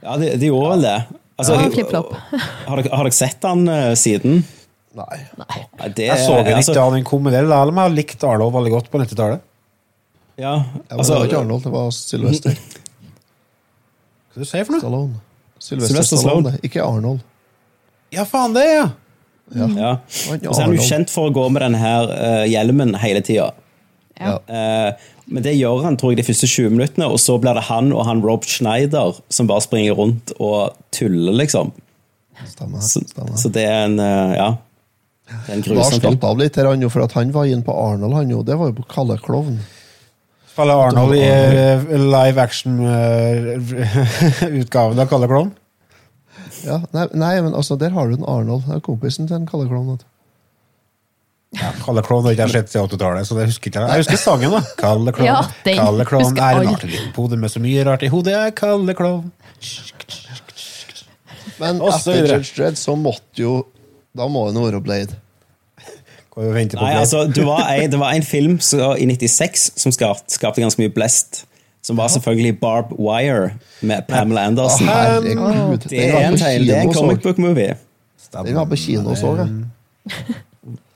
Ja, 0.00 0.14
det, 0.16 0.30
de 0.40 0.48
gjorde 0.48 0.68
vel 0.78 0.84
det. 0.86 0.98
Altså, 1.40 1.56
Ja, 1.56 1.68
flip-flop. 1.72 2.10
har, 2.68 2.80
dere, 2.80 2.92
har 2.92 3.08
dere 3.08 3.16
sett 3.16 3.46
han 3.48 3.64
uh, 3.68 3.92
siden? 3.98 4.42
Nei. 4.98 5.20
Nei, 5.38 5.88
det, 5.94 6.08
Jeg 6.08 6.18
så 6.18 6.40
den 6.42 6.56
altså, 6.56 6.72
ikke 6.74 6.80
da 6.80 6.98
en 6.98 7.06
kom 7.06 7.22
med 7.24 7.34
det, 7.36 7.44
jeg 7.46 7.74
har 7.78 7.92
likt 7.94 8.24
Arlo 8.26 8.50
veldig 8.52 8.72
godt 8.74 8.90
på 8.92 9.00
90-tallet. 9.02 9.46
Ja, 10.40 10.54
Ja, 10.88 10.96
altså, 10.96 11.12
det 11.12 11.18
var 11.18 11.26
ikke 11.28 11.40
Arnold, 11.44 11.62
det 11.66 11.72
var 11.74 11.90
Sylvester 11.92 12.54
Hva 14.30 14.40
du 14.40 14.46
sier 14.46 14.64
for 14.64 14.72
noe? 14.76 14.80
Stallone. 14.80 15.20
Sylvester 15.60 15.92
Sylvester 15.92 16.20
Stallone, 16.20 16.52
Stallone. 16.54 16.64
ikke 16.66 16.84
Arnold. 16.86 17.24
Ja, 18.14 18.24
faen 18.26 18.54
det, 18.56 18.64
ja! 18.64 18.86
ja. 19.58 19.66
ja. 19.76 19.90
Og 19.98 20.54
så 20.54 20.60
er 20.62 20.64
han 20.64 20.76
jo 20.76 20.86
kjent 20.86 21.12
for 21.12 21.28
å 21.28 21.34
gå 21.34 21.44
med 21.52 21.64
denne 21.66 21.80
her 21.82 22.12
uh, 22.14 22.44
hjelmen 22.48 22.94
hele 23.02 23.22
tida. 23.26 23.50
Ja. 24.20 24.36
men 25.32 25.42
det 25.46 25.54
gjør 25.56 25.80
han 25.86 25.96
tror 25.96 26.10
jeg 26.12 26.18
de 26.20 26.26
første 26.26 26.46
20 26.50 26.70
minuttene, 26.74 27.06
og 27.08 27.16
så 27.22 27.38
blir 27.40 27.54
det 27.56 27.62
han 27.70 27.88
og 27.94 28.02
han 28.04 28.20
Rob 28.20 28.44
Schneider 28.44 29.16
som 29.32 29.48
bare 29.48 29.62
springer 29.64 29.96
rundt 29.96 30.32
og 30.38 30.74
tuller, 30.92 31.32
liksom. 31.40 31.72
Stemmer. 32.48 32.80
Så, 32.84 33.00
stemmer. 33.08 33.36
så 33.40 33.48
det 33.52 33.64
er 33.68 33.84
en 33.86 33.98
eh, 34.00 34.34
Ja. 34.36 34.50
Det 35.30 35.52
er 35.52 35.54
en 35.54 35.62
grusom 35.62 36.00
film. 36.00 36.14
datt 36.18 36.24
av 36.26 36.38
litt, 36.40 36.56
her, 36.58 36.66
han 36.66 36.80
jo, 36.82 36.88
for 36.90 37.02
at 37.04 37.12
han 37.14 37.30
var 37.32 37.44
inn 37.46 37.60
på 37.62 37.70
Arnold, 37.70 38.14
han 38.18 38.30
jo. 38.32 38.40
Det 38.42 38.56
var 38.58 38.66
jo 38.72 38.74
på 38.80 38.84
Kalle 38.90 39.14
Klovn. 39.22 39.60
Spiller 40.50 40.74
Arnold 40.88 41.14
i 41.14 41.22
eh, 41.22 41.78
live 42.02 42.42
action-utgaven 42.42 44.98
av 45.04 45.06
Kalle 45.12 45.28
Klovn. 45.30 45.52
Ja, 46.66 46.80
nei, 46.92 47.06
nei, 47.14 47.36
men 47.44 47.54
altså, 47.54 47.76
der 47.78 47.94
har 47.94 48.10
du 48.10 48.14
en 48.18 48.26
Arnold. 48.28 48.66
Det 48.66 48.74
er 48.80 48.82
kompisen 48.84 49.28
til 49.30 49.36
en 49.38 49.46
Kalle 49.48 49.68
Klovn. 49.70 49.94
vet 49.94 50.02
du. 50.02 50.06
Ja, 51.58 51.72
Kalle 51.82 52.02
Klovn 52.06 52.28
har 52.28 52.36
ikke 52.36 52.44
jeg 52.46 52.54
sett 52.54 52.70
siden 52.70 52.86
80-tallet, 52.86 53.26
så 53.26 53.34
det 53.34 53.48
husker 53.48 53.72
ikke 53.72 53.80
jeg. 53.82 53.90
Jeg 53.90 54.04
husker 54.04 54.20
sangen, 54.22 54.52
da. 54.54 54.60
Kalle 54.78 55.14
Klovn. 55.16 55.26
Ja, 55.26 55.40
Kalle 55.66 56.04
Klovn 56.06 56.36
er 56.38 56.60
en 56.60 56.68
artig 56.76 56.92
liten 56.92 57.10
pode 57.16 57.38
med 57.40 57.50
så 57.50 57.62
mye 57.62 57.82
rart 57.88 58.04
i 58.06 58.10
hodet. 58.12 58.36
Jeg 58.36 58.52
er 58.52 58.54
Kalle 58.60 58.94
Klovn. 58.94 59.32
Men 61.60 61.82
etter. 61.90 62.22
Judge 62.30 62.54
Dredd 62.56 62.78
så 62.80 62.94
måtte 62.96 63.42
jo 63.42 63.50
Da 64.16 64.24
må 64.32 64.46
det 64.48 64.54
nå 64.56 64.62
være 64.64 64.80
Blade. 64.82 65.18
Kan 66.30 66.46
vi 66.46 66.52
vente 66.54 66.78
på 66.78 66.86
Nei, 66.86 66.94
altså, 66.96 67.24
det 67.26 67.42
var, 67.46 67.66
en, 67.74 67.90
det 67.90 67.98
var 68.00 68.14
en 68.14 68.24
film 68.24 68.56
så, 68.62 68.94
i 68.94 69.06
96 69.10 69.66
som 69.82 69.92
skapte, 69.94 70.30
skapte 70.32 70.62
ganske 70.62 70.80
mye 70.80 70.92
blest. 70.94 71.44
Som 71.82 71.98
var 71.98 72.10
selvfølgelig 72.12 72.58
Barb 72.60 72.92
Wire 72.94 73.56
med 73.82 74.06
Pamela 74.08 74.44
Å, 74.44 74.52
Anderson. 74.52 74.86
herregud. 74.86 75.88
Det 75.90 76.04
er 76.06 76.28
en, 76.28 76.36
det 76.38 76.76
er 76.76 76.84
en 76.84 76.94
comic 76.94 77.22
book 77.24 77.40
movie. 77.42 77.74
Den 78.30 78.54
var 78.54 78.68
på 78.70 78.78
kino, 78.78 79.16
så 79.18 79.34
jeg. 79.40 80.38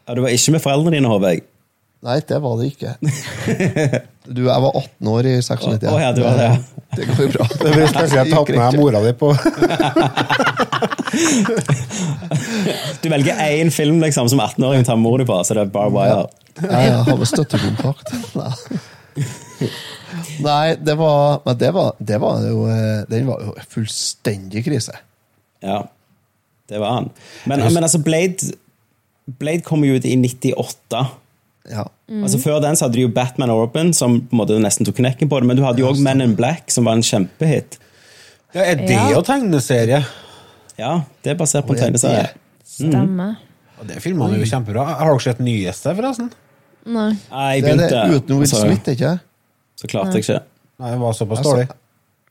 Ja, 0.04 0.10
du 0.14 0.20
var 0.24 0.30
ikke 0.36 0.52
med 0.54 0.62
foreldrene 0.64 0.96
dine, 0.98 1.10
håper 1.10 1.28
jeg. 1.32 1.40
Nei, 2.04 2.18
det 2.28 2.38
var 2.44 2.54
det 2.60 2.66
ikke. 2.74 2.90
Du, 4.24 4.40
jeg 4.44 4.62
var 4.64 4.72
18 4.76 5.08
år 5.08 5.22
i 5.28 5.30
96. 5.40 5.88
Å, 5.88 5.90
ja, 6.00 6.12
du 6.16 6.22
var 6.24 6.34
det, 6.36 6.44
ja. 6.48 6.56
Det 6.94 7.04
går 7.08 7.20
jo 7.26 7.30
bra. 7.34 7.44
Det 7.60 7.70
blir 7.74 7.86
spesielt 7.90 8.30
tatt 8.32 8.48
med 8.56 8.74
mora 8.78 9.00
di 9.04 9.12
på 9.18 9.28
Du 13.02 13.08
velger 13.12 13.34
én 13.44 13.70
film 13.74 13.96
liksom, 14.00 14.28
som 14.32 14.40
18-åring 14.40 14.84
tar 14.84 14.94
ta 14.94 15.00
mor 15.00 15.18
di 15.20 15.24
på, 15.28 15.36
så 15.44 15.50
det 15.56 15.62
er 15.66 15.70
bare 15.74 15.90
Wire. 15.92 16.24
Ja, 16.60 16.66
jeg 16.70 16.92
har 17.08 17.16
med 17.20 17.28
støttekontakt. 17.28 18.06
Nei. 18.38 18.52
Nei, 20.44 20.76
det 20.80 20.94
var 20.98 21.40
Men 21.44 21.58
det 21.58 21.70
var, 21.74 21.92
det 21.98 22.18
var 22.18 22.40
jo 22.42 22.64
eh, 22.66 23.04
Den 23.10 23.26
var 23.28 23.42
jo 23.44 23.52
fullstendig 23.70 24.64
krise. 24.66 24.92
Ja, 25.64 25.84
det 26.68 26.78
var 26.80 26.90
han. 26.98 27.10
Men, 27.44 27.60
men 27.72 27.84
altså, 27.84 27.98
Blade 28.04 28.36
Blade 29.26 29.62
kom 29.64 29.84
jo 29.84 29.94
ut 29.96 30.04
i 30.04 30.16
98. 30.16 31.06
Ja. 31.70 31.86
Altså 32.12 32.38
Før 32.42 32.60
den 32.60 32.76
så 32.76 32.84
hadde 32.84 32.98
du 32.98 33.06
jo 33.06 33.08
Batman 33.08 33.50
Open, 33.50 33.92
som 33.96 34.18
på 34.20 34.34
en 34.36 34.40
måte 34.42 34.58
nesten 34.60 34.84
tok 34.84 34.96
knekken 34.98 35.30
på 35.30 35.38
det, 35.40 35.46
men 35.48 35.56
du 35.56 35.62
hadde 35.64 35.80
jo 35.80 35.88
òg 35.88 36.00
Men 36.04 36.20
in 36.20 36.34
Black, 36.36 36.70
som 36.70 36.84
var 36.84 36.92
en 36.98 37.02
kjempehit. 37.02 37.78
ja, 38.54 38.60
Er 38.60 38.74
det 38.76 38.90
Ja. 38.90 39.10
jo 39.10 39.22
tegneserie? 39.22 40.04
Ja, 40.78 41.04
det 41.22 41.30
er 41.30 41.34
basert 41.36 41.64
på 41.66 41.72
en 41.74 41.80
tegneserie. 41.80 42.28
Stemmer. 42.64 43.36
Og 43.80 43.86
det 43.88 44.02
filmene 44.02 44.34
er 44.34 44.38
jo 44.44 44.44
kjempebra. 44.44 44.84
Har 44.98 45.06
dere 45.06 45.20
sett 45.20 45.38
nyeste, 45.40 45.94
forresten? 45.96 46.30
Nei. 46.86 47.16
Nei, 47.30 47.60
Det 47.60 47.70
er 47.70 47.76
det 47.76 48.20
uten 48.20 48.38
Will 48.38 48.46
så, 48.46 48.60
Smith, 48.60 48.84
ikke 48.92 49.20
så 49.80 49.86
klarte 49.88 50.12
jeg 50.18 50.22
ikke. 50.24 50.40
Nei, 50.80 50.90
det 50.90 51.00
var 51.00 51.12
såpass 51.12 51.38
Jeg 51.38 51.44
så- 51.46 51.54
dårlig. 51.54 51.68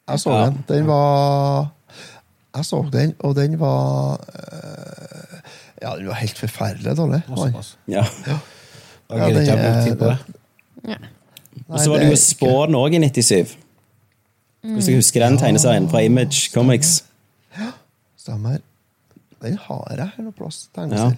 Jeg 0.09 0.19
så 0.19 0.29
Ja. 0.29 0.45
den. 0.45 0.63
Den 0.67 0.85
var 0.87 1.71
Jeg 2.55 2.63
så 2.65 2.91
den, 2.91 3.15
og 3.19 3.35
den 3.35 3.57
var 3.57 4.19
eh, 4.29 5.22
Ja, 5.83 5.93
den 5.99 6.07
var 6.07 6.15
helt 6.21 6.39
forferdelig 6.39 6.93
dårlig. 6.97 7.19
Ja. 7.91 8.03
Da 9.09 9.17
Ja, 9.19 9.27
gidder 9.27 9.41
ikke 9.41 9.51
jeg 9.51 9.57
det 9.57 9.65
bruke 9.67 9.83
tid 9.89 9.97
på 9.99 10.05
er- 10.05 10.23
det. 10.87 11.09
Og 11.67 11.79
så 11.79 11.89
var 11.91 11.99
det 12.01 12.09
jo 12.09 12.15
Spawn 12.19 12.75
òg 12.79 12.95
i 12.95 12.99
97. 13.03 13.57
Hvis 14.63 14.87
jeg 14.87 14.95
husker 14.95 15.19
den 15.25 15.37
tegneserien 15.37 15.89
fra 15.91 15.99
Image 16.07 16.49
Comics. 16.53 17.03
Ja, 17.57 17.71
Stemmer. 18.17 18.61
Den 19.43 19.57
har 19.59 19.87
jeg 19.91 20.07
her 20.15 20.23
noe 20.23 20.31
plass. 20.31 20.69
Ja. 20.77 21.09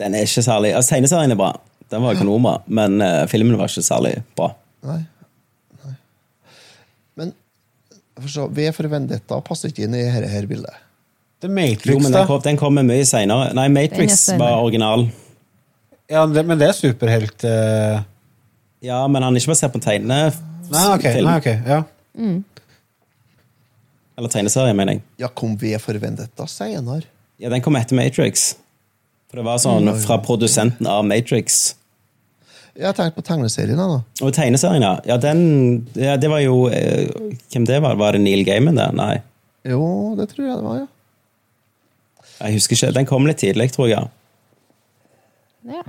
Den 0.00 0.14
er 0.18 0.24
ikke 0.26 0.42
særlig 0.42 0.72
Altså, 0.74 0.96
tegneserien 0.96 1.30
er 1.30 1.38
bra. 1.38 1.52
Den 1.90 2.02
var 2.02 2.14
økonomer, 2.18 2.62
men 2.66 3.00
uh, 3.02 3.26
filmen 3.30 3.56
var 3.58 3.70
ikke 3.70 3.82
særlig 3.86 4.16
bra. 4.38 4.48
Nei. 4.86 4.98
Nei. 5.84 5.94
Men 7.16 7.32
for 8.18 8.28
så, 8.28 8.46
V 8.50 8.72
for 8.74 8.88
Vendetta 8.90 9.38
passer 9.46 9.70
ikke 9.70 9.86
inn 9.86 9.94
i 9.94 10.02
dette 10.02 10.28
her 10.30 10.46
bildet. 10.50 10.74
The 11.40 11.48
Jo, 11.48 11.98
men 11.98 12.12
den 12.12 12.26
kom, 12.28 12.40
den 12.44 12.58
kommer 12.60 12.84
mye 12.84 13.04
seinere. 13.08 13.54
Nei, 13.56 13.68
Matrix 13.72 14.26
var 14.36 14.60
original. 14.60 15.06
Ja, 16.10 16.26
det, 16.26 16.42
men 16.44 16.58
det 16.60 16.68
er 16.68 16.76
superhelt 16.76 17.44
uh... 17.48 18.02
Ja, 18.84 19.00
men 19.08 19.24
han 19.24 19.36
er 19.36 19.40
ikke 19.40 19.52
basert 19.52 19.72
på 19.72 19.80
tegnefilm. 19.80 20.46
Nei, 20.70 20.84
ok. 20.94 21.06
Nei, 21.24 21.36
ok, 21.40 21.48
ja. 21.68 21.80
Eller 24.20 24.32
tegneserie, 24.32 24.76
mener 24.76 24.98
jeg. 24.98 25.02
Ja, 25.20 25.30
kom 25.32 25.56
V 25.60 25.74
for 25.80 25.96
Vendetta 26.00 26.46
senere? 26.48 27.08
Ja, 27.40 27.48
Den 27.52 27.64
kom 27.64 27.76
etter 27.80 27.96
Matrix. 27.96 28.54
For 29.30 29.40
det 29.40 29.46
var 29.46 29.60
sånn 29.62 29.88
fra 30.02 30.18
produsenten 30.24 30.88
av 30.90 31.04
Matrix. 31.08 31.60
Jeg 32.76 32.96
tenkte 32.96 33.16
på 33.16 33.24
tegneserien. 33.26 33.80
da. 33.80 34.00
Og 34.24 34.32
tegneserien, 34.36 34.84
ja. 34.84 34.94
ja, 35.08 35.16
den, 35.20 35.42
ja 35.98 36.16
det 36.20 36.30
var 36.30 36.40
jo 36.44 36.68
eh, 36.72 37.10
Hvem 37.52 37.66
det 37.68 37.80
var? 37.82 37.98
Var 38.00 38.16
det 38.16 38.22
Neil 38.24 38.44
Gaiman, 38.46 38.78
der? 38.78 38.94
Nei. 38.96 39.14
Jo, 39.68 40.14
det 40.18 40.30
tror 40.32 40.46
jeg 40.46 40.56
det 40.56 40.66
var, 40.66 40.80
ja. 40.84 40.88
Jeg 42.40 42.56
husker 42.56 42.76
ikke. 42.76 42.94
Den 42.96 43.08
kom 43.08 43.26
litt 43.28 43.40
tidlig, 43.42 43.70
tror 43.74 43.88
jeg. 43.90 44.08
Ja. 45.68 45.82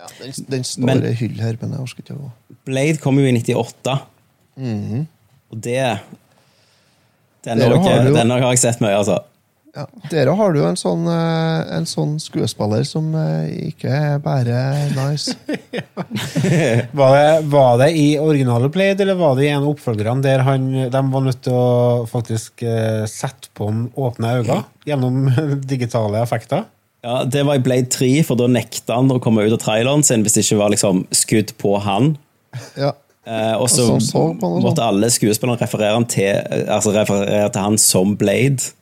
ja 0.00 0.10
den, 0.20 0.34
den 0.50 0.64
står 0.64 0.90
Men- 0.90 1.06
i 1.08 1.14
hyll 1.16 1.40
her, 1.40 1.56
men 1.60 1.72
jeg 1.72 1.80
orker 1.80 2.04
ikke 2.04 2.18
å 2.18 2.30
Blade 2.66 2.98
kom 2.98 3.18
jo 3.18 3.24
i 3.24 3.32
98. 3.32 3.96
Mhm. 4.56 5.06
Og 5.54 5.60
det 5.62 5.78
den 7.46 8.30
har 8.30 8.50
jeg 8.50 8.58
sett 8.58 8.80
mye, 8.82 8.96
altså. 8.98 9.20
Ja. 9.76 9.84
Dere 10.10 10.34
har 10.38 10.54
du 10.54 10.60
en 10.64 10.78
sånn, 10.80 11.04
eh, 11.12 11.74
en 11.76 11.86
sånn 11.88 12.16
skuespiller 12.22 12.84
som 12.88 13.10
eh, 13.20 13.68
ikke 13.68 13.92
er 13.92 14.22
bare 14.24 14.60
nice. 14.96 15.36
Var 16.96 17.12
det, 17.12 17.26
var 17.50 17.76
det 17.80 17.90
i 17.98 18.06
originale 18.20 18.68
Blade, 18.72 19.02
eller 19.04 19.18
var 19.18 19.34
det 19.36 19.46
i 19.46 19.50
en 19.50 19.62
av 19.64 19.68
oppfølgerne 19.74 20.24
der 20.24 20.42
han, 20.46 20.66
de 20.92 21.02
var 21.12 21.24
nødt 21.24 21.42
til 21.44 21.56
å 21.56 22.06
faktisk 22.08 22.64
eh, 22.64 23.04
sette 23.10 23.50
på 23.56 23.68
en 23.70 23.84
åpne 23.98 24.32
øyne 24.40 24.58
gjennom 24.88 25.28
digitale 25.72 26.22
effekter? 26.22 26.64
Ja, 27.06 27.22
Det 27.24 27.44
var 27.46 27.58
i 27.58 27.62
Blade 27.62 27.90
3, 27.92 28.10
for 28.26 28.38
da 28.40 28.48
nekta 28.50 28.96
han 28.98 29.12
å 29.12 29.20
komme 29.22 29.44
ut 29.46 29.54
av 29.54 29.60
traileren 29.62 30.04
sin 30.06 30.24
hvis 30.24 30.38
det 30.38 30.46
ikke 30.46 30.62
var 30.62 30.72
liksom 30.74 31.04
skudd 31.14 31.52
på 31.60 31.76
han. 31.84 32.14
Ja. 32.78 32.94
Eh, 33.26 33.54
og 33.58 33.68
så 33.70 33.88
så 33.98 34.28
måtte 34.38 34.78
sånn. 34.78 34.84
alle 34.86 35.10
skuespillerne 35.10 35.58
referere, 35.58 35.98
til, 36.10 36.30
altså 36.70 36.94
referere 36.94 37.48
til 37.50 37.64
han 37.68 37.78
som 37.82 38.14
Blade. 38.18 38.72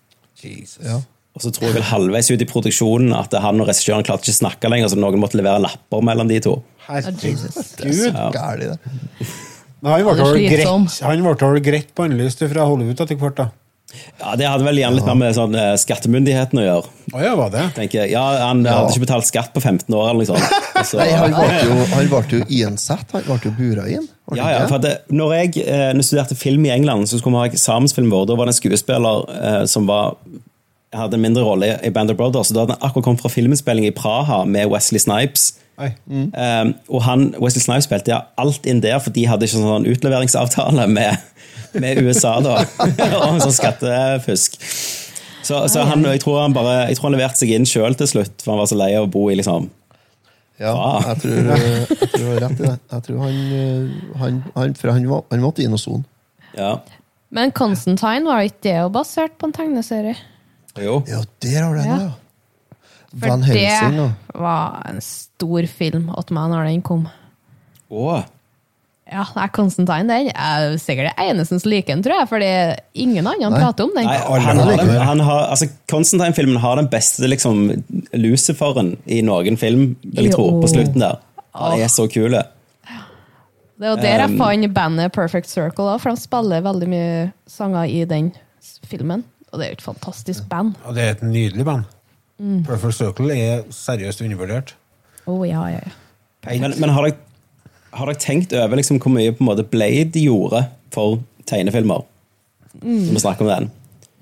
Ja. 0.84 1.00
Og 1.34 1.42
så 1.42 1.50
tror 1.50 1.66
jeg 1.66 1.74
vel 1.80 1.86
halvveis 1.88 2.28
ut 2.30 2.42
i 2.42 2.46
produksjonen 2.46 3.14
at 3.18 3.32
han 3.42 3.58
og 3.62 3.66
regissøren 3.66 4.06
klarte 4.06 4.28
ikke 4.28 4.36
å 4.36 4.40
snakke 4.44 4.70
lenger, 4.70 4.92
så 4.92 4.98
noen 5.00 5.18
måtte 5.22 5.38
levere 5.40 5.64
lapper 5.64 6.04
mellom 6.06 6.30
de 6.30 6.38
to. 6.44 6.54
Herregud. 6.86 7.42
Ja. 7.80 8.28
Gærlig, 8.34 8.70
det. 8.74 8.78
Men 9.82 9.92
han 9.92 10.04
ble 10.06 10.14
det 10.14 10.24
er 10.24 10.36
vel 10.36 10.46
greit, 10.52 10.70
han 11.02 11.24
ble 11.26 11.34
vel 11.42 11.64
greit 11.66 11.90
bannlyst 11.98 12.44
fra 12.52 12.68
Hollywood 12.70 13.02
etter 13.02 13.18
hvert, 13.20 13.40
da. 13.40 13.48
Ja, 14.18 14.34
Det 14.36 14.46
hadde 14.48 14.64
vel 14.66 14.78
gjerne 14.80 14.96
litt 14.98 15.06
mer 15.06 15.14
med 15.20 15.34
sånn, 15.36 15.54
eh, 15.54 15.74
skattemyndighetene 15.78 16.62
å 16.62 16.66
gjøre. 16.66 16.88
Oh, 17.12 17.20
ja, 17.22 17.34
var 17.38 17.50
det? 17.52 17.64
tenker 17.76 18.00
jeg. 18.02 18.10
Ja, 18.14 18.22
Han 18.48 18.64
hadde 18.64 18.90
ikke 18.94 19.04
betalt 19.06 19.26
skatt 19.28 19.52
på 19.54 19.62
15 19.62 19.94
år, 19.94 20.10
eller 20.10 20.24
noe 20.24 20.30
sånt. 20.32 20.56
Og 20.74 20.86
så- 20.90 20.98
Nei, 20.98 21.10
han 21.12 21.30
ble 21.36 21.60
jo, 21.62 21.76
han 21.94 22.08
ble 22.10 22.40
jo 22.40 22.44
innsatt, 22.64 23.12
Han 23.12 23.22
ble 23.28 23.38
jo 23.44 23.52
bura 23.58 23.86
inn. 23.88 24.08
Ja, 24.34 24.48
ja, 24.50 24.66
for 24.66 24.76
at 24.80 24.82
det, 24.82 24.94
når 25.12 25.34
jeg, 25.36 25.66
eh, 25.68 25.92
når 25.92 26.00
jeg 26.02 26.08
studerte 26.10 26.36
film 26.40 26.64
i 26.66 26.70
England, 26.74 27.06
så 27.10 27.20
skulle 27.20 27.36
vi 27.36 27.44
ha 27.44 27.52
eksamensfilm 27.52 28.10
vår. 28.10 28.26
Da 28.26 28.34
var 28.40 28.46
det 28.48 28.54
en 28.56 28.60
skuespiller 28.62 29.28
eh, 29.36 29.64
som 29.70 29.86
var, 29.86 30.16
hadde 30.94 31.14
en 31.18 31.20
mindre 31.26 31.44
rolle 31.44 31.74
i 31.84 31.90
Band 31.90 32.10
of 32.10 32.16
Brothers. 32.16 32.50
og 32.50 32.54
Da 32.56 32.60
hadde 32.64 32.78
han 32.80 32.88
akkurat 32.90 33.04
kommet 33.04 33.20
fra 33.20 33.30
filminnspilling 33.30 33.86
i 33.86 33.92
Praha 33.94 34.44
med 34.48 34.70
Wesley 34.72 34.98
Snipes. 35.02 35.52
Mm. 36.08 36.32
Eh, 36.32 36.72
og 36.88 37.02
han, 37.02 37.34
Wesley 37.38 37.60
Snipes 37.62 37.84
spilte 37.88 38.08
ja, 38.14 38.22
alt 38.38 38.64
inn 38.70 38.80
der, 38.80 38.98
for 39.02 39.10
de 39.14 39.26
hadde 39.28 39.44
ikke 39.46 39.60
sånn 39.60 39.86
utleveringsavtale 39.90 40.88
med, 40.88 41.18
med 41.80 42.00
USA 42.02 42.36
da. 42.44 42.58
og 43.20 43.28
en 43.28 43.42
sånn 43.42 43.56
skattefusk. 43.56 44.58
Så, 45.44 45.60
så 45.68 45.84
han, 45.84 46.04
jeg, 46.08 46.22
tror 46.24 46.40
han 46.40 46.54
bare, 46.56 46.86
jeg 46.88 46.96
tror 46.98 47.10
han 47.10 47.18
leverte 47.18 47.42
seg 47.42 47.52
inn 47.52 47.66
sjøl 47.68 47.96
til 48.00 48.08
slutt, 48.08 48.38
for 48.40 48.54
han 48.54 48.62
var 48.62 48.70
så 48.70 48.78
lei 48.80 48.94
av 48.96 49.08
å 49.08 49.12
bo 49.12 49.26
i 49.28 49.36
liksom 49.36 49.68
Ja, 50.62 50.72
jeg 51.10 51.20
tror, 51.20 51.50
jeg 51.50 52.10
tror 52.14 52.36
rett 52.40 52.60
i 52.60 52.64
det. 52.64 52.74
Jeg 52.94 53.06
tror 53.08 53.22
han, 53.26 53.40
eh, 53.58 53.94
han, 54.22 54.42
han, 54.54 54.76
for 54.78 54.94
han, 54.94 55.08
han 55.34 55.42
måtte 55.42 55.64
inn 55.64 55.76
og 55.76 55.82
sone. 55.82 56.06
Ja. 56.56 56.78
Men 57.34 57.50
Constantine 57.52 58.24
var 58.28 58.46
ikke 58.46 58.62
det 58.68 58.76
jo 58.78 58.92
basert 58.94 59.34
på 59.40 59.50
en 59.50 59.56
tegneserie? 59.56 60.14
Jo. 60.78 61.00
Ja, 61.10 61.24
der 61.42 61.58
har 61.60 61.74
du 61.74 61.82
den, 61.82 61.90
Ja. 61.90 62.12
For 63.14 63.30
Van 63.30 63.44
Helsing, 63.46 63.98
da. 63.98 64.06
det 64.26 64.40
var 64.42 64.86
en 64.90 64.96
stor 65.04 65.66
film 65.70 66.08
åt 66.18 66.32
meg 66.34 66.48
når 66.50 66.64
den 66.66 66.80
kom. 66.82 67.04
Å, 67.94 68.24
Ja, 69.14 69.22
det 69.30 69.42
er 69.44 69.50
Constantine, 69.54 70.10
den. 70.10 70.30
Er 70.34 70.72
sikkert 70.82 71.12
det 71.12 71.26
eneste 71.28 71.60
som 71.62 71.70
liker 71.70 71.94
den, 71.94 72.02
tror 72.02 72.16
jeg, 72.18 72.28
fordi 72.32 72.48
ingen 73.04 73.28
andre 73.30 73.50
Nei. 73.52 73.60
prater 73.62 73.86
om 73.86 73.92
den. 73.94 74.08
Nei, 74.08 74.16
alle 74.18 74.40
han 74.42 74.58
har, 74.58 74.70
liker 74.72 74.88
den. 74.90 75.02
Han 75.06 75.22
har, 75.28 75.44
altså, 75.54 75.68
Constantine-filmen 75.90 76.58
har 76.64 76.80
den 76.80 76.88
beste 76.90 77.30
liksom, 77.30 77.62
Luciferen 78.18 78.96
i 79.06 79.20
noen 79.22 79.58
film, 79.60 79.92
vil 80.02 80.26
jeg 80.26 80.34
tro, 80.34 80.48
på 80.58 80.70
slutten 80.72 81.04
der. 81.04 81.20
Han 81.54 81.78
er 81.78 81.92
så 81.92 82.08
kul. 82.10 82.34
Det 82.34 83.86
er 83.86 83.92
jo 83.92 83.98
der 84.02 84.24
jeg 84.24 84.32
Um, 84.32 84.38
fant 84.38 84.74
bandet 84.74 85.12
Perfect 85.14 85.50
Circle, 85.50 85.84
også, 85.84 86.02
for 86.02 86.14
de 86.14 86.22
spiller 86.22 86.64
veldig 86.64 86.88
mye 86.90 87.14
sanger 87.50 87.90
i 87.90 88.04
den 88.10 88.32
filmen. 88.86 89.22
Og 89.52 89.60
det 89.60 89.66
er 89.66 89.74
jo 89.74 89.78
et 89.78 89.84
fantastisk 89.84 90.48
band. 90.50 90.74
Og 90.82 90.96
det 90.96 91.04
er 91.04 91.14
et 91.14 91.22
nydelig 91.22 91.66
band. 91.66 91.86
Mm. 92.42 92.64
Perfect 92.66 92.98
Circle 92.98 93.36
er 93.38 93.62
seriøst 93.70 94.22
undervurdert. 94.26 94.74
Oh, 95.26 95.46
ja, 95.46 95.62
ja, 95.70 95.78
ja. 95.78 95.94
Men, 96.60 96.74
men 96.80 96.90
har, 96.92 97.06
dere, 97.06 97.33
har 97.94 98.06
dere 98.10 98.18
tenkt 98.20 98.52
over 98.56 98.76
liksom, 98.80 98.98
hvor 99.02 99.12
mye 99.14 99.32
på 99.34 99.40
en 99.44 99.48
måte 99.50 99.64
Blade 99.70 100.18
gjorde 100.20 100.60
for 100.94 101.18
tegnefilmer? 101.48 102.00
Når 102.82 103.12
vi 103.14 103.20
snakker 103.22 103.42
om 103.46 103.50
den. 103.52 103.70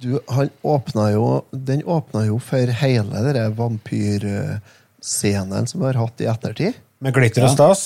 Du, 0.03 0.09
han 0.28 0.51
åpna 0.66 1.11
jo, 1.15 1.27
den 1.51 1.82
åpna 1.86 2.24
jo 2.27 2.39
for 2.43 2.66
hele 2.82 3.23
den 3.32 3.55
vampyrscenen 3.57 5.66
som 5.70 5.81
vi 5.81 5.86
har 5.86 5.94
hatt 6.03 6.20
i 6.20 6.27
ettertid. 6.31 6.73
Med 7.03 7.15
glitter 7.15 7.44
og 7.47 7.51
stas. 7.55 7.81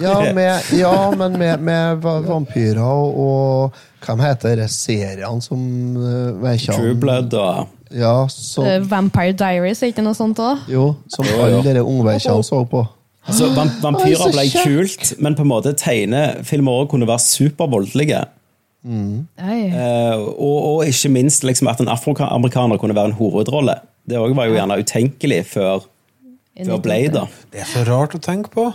Ja, 0.00 0.32
med, 0.34 0.62
ja 0.72 1.10
men 1.16 1.38
med, 1.38 1.60
med 1.60 1.96
vampyrer 2.02 2.80
og, 2.82 3.18
og 3.20 3.72
Hvem 4.00 4.20
heter 4.24 4.56
det 4.56 4.70
seriene 4.72 5.42
som 5.44 5.60
uh, 5.98 6.56
True 6.64 6.94
Blood 6.96 7.34
og 7.36 7.66
Ja, 7.92 8.24
så, 8.32 8.62
Eh, 8.64 8.80
Vampire 8.88 9.32
Diaries, 9.36 9.82
er 9.82 9.86
ikke 9.92 10.02
noe 10.04 10.14
sånt 10.16 10.38
òg? 10.40 10.58
jo, 10.72 10.94
som 11.12 11.24
alle 11.36 11.60
dere 11.64 11.82
ungveikene 11.84 12.42
så 12.44 12.64
på. 12.68 12.86
Altså, 13.28 13.50
vam, 13.56 13.70
Vampyrer 13.82 14.32
ble 14.34 14.46
kult, 14.64 15.12
men 15.22 15.36
på 15.38 15.44
en 15.44 15.52
måte 15.52 15.74
tegnefilmer 15.78 16.82
også 16.82 16.92
kunne 16.94 17.08
være 17.10 17.24
supervoldelige. 17.26 18.24
Nei. 18.88 19.60
Uh, 19.74 20.26
og, 20.32 20.58
og 20.70 20.82
ikke 20.88 21.10
minst 21.12 21.44
liksom, 21.44 21.68
at 21.70 21.82
en 21.82 21.90
afroamerikaner 21.92 22.80
kunne 22.80 22.96
være 22.96 23.12
en 23.12 23.18
hovedrolle. 23.18 23.78
Det 24.08 24.20
òg 24.20 24.36
var 24.38 24.48
jo 24.48 24.56
gjerne 24.56 24.78
utenkelig 24.80 25.42
før, 25.50 25.88
før 26.64 26.84
Blade. 26.84 27.26
Det 27.52 27.64
er 27.64 27.68
så 27.68 27.84
rart 27.88 28.16
å 28.16 28.22
tenke 28.22 28.52
på. 28.54 28.70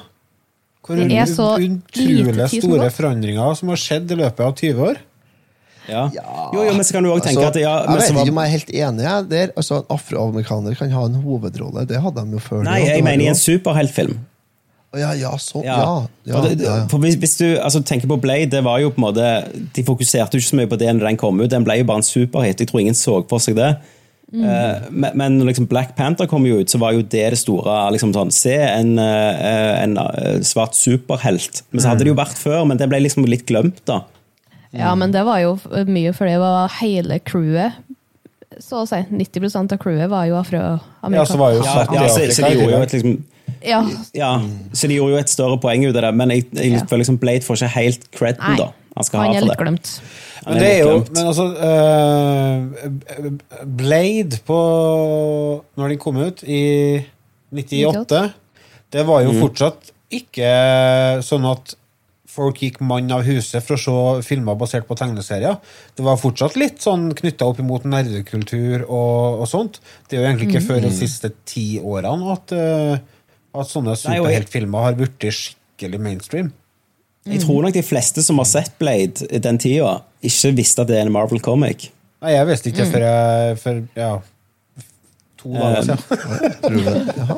Hvor 0.84 0.99
Det 0.99 1.15
er 1.15 1.30
så 1.31 1.53
utrolig 1.63 2.49
store 2.51 2.91
forandringer 2.91 3.55
som 3.55 3.71
har 3.71 3.80
skjedd 3.80 4.11
i 4.11 4.19
løpet 4.19 4.43
av 4.43 4.55
20 4.59 4.88
år. 4.91 5.01
Ja. 5.88 6.03
Jo, 6.15 6.61
jo, 6.63 6.73
men 6.75 6.85
så 6.88 6.95
kan 6.95 7.03
du 7.03 7.09
også 7.11 7.27
tenke 7.27 7.43
Altså, 7.43 7.49
at 7.49 7.57
ja, 7.59 7.71
jeg 7.84 7.99
vet 7.99 8.11
ikke 8.13 8.31
om 8.31 8.38
jeg 8.39 8.49
er 8.49 8.53
helt 8.53 8.69
enig 8.71 9.07
der. 9.31 9.49
Altså, 9.59 9.80
En 9.81 9.95
afroamerikaner 9.97 10.77
kan 10.80 10.93
ha 10.95 11.07
en 11.09 11.17
hovedrolle. 11.23 11.84
Det 11.89 11.99
hadde 12.03 12.23
de 12.23 12.38
jo 12.38 12.43
før. 12.43 12.61
Nei, 12.67 12.84
jeg 12.88 13.03
mener 13.03 13.25
i 13.25 13.31
en 13.31 13.39
superheltfilm. 13.39 14.19
Ja, 14.94 15.14
ja, 15.18 15.32
så, 15.41 15.64
Ja. 15.65 15.78
ja. 15.82 16.07
ja, 16.30 16.41
det, 16.45 16.64
ja, 16.64 16.76
ja. 16.84 16.86
for 16.91 17.02
hvis, 17.02 17.15
hvis 17.18 17.38
du 17.40 17.48
altså, 17.57 17.82
tenker 17.82 18.07
på 18.07 18.20
Blade, 18.22 18.52
det 18.52 18.61
var 18.64 18.78
jo 18.84 18.91
på 18.94 19.02
en 19.02 19.07
måte 19.07 19.26
De 19.74 19.84
fokuserte 19.84 20.38
jo 20.38 20.44
ikke 20.44 20.52
så 20.52 20.60
mye 20.60 20.70
på 20.70 20.78
det 20.78 20.91
når 20.94 21.07
den 21.07 21.18
kom 21.18 21.41
ut. 21.41 21.49
Den 21.49 21.65
ble 21.65 21.80
jo 21.80 21.90
bare 21.90 22.03
en 22.03 22.06
superhit. 22.06 22.61
Jeg 22.61 22.70
tror 22.70 22.84
ingen 22.84 22.98
så 22.98 23.22
for 23.30 23.41
seg 23.41 23.57
det. 23.57 23.74
Eh, 24.34 24.86
men 24.90 25.14
men 25.14 25.36
når 25.38 25.52
liksom 25.52 25.68
Black 25.70 25.95
Panther 25.98 26.26
kom 26.30 26.45
jo 26.49 26.57
ut, 26.61 26.70
så 26.72 26.80
var 26.82 26.95
jo 26.95 27.02
det 27.02 27.26
det 27.36 27.40
store. 27.41 27.76
liksom 27.94 28.14
sånn, 28.15 28.32
Se, 28.34 28.56
en, 28.56 28.95
uh, 28.98 29.84
en 29.84 29.98
uh, 29.98 30.41
svart 30.41 30.78
superhelt. 30.78 31.64
Men 31.72 31.84
så 31.84 31.91
hadde 31.91 32.07
det 32.07 32.14
jo 32.14 32.18
vært 32.18 32.40
før, 32.41 32.64
men 32.65 32.82
det 32.82 32.90
ble 32.90 33.03
liksom 33.03 33.28
litt 33.30 33.45
glemt, 33.49 33.84
da. 33.90 34.03
Ja, 34.74 34.95
men 34.98 35.14
det 35.14 35.22
var 35.28 35.38
jo 35.44 35.57
mye, 35.86 36.15
for 36.18 36.26
det 36.26 36.40
var 36.41 36.72
hele 36.80 37.20
crewet. 37.22 37.78
Så 38.61 38.84
å 38.84 38.88
si 38.90 38.99
90% 39.10 39.74
av 39.74 39.80
crewet 39.82 40.10
var 40.10 40.26
jo 40.30 40.36
Ja, 40.38 40.41
afroamerikanere. 40.41 41.26
så 41.30 41.38
var 41.38 41.53
jo 41.53 41.61
Ja, 41.65 41.86
ja, 41.94 42.10
så, 42.10 42.26
så 42.34 42.45
de 42.45 42.57
gjorde 42.57 42.74
jo 42.74 42.82
et 42.86 42.94
liksom 42.94 43.15
Ja, 43.64 43.80
Ja, 44.14 44.41
så 44.76 44.88
de 44.91 44.95
gjorde 44.98 45.14
jo 45.15 45.20
et 45.22 45.30
større 45.32 45.56
poeng 45.64 45.86
ut 45.88 45.95
av 45.95 46.02
det, 46.03 46.11
men 46.20 46.30
jeg, 46.36 46.44
jeg 46.53 46.72
Ja. 46.74 46.80
føler 46.90 46.98
liksom 47.06 47.20
Blade 47.22 47.41
får 47.45 47.56
ikke 47.61 47.70
helt 47.78 48.02
creden, 48.11 48.44
Nei, 48.44 48.57
da. 48.60 48.68
Han 48.95 49.03
skal 49.07 49.20
Han 49.20 49.28
ha 49.28 49.32
er 49.34 49.40
for 49.40 49.48
litt 49.48 49.57
det. 49.57 49.65
glemt. 49.65 49.88
Men 50.45 50.53
det 50.60 50.68
er 50.68 50.80
jo. 50.84 50.94
Men 51.15 51.26
altså 51.32 51.45
uh, 51.57 52.60
Blade 53.65 54.38
på 54.45 54.57
Når 55.80 55.90
den 55.94 55.99
kom 56.02 56.18
ut 56.22 56.44
i 56.44 56.60
98, 57.53 58.32
det 58.94 59.03
var 59.07 59.24
jo 59.26 59.32
fortsatt 59.40 59.91
ikke 60.14 60.49
sånn 61.26 61.45
at 61.49 61.74
folk 62.34 62.57
gikk 62.61 62.80
mann 62.82 63.11
av 63.14 63.24
huset 63.26 63.64
for 63.65 63.76
å 63.78 63.82
se 63.82 63.91
filmer 64.28 64.56
basert 64.57 64.88
på 64.90 64.95
tegneserier. 64.98 65.56
Det 65.98 66.03
var 66.06 66.18
fortsatt 66.22 66.56
litt 66.57 66.82
sånn 66.82 67.11
knytta 67.18 67.45
opp 67.49 67.60
imot 67.61 67.84
nerdekultur 67.90 68.84
og, 68.88 69.40
og 69.44 69.48
sånt. 69.49 69.80
Det 70.10 70.18
er 70.18 70.22
jo 70.24 70.28
egentlig 70.32 70.49
ikke 70.49 70.64
før 70.65 70.80
de 70.86 70.91
siste 70.98 71.30
ti 71.49 71.65
årene 71.82 72.32
at, 72.34 72.52
eh, 72.57 72.95
at 73.53 73.69
sånne 73.69 73.95
superheltfilmer 73.99 74.88
har 74.88 74.97
blitt 74.97 75.27
skikkelig 75.30 75.99
mainstream. 76.01 76.51
Jeg 77.30 77.39
tror 77.45 77.63
nok 77.63 77.75
de 77.75 77.84
fleste 77.85 78.23
som 78.25 78.41
har 78.41 78.47
sett 78.49 78.73
Blade 78.81 79.27
i 79.31 79.39
den 79.39 79.59
tida, 79.61 80.01
ikke 80.25 80.51
visste 80.57 80.84
at 80.84 80.89
det 80.89 80.97
er 80.99 81.05
en 81.07 81.13
Marvel 81.15 81.39
comic. 81.43 81.88
Nei, 82.23 82.34
jeg 82.35 82.47
visste 82.49 82.71
ikke 82.71 82.88
før 82.91 83.05
jeg 83.05 83.57
for, 83.61 83.80
ja, 83.99 84.11
to 85.39 85.53
dager 85.55 85.81
siden. 85.88 85.99
Det? 86.84 87.15
Jaha. 87.21 87.38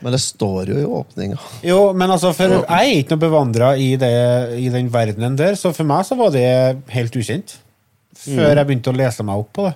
Men 0.00 0.14
det 0.14 0.20
står 0.22 0.70
jo 0.72 0.78
i 0.80 0.86
åpninga. 0.86 1.36
Jo, 1.66 1.80
men 1.92 2.10
altså, 2.14 2.30
for 2.36 2.54
jeg 2.60 2.64
er 2.70 3.02
ikke 3.02 3.14
noe 3.16 3.24
bevandra 3.26 3.72
i, 3.76 3.90
i 3.94 4.70
den 4.72 4.88
verdenen 4.92 5.36
der, 5.38 5.58
så 5.60 5.74
for 5.76 5.84
meg 5.88 6.06
så 6.08 6.16
var 6.18 6.32
det 6.34 6.46
helt 6.94 7.18
ukjent. 7.20 7.58
Før 8.20 8.54
jeg 8.54 8.66
begynte 8.68 8.92
å 8.92 8.96
lese 8.96 9.24
meg 9.26 9.42
opp 9.42 9.52
på 9.56 9.66
det. 9.68 9.74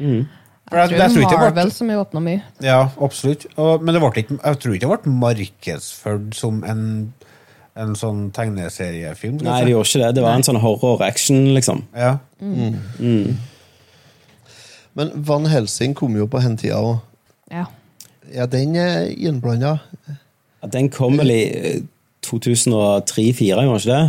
For 0.00 0.39
jeg, 0.70 0.90
Jeg 0.90 1.10
tror 1.10 1.20
det 1.20 1.30
det 1.30 1.38
Marvel 1.40 1.52
ble, 1.66 1.70
som 1.74 1.88
har 1.90 2.00
åpna 2.04 2.20
mye. 2.22 2.42
ja, 2.62 2.88
absolutt. 3.02 3.46
Og, 3.56 3.82
men 3.82 3.94
det 3.96 4.00
ble 4.02 4.10
ikke, 4.22 4.36
jeg 4.44 4.58
tror 4.62 4.74
ikke 4.76 4.88
det 4.88 4.98
ble 5.04 5.14
markedsført 5.24 6.34
som 6.38 6.62
en, 6.64 6.82
en 7.76 7.94
sånn 7.98 8.30
tegneseriefilm. 8.36 9.40
Nei, 9.42 9.60
det 9.66 9.72
gjorde 9.74 9.88
ikke 9.88 10.02
det. 10.06 10.14
Det 10.20 10.22
var 10.26 10.38
en 10.38 10.46
sånn 10.46 10.60
horror-action, 10.62 11.40
liksom. 11.56 11.82
Ja. 11.96 12.16
Men 14.94 15.10
Van 15.26 15.46
Helsing 15.46 15.94
kom 15.94 16.16
jo 16.18 16.26
på 16.30 16.40
hentida 16.42 16.78
òg. 16.82 16.98
Ja. 17.50 17.64
ja. 18.34 18.46
den 18.50 18.76
er 18.78 19.06
innblanda? 19.10 19.76
Ja, 20.60 20.68
Den 20.68 20.90
kom 20.92 21.16
vel 21.18 21.30
i 21.32 21.42
2003-2004, 22.26 23.46
gjorde 23.46 23.62
den 23.64 23.78
ikke 23.78 23.94
det? 23.94 24.02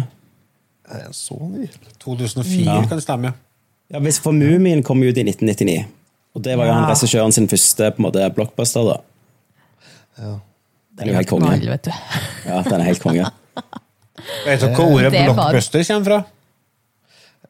Sånn, 0.92 1.16
så 1.16 1.38
ny? 1.48 1.68
2004 2.04 2.66
Ja. 2.66 2.82
kan 2.90 2.98
det 3.00 3.06
stemme. 3.06 3.34
Ja, 3.92 4.00
hvis 4.04 4.20
For 4.24 4.32
Mumien 4.36 4.84
kom 4.84 5.02
ut 5.04 5.18
i 5.18 5.24
1999. 5.24 5.86
Og 6.36 6.42
det 6.46 6.54
var 6.58 6.66
jo 6.66 6.72
Ja. 6.72 6.76
han 6.80 6.90
regissøren 6.90 7.32
sin 7.36 7.48
første 7.52 7.84
på 7.92 7.98
en 8.00 8.04
måte, 8.08 8.30
blockbuster. 8.36 8.84
da. 8.88 8.98
Ja. 10.22 10.34
Den 10.98 11.08
er 11.08 11.12
jo 11.12 11.18
helt 11.18 11.30
konge. 11.30 11.60
Vet 11.72 11.84
du. 11.88 11.92
Ja, 12.46 12.62
den 12.62 12.80
er 12.80 12.84
helt 12.88 13.02
konge. 13.04 13.26
Vet 14.46 14.60
du 14.62 14.68
hva 14.68 14.86
ordet 14.86 15.12
Det 15.12 15.26
blockbuster 15.28 15.84
kommer 15.88 16.06
fra? 16.06 16.24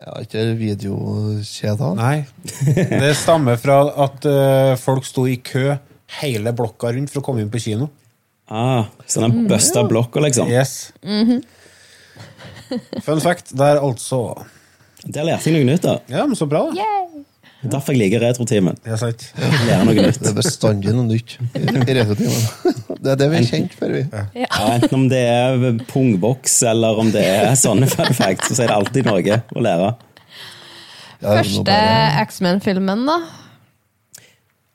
ja 0.02 0.12
ikke 0.24 0.44
videokjeder? 0.58 1.92
Nei. 2.00 2.24
Det 2.66 3.12
stammer 3.20 3.58
fra 3.62 3.76
at 4.06 4.26
uh, 4.26 4.76
folk 4.82 5.06
sto 5.06 5.28
i 5.30 5.36
kø 5.46 5.76
hele 6.22 6.54
blokka 6.58 6.90
rundt 6.96 7.12
for 7.14 7.22
å 7.22 7.24
komme 7.28 7.42
inn 7.44 7.52
på 7.54 7.60
kino. 7.62 7.90
Ah, 8.50 8.86
så 9.08 9.22
den 9.22 9.46
busta 9.48 9.84
blokka, 9.88 10.20
liksom. 10.26 10.50
Yes. 10.50 10.92
Fun 13.06 13.22
fact 13.22 13.54
der, 13.58 13.78
altså. 13.84 14.24
Der 15.06 15.24
lærte 15.28 15.50
jeg 15.52 15.60
noe 15.60 15.68
nytt. 15.70 15.84
da. 15.86 16.00
Ja, 16.12 16.26
men 16.26 16.36
så 16.36 16.48
bra, 16.50 16.66
da. 16.72 16.82
Yay! 16.82 17.22
Derfor 17.62 17.94
jeg 17.94 18.00
liker 18.02 18.24
retrotimen. 18.26 18.78
Det 18.82 18.94
er 18.96 18.98
sant. 18.98 19.24
Lære 19.68 19.84
noe 19.86 19.94
nytt. 19.94 20.18
Det 20.24 20.30
er 20.32 20.38
bestandig 20.40 20.94
noe 20.98 21.06
nytt 21.06 21.36
i 21.54 21.62
i 21.62 21.96
retrotimen. 22.00 22.96
Det 23.02 23.12
er 23.14 23.20
det 23.22 23.28
vi 23.30 23.38
er 23.38 23.46
kjent 23.50 23.76
for, 23.78 23.94
vi. 23.94 24.02
Ja, 24.42 24.48
enten 24.76 24.96
om 24.98 25.04
det 25.12 25.20
er 25.30 25.66
pungboks 25.92 26.56
eller 26.72 26.98
om 27.02 27.12
det 27.14 27.22
er 27.28 27.54
sånne 27.60 27.90
fun 27.92 28.10
facts, 28.18 28.50
så 28.56 28.64
er 28.66 28.72
det 28.72 28.78
alltid 28.80 29.06
noe 29.12 29.38
å 29.54 29.62
lære. 29.68 29.92
Første 31.22 31.78
X-Men-filmen, 32.26 33.06
da. 33.06 33.20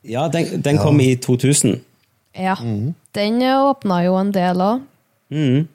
Ja, 0.07 0.27
den, 0.31 0.61
den 0.63 0.79
kom 0.79 0.99
i 1.03 1.11
2000. 1.19 1.81
Ja. 2.39 2.55
Den 3.17 3.41
åpna 3.51 4.03
jo 4.05 4.15
en 4.19 4.31
del 4.35 4.61
òg. 4.63 4.85
Mm. 5.33 5.65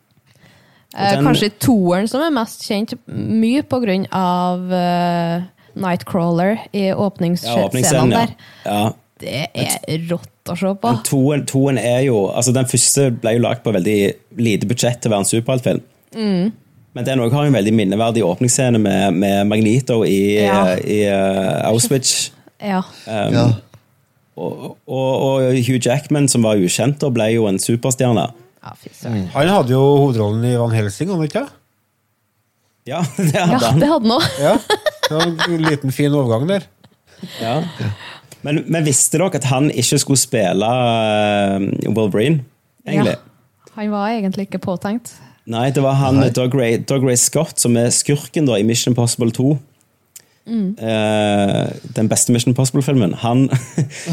Eh, 0.96 1.10
den- 1.16 1.24
kanskje 1.26 1.50
toeren 1.60 2.08
som 2.08 2.22
er 2.24 2.32
mest 2.32 2.64
kjent, 2.68 2.94
mye 3.08 3.62
på 3.68 3.80
grunn 3.84 4.06
av 4.16 4.72
eh, 4.72 5.42
Nightcrawler 5.74 6.58
i 6.72 6.88
åpningsscenen 6.92 8.10
ja. 8.12 8.18
der. 8.26 8.34
ja. 8.66 8.82
Det 9.22 9.44
er 9.54 10.08
rått 10.10 10.50
å 10.50 10.56
se 10.58 10.70
på. 10.82 10.90
Toen, 11.06 11.44
toen 11.46 11.76
er 11.78 12.00
jo 12.08 12.24
altså 12.34 12.50
Den 12.56 12.66
første 12.66 13.04
ble 13.22 13.36
jo 13.36 13.42
lagd 13.44 13.60
på 13.62 13.70
veldig 13.76 13.98
lite 14.42 14.66
budsjett 14.66 14.98
til 14.98 15.12
å 15.12 15.14
være 15.14 15.22
en 15.22 15.28
superheltfilm. 15.30 15.82
Mm. 16.16 16.48
Men 16.98 17.06
den 17.06 17.22
også 17.22 17.36
har 17.38 17.46
en 17.46 17.54
veldig 17.54 17.72
minneverdig 17.78 18.24
åpningsscene 18.26 18.80
med, 18.82 19.14
med 19.22 19.46
Magnito 19.48 20.00
i, 20.04 20.18
Ja. 20.42 20.74
i 20.76 21.04
uh, 21.06 21.68
Auschwitz. 21.70 22.32
Ja. 22.62 22.82
Um, 23.06 23.32
Ja. 23.34 23.46
og, 24.38 24.76
og, 24.86 25.22
og 25.22 25.56
Hugh 25.66 25.78
Jackman, 25.82 26.26
som 26.30 26.42
var 26.46 26.58
ukjent, 26.58 27.02
og 27.06 27.14
ble 27.16 27.30
jo 27.36 27.46
en 27.48 27.58
superstjerne. 27.62 28.26
ja, 28.62 28.74
mm. 29.08 29.24
Han 29.34 29.48
hadde 29.54 29.72
jo 29.74 29.80
hovedrollen 30.02 30.44
i 30.50 30.56
Van 30.58 30.74
Helsing, 30.74 31.10
hadde 31.10 31.22
han 31.22 31.30
ikke? 31.30 31.46
Ja, 32.90 33.00
det 33.18 33.34
Ja, 33.38 33.46
hadde 33.46 33.66
han. 33.70 33.80
det 33.82 33.88
hadde 33.90 34.06
han 34.10 34.18
òg. 34.18 34.28
Ja. 34.42 34.56
Det 35.12 35.18
var 35.18 35.56
en 35.58 35.66
liten, 35.66 35.92
fin 35.92 36.14
overgang 36.16 36.46
der. 36.48 36.64
Ja. 37.38 37.58
Men, 38.42 38.64
men 38.66 38.86
visste 38.86 39.20
dere 39.20 39.38
at 39.38 39.44
han 39.50 39.68
ikke 39.70 40.00
skulle 40.02 40.20
spille 40.20 40.68
uh, 40.68 41.66
Wolverine, 41.92 42.42
egentlig? 42.86 43.18
Han 43.76 43.92
var 43.92 44.14
egentlig 44.16 44.48
ikke 44.48 44.62
påtenkt. 44.64 45.14
Nei, 45.48 45.68
det 45.74 45.82
var 45.82 45.98
han 45.98 46.20
Doug 46.34 46.54
Ray, 46.54 46.78
Doug 46.78 47.04
Ray 47.06 47.18
Scott 47.18 47.60
som 47.60 47.76
er 47.76 47.90
skurken 47.94 48.46
da 48.46 48.58
i 48.58 48.66
Mission 48.66 48.92
Impossible 48.92 49.32
2. 49.34 49.54
Eh, 50.46 51.66
den 51.94 52.08
beste 52.10 52.32
Mission 52.32 52.50
Impossible-filmen. 52.50 53.14
Han, 53.22 53.50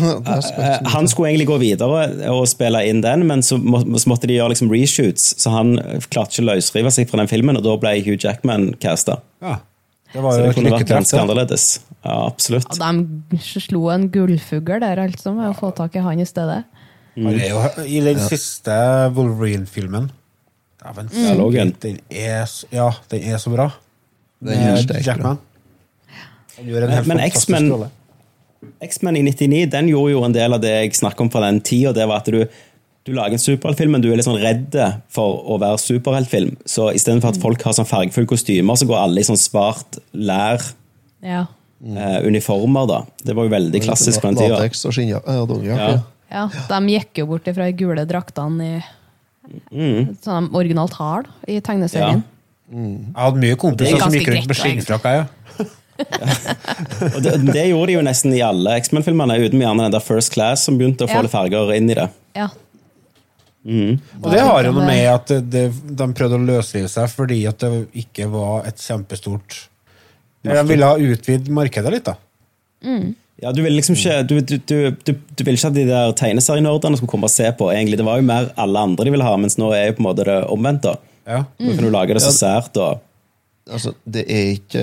eh, 0.57 0.77
han 0.83 1.07
skulle 1.07 1.29
egentlig 1.29 1.47
gå 1.47 1.57
videre 1.57 2.29
og 2.29 2.45
spille 2.49 2.83
inn 2.85 3.01
den, 3.05 3.25
men 3.29 3.43
så, 3.45 3.57
må, 3.57 3.81
så 3.97 4.11
måtte 4.11 4.29
de 4.29 4.37
gjøre 4.37 4.53
liksom 4.53 4.69
reshoots, 4.73 5.33
så 5.41 5.53
han 5.53 5.75
klarte 6.09 6.37
ikke 6.37 6.45
å 6.45 6.49
løsrive 6.51 6.93
seg 6.93 7.09
fra 7.09 7.21
den 7.23 7.31
filmen, 7.31 7.57
og 7.57 7.65
da 7.65 7.75
ble 7.81 7.97
Hugh 8.05 8.19
Jackman 8.19 8.71
casta. 8.81 9.19
Ja. 9.41 9.59
Det 10.13 10.21
var 10.23 10.31
Så 10.33 10.41
det 10.47 10.55
kunne 10.55 10.71
vært 10.73 10.87
ganske 10.89 11.19
annerledes. 11.21 11.65
Ja, 12.03 12.15
absolutt. 12.25 12.77
Ja, 12.79 12.91
de 12.93 13.37
slo 13.61 13.89
en 13.93 14.07
gullfugl 14.09 14.79
der, 14.81 14.97
altså, 15.03 15.33
med 15.35 15.51
å 15.51 15.57
få 15.57 15.69
tak 15.75 15.95
i 15.99 15.99
han 16.05 16.19
i 16.19 16.25
stedet. 16.25 16.63
Er 17.19 17.49
jo 17.49 17.59
I 17.83 17.99
den 18.05 18.19
siste 18.29 18.71
Wolverine-filmen 19.13 20.09
Dæven, 20.79 21.09
Dialogen. 21.11 21.73
Den 21.83 21.97
er, 22.09 22.47
ja, 22.71 22.89
den 23.11 23.23
er 23.27 23.37
så 23.43 23.51
bra. 23.51 23.65
Den 24.39 24.61
er 24.69 24.77
sterk, 24.79 25.03
Jackman. 25.05 25.37
Han 26.55 26.65
gjør 26.69 26.83
en 26.83 26.87
Men- 26.87 26.95
helt 26.95 27.07
men 27.07 27.17
fantastisk 27.19 27.49
X-Men- 27.49 27.89
X-Men 28.81 29.17
i 29.17 29.21
99 29.23 29.65
den 29.71 29.87
gjorde 29.87 30.11
jo 30.11 30.23
en 30.23 30.33
del 30.33 30.53
av 30.53 30.61
det 30.61 30.71
jeg 30.71 30.91
snakker 30.95 31.21
om 31.21 31.29
fra 31.29 31.41
den 31.41 31.59
tida. 31.61 31.93
Det 31.93 32.07
var 32.07 32.17
at 32.17 32.25
du, 32.31 32.45
du 33.09 33.15
lager 33.17 33.35
en 33.37 33.41
superheltfilm, 33.43 33.95
men 33.95 34.03
du 34.03 34.09
er 34.11 34.19
litt 34.19 34.27
sånn 34.27 34.39
redd 34.41 34.75
for 35.13 35.41
å 35.49 35.57
være 35.61 35.79
superheltfilm. 35.81 36.55
Så 36.69 36.89
istedenfor 36.95 37.33
at 37.33 37.41
folk 37.41 37.63
har 37.67 37.75
sånn 37.77 37.89
fargefulle 37.89 38.29
kostymer, 38.29 38.77
så 38.79 38.87
går 38.89 39.01
alle 39.01 39.23
i 39.23 39.27
sånn 39.27 39.39
svart 39.39 39.99
lær. 40.13 40.63
Ja. 41.25 41.45
Uh, 41.79 42.19
uniformer, 42.27 42.87
da. 42.89 43.01
Det 43.23 43.35
var 43.37 43.47
jo 43.47 43.53
veldig 43.53 43.81
klassisk 43.85 44.21
på 44.21 44.31
den 44.31 44.39
tida. 44.41 44.57
Lateks 44.57 44.85
og 44.89 44.95
skinnjakke. 44.95 45.35
Ja, 45.69 45.91
Ja. 46.29 46.45
De 46.69 46.79
gikk 46.93 47.23
jo 47.23 47.29
bort 47.31 47.47
fra 47.49 47.65
de 47.65 47.73
gule 47.79 48.03
draktene 48.05 48.67
i 48.69 48.81
sånn 50.21 50.49
de 50.51 50.57
originalt 50.59 50.93
har 50.99 51.25
da, 51.25 51.37
i 51.49 51.57
tegneserien. 51.65 52.21
Jeg 52.69 53.15
hadde 53.17 53.41
mye 53.41 53.57
kompiser 53.57 53.97
er 53.97 54.03
som 54.03 54.13
gikk 54.13 54.29
rundt 54.29 54.49
med 54.51 54.59
skinnfrakker. 54.59 55.21
Ja. 55.23 55.27
Det, 55.99 57.33
det 57.49 57.63
gjorde 57.67 57.89
de 57.89 57.95
jo 57.97 58.01
nesten 58.05 58.31
i 58.31 58.39
alle 58.45 58.77
X-Men-filmene, 58.79 59.35
uten 59.43 59.59
gjerne 59.59 59.83
den 59.87 59.95
der 59.97 60.03
First 60.03 60.31
Class 60.31 60.63
som 60.63 60.77
begynte 60.79 61.03
å 61.03 61.09
få 61.09 61.17
Ja. 61.17 61.23
litt 61.25 61.33
farger 61.33 61.73
inn 61.75 61.89
i 61.91 61.97
det. 61.97 62.05
Ja. 62.37 62.45
Og 64.23 64.31
det 64.33 64.39
har 64.41 64.63
jo 64.65 64.71
noe 64.75 64.85
med 64.87 65.05
at 65.11 65.27
det, 65.29 65.39
det, 65.53 65.63
de 65.99 66.07
prøvde 66.17 66.37
å 66.39 66.45
løsrive 66.47 66.89
seg 66.89 67.09
fordi 67.13 67.41
at 67.49 67.59
det 67.61 67.69
ikke 68.01 68.25
var 68.31 68.65
et 68.69 68.79
kjempestort 68.81 69.57
De 70.43 70.49
ville 70.71 70.87
ha 70.87 70.95
utvidet 70.97 71.51
markedet 71.53 71.91
litt, 71.93 72.05
da. 72.07 72.15
Ja, 73.39 73.51
du 73.55 73.61
vil 73.63 73.75
liksom 73.75 73.95
ikke 73.95 74.15
du, 74.27 74.39
du, 74.41 74.57
du, 74.57 74.77
du, 75.05 75.11
du 75.35 75.43
ville 75.43 75.55
ikke 75.59 75.69
at 75.69 75.75
de 75.77 75.85
der 75.87 76.11
tegneserienerdene 76.19 76.97
skulle 76.99 77.11
komme 77.11 77.27
og 77.29 77.31
se 77.31 77.47
på, 77.55 77.69
egentlig. 77.71 77.99
Det 77.99 78.05
var 78.07 78.17
jo 78.19 78.25
mer 78.27 78.49
alle 78.59 78.79
andre 78.87 79.05
de 79.07 79.13
ville 79.13 79.23
ha, 79.27 79.35
mens 79.39 79.55
nå 79.59 79.69
er 79.75 79.85
jo 79.89 79.97
på 79.99 80.03
en 80.03 80.07
måte 80.09 80.25
det 80.27 80.39
omvendt. 80.51 80.83
da. 80.87 80.95
Ja. 81.29 81.43
Nå 81.59 81.75
kan 81.77 81.85
du 81.85 81.91
lage 81.93 82.15
det 82.17 82.23
så 82.25 82.33
sært 82.35 82.79
og 82.81 83.05
Altså, 83.69 83.91
det 84.09 84.23
er 84.33 84.47
ikke 84.55 84.79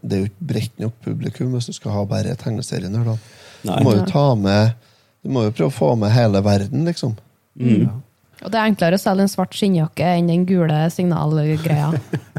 Det 0.00 0.14
er 0.16 0.20
jo 0.22 0.28
ikke 0.30 0.46
bredt 0.48 0.78
nok 0.80 0.94
publikum 1.04 1.50
hvis 1.52 1.66
du 1.68 1.74
skal 1.76 1.92
ha 1.92 2.04
bare 2.08 2.32
tegneseriene. 2.40 3.02
Du 3.04 3.72
må 3.84 3.92
jo 3.98 4.06
ta 4.08 4.22
med 4.34 4.70
Du 5.20 5.28
må 5.34 5.42
jo 5.44 5.50
prøve 5.52 5.68
å 5.68 5.74
få 5.76 5.90
med 6.00 6.14
hele 6.14 6.40
verden, 6.46 6.86
liksom. 6.88 7.12
Og 8.40 8.52
det 8.52 8.58
er 8.60 8.70
enklere 8.70 8.96
å 8.96 9.02
selge 9.02 9.26
en 9.26 9.32
svart 9.32 9.56
skinnjakke 9.56 10.12
enn 10.16 10.30
den 10.30 10.46
gule 10.48 10.82
signalgreia 10.92 11.90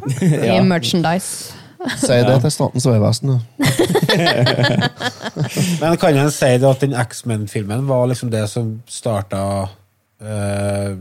i 0.55 0.61
merchandise. 0.65 1.57
Si 1.97 2.13
det 2.13 2.37
til 2.43 2.53
Statens 2.53 2.85
vegvesen. 2.85 3.31
da. 3.31 3.37
Men 5.81 5.97
kan 6.01 6.17
en 6.21 6.33
si 6.33 6.49
det 6.61 6.67
at 6.69 6.83
den 6.83 6.93
X-Men-filmen 6.97 7.87
var 7.89 8.05
liksom 8.11 8.29
det 8.33 8.43
som 8.51 8.75
starta 8.89 9.43
eh, 10.21 10.91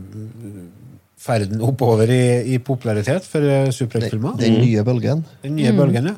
ferden 1.21 1.61
oppover 1.65 2.09
i, 2.09 2.23
i 2.55 2.57
popularitet 2.57 3.27
for 3.29 3.45
eh, 3.45 3.69
superheltfilmer. 3.73 4.37
Den 4.41 4.57
nye 4.63 4.85
bølgen. 4.87 5.25
Den 5.45 5.57
nye 5.59 5.73
bølgen, 5.77 6.13
ja. 6.13 6.17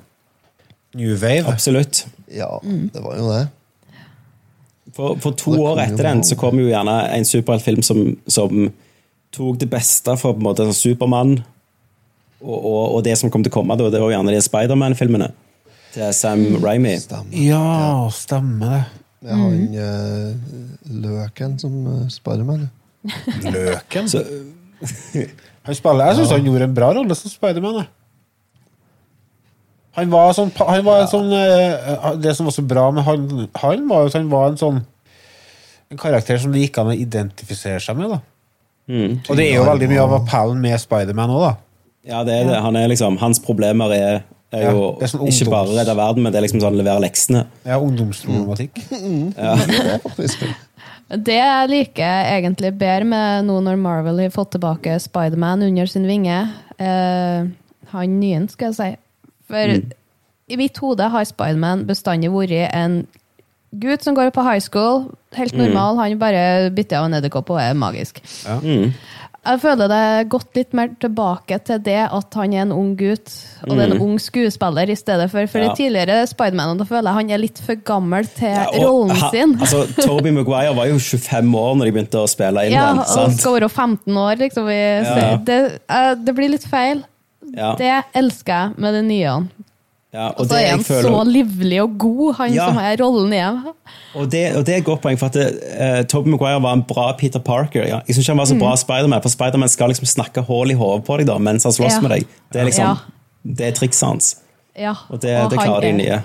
New 0.95 1.17
Wave. 1.17 1.49
Absolutt. 1.49 2.05
Ja, 2.31 2.53
det 2.63 3.03
var 3.03 3.17
jo 3.17 3.31
det. 3.33 3.43
For, 4.93 5.17
for 5.21 5.37
to 5.37 5.55
år 5.57 5.81
etter 5.87 6.05
den 6.05 6.21
så 6.25 6.37
kom 6.37 6.59
jo 6.61 6.67
gjerne 6.69 6.93
en 7.15 7.25
superheltfilm 7.25 7.81
som, 7.85 8.03
som 8.29 8.67
tok 9.33 9.57
det 9.63 9.69
beste 9.71 10.13
fra 10.19 10.33
på 10.33 10.41
en 10.41 10.45
måte 10.45 10.67
sånn 10.67 10.77
Supermann 10.77 11.39
og, 12.43 12.57
og, 12.57 12.83
og 12.97 12.99
det 13.05 13.15
som 13.17 13.31
kom 13.33 13.41
til 13.45 13.53
å 13.53 13.55
komme, 13.55 13.77
da, 13.79 13.87
det 13.89 14.01
var 14.03 14.11
gjerne 14.13 14.35
de 14.35 14.41
Spiderman-filmene 14.43 15.31
til 15.93 16.09
Sam 16.17 16.43
Raimi. 16.61 16.95
Stemmer. 16.99 17.37
Ja, 17.37 18.09
stemmer 18.13 18.73
det. 18.73 18.81
Med 19.23 19.39
han 19.39 19.75
uh, 19.77 20.95
Løken 21.05 21.53
som 21.61 21.75
uh, 21.87 21.99
Spiderman. 22.11 22.65
Løken. 23.55 24.09
Så, 24.11 24.23
Han 25.63 25.77
spiller, 25.77 26.09
jeg 26.09 26.17
syns 26.17 26.33
han 26.35 26.47
gjorde 26.49 26.67
en 26.67 26.75
bra 26.75 26.89
rolle 26.97 27.15
som 27.15 27.31
Spiderman. 27.31 27.85
Han 29.93 30.09
var 30.09 30.33
sånn, 30.33 30.49
han 30.57 30.85
var 30.85 31.03
en 31.03 31.09
sånn 31.11 31.29
eh, 31.37 32.05
Det 32.21 32.33
som 32.33 32.47
var 32.49 32.55
så 32.55 32.63
bra 32.65 32.87
med 32.95 33.05
han, 33.05 33.27
han 33.61 33.85
var 33.89 34.03
jo 34.03 34.09
at 34.09 34.17
han 34.17 34.29
var 34.31 34.47
en 34.49 34.57
sånn 34.57 34.79
En 35.93 36.01
karakter 36.01 36.39
som 36.41 36.53
det 36.53 36.63
gikk 36.63 36.79
an 36.81 36.89
å 36.89 36.97
identifisere 36.97 37.81
seg 37.83 37.99
med. 37.99 38.15
da 38.15 38.19
mm. 38.89 39.11
Og 39.27 39.37
det 39.37 39.45
er 39.51 39.59
jo 39.59 39.67
veldig 39.69 39.89
mye 39.91 40.05
av 40.07 40.15
appellen 40.17 40.63
med 40.63 40.81
Spiderman 40.81 41.33
òg, 41.33 41.43
da. 41.45 41.53
Ja, 42.03 42.23
det 42.27 42.35
er 42.35 42.49
det. 42.49 42.61
Han 42.65 42.75
er 42.75 42.89
liksom, 42.91 43.19
hans 43.21 43.39
problemer 43.39 43.93
er, 43.95 44.23
er 44.51 44.65
jo 44.73 44.81
Ja, 44.97 45.05
er 45.05 45.11
sånn 45.13 45.29
ikke 45.29 45.53
bare 45.53 45.77
redde 45.77 45.95
verden, 45.95 46.25
men 46.25 46.33
det 46.33 46.41
er 46.41 46.47
liksom 46.47 46.63
sånn 46.63 46.79
levere 46.79 47.03
leksene. 47.05 47.45
Ja, 47.63 47.77
ungdomsproblematikk. 47.77 48.81
Det 48.89 49.85
er 49.93 50.01
faktisk 50.03 50.43
Det 51.29 51.37
jeg 51.37 51.69
liker 51.69 52.27
egentlig 52.33 52.73
bedre 52.81 53.05
med 53.05 53.47
nå 53.47 53.59
når 53.61 53.79
Marvel 53.79 54.23
har 54.23 54.33
fått 54.33 54.55
tilbake 54.55 54.97
Spiderman 55.03 55.63
under 55.69 55.87
sin 55.87 56.09
vinge, 56.09 56.41
eh, 56.81 57.45
han 57.93 58.19
nyen, 58.19 58.49
skal 58.49 58.71
jeg 58.71 58.79
si. 58.79 58.91
For 59.49 59.75
i 60.53 60.57
mitt 60.59 60.77
hode 60.83 61.09
har 61.09 61.25
Spiderman 61.25 61.85
bestandig 61.89 62.29
vært 62.33 62.73
en 62.73 63.07
gutt 63.73 64.03
som 64.05 64.13
går 64.15 64.29
på 64.35 64.43
high 64.45 64.59
school, 64.61 65.07
helt 65.33 65.55
normal, 65.57 65.97
han 65.97 66.19
bare 66.21 66.69
bytter 66.75 66.99
av 66.99 67.05
en 67.09 67.13
edderkopp 67.17 67.49
og 67.55 67.59
er 67.63 67.73
magisk. 67.73 68.19
Ja. 68.45 68.59
Jeg 69.43 69.59
føler 69.59 69.89
det 69.91 69.95
er 69.99 70.27
gått 70.31 70.55
litt 70.55 70.71
mer 70.77 70.91
tilbake 71.03 71.57
til 71.67 71.79
det 71.83 71.97
at 72.05 72.33
han 72.39 72.53
er 72.55 72.61
en 72.63 72.71
ung 72.71 72.93
gutt, 72.95 73.33
og 73.65 73.73
det 73.75 73.87
er 73.89 73.95
en 73.97 74.01
ung 74.05 74.13
skuespiller 74.21 74.87
i 74.93 74.95
stedet 74.95 75.25
for. 75.33 75.47
For 75.51 75.59
Ja. 75.59 75.73
de 75.73 75.75
tidligere 75.81 76.27
Spiderman, 76.29 76.79
føler 76.87 77.09
jeg 77.09 77.13
han 77.17 77.29
er 77.31 77.37
litt 77.41 77.59
for 77.59 77.75
gammel 77.75 78.23
til 78.37 78.53
Ja, 78.53 78.67
og 78.71 78.85
rollen 78.85 79.15
ha- 79.19 79.31
sin. 79.31 79.57
Altså, 79.59 79.81
Toby 80.05 80.29
Maguire 80.31 80.73
var 80.75 80.85
jo 80.87 80.95
25 80.99 81.55
år 81.59 81.75
når 81.75 81.85
de 81.85 81.91
begynte 81.91 82.21
å 82.23 82.29
spille 82.29 82.65
inn 82.67 82.71
Ja, 82.71 82.89
den. 82.93 82.99
og 82.99 83.05
sant? 83.07 83.39
skal 83.39 83.53
være 83.59 83.69
15 83.69 84.13
år, 84.15 84.35
liksom. 84.37 84.65
Vi 84.65 84.79
ser. 85.11 85.37
Det, 85.43 85.81
eh, 85.89 86.13
det 86.15 86.35
blir 86.35 86.49
litt 86.49 86.63
feil. 86.69 87.03
Ja, 87.53 87.75
Det 87.77 87.91
elsker 88.15 88.53
jeg 88.53 88.71
med 88.77 88.93
den 88.93 89.07
nye. 89.07 89.33
ja, 90.13 90.27
Og 90.27 90.39
og, 90.39 90.45
så 90.47 90.55
er 90.57 90.67
han 90.71 90.79
han 90.79 91.03
så 91.03 91.23
livlig 91.27 91.81
og 91.83 91.97
god, 91.99 92.33
han 92.37 92.53
Ja. 92.53 92.65
som 92.67 92.77
har 92.77 92.97
rollen 93.01 93.33
i. 93.33 93.39
og, 94.15 94.31
det, 94.31 94.55
og 94.57 94.65
det 94.65 94.73
er 94.73 94.77
et 94.77 94.85
godt 94.85 95.01
poeng, 95.01 95.17
for 95.19 95.25
at 95.27 95.35
uh, 95.37 96.03
Toby 96.05 96.27
Maguire 96.29 96.61
var 96.61 96.73
en 96.73 96.83
bra 96.83 97.11
Peter 97.17 97.39
Parker. 97.39 97.85
Ja. 97.87 97.99
Jeg 98.07 98.15
syns 98.15 98.25
ikke 98.27 98.31
han 98.31 98.37
var 98.37 98.45
Mm. 98.45 98.53
så 98.53 98.59
bra 98.59 98.75
Spiderman, 98.75 99.21
for 99.21 99.29
Spiderman 99.29 99.69
skal 99.69 99.89
liksom 99.89 100.05
snakke 100.05 100.41
hull 100.41 100.71
i 100.71 100.73
hodet 100.73 101.05
på 101.05 101.17
deg 101.17 101.27
da, 101.27 101.37
mens 101.37 101.63
han 101.63 101.71
slåss 101.73 101.97
Ja. 101.97 102.01
med 102.01 102.11
deg. 102.11 102.25
Det 102.53 102.61
er 102.61 102.65
liksom, 102.65 102.97
det 103.43 103.67
er 103.67 103.71
trikset 103.71 104.07
hans. 104.07 104.35
Ja. 104.75 104.93
Og 105.09 105.21
det, 105.21 105.37
og 105.43 105.49
det 105.51 105.59
han 105.59 105.67
klarer 105.67 105.81
de 105.81 105.87
er- 105.87 105.93
nye. 105.97 106.23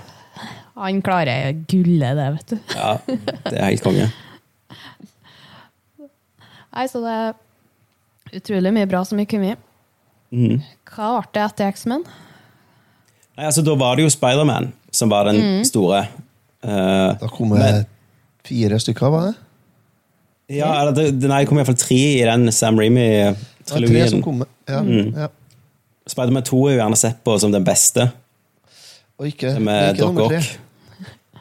Han 0.77 1.01
klarer 1.01 1.53
gullet, 1.67 2.15
det, 2.15 2.33
vet 2.33 2.47
du. 2.49 2.57
Ja, 2.75 2.97
det 3.49 3.57
er 3.59 3.65
helt 3.65 3.83
konge. 3.83 4.11
Nei, 6.75 6.85
så 6.87 7.01
det 7.03 7.11
er 7.11 7.33
utrolig 8.39 8.71
mye 8.73 8.85
bra 8.87 9.03
som 9.03 9.17
har 9.17 9.25
kommet. 9.25 9.57
Mhm. 10.31 10.61
Hva 10.95 11.09
ble 11.21 11.29
det 11.33 11.43
etter 11.47 11.67
X-Men? 11.73 12.03
Nei, 13.37 13.45
altså, 13.47 13.63
da 13.65 13.73
var 13.79 13.95
det 13.95 14.03
jo 14.05 14.09
Spiderman 14.13 14.71
som 14.91 15.09
var 15.09 15.25
den 15.29 15.39
Mm. 15.41 15.63
store. 15.65 16.07
Uh, 16.63 17.15
Da 17.21 17.27
kom 17.31 17.49
det 17.55 17.85
fire 18.43 18.79
stykker, 18.79 19.09
var 19.11 19.27
det? 19.29 19.35
ja, 20.57 20.81
eller 20.81 20.91
det, 20.97 21.13
nei, 21.29 21.41
det 21.43 21.47
kom 21.47 21.57
iallfall 21.57 21.77
tre 21.77 21.99
i 22.19 22.25
den 22.25 22.51
Sam 22.51 22.75
Det 22.75 22.89
var 22.89 23.35
tre 23.65 23.79
Raimi-trilogien. 23.87 24.09
som 24.09 24.21
kom. 24.23 24.43
Ja, 24.67 24.81
Mm. 24.81 25.13
ja. 25.15 25.27
Spiderman 26.07 26.43
2 26.43 26.67
er 26.67 26.71
jo 26.75 26.79
gjerne 26.81 26.97
sett 26.97 27.23
på 27.23 27.39
som 27.39 27.51
den 27.51 27.63
beste. 27.63 28.11
Og 29.19 29.27
ikke, 29.27 29.55
ikke 29.57 29.97
Doc 29.97 30.07
nummer 30.13 30.27
tre. 30.29 30.37
Ock. 30.37 30.57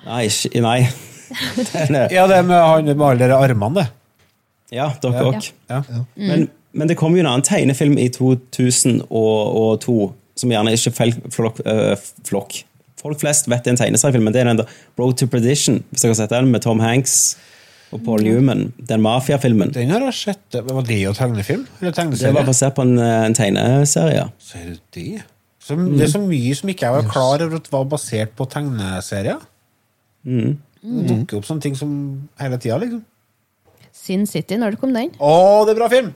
Nei, 0.07 0.27
ikke, 0.27 0.61
nei. 0.63 0.81
Er, 1.75 2.09
Ja, 2.13 2.27
det 2.27 2.45
med 2.47 2.57
han 2.57 2.85
med 2.85 3.01
alle 3.07 3.19
de 3.29 3.35
armene, 3.35 3.75
det. 3.75 3.89
ja, 4.73 4.93
Doc 5.03 5.15
Ja. 5.15 5.25
Ock. 5.29 5.53
Ja. 5.69 5.83
Men, 6.17 6.51
men 6.73 6.89
det 6.89 6.97
kom 7.01 7.15
jo 7.17 7.21
en 7.23 7.27
annen 7.31 7.43
tegnefilm 7.47 7.97
i 7.99 8.09
2002 8.13 9.99
som 10.39 10.51
gjerne 10.53 10.73
ikke 10.77 10.93
fel- 10.95 11.17
flokk, 11.35 11.61
øh, 11.67 11.97
flokk. 12.29 12.61
Folk 12.99 13.21
flest 13.21 13.49
vet 13.51 13.65
det 13.65 13.71
er 13.73 13.77
en 13.77 13.81
tegneseriefilm, 13.81 14.25
men 14.25 14.35
det 14.35 14.41
er 14.43 14.49
den 14.51 14.59
der 14.61 14.67
Road 14.99 15.15
to 15.19 15.27
Perdition, 15.27 15.81
hvis 15.91 16.03
dere 16.03 16.11
har 16.15 16.19
sett 16.21 16.31
den, 16.35 16.51
med 16.53 16.63
Tom 16.63 16.81
Hanks 16.83 17.37
og 17.93 18.03
Paul 18.05 18.23
Newman. 18.23 18.73
Den 18.89 19.01
mafiafilmen. 19.03 19.73
Den 19.75 19.91
har 19.91 20.01
jeg 20.09 20.15
sett. 20.15 20.59
Var 20.67 20.83
det 20.87 21.01
jo 21.03 21.13
tegnefilm? 21.17 21.67
Eller 21.81 21.91
Det 21.93 22.35
var 22.35 22.45
basert 22.47 22.75
på 22.75 22.83
en, 22.83 22.99
øh, 22.99 23.27
en 23.27 23.35
tegneserie. 23.35 24.29
Ser 24.39 24.65
du 24.67 24.77
det? 24.95 25.23
Så, 25.61 25.77
Det 25.77 26.03
er 26.03 26.07
så 26.13 26.21
mye 26.21 26.55
som 26.55 26.69
ikke 26.69 26.87
jeg 26.87 26.93
var 26.93 27.03
klar 27.13 27.43
over 27.45 27.57
at 27.57 27.73
var 27.73 27.85
basert 27.85 28.31
på 28.37 28.47
tegneserier. 28.49 29.39
Det 30.25 31.09
dukker 31.09 31.37
opp 31.39 31.45
sånne 31.45 31.61
ting 31.63 31.77
som 31.77 31.91
hele 32.41 32.59
tida, 32.59 32.79
liksom. 32.79 33.03
Sin 33.93 34.27
City, 34.27 34.55
når 34.57 34.71
det 34.77 34.81
kom 34.81 34.93
den? 34.95 35.11
Å, 35.21 35.65
det 35.67 35.75
er 35.75 35.81
bra 35.81 35.89
film! 35.93 36.15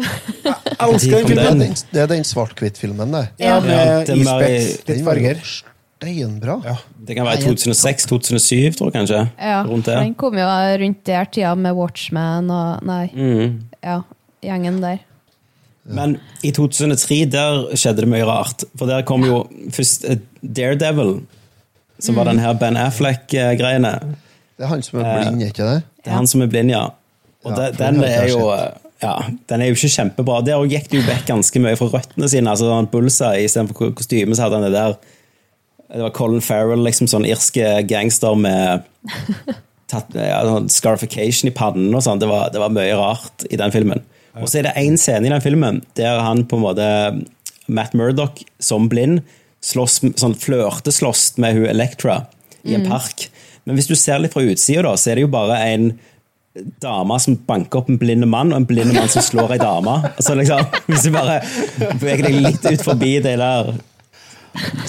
Jeg 0.00 0.54
elsker 0.88 1.16
den 1.16 1.26
Det 1.26 1.34
filmen. 1.36 1.58
den, 1.60 1.74
det 1.92 2.00
er 2.02 2.06
den 2.10 2.24
svart-hvitt-filmen, 2.24 3.12
det. 3.12 3.24
Ja, 3.38 3.54
Ja, 3.56 3.60
med 3.60 4.08
ja, 4.08 4.24
var 4.24 4.40
litt 4.46 5.04
farger. 5.04 5.40
steinbra. 6.00 6.56
Ja. 6.64 6.76
Det 7.06 7.16
kan 7.16 7.26
være 7.26 7.42
2006-2007, 7.44 8.76
tror 8.78 8.88
jeg 8.90 8.94
kanskje. 8.96 9.20
Ja, 9.38 9.62
Rundt 9.68 9.86
det. 9.86 9.98
den 10.00 10.14
kom 10.14 10.34
jo 10.38 10.46
rundt 10.84 11.04
der 11.04 11.24
tida 11.30 11.54
med 11.54 11.74
Watchman 11.76 12.50
og 12.50 12.82
Nei, 12.86 13.10
Mm. 13.14 13.60
ja, 13.82 14.00
gjengen 14.42 14.80
der. 14.80 14.98
Men 15.84 16.18
i 16.42 16.50
2003 16.52 17.24
der 17.30 17.66
skjedde 17.74 17.96
det 18.04 18.08
mye 18.08 18.24
rart. 18.28 18.64
For 18.78 18.86
der 18.86 19.02
kom 19.02 19.24
jo 19.24 19.46
først 19.72 20.04
eh, 20.08 20.18
Daredevil, 20.42 21.22
som 21.98 22.14
var 22.16 22.24
den 22.24 22.38
her 22.38 22.52
Ben 22.54 22.76
Affleck-greiene. 22.76 23.94
Det 24.56 24.64
er 24.64 24.68
han 24.68 24.82
som 24.82 25.00
er 25.00 25.22
blind, 25.24 25.42
er 25.42 25.46
ikke 25.52 25.64
det? 25.74 25.82
Det 26.04 26.12
er 26.12 26.16
han 26.16 26.26
som 26.26 26.42
er 26.42 26.46
blind, 26.52 26.70
ja. 26.70 26.84
Og 27.44 27.52
Ja, 27.56 27.70
de- 27.70 27.76
den 27.78 27.94
den 27.94 28.04
er 28.04 28.28
jo 28.28 28.50
jeg 28.54 28.72
ja, 29.02 29.14
den 29.48 29.62
er 29.64 29.70
jo 29.70 29.76
ikke 29.78 29.90
kjempebra. 29.94 30.40
Der 30.44 30.64
gikk 30.68 30.90
det 30.92 31.00
jo 31.00 31.06
vekk 31.08 31.26
ganske 31.30 31.60
mye 31.64 31.76
fra 31.80 31.88
røttene 31.94 32.28
sine. 32.28 32.50
altså 32.52 32.68
sånn 32.68 32.88
Bullseye 32.92 33.46
istedenfor 33.46 33.94
kostyme, 33.96 34.34
så 34.36 34.46
hadde 34.46 34.60
han 34.60 34.66
det 34.68 34.74
der 34.76 34.96
Det 35.90 36.02
var 36.04 36.12
Colin 36.14 36.40
Farrell, 36.44 36.84
liksom 36.86 37.08
sånn 37.10 37.24
irske 37.26 37.66
gangster 37.90 38.36
med 38.38 38.84
tatt, 39.90 40.12
ja, 40.14 40.36
sånn 40.46 40.68
scarification 40.70 41.50
i 41.50 41.54
pannen 41.56 41.94
og 41.98 42.04
sånn. 42.06 42.20
Det, 42.22 42.28
var- 42.30 42.50
det 42.54 42.60
var 42.62 42.70
mye 42.70 42.94
rart 42.94 43.42
i 43.50 43.56
den 43.58 43.72
filmen. 43.74 44.04
Og 44.38 44.46
så 44.46 44.60
er 44.60 44.68
det 44.68 44.76
én 44.78 44.94
scene 45.00 45.26
i 45.26 45.32
den 45.32 45.42
filmen 45.42 45.80
der 45.98 46.20
han 46.22 46.44
på 46.46 46.56
en 46.60 46.62
måte 46.62 46.86
Matt 47.66 47.96
Murdoch 47.98 48.44
som 48.62 48.86
blind 48.88 49.24
slåss, 49.66 49.98
sånn 50.16 50.36
flørteslåss 50.38 51.36
med 51.42 51.58
hun 51.58 51.66
Electra 51.72 52.20
i 52.64 52.74
en 52.76 52.86
park. 52.88 53.26
Men 53.66 53.74
hvis 53.76 53.88
du 53.90 53.96
ser 53.98 54.20
litt 54.22 54.32
fra 54.32 54.42
utsida, 54.46 54.82
da, 54.86 54.94
så 54.96 55.10
er 55.10 55.18
det 55.18 55.26
jo 55.26 55.32
bare 55.34 55.58
en 55.74 55.90
dame 56.54 57.18
som 57.22 57.36
banker 57.46 57.80
opp 57.80 57.90
en 57.92 57.98
blinde 58.00 58.26
mann, 58.26 58.50
og 58.52 58.62
en 58.62 58.66
blinde 58.66 58.94
mann 58.96 59.10
som 59.12 59.22
slår 59.22 59.54
ei 59.54 59.60
dame. 59.62 59.96
Altså 60.10 60.34
liksom, 60.38 60.64
Hvis 60.88 61.06
du 61.06 61.12
bare 61.14 61.38
beveger 61.78 62.26
deg 62.26 62.40
litt 62.42 62.66
ut 62.66 62.84
forbi 62.84 63.12
de 63.22 63.36
der 63.38 63.70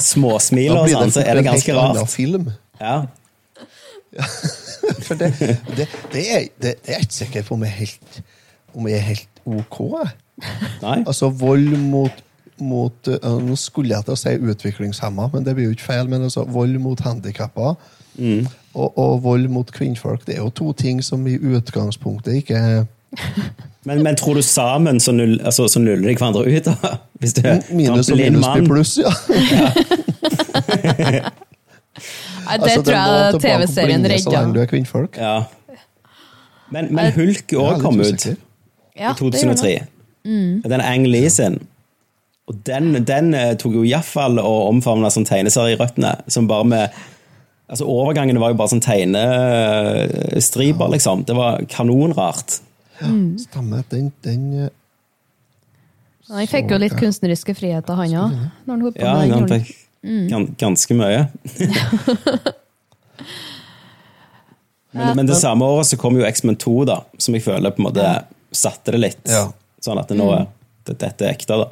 småsmilene, 0.02 0.88
sånn, 0.90 1.14
så 1.14 1.22
er 1.22 1.38
det 1.38 1.46
ganske 1.46 1.76
rart. 1.78 2.02
film. 2.10 2.50
Ja. 2.82 3.04
For 5.06 5.16
det, 5.20 5.30
det, 5.38 5.86
det, 6.12 6.24
er, 6.26 6.50
det, 6.58 6.74
det 6.82 6.90
er 6.90 6.98
jeg 6.98 7.06
ikke 7.06 7.20
sikker 7.20 7.46
på 7.48 7.56
om 7.56 7.64
jeg 7.64 7.72
er 7.72 7.80
helt, 7.84 8.20
om 8.74 8.90
jeg 8.90 8.98
er 8.98 9.08
helt 9.12 9.46
ok. 9.46 9.80
Nei. 10.82 10.98
Altså 11.06 11.30
vold 11.30 11.76
mot, 11.78 12.24
mot 12.58 13.10
eh, 13.12 13.38
Nå 13.46 13.56
skulle 13.60 13.94
jeg 13.94 14.08
til 14.08 14.16
å 14.16 14.20
si 14.20 14.34
utviklingshemma, 14.42 15.30
men 15.36 15.46
det 15.46 15.54
blir 15.56 15.70
jo 15.70 15.76
ikke 15.78 15.92
feil. 15.92 16.10
Men 16.10 16.26
altså, 16.26 16.48
vold 16.50 16.82
mot 16.82 17.06
handikappa 17.06 17.76
og, 18.74 18.98
og 18.98 19.24
vold 19.24 19.48
mot 19.52 19.72
kvinnfolk 19.72 20.26
det 20.28 20.36
er 20.36 20.40
jo 20.42 20.50
to 20.50 20.74
ting 20.74 21.04
som 21.04 21.28
i 21.28 21.38
utgangspunktet 21.38 22.34
ikke 22.42 22.56
er 22.56 22.86
Men, 23.84 24.04
men 24.04 24.16
tror 24.16 24.34
du 24.38 24.42
sammen 24.46 25.00
så, 25.02 25.12
null, 25.12 25.40
altså, 25.42 25.68
så 25.68 25.80
nuller 25.82 26.06
de 26.06 26.14
hverandre 26.14 26.44
ut? 26.46 26.66
da? 26.66 26.76
Hvis 27.18 27.34
du 27.34 27.42
minus 27.74 28.12
og 28.14 28.18
minus 28.18 28.46
blir 28.54 28.68
pluss, 28.68 29.00
ja. 29.02 29.10
Nei, 32.46 32.58
det 32.58 32.64
Altså, 32.64 32.82
tror 32.84 32.96
jeg 32.96 33.34
TV-serien 33.42 34.06
redder 34.06 34.22
Så 34.22 34.30
lenge 34.36 34.54
du 34.54 34.60
er 34.62 34.66
kvinnfolk. 34.70 35.18
Ja. 35.18 35.44
Men, 36.72 36.96
men 36.96 37.12
Hulk 37.16 37.54
òg 37.54 37.72
ja, 37.72 37.80
kom 37.82 38.00
ut. 38.02 38.26
Ja, 38.98 39.12
i 39.12 39.16
2003. 39.18 39.84
Mm. 40.26 40.62
Den 40.68 40.82
Ang 40.82 41.08
Lee 41.08 41.30
sin. 41.30 41.60
Og 42.50 42.56
den, 42.68 43.06
den 43.08 43.34
eh, 43.38 43.54
tok 43.60 43.74
jo 43.80 43.84
iallfall 43.88 44.40
å 44.42 44.54
omfavne 44.70 45.12
som 45.14 45.26
tegneserierøttene. 45.28 46.12
Som 46.32 46.48
bare 46.52 46.66
med 46.68 46.88
Altså 47.72 47.86
Overgangene 47.88 48.40
var 48.42 48.50
jo 48.52 48.58
bare 48.60 48.72
sånn 48.74 48.84
tegnestriper, 48.84 50.88
liksom. 50.92 51.24
Det 51.28 51.36
var 51.38 51.52
kanonrart. 51.72 52.58
Stemmer. 53.40 53.84
Den, 53.90 54.12
den, 54.26 54.42
eh, 54.66 54.70
Han 56.32 56.48
fikk 56.52 56.72
jo 56.74 56.78
litt 56.84 56.98
kunstneriske 57.00 57.54
friheter, 57.58 57.94
han 57.98 58.12
òg. 58.12 58.16
Ja, 59.00 59.14
han 59.24 59.48
fikk 59.50 59.72
gan, 60.30 60.44
ganske 60.60 60.94
mye. 61.00 61.22
men, 64.92 65.16
men 65.16 65.26
det 65.30 65.36
samme 65.40 65.64
året 65.66 65.88
så 65.92 65.98
kom 66.02 66.18
jo 66.20 66.26
X-Men 66.28 66.56
2, 66.60 66.76
da, 66.92 66.98
som 67.18 67.36
jeg 67.38 67.44
føler 67.48 67.70
på 67.72 67.78
en 67.84 67.88
måte 67.88 68.06
satte 68.52 68.92
det 68.96 69.00
litt. 69.00 69.24
Ja. 69.32 69.48
Sånn 69.82 70.00
at 70.02 70.08
det 70.12 70.18
nå 70.20 70.28
er, 70.36 70.46
det, 70.88 70.94
dette 71.02 71.26
er 71.26 71.30
ekte, 71.38 71.54
da. 71.64 71.68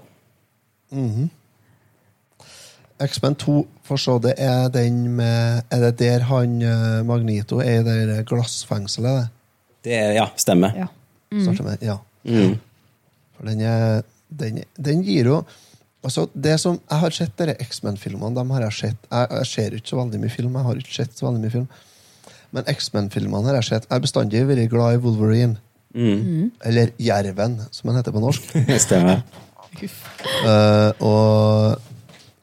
X-Men 3.01 3.35
2, 3.39 3.55
for 3.87 4.01
så 4.01 4.17
det 4.23 4.33
er 4.37 4.67
den 4.73 5.15
med 5.17 5.63
Er 5.71 5.83
det 5.85 5.93
der 6.01 6.25
han 6.29 6.57
eh, 6.61 6.99
Magnito 7.07 7.61
er 7.63 7.79
i 7.79 7.83
det 7.85 7.97
der 8.09 8.23
glassfengselet? 8.27 9.21
det? 9.21 9.29
Det 9.87 9.93
er, 9.95 10.11
ja, 10.17 10.25
stemmer. 10.35 10.75
Ja. 10.75 10.87
Starter 11.31 11.63
med, 11.63 11.83
ja. 11.85 11.95
Mm. 12.27 12.57
For 13.37 13.47
den, 13.47 13.61
er, 13.61 14.01
den, 14.29 14.63
den 14.75 15.03
gir 15.07 15.29
jo 15.31 15.37
altså 16.03 16.27
det 16.33 16.57
som, 16.59 16.79
Jeg 16.89 16.99
har 16.99 17.15
sett 17.15 17.37
dere 17.39 17.55
X-Men-filmene. 17.63 18.35
dem 18.35 18.51
har 18.55 18.61
Jeg 18.67 18.73
sett, 18.73 19.07
jeg, 19.11 19.27
jeg 19.31 19.45
ser 19.53 19.77
ikke 19.77 19.89
så 19.93 20.01
veldig 20.01 20.19
mye 20.19 20.35
film. 20.35 20.55
jeg 20.55 20.67
har 20.67 20.83
ikke 20.83 20.95
sett 20.95 21.17
så 21.17 21.25
veldig 21.29 21.41
mye 21.45 21.55
film. 21.55 21.67
Men 22.51 22.63
X-Men-filmene 22.67 23.47
har 23.47 23.59
jeg 23.59 23.69
sett. 23.69 23.87
Jeg 23.89 23.95
har 23.95 24.03
bestandig 24.03 24.45
vært 24.47 24.69
glad 24.71 24.97
i 24.97 25.01
Wolverine. 25.03 25.57
Eller 26.65 26.91
Jerven, 27.01 27.59
som 27.71 27.89
han 27.89 27.99
heter 27.99 28.15
på 28.15 28.23
norsk. 28.23 28.51
stemmer. 28.85 29.21
Eh, 29.79 30.91
og, 31.05 31.77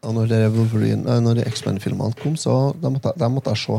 og 0.05 0.15
når, 0.17 0.27
det 0.31 0.41
Wolverine, 0.55 1.21
når 1.23 1.41
X-Men-filmene 1.49 2.17
kom, 2.21 2.37
så 2.39 2.75
de 2.81 2.91
måtte, 2.93 3.13
de 3.17 3.31
måtte 3.33 3.55
jeg 3.55 3.63
se. 3.65 3.79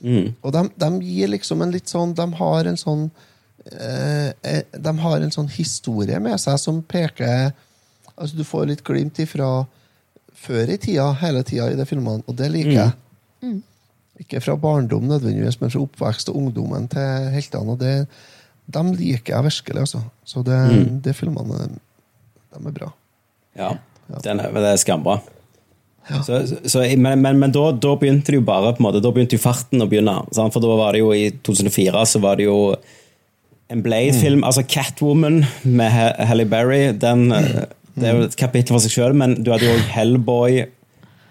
Mm. 0.00 0.30
Og 0.40 0.54
de, 0.54 0.62
de 0.80 0.90
gir 1.04 1.28
liksom 1.28 1.60
en 1.60 1.74
litt 1.74 1.90
sånn 1.90 2.14
De 2.16 2.24
har 2.38 2.68
en 2.70 2.78
sånn 2.80 3.02
eh, 3.68 4.30
eh, 4.48 4.62
De 4.72 4.92
har 4.96 5.20
en 5.20 5.34
sånn 5.34 5.50
historie 5.52 6.16
med 6.24 6.40
seg 6.40 6.56
som 6.56 6.78
peker 6.80 7.50
Altså 8.14 8.38
Du 8.38 8.46
får 8.48 8.70
litt 8.70 8.80
glimt 8.86 9.20
ifra 9.20 9.66
før 10.40 10.72
i 10.72 10.78
tida, 10.80 11.10
hele 11.20 11.42
tida 11.44 11.66
i 11.68 11.76
de 11.76 11.84
filmene, 11.84 12.24
og 12.24 12.36
det 12.38 12.46
liker 12.48 12.72
jeg. 12.78 13.58
Ikke 14.22 14.40
fra 14.40 14.54
barndom 14.60 15.04
nødvendigvis, 15.08 15.58
men 15.60 15.72
fra 15.72 15.82
oppvekst 15.82 16.30
og 16.32 16.38
ungdommen 16.40 16.86
til 16.88 17.28
heltene. 17.34 17.74
og 17.74 17.80
det, 17.80 18.06
De 18.64 18.84
liker 18.96 19.34
jeg 19.34 19.44
virkelig, 19.50 19.82
altså. 19.84 20.00
Så 20.24 20.40
det, 20.46 20.56
de 21.04 21.12
filmene 21.12 21.66
de 21.68 22.62
er 22.62 22.76
bra. 22.78 22.88
Ja, 23.58 23.74
den 24.24 24.40
er, 24.40 24.52
det 24.56 24.72
er 24.72 24.80
skambra. 24.80 25.18
Så, 26.08 26.40
så, 26.66 26.80
men 26.98 27.20
men, 27.22 27.38
men 27.38 27.52
da, 27.54 27.70
da 27.72 27.92
begynte 27.98 28.32
det 28.32 28.40
jo 28.40 28.46
bare 28.46 28.72
på 28.74 28.82
en 28.82 28.86
måte, 28.88 29.02
da 29.04 29.12
begynte 29.14 29.36
jo 29.36 29.42
farten 29.42 29.82
å 29.84 29.86
begynne. 29.90 30.16
Sant? 30.34 30.52
For 30.54 30.62
da 30.64 30.72
var 30.80 30.96
det 30.96 31.04
jo 31.04 31.12
i 31.14 31.28
2004 31.46 32.06
så 32.08 32.22
var 32.22 32.40
det 32.40 32.48
jo 32.48 32.56
en 33.70 33.82
Blade-film, 33.84 34.42
altså 34.42 34.64
Catwoman 34.66 35.44
med 35.62 35.92
Ha- 35.94 36.26
Halle 36.26 36.44
Berry. 36.50 36.88
Den, 36.98 37.28
mm. 37.30 37.60
det 37.94 38.08
er 38.08 38.16
jo 38.18 38.26
et 38.26 38.34
kapittel 38.40 38.74
for 38.74 38.82
seg 38.82 38.96
sjøl, 38.96 39.14
men 39.14 39.36
du 39.44 39.52
hadde 39.52 39.68
jo 39.68 39.76
òg 39.76 39.86
Hellboy, 39.94 40.64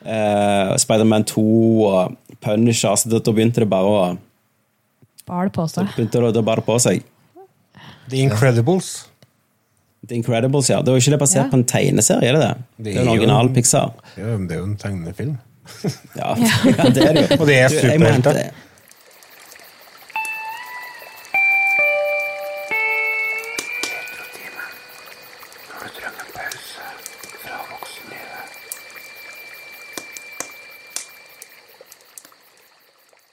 eh, 0.06 0.72
Spiderman 0.80 1.28
2 1.28 1.44
og 1.90 2.16
Punisher. 2.40 2.96
Så 2.96 3.12
da, 3.12 3.20
da 3.20 3.36
begynte 3.36 3.66
det 3.66 3.70
bare 3.72 3.92
å 3.92 4.18
Bal 5.30 5.52
på 5.54 5.66
da 5.68 5.74
seg. 5.74 5.92
begynte 5.98 6.24
det, 6.24 6.32
da 6.40 6.46
bare 6.46 6.64
på 6.66 6.80
seg. 6.82 7.04
The 8.10 8.24
Incredibles. 8.24 9.09
The 10.08 10.16
Incredibles, 10.16 10.70
ja. 10.70 10.80
Det 10.80 10.88
er 10.88 10.92
jo 10.92 10.96
ikke 11.04 11.12
det 11.12 11.20
basert 11.20 11.44
Ja. 11.46 11.50
på 11.52 11.56
en 11.60 11.64
tegneserie, 11.66 12.30
er 12.30 12.34
det 12.34 12.42
det? 12.42 12.56
Det 12.78 12.86
Det 12.86 12.96
er 12.96 13.00
er 13.00 13.02
en 13.04 13.10
original 13.10 13.50
Pixar. 13.54 13.92
Ja, 14.18 14.24
men 14.38 14.48
det 14.48 14.56
er 14.56 14.60
jo 14.60 14.66
en 14.66 14.78
tegnefilm. 14.78 15.38
Ja, 16.16 16.34
ja 16.78 16.90
det 16.90 17.04
er 17.10 17.14
det 17.14 17.26
jo. 17.32 17.38
Og 17.42 17.48
det 17.48 17.58
er 17.60 17.68
superhelter. 17.70 18.50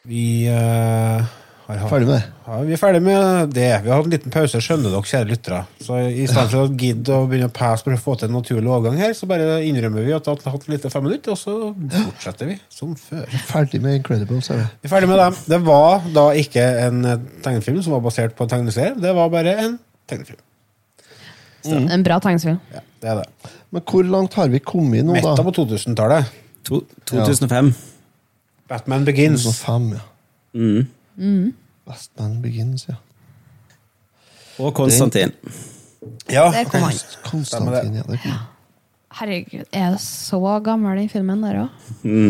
Vi 0.06 0.46
eh, 0.46 1.22
hatt 1.22 1.45
Ferdig 1.66 2.06
med 2.06 2.14
det. 2.14 2.26
Ja, 2.46 2.56
vi 2.62 2.74
er 2.76 2.78
ferdig 2.78 3.00
med 3.02 3.50
det. 3.50 3.70
Vi 3.82 3.90
har 3.90 3.96
hatt 3.98 4.06
en 4.06 4.12
liten 4.14 4.30
pause, 4.30 4.60
skjønner 4.62 4.92
dere, 4.92 5.02
kjære 5.10 5.26
lyttere. 5.32 5.56
Så 5.82 5.96
i 6.06 6.26
stedet 6.30 6.52
for 6.52 6.60
å 6.62 6.76
gidde 6.78 7.16
å 7.16 7.24
begynne 7.26 7.48
å 7.50 7.54
passe 7.56 7.82
for 7.82 7.96
å 7.96 7.98
få 7.98 8.14
til 8.20 8.28
en 8.30 8.36
naturlig 8.38 8.70
overgang 8.70 9.00
her, 9.00 9.16
så 9.18 9.26
bare 9.26 9.56
innrømmer 9.66 10.06
vi 10.06 10.14
at 10.14 10.28
vi 10.30 10.36
har 10.46 10.54
hatt 10.54 10.68
lite 10.70 10.92
fem 10.94 11.02
minutter, 11.08 11.34
og 11.34 11.40
så 11.40 11.56
fortsetter 11.96 12.52
vi 12.52 12.58
som 12.70 12.94
før. 13.00 13.26
Ferdig 13.50 13.80
med 13.82 13.98
Incredibles. 13.98 14.52
Er 14.54 14.60
vi. 14.62 14.68
Vi 14.84 14.86
er 14.86 14.94
ferdig 14.94 15.10
med 15.10 15.18
dem. 15.24 15.40
Det 15.56 15.60
var 15.66 16.06
da 16.14 16.26
ikke 16.38 16.68
en 16.86 17.02
tegnefilm 17.42 17.82
som 17.82 17.96
var 17.98 18.06
basert 18.06 18.38
på 18.38 18.46
en 18.46 18.54
tegneserie, 18.54 18.94
det 19.02 19.14
var 19.18 19.34
bare 19.34 19.56
en 19.66 19.78
tegnefilm. 20.06 20.38
En 21.66 22.06
bra 22.06 22.20
tegnefilm. 22.22 22.60
Ja, 22.70 22.84
det 23.02 23.10
er 23.10 23.24
det. 23.24 23.54
Men 23.74 23.82
hvor 23.90 24.06
langt 24.06 24.34
har 24.38 24.48
vi 24.54 24.60
kommet 24.62 25.02
nå, 25.02 25.16
Metta 25.18 25.34
da? 25.34 25.42
på 25.42 25.50
2000-tallet. 25.64 26.30
To- 26.70 26.84
2005. 27.10 27.72
Batman 28.70 29.04
Begins. 29.06 29.42
2005, 29.42 29.96
ja. 29.98 30.04
Mm. 30.54 30.86
Batman 31.16 32.42
Begins, 32.42 32.86
ja. 32.88 32.96
Og 34.58 34.74
Konstantin. 34.76 35.32
Ja, 36.32 36.48
kom 36.70 36.86
han. 36.86 37.00
Konstantin, 37.26 37.98
ja. 38.00 38.04
Det 38.08 38.20
kom. 38.22 38.38
Herregud, 39.16 39.64
er 39.72 39.94
det 39.94 40.00
så 40.04 40.40
gammel, 40.64 40.98
den 41.00 41.08
filmen 41.08 41.40
der 41.44 41.62
òg? 41.62 41.68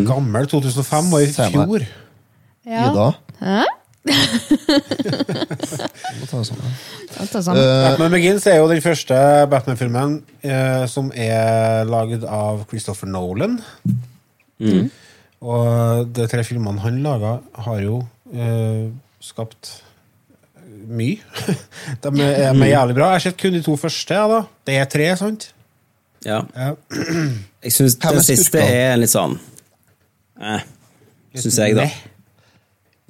gammel 0.07 0.47
2005 0.47 1.09
var 1.11 1.19
i 1.25 1.31
fjor. 1.35 1.83
Ja. 2.67 2.85
Ida. 2.91 3.07
Hæ? 3.41 3.63
Må 6.17 6.27
ta 6.29 6.37
det 6.39 6.47
sammen. 6.47 6.77
Sånn. 7.27 7.57
Batman 7.57 8.13
Begins 8.13 8.45
er 8.47 8.61
jo 8.61 8.69
den 8.71 8.79
første 8.83 9.17
Batman-filmen 9.51 10.21
eh, 10.47 10.85
som 10.91 11.09
er 11.11 11.83
lagd 11.89 12.23
av 12.23 12.63
Christopher 12.71 13.09
Nolan. 13.11 13.57
Og 15.43 16.07
de 16.15 16.27
tre 16.31 16.43
filmene 16.47 16.81
han 16.85 17.01
laga, 17.03 17.37
har 17.67 17.81
jo 17.83 17.99
eh, 18.33 18.87
skapt 19.23 19.71
mye. 20.87 21.19
de 22.03 22.11
er, 22.23 22.49
er 22.51 22.71
jævlig 22.71 22.95
bra. 22.97 23.11
Jeg 23.13 23.19
har 23.19 23.23
sett 23.27 23.39
kun 23.41 23.55
de 23.55 23.61
to 23.65 23.75
første. 23.79 24.13
Ja, 24.17 24.27
da. 24.31 24.41
Det 24.67 24.75
er 24.81 24.89
tre, 24.91 25.07
sant? 25.19 25.49
Ja. 26.25 26.41
Ja. 26.55 26.73
Jeg 27.67 27.73
syns 27.75 27.97
den 28.01 28.21
siste 28.25 28.61
er 28.63 28.95
litt 28.97 29.11
sånn 29.11 29.35
eh, 30.41 30.63
Syns 31.37 31.57
jeg, 31.59 31.75
da. 31.77 31.83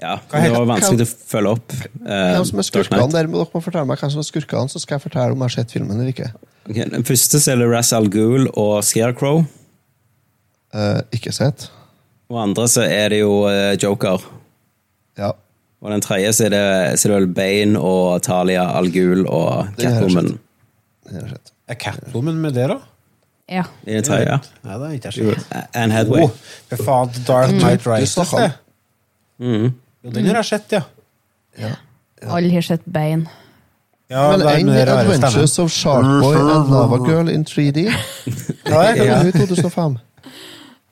Ja, 0.02 0.16
Det 0.32 0.50
var 0.54 0.66
vanskelig 0.70 1.06
å 1.06 1.10
følge 1.30 1.52
opp. 1.56 1.74
eh, 2.04 2.34
Hvem 2.36 2.46
som 2.50 2.60
er 2.62 2.66
skurkene? 2.68 3.00
Knight. 3.00 3.14
Der 3.16 3.30
må 3.32 3.40
dere 3.40 3.54
må 3.54 3.62
fortelle 3.64 3.88
meg 3.90 4.02
hvem 4.02 4.12
som 4.14 4.22
er 4.22 4.28
skurkene, 4.28 4.70
så 4.70 4.82
skal 4.82 4.98
jeg 4.98 5.06
fortelle 5.08 5.34
om 5.34 5.40
jeg 5.46 5.48
har 5.48 5.56
sett 5.56 5.74
filmen 5.78 5.96
eller 5.96 6.12
ikke. 6.12 6.28
Okay, 6.68 6.86
den 6.92 7.06
første 7.08 7.40
så 7.42 7.54
er 7.54 7.62
det 7.62 7.70
Ra's 7.72 7.94
al 7.96 8.10
Ghul 8.14 8.50
og 8.60 8.74
Scarecrow. 8.86 9.46
Eh, 10.76 11.00
ikke 11.18 11.32
sett. 11.36 11.70
Og 12.28 12.42
andre 12.44 12.68
så 12.70 12.84
er 12.86 13.14
det 13.16 13.22
jo 13.24 13.32
eh, 13.50 13.74
Joker. 13.82 14.26
Ja. 15.18 15.32
Og 15.82 15.92
den 15.94 16.02
tredje 16.02 16.34
så 16.34 16.46
er 16.48 16.50
det, 16.54 17.00
så 17.00 17.08
er 17.08 17.14
det 17.14 17.18
vel 17.22 17.34
Bane 17.38 17.80
og 17.80 18.22
Talia 18.26 18.64
al 18.78 18.88
Ghul 18.94 19.26
og 19.30 19.68
Catwoman. 19.78 20.38
Er 21.68 21.76
Catwoman 21.78 22.40
med 22.42 22.56
det, 22.58 22.70
da? 22.72 22.78
Ja. 23.48 23.64
I 23.88 23.94
den 23.94 24.04
tredje. 24.04 24.40
Nei, 24.66 24.78
det 24.82 24.88
er 24.88 24.96
ikke 24.98 25.12
Jo, 25.16 25.28
jeg 25.32 25.42
sett. 25.44 25.68
Anne 25.78 25.94
Hathaway. 25.96 26.24
Oh, 26.26 26.32
for 26.72 26.84
faen, 26.84 27.12
Dark 27.28 27.54
Night 27.56 27.86
Rises, 27.88 28.34
det. 28.34 28.52
Mm. 29.40 29.70
Jo, 30.04 30.10
den 30.16 30.26
har 30.26 30.42
jeg 30.42 30.50
sett, 30.50 30.72
ja. 30.80 30.82
Ja. 31.62 31.76
Alle 32.28 32.52
har 32.52 32.66
sett 32.66 32.84
Bane. 32.94 33.30
ja 34.10 34.26
Men 34.32 34.42
en 34.42 34.70
er 34.74 34.86
stemmen. 34.90 35.14
Adventures 35.14 35.60
of 35.60 35.72
Sharkboy 35.72 36.36
and 36.36 36.72
Lavagirl 36.74 37.30
in 37.30 37.46
3D. 37.46 37.86
Ja, 37.88 37.94
Det 38.98 39.06
ja. 39.06 39.18
kom 39.22 39.28
i 39.28 39.32
2005. 39.32 39.98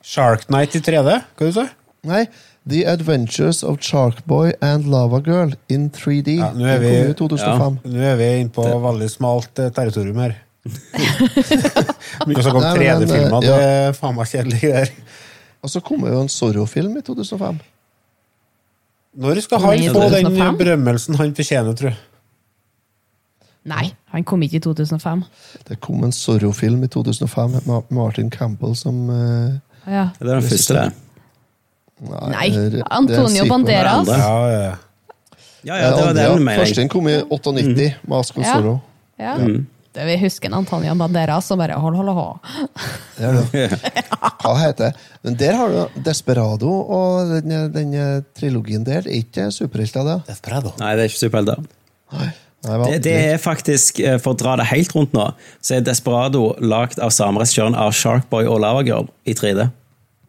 Shark 0.06 0.48
Night 0.50 0.74
i 0.74 0.78
3D, 0.78 1.20
hva 1.36 1.46
du 1.48 1.52
sa 1.52 1.66
Nei, 2.06 2.26
The 2.68 2.84
Adventures 2.90 3.62
of 3.62 3.78
Sharkboy 3.80 4.52
and 4.60 4.86
Lava 4.90 5.20
Girl 5.22 5.52
in 5.70 5.88
3D. 5.94 6.38
Ja, 6.40 6.48
nå 6.52 6.66
er 6.66 6.80
vi- 6.82 7.10
i 7.10 7.14
2005. 7.14 7.78
Nå 7.84 8.00
er 8.02 8.16
vi 8.18 8.30
inne 8.40 8.50
på 8.50 8.64
veldig 8.82 9.10
smalt 9.12 9.58
eh, 9.62 9.70
territorium 9.70 10.18
her. 10.24 10.34
Mye 12.26 12.42
snakk 12.42 12.56
om 12.58 12.64
Nei, 12.64 12.72
men, 12.74 13.06
3D-filmer. 13.06 13.36
eh, 13.36 13.46
Det 13.46 13.60
er 13.62 13.92
faen 13.94 14.16
meg 14.16 14.26
kjedelig. 14.32 14.60
det 14.60 14.72
der. 14.74 14.90
Og 15.62 15.70
så 15.70 15.80
kom 15.82 16.00
jo 16.06 16.20
en 16.20 16.28
Zorro-film 16.30 16.96
i 16.98 17.02
2005. 17.06 17.60
Når 19.16 19.40
skal 19.46 19.62
han 19.62 19.78
få 19.78 20.10
den 20.10 20.26
2005? 20.26 20.58
berømmelsen 20.60 21.16
han 21.16 21.32
fortjener, 21.38 21.74
tror 21.78 21.90
jeg? 21.94 21.98
Nei, 23.66 23.86
han 24.12 24.22
kom 24.24 24.42
ikke 24.46 24.58
i 24.60 24.62
2005. 24.62 25.22
Det 25.68 25.78
kom 25.82 26.04
en 26.06 26.12
Zorro-film 26.14 26.84
i 26.84 26.90
2005 26.92 27.56
med 27.66 27.90
Martin 27.90 28.28
Campbell 28.30 28.76
som 28.78 29.08
uh, 29.10 29.54
Ja. 29.86 30.08
Det 30.18 30.28
er 30.28 30.34
den 30.40 30.42
første, 30.50 30.84
det. 32.00 32.32
Nei, 32.32 32.48
det 32.52 32.66
det 32.74 32.82
er 32.82 32.90
Antonio. 32.98 33.46
Banderas. 33.48 34.08
Ja, 34.08 34.34
ja. 34.52 34.74
Ja, 35.66 35.76
ja, 35.82 36.12
det 36.14 36.28
var 36.30 36.44
Første 36.60 36.82
jeg. 36.84 36.90
kom 36.92 37.08
i 37.10 37.16
98, 37.26 37.88
Mask 38.06 38.36
of 38.38 38.44
Ja. 38.44 38.52
Zorro. 38.54 38.76
Ja. 39.18 39.32
Det 39.96 40.04
vi 40.04 40.16
husker 40.20 40.52
Antonio 40.54 40.92
Banderas 40.94 41.48
og 41.50 41.58
bare 41.58 41.78
hold, 41.80 41.96
hold, 41.96 42.10
hold. 42.14 42.38
Ja. 43.22 43.32
Hva 44.44 44.52
heter 44.60 44.90
det? 44.92 45.06
Men 45.24 45.38
der 45.40 45.56
har 45.58 45.72
du 45.72 46.00
Desperado 46.06 46.68
og 46.70 47.32
den, 47.42 47.72
den 47.72 47.94
trilogien 48.36 48.84
der. 48.86 49.02
Det 49.02 49.10
er 49.14 49.22
ikke 49.24 49.48
superhelter, 49.50 50.04
det. 50.06 50.18
Desperado. 50.28 50.74
Nei, 50.78 50.92
det 50.94 51.06
er 51.06 51.10
ikke 51.10 51.22
superhelter. 51.24 51.64
Nei, 52.12 52.28
Det, 52.66 53.00
det 53.04 53.16
er 53.32 53.40
faktisk, 53.42 53.98
eh, 54.00 54.18
for 54.22 54.34
å 54.34 54.38
dra 54.38 54.56
det 54.60 54.68
helt 54.70 54.92
rundt 54.94 55.12
nå, 55.16 55.30
så 55.64 55.76
er 55.78 55.84
Desperado 55.86 56.52
lagd 56.60 57.00
av 57.02 57.10
samme 57.14 57.42
regissøren 57.42 57.74
av 57.78 57.92
Sharkboy 57.96 58.46
og 58.46 58.60
Lavagirl 58.62 59.08
i 59.26 59.34
3D. 59.38 59.68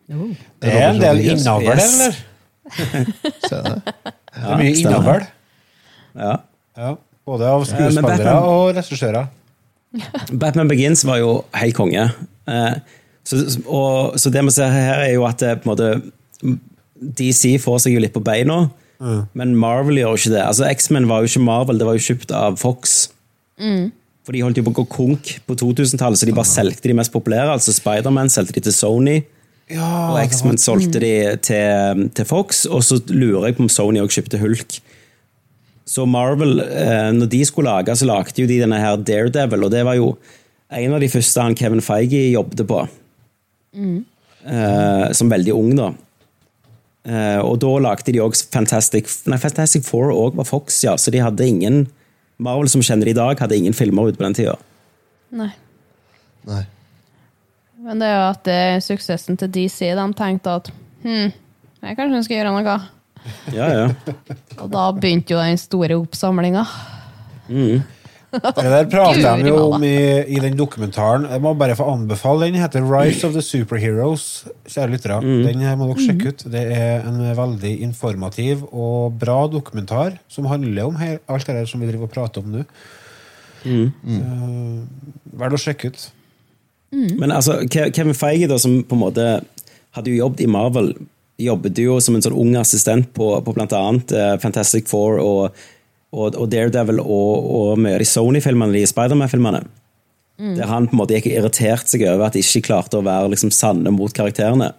Det 0.07 0.71
er 0.71 0.89
en 0.93 1.01
del 1.01 1.19
innavl, 1.25 1.65
Yes. 1.67 1.87
eller? 1.97 2.19
du 3.49 3.55
det. 3.63 3.81
Det 3.83 4.43
er 4.43 4.61
mye 4.61 4.75
innavl. 4.75 5.25
Ja. 6.17 6.35
Ja. 6.77 6.93
Både 7.27 7.47
av 7.49 7.61
Eh, 7.61 7.67
skuespillere 7.73 8.35
og 8.47 8.75
regissører. 8.77 9.27
Batman 10.41 10.69
Begins 10.71 11.03
var 11.07 11.19
jo 11.19 11.33
helt 11.55 11.75
konge. 11.75 12.07
Eh, 12.47 12.73
Så, 13.27 13.41
og, 13.67 14.15
så 14.15 14.29
det 14.31 14.39
vi 14.47 14.51
ser 14.55 14.69
her, 14.71 15.01
er 15.03 15.11
jo 15.17 15.25
at 15.27 15.41
det, 15.43 15.57
på 15.59 15.67
en 15.67 15.73
måte 15.73 16.57
DC 17.19 17.57
får 17.59 17.81
seg 17.83 17.97
jo 17.97 17.99
litt 17.99 18.13
på 18.15 18.21
beina, 18.23 18.69
men 19.35 19.51
Marvel 19.59 19.99
gjør 19.99 20.13
jo 20.15 20.19
ikke 20.21 20.31
det. 20.37 20.43
Altså 20.47 20.63
X-Men 20.71 21.09
var 21.09 21.19
jo 21.25 21.27
ikke 21.27 21.43
Marvel, 21.43 21.77
det 21.77 21.85
var 21.89 21.97
jo 21.97 22.05
kjøpt 22.07 22.31
av 22.31 22.55
Fox. 22.61 22.93
For 23.59 24.31
de 24.31 24.45
holdt 24.45 24.61
jo 24.61 24.63
på 24.63 24.71
å 24.71 24.77
gå 24.79 24.85
konk 24.95 25.33
på 25.43 25.57
2000-tallet, 25.59 26.17
så 26.21 26.29
de 26.29 26.37
bare 26.39 26.47
solgte 26.47 26.87
de 26.87 26.95
mest 26.95 27.11
populære. 27.11 27.51
Altså 27.57 27.75
Spiderman 27.75 28.31
solgte 28.31 28.55
de 28.61 28.63
til 28.69 28.75
Sony, 28.79 29.17
Ja, 29.71 30.13
og 30.13 30.21
X-Men 30.23 30.59
solgte 30.61 31.01
de 31.03 31.13
til, 31.43 32.07
til 32.15 32.27
Fox. 32.27 32.65
Og 32.71 32.85
så 32.87 33.01
lurer 33.11 33.49
jeg 33.49 33.57
på 33.57 33.65
om 33.65 33.71
Sony 33.71 33.99
òg 33.99 34.13
kjøpte 34.13 34.39
Hulk. 34.39 34.79
Så 35.87 36.03
Marvel, 36.07 36.59
eh, 36.63 37.11
når 37.15 37.29
de 37.31 37.43
skulle 37.47 37.71
lage, 37.71 37.95
så 37.95 38.07
lagde 38.07 38.41
jo 38.41 38.47
de 38.47 38.59
denne 38.59 38.79
her 38.79 38.99
Daredevil, 38.99 39.67
og 39.67 39.71
det 39.71 39.85
var 39.87 39.95
jo 39.95 40.11
en 40.67 40.95
av 40.97 40.99
de 40.99 41.07
første 41.11 41.43
han 41.43 41.55
Kevin 41.55 41.83
Feige 41.83 42.25
jobbet 42.33 42.65
på. 42.67 42.81
Eh, 44.47 45.05
som 45.15 45.31
veldig 45.31 45.55
ung, 45.55 45.71
da. 45.79 45.91
Eh, 47.07 47.39
og 47.39 47.55
da 47.63 47.71
lagde 47.85 48.11
de 48.11 48.19
òg 48.19 48.35
Fantastic 48.51 49.07
Nei, 49.31 49.37
Fantastic 49.39 49.85
Four 49.87 50.11
òg 50.11 50.35
var 50.35 50.47
Fox, 50.47 50.81
ja. 50.83 50.97
Så 50.99 51.11
de 51.13 51.23
hadde 51.23 51.47
ingen 51.47 51.85
Marvel 52.37 52.67
som 52.71 52.83
kjenner 52.83 53.07
det 53.07 53.15
i 53.15 53.19
dag, 53.19 53.39
hadde 53.39 53.55
ingen 53.55 53.75
filmer 53.75 54.09
ute 54.09 54.19
på 54.19 54.27
den 54.27 54.35
tida. 54.35 54.57
Nei. 55.31 55.53
Nei. 56.47 56.65
Men 57.87 58.01
det 58.03 58.07
er 58.09 58.17
jo 58.17 58.23
at 58.27 58.43
det 58.43 58.55
er 58.67 58.81
suksessen 58.83 59.37
til 59.39 59.51
DC. 59.53 59.79
De 59.95 60.05
tenkte 60.19 60.55
at 60.59 60.71
hm, 61.05 61.29
jeg 61.85 61.99
kanskje 61.99 62.23
skal 62.25 62.41
gjøre 62.41 62.55
noe. 62.55 62.79
Ja, 63.55 63.67
ja. 63.71 64.15
Og 64.61 64.71
da 64.73 64.87
begynte 64.95 65.35
jo 65.35 65.43
den 65.43 65.59
store 65.61 65.99
oppsamlinga. 65.99 66.65
Det 68.27 68.59
der 68.59 68.89
prater 68.91 69.39
de 69.39 69.47
jo 69.47 69.59
om 69.71 69.83
i, 69.87 70.19
i 70.35 70.39
den 70.43 70.57
dokumentaren. 70.59 71.23
Jeg 71.31 71.41
må 71.41 71.53
bare 71.57 71.77
få 71.79 71.85
anbefale 71.93 72.49
den. 72.49 72.57
heter 72.59 72.83
Rise 72.83 73.23
of 73.25 73.31
the 73.33 73.41
Superheroes. 73.41 74.25
Kjære 74.67 74.91
lyttere, 74.91 75.21
den 75.23 75.63
her 75.63 75.77
må 75.79 75.87
dere 75.87 76.03
sjekke 76.03 76.33
ut. 76.35 76.43
Det 76.51 76.65
er 76.75 77.07
en 77.07 77.23
veldig 77.39 77.71
informativ 77.87 78.67
og 78.67 79.15
bra 79.21 79.39
dokumentar 79.49 80.19
som 80.27 80.51
handler 80.51 80.91
om 80.91 80.99
her, 80.99 81.17
alt 81.31 81.47
det 81.47 81.55
der 81.55 81.71
som 81.71 81.81
vi 81.81 81.87
driver 81.87 82.11
og 82.11 82.13
prater 82.13 82.43
om 82.43 82.51
nå. 82.51 82.67
vær 83.63 85.47
Verdt 85.47 85.57
å 85.57 85.63
sjekke 85.63 85.95
ut. 85.95 86.09
Men 86.91 87.33
altså, 87.35 87.59
Kevin 87.69 88.15
Feige, 88.15 88.47
da, 88.47 88.57
som 88.61 88.79
på 88.87 88.95
en 88.95 89.03
måte 89.03 89.27
hadde 89.97 90.11
jo 90.11 90.21
jobbet 90.21 90.43
i 90.45 90.51
Marvel, 90.51 90.93
jobbet 91.41 91.81
jo 91.81 91.97
som 92.01 92.17
en 92.17 92.23
sånn 92.23 92.37
ung 92.37 92.55
assistent 92.57 93.09
på, 93.15 93.29
på 93.45 93.55
annet 93.57 94.13
eh, 94.15 94.35
Fantastic 94.41 94.87
Four 94.89 95.19
og, 95.21 95.57
og, 96.15 96.37
og 96.37 96.47
Daredevil 96.49 97.01
og, 97.03 97.49
og 97.59 97.81
mye 97.81 97.97
av 97.97 98.01
de 98.01 98.09
Sony-filmene, 98.09 98.73
de 98.73 98.87
Spiderman-filmene. 98.89 99.65
Der 100.37 100.69
han 100.69 100.85
på 100.85 100.93
en 100.93 100.99
måte 100.99 101.15
gikk 101.17 101.31
og 101.31 101.37
irriterte 101.39 101.89
seg 101.89 102.03
over 102.05 102.27
at 102.27 102.35
de 102.37 102.43
ikke 102.43 102.67
klarte 102.67 102.99
å 102.99 103.05
være 103.05 103.31
liksom 103.33 103.49
sanne 103.53 103.89
mot 103.93 104.13
karakterene. 104.13 104.69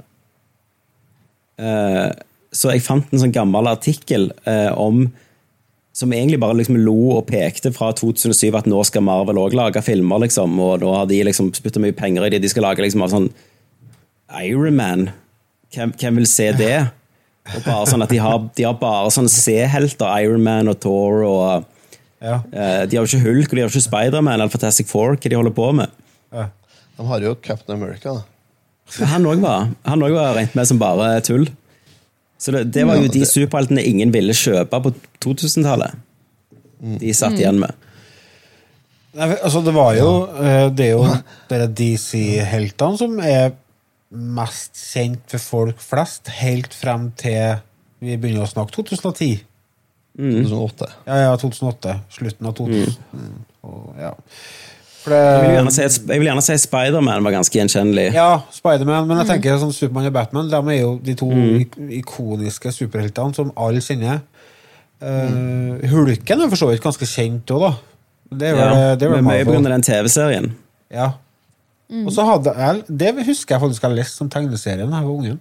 Uh, 1.59 2.14
så 2.55 2.70
jeg 2.70 2.85
fant 2.85 3.10
en 3.10 3.24
sånn 3.24 3.35
gammel 3.35 3.66
artikkel 3.66 4.30
uh, 4.47 4.70
om 4.78 5.09
som 5.97 6.12
egentlig 6.12 6.39
bare 6.40 6.55
liksom 6.60 6.77
lo 6.85 6.94
og 7.16 7.27
pekte 7.27 7.73
fra 7.74 7.89
2007 7.97 8.55
at 8.55 8.69
nå 8.70 8.82
skal 8.86 9.02
Marvel 9.02 9.40
òg 9.43 9.55
lage 9.59 9.82
filmer, 9.82 10.20
liksom, 10.23 10.59
og 10.62 10.81
nå 10.85 10.93
har 10.94 11.06
de 11.10 11.23
liksom 11.27 11.51
spytta 11.56 11.81
mye 11.82 11.97
penger 11.97 12.27
i 12.27 12.31
det. 12.31 12.43
De 12.44 12.51
skal 12.52 12.62
lage 12.69 12.85
liksom 12.85 13.02
av 13.02 13.10
sånn 13.15 13.31
Ironman. 14.44 15.09
Hvem, 15.74 15.93
hvem 16.01 16.20
vil 16.20 16.28
se 16.31 16.51
det? 16.56 16.77
Og 17.56 17.65
bare 17.65 17.86
sånn 17.89 18.05
at 18.05 18.12
De 18.12 18.19
har, 18.20 18.39
de 18.56 18.65
har 18.66 18.77
bare 18.81 19.10
sånne 19.12 19.32
C-helter, 19.32 20.09
Ironman 20.24 20.69
og 20.73 20.78
Thor, 20.85 21.23
og 21.24 21.65
Ja. 22.20 22.40
uh, 22.52 22.82
de 22.86 22.97
har 22.97 23.05
jo 23.06 23.09
ikke 23.09 23.24
Hulk, 23.24 23.48
og 23.52 23.56
de 23.56 23.62
har 23.62 23.70
ikke 23.70 23.85
Spiderman 23.89 24.35
eller 24.35 24.48
Fantastic 24.52 24.89
Four, 24.90 25.16
hva 25.16 25.31
de 25.31 25.36
holder 25.39 25.55
på 25.55 25.69
med. 25.74 25.89
De 26.98 27.06
har 27.06 27.20
jo 27.23 27.35
Captain 27.36 27.77
America. 27.81 28.12
da. 28.19 29.06
Han 29.06 29.27
òg 29.28 29.40
var, 29.40 29.69
han 29.86 30.02
også 30.02 30.15
var 30.16 30.35
rent 30.35 30.55
med 30.59 30.66
som 30.66 30.78
bare 30.81 31.20
tull. 31.23 31.47
Så 32.39 32.55
det, 32.55 32.69
det 32.74 32.85
var 32.86 33.01
jo 33.01 33.09
Ja, 33.09 33.12
de 33.16 33.27
superheltene 33.27 33.82
ingen 33.82 34.12
ville 34.15 34.36
kjøpe 34.36 34.81
på 34.85 34.94
2000-tallet. 35.24 35.98
De 37.02 37.15
satt 37.16 37.39
igjen 37.39 37.59
med. 37.59 37.74
Nei, 39.19 39.32
altså, 39.35 39.62
det 39.66 39.73
var 39.74 39.97
jo 39.97 40.10
eh, 40.39 40.69
Det 40.70 40.85
er 40.85 40.93
jo 40.93 41.06
dere 41.51 41.66
DC-heltene 41.74 43.01
som 43.01 43.16
er 43.24 43.56
mest 44.09 44.78
kjent 44.78 45.24
for 45.32 45.43
folk 45.43 45.82
flest, 45.82 46.31
helt 46.39 46.77
frem 46.77 47.10
til 47.19 47.59
vi 47.98 48.15
begynner 48.15 48.47
å 48.47 48.51
snakke 48.51 48.73
2010. 48.77 49.40
2008. 50.19 50.89
Ja, 51.06 51.16
ja, 51.24 51.35
2008. 51.39 51.94
Slutten 52.15 52.48
av 52.48 52.55
2000. 52.59 52.94
Mm. 53.15 53.36
Og, 53.66 53.89
ja. 53.98 54.12
For 55.09 55.16
Jeg 55.16 55.44
vil 55.44 55.55
gjerne 55.56 55.72
det, 55.72 55.74
si, 55.74 56.02
jeg 56.12 56.20
vil 56.20 56.28
gjerne 56.28 56.44
si 56.44 56.56
Spiderman 56.62 57.26
var 57.26 57.35
ganske 57.35 57.60
gjenkjennelig. 57.60 58.06
ja, 58.14 58.30
Spiderman, 58.55 59.09
men 59.09 59.22
jeg 59.22 59.30
tenker 59.32 59.60
sånn 59.62 59.74
Supermann 59.74 60.10
og 60.10 60.16
Batman 60.16 60.51
de 60.52 60.60
er 60.74 60.80
jo 60.80 60.90
de 61.05 61.14
to 61.18 61.28
mm. 61.32 61.93
ikoniske 62.01 62.72
superheltene 62.76 63.36
som 63.36 63.52
alle 63.56 63.82
kjenner. 63.85 64.20
Uh, 64.98 65.78
Hulken 65.93 66.43
er 66.43 66.51
for 66.51 66.59
så 66.59 66.68
vidt 66.72 66.82
ganske 66.85 67.06
kjent 67.06 67.51
òg, 67.55 67.64
da. 67.68 67.72
Det 68.28 68.51
er 68.51 68.59
vel, 68.59 68.68
Ja, 68.68 68.94
det 68.98 69.06
er 69.09 69.14
vel 69.14 69.24
mye 69.24 69.44
pga. 69.48 69.60
Den 69.64 69.85
TV-serien. 69.86 70.52
Ja. 70.93 71.12
Og 72.05 72.10
så 72.12 72.24
hadde 72.28 72.52
jeg 72.52 72.82
Det 73.01 73.12
husker 73.24 73.55
jeg 73.55 73.62
faktisk 73.62 73.85
jeg 73.86 73.97
leste 73.97 74.20
som 74.20 74.28
tegneserien 74.32 74.90
da 74.90 75.01
jeg 75.01 75.09
var 75.09 75.14
unge. 75.14 75.39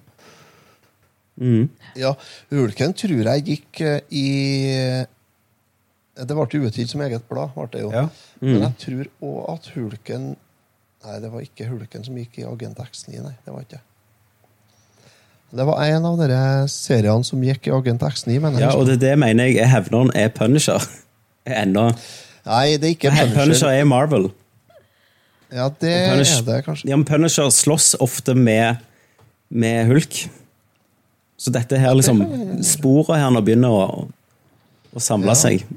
Ja, 1.97 2.13
Hulken 2.53 2.95
tror 2.97 3.29
jeg 3.29 3.45
gikk 3.45 3.81
eh, 3.85 3.99
i 4.09 4.27
Det 6.17 6.33
ble 6.33 6.61
utgitt 6.65 6.89
som 6.89 7.01
eget 7.05 7.27
blad, 7.29 7.53
ble 7.53 7.67
det 7.73 7.83
jo. 7.83 7.91
Ja. 7.93 8.07
Men 8.41 8.63
jeg 8.63 8.77
tror 8.83 9.09
òg 9.29 9.41
at 9.53 9.71
Hulken 9.75 10.35
Nei, 11.05 11.19
det 11.21 11.29
var 11.31 11.43
ikke 11.45 11.67
Hulken 11.69 12.03
som 12.03 12.15
gikk 12.17 12.39
i 12.41 12.43
Agent 12.49 12.79
X9, 12.81 13.19
nei. 13.21 13.35
Det 13.45 13.53
var 13.53 13.61
ikke 13.63 13.77
det. 15.53 15.65
var 15.69 15.83
en 15.85 16.07
av 16.09 16.17
dere 16.19 16.39
seriene 16.73 17.23
som 17.23 17.43
gikk 17.45 17.69
i 17.69 17.73
Agent 17.75 18.01
X9. 18.03 18.39
Men 18.43 18.57
Ja, 18.59 18.73
og 18.75 18.89
det, 18.89 18.97
det 19.05 19.13
mener 19.21 19.47
jeg 19.47 19.61
er 19.63 19.69
hevneren 19.71 20.09
er 20.17 20.33
Punisher. 20.35 20.83
Ennå. 21.61 21.85
Nei, 22.47 22.65
det 22.81 22.89
er 22.89 22.95
ikke 22.97 23.13
Punisher. 23.13 23.37
Punisher. 23.37 23.71
er 23.77 23.87
Marvel. 23.87 24.27
Ja, 25.53 25.69
det 25.69 25.93
Punisher, 26.09 26.41
er 26.41 26.49
det 26.49 26.59
kanskje. 26.65 26.89
Ja, 26.89 26.97
men 26.97 27.07
Punisher 27.07 27.53
slåss 27.53 27.93
ofte 28.03 28.35
med, 28.35 28.83
med 29.49 29.87
Hulk. 29.87 30.25
Så 31.37 31.53
dette 31.53 31.77
her 31.77 31.93
liksom 31.95 32.23
Sporet 32.65 33.19
her 33.21 33.29
nå 33.31 33.43
begynner 33.45 33.69
å, 33.71 34.07
å 34.97 35.01
samle 35.03 35.35
seg. 35.37 35.61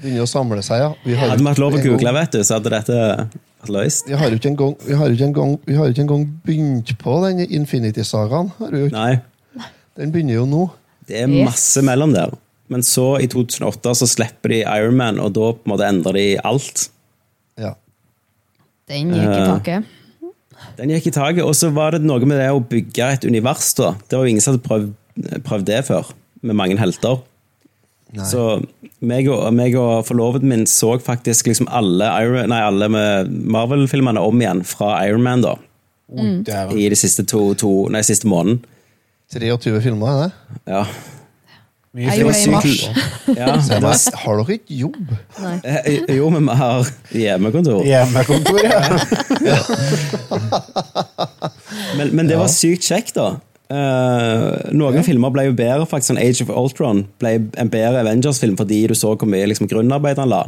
Begynner 0.00 0.24
å 0.24 0.28
samle 0.28 0.62
seg, 0.64 0.82
ja. 0.82 0.90
Vi 1.04 1.14
har 1.16 1.32
Hadde 1.32 1.44
vi 1.44 1.48
hatt 1.50 1.60
lov 1.62 1.76
å 1.76 1.80
google, 1.82 2.12
vet 2.16 2.36
du, 2.36 2.40
så 2.46 2.58
hadde 2.58 2.72
dette 2.74 2.98
vært 2.98 3.72
løst. 3.74 4.08
Vi 4.08 4.16
har 4.20 4.32
jo 4.32 4.38
ikke 4.40 4.52
engang 4.52 4.74
vi 4.86 4.96
har 4.98 5.10
jo 5.10 5.16
ikke 5.18 5.28
engang, 5.30 5.54
vi 5.68 5.78
har 5.78 5.92
ikke 5.92 6.04
engang 6.06 6.26
begynt 6.46 6.92
på 7.00 7.16
den 7.26 7.42
Infinity-sagaen. 7.48 8.52
Nei, 8.94 9.12
Den 9.98 10.12
begynner 10.14 10.38
jo 10.40 10.46
nå. 10.48 10.62
det 11.10 11.24
er 11.24 11.32
masse 11.32 11.82
mellom 11.84 12.14
der. 12.16 12.32
Men 12.70 12.84
så, 12.86 13.16
i 13.18 13.26
2008, 13.26 13.92
så 13.98 14.06
slipper 14.06 14.52
de 14.52 14.60
Ironman, 14.62 15.16
og 15.18 15.32
da 15.34 15.48
på 15.56 15.66
en 15.66 15.72
måte 15.72 15.88
endrer 15.90 16.14
de 16.14 16.26
alt. 16.46 16.84
Ja. 17.58 17.72
Den 18.90 19.10
gikk 19.10 19.26
i 19.26 19.40
Eh, 19.40 19.48
taket. 19.48 19.96
Den 20.78 20.92
gikk 20.94 21.08
i 21.10 21.12
taket, 21.16 21.42
og 21.42 21.50
så 21.58 21.72
var 21.74 21.96
det 21.96 22.04
noe 22.06 22.22
med 22.30 22.38
det 22.38 22.46
å 22.54 22.62
bygge 22.62 23.08
et 23.16 23.26
univers, 23.26 23.72
da. 23.74 23.90
Det 24.06 24.14
var 24.16 24.22
jo 24.28 24.32
ingen 24.36 24.44
som 24.44 24.54
hadde 24.54 24.68
prøvd, 24.68 24.92
prøvd 25.48 25.66
det 25.66 25.80
før, 25.88 26.12
med 26.46 26.56
mange 26.58 26.78
helter. 26.80 27.20
Nei. 28.10 28.26
Så 28.26 28.44
meg 29.06 29.28
og, 29.30 29.44
meg 29.54 29.76
og 29.78 30.02
forloveden 30.08 30.50
min 30.50 30.66
så 30.66 30.96
faktisk 30.98 31.46
liksom 31.46 31.68
alle, 31.70 32.08
Iron, 32.24 32.50
nei, 32.50 32.58
alle 32.66 32.88
Marvel-filmene 33.30 34.20
om 34.26 34.42
igjen 34.42 34.64
fra 34.66 34.96
Iron 35.06 35.22
Man 35.22 35.44
da, 35.44 35.54
Oi, 36.10 36.42
i 36.74 36.88
de 36.90 36.98
siste, 36.98 37.22
to, 37.30 37.52
to, 37.54 37.70
nei, 37.94 38.02
siste 38.02 38.26
måneden. 38.30 38.64
23 39.30 39.78
filmer, 39.84 40.10
er 40.10 40.22
det? 40.24 40.32
Ja. 40.72 40.82
Mye 41.94 42.06
Jeg 42.06 42.22
gjorde 42.22 42.34
det 42.34 42.42
i 42.42 42.50
mars. 42.50 42.82
ja 43.34 43.46
det 43.70 43.78
var, 43.82 43.94
har 44.24 44.40
dere 44.40 44.56
ikke 44.58 44.76
jobb? 44.78 45.14
Nei. 45.42 45.54
eh, 45.66 46.16
jo, 46.18 46.28
men 46.34 46.50
vi 46.50 46.54
har 46.60 46.90
hjemmekontor. 47.14 47.80
Hjemmekontor, 47.86 48.58
ja. 48.62 48.78
Men, 51.98 52.10
men 52.16 52.28
det 52.30 52.38
var 52.38 52.50
sykt 52.50 52.86
kjekt, 52.86 53.14
da. 53.18 53.36
Eh, 53.70 54.72
noen 54.74 55.06
filmer 55.06 55.30
ble 55.34 55.46
jo 55.46 55.54
bedre, 55.54 55.86
faktisk. 55.86 56.10
Sånn 56.10 56.22
Age 56.22 56.42
of 56.46 56.50
Ultron 56.50 57.04
ble 57.22 57.36
en 57.60 57.70
bedre 57.70 58.02
Avengers-film 58.02 58.58
fordi 58.58 58.82
du 58.90 58.96
så 58.98 59.14
hvor 59.14 59.30
mye 59.30 59.46
liksom, 59.50 59.70
grunnarbeid 59.70 60.18
han 60.22 60.32
la. 60.32 60.44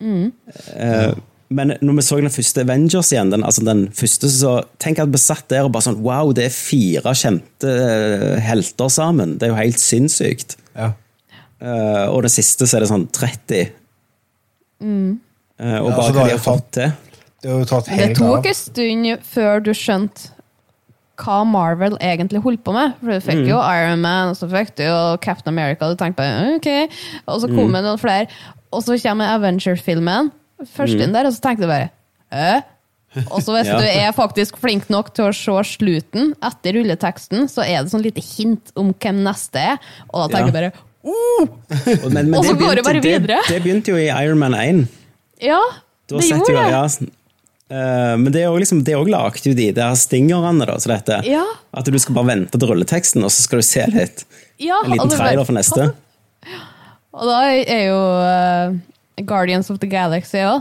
Eh, 0.00 1.12
men 1.50 1.74
når 1.82 1.96
vi 1.98 2.04
så 2.06 2.20
den 2.20 2.32
første 2.32 2.62
Avengers 2.62 3.10
igjen, 3.10 3.32
den, 3.32 3.42
altså 3.46 3.64
den 3.66 3.86
første, 3.96 4.28
så 4.30 4.60
tenk 4.82 5.00
at 5.02 5.10
vi 5.10 5.20
satt 5.20 5.48
der 5.50 5.66
og 5.66 5.72
bare 5.74 5.88
sånn 5.88 5.98
Wow, 6.04 6.30
det 6.36 6.46
er 6.46 6.54
fire 6.54 7.14
kjente 7.18 7.72
eh, 7.74 8.36
helter 8.44 8.92
sammen. 8.92 9.38
Det 9.38 9.48
er 9.48 9.54
jo 9.54 9.62
helt 9.62 9.82
sinnssykt. 9.82 10.58
ja. 10.76 10.92
Uh, 11.60 12.08
og 12.08 12.22
det 12.24 12.30
siste 12.32 12.64
så 12.64 12.78
er 12.78 12.80
det 12.80 12.86
sånn 12.88 13.02
30. 13.12 13.66
Eh, 14.80 15.74
og 15.76 15.90
Ja, 15.90 15.96
bare 15.98 16.12
hva 16.14 16.22
de 16.22 16.30
det 16.30 16.36
har 16.38 16.40
fått 16.40 16.70
til. 16.72 16.94
Det 17.44 17.56
Det 17.60 18.14
tok 18.16 18.46
en 18.48 18.56
stund 18.56 19.10
før 19.28 19.60
du 19.64 19.74
skjønte 19.76 20.39
hva 21.20 21.38
Marvel 21.46 21.96
egentlig 22.00 22.40
holdt 22.44 22.62
på 22.64 22.72
med. 22.76 22.94
For 23.00 23.12
du 23.12 23.20
fikk 23.26 23.44
jo 23.50 23.60
Iron 23.60 24.00
Man, 24.04 24.32
og 24.32 24.36
så 24.38 24.48
fikk 24.50 24.74
du 24.80 24.84
jo 24.86 24.98
Captain 25.22 25.52
America, 25.52 25.88
du 25.92 25.96
tenkte 26.00 26.22
bare 26.22 26.56
ok, 26.56 26.68
og 27.26 27.40
så 27.42 27.50
kom 27.52 27.72
det 27.76 27.84
noen 27.86 28.00
flere. 28.00 28.26
Og 28.72 28.84
så 28.86 28.96
kommer 29.02 29.32
Avenger-filmen, 29.36 30.30
først 30.76 31.00
inn 31.02 31.12
der, 31.16 31.26
og 31.28 31.34
så 31.36 31.42
tenkte 31.48 31.66
du 31.66 31.72
bare 31.72 31.90
Æ? 32.30 32.60
Og 33.32 33.40
så 33.42 33.56
hvis 33.56 33.66
Ja. 33.72 33.78
du 33.80 33.86
er 33.90 34.12
faktisk 34.14 34.58
flink 34.62 34.84
nok 34.92 35.08
til 35.16 35.26
å 35.26 35.32
se 35.34 35.56
slutten 35.72 36.32
etter 36.46 36.76
rulleteksten, 36.78 37.48
så 37.50 37.64
er 37.66 37.82
det 37.82 37.90
sånn 37.90 38.04
lite 38.06 38.22
hint 38.22 38.70
om 38.78 38.92
hvem 38.94 39.18
neste 39.26 39.58
er, 39.72 39.80
og 40.12 40.28
da 40.30 40.36
tenker 40.38 40.52
jeg 40.52 40.54
Ja. 40.54 40.70
bare 40.70 40.72
uh, 41.02 42.10
men, 42.12 42.28
men 42.30 42.34
Og 42.38 42.44
så 42.46 42.54
går 42.60 42.78
det 42.78 42.84
bare 42.86 43.00
videre. 43.02 43.40
Det, 43.48 43.56
det 43.56 43.62
begynte 43.64 43.90
jo 43.90 43.98
i 43.98 44.06
Iron 44.12 44.38
Man 44.38 44.54
1. 44.54 44.84
Ja, 45.42 45.58
det 46.12 46.22
gjorde 46.28 46.52
jo- 46.52 46.60
det. 46.60 46.70
Ja, 46.70 46.84
Eh, 47.70 48.14
men 48.18 48.32
det 48.34 48.42
er 48.42 48.48
jo 48.48 48.58
liksom, 48.58 48.82
er 48.82 49.10
lagt 49.10 49.46
jo 49.46 49.54
de 49.54 49.68
der 49.76 49.94
stingerne, 49.98 50.66
da, 50.66 50.76
så 50.82 50.90
dette. 50.90 51.20
Ja. 51.28 51.44
At 51.76 51.86
du 51.86 51.98
skal 52.02 52.16
bare 52.18 52.32
vente 52.32 52.58
til 52.58 52.70
rulleteksten, 52.72 53.22
og 53.26 53.30
så 53.30 53.46
skal 53.46 53.62
du 53.62 53.66
se 53.66 53.84
litt. 53.92 54.24
Ja, 54.58 54.80
En 54.84 54.96
liten 54.96 55.06
og 55.06 55.14
trailer 55.14 55.46
for 55.46 55.56
neste. 55.56 55.90
Og 57.10 57.26
da 57.26 57.38
er 57.50 57.80
jo 57.88 57.96
uh, 58.22 59.24
Guardians 59.26 59.66
of 59.72 59.80
the 59.82 59.88
Galaxy 59.90 60.38
òg. 60.46 60.60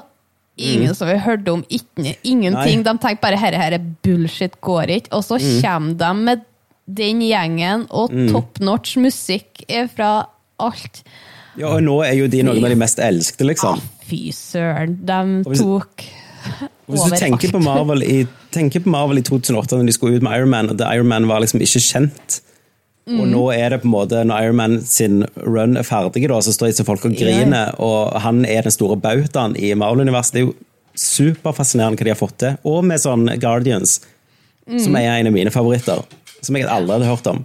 Ingen 0.59 0.95
som 0.97 1.07
vi 1.07 1.13
hørte 1.21 1.53
om 1.53 1.61
ikke, 1.69 2.15
ingenting. 2.25 2.81
Nei. 2.81 2.87
De 2.87 2.93
tenker 2.99 3.21
bare 3.21 3.37
herre 3.39 3.59
her 3.61 3.75
er 3.77 3.83
bullshit, 4.03 4.57
går 4.65 4.91
ikke. 4.95 5.11
Og 5.15 5.21
så 5.27 5.37
kommer 5.61 5.93
de 6.01 6.09
med 6.25 6.41
den 6.89 7.21
gjengen 7.21 7.85
og 7.93 8.11
top 8.33 8.57
notch 8.65 8.97
musikk 8.99 9.61
fra 9.93 10.09
alt. 10.59 11.03
Ja, 11.59 11.75
og 11.75 11.85
nå 11.85 11.99
er 12.03 12.17
jo 12.17 12.27
de 12.33 12.41
noen 12.43 12.65
av 12.65 12.73
de 12.73 12.79
mest 12.81 12.99
elskede, 13.03 13.51
liksom. 13.53 13.77
Ah, 13.79 14.03
fy 14.09 14.33
søren. 14.35 14.97
De 15.05 15.21
tok 15.61 16.09
Hvis 16.89 17.05
du 17.05 17.15
tenker 17.19 17.51
på, 17.53 17.59
Marvel 17.61 18.03
i, 18.03 18.19
tenker 18.55 18.81
på 18.81 18.89
Marvel 18.89 19.21
i 19.21 19.25
2008, 19.25 19.77
når 19.77 19.89
de 19.89 19.93
skulle 19.93 20.17
ut 20.17 20.23
med 20.25 20.37
Iron 20.37 20.49
Man, 20.49 20.69
og 20.73 20.79
da 20.79 20.89
Iron 20.95 21.09
Man 21.11 21.27
var 21.29 21.43
liksom 21.43 21.61
ikke 21.61 21.81
kjent 21.85 22.39
Og 23.09 23.25
nå 23.29 23.43
er 23.53 23.73
det 23.73 23.79
på 23.81 23.87
en 23.89 23.93
måte, 23.93 24.23
når 24.25 24.47
Iron 24.47 24.57
Man 24.59 24.75
sin 24.85 25.23
run 25.41 25.77
er 25.77 25.85
ferdig, 25.87 26.27
da, 26.29 26.39
så 26.45 26.53
står 26.53 26.71
disse 26.71 26.85
folk 26.85 27.05
og 27.09 27.15
griner, 27.17 27.71
og 27.81 28.13
han 28.21 28.43
er 28.45 28.65
den 28.67 28.73
store 28.75 28.97
bautaen 29.01 29.55
i 29.57 29.71
Marvel-universet. 29.73 30.35
Det 30.35 30.43
er 30.43 30.45
jo 30.47 30.53
superfascinerende 30.99 31.97
hva 31.97 32.05
de 32.05 32.13
har 32.13 32.19
fått 32.19 32.37
til. 32.43 32.59
Og 32.69 32.83
med 32.85 33.01
sånn 33.01 33.25
Guardians, 33.41 33.99
som 34.77 34.97
er 34.99 35.09
en 35.15 35.29
av 35.31 35.33
mine 35.33 35.53
favoritter. 35.53 36.03
Som 36.45 36.55
jeg 36.59 36.69
aldri 36.69 36.99
hadde 36.99 37.09
hørt 37.09 37.31
om. 37.31 37.41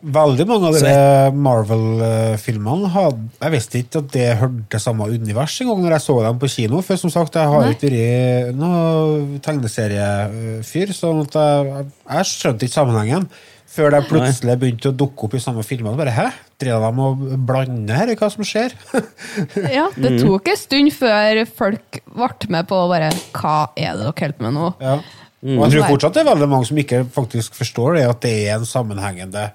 Veldig 0.00 0.46
mange 0.48 0.68
av 0.70 0.72
disse 0.78 0.88
de 0.90 1.36
Marvel-filmene 1.44 2.88
hadde 2.94 3.18
Jeg 3.42 3.52
visste 3.52 3.80
ikke 3.82 4.00
at 4.00 4.08
det 4.14 4.26
hørte 4.40 4.80
samme 4.80 5.08
univers 5.12 5.58
engang 5.60 5.82
når 5.84 5.92
jeg 5.98 6.04
så 6.06 6.16
dem 6.24 6.38
på 6.40 6.48
kino. 6.54 6.80
For 6.86 6.96
som 7.02 7.12
sagt, 7.12 7.36
jeg 7.36 7.50
har 7.52 7.66
Nei. 7.66 7.74
ikke 7.74 7.90
vært 7.92 8.56
noen 8.56 9.40
tegneseriefyr, 9.44 10.92
sånn 10.96 11.20
at 11.26 11.36
jeg, 11.36 11.86
jeg 12.16 12.28
skjønte 12.32 12.66
ikke 12.68 12.78
sammenhengen. 12.78 13.28
Før 13.70 13.92
de 13.94 14.00
plutselig 14.08 14.56
begynte 14.58 14.90
å 14.90 14.96
dukke 14.98 15.28
opp 15.28 15.34
i 15.38 15.42
samme 15.44 15.62
filmer. 15.62 15.94
Bare, 15.94 16.10
Hæ? 16.10 16.24
Driver 16.58 16.90
de 16.90 17.04
og 17.06 17.20
blande 17.46 17.94
her 17.94 18.10
i 18.10 18.16
hva 18.18 18.26
som 18.32 18.42
skjer? 18.46 18.74
Ja, 19.76 19.86
det 19.94 20.16
Mm. 20.16 20.18
tok 20.24 20.48
en 20.50 20.58
stund 20.58 20.90
før 20.96 21.44
folk 21.46 22.00
ble 22.10 22.50
med 22.50 22.66
på 22.72 22.80
bare 22.90 23.12
Hva 23.36 23.70
er 23.78 23.94
det 23.94 24.08
dere 24.08 24.16
holder 24.26 24.42
med 24.48 24.56
nå? 24.58 24.72
Ja. 24.82 24.96
Mm. 25.40 25.54
Og 25.56 25.62
jeg 25.68 25.76
tror 25.78 25.86
fortsatt 25.94 26.16
det 26.18 26.20
er 26.24 26.28
veldig 26.32 26.48
mange 26.50 26.66
som 26.68 26.76
ikke 26.82 27.04
faktisk 27.14 27.54
forstår 27.56 27.94
det, 27.96 28.02
at 28.10 28.20
det 28.26 28.32
er 28.50 28.58
en 28.58 28.66
sammenhengende 28.68 29.46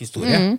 historie. 0.00 0.38
Mm. 0.40 0.58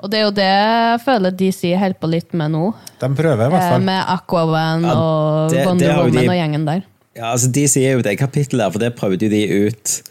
Og 0.00 0.08
det 0.10 0.18
er 0.18 0.24
jo 0.24 0.32
det 0.36 0.46
jeg 0.48 1.00
føler 1.04 1.34
DC 1.36 1.74
holder 1.76 1.98
på 2.00 2.08
litt 2.10 2.32
med 2.40 2.54
nå. 2.54 2.62
De 3.02 3.08
prøver, 3.16 3.46
i 3.46 3.52
hvert 3.52 3.62
Eh, 3.66 3.70
fall. 3.74 3.82
Med 3.84 4.04
Aquaman 4.14 4.82
Ja, 4.88 4.94
og 4.96 5.50
det- 5.52 5.66
Wonder 5.66 5.96
Woman 5.98 6.12
de- 6.16 6.28
og 6.28 6.38
gjengen 6.40 6.64
der. 6.66 6.82
Ja, 7.16 7.32
altså 7.34 7.50
De 7.52 7.66
sier 7.68 7.96
jo 7.98 8.02
det 8.02 8.18
kapittelet 8.18 8.58
der, 8.64 8.70
for 8.70 8.78
det 8.78 8.96
prøvde 8.96 9.26
jo 9.26 9.28
de 9.28 9.68
ut. 9.68 10.02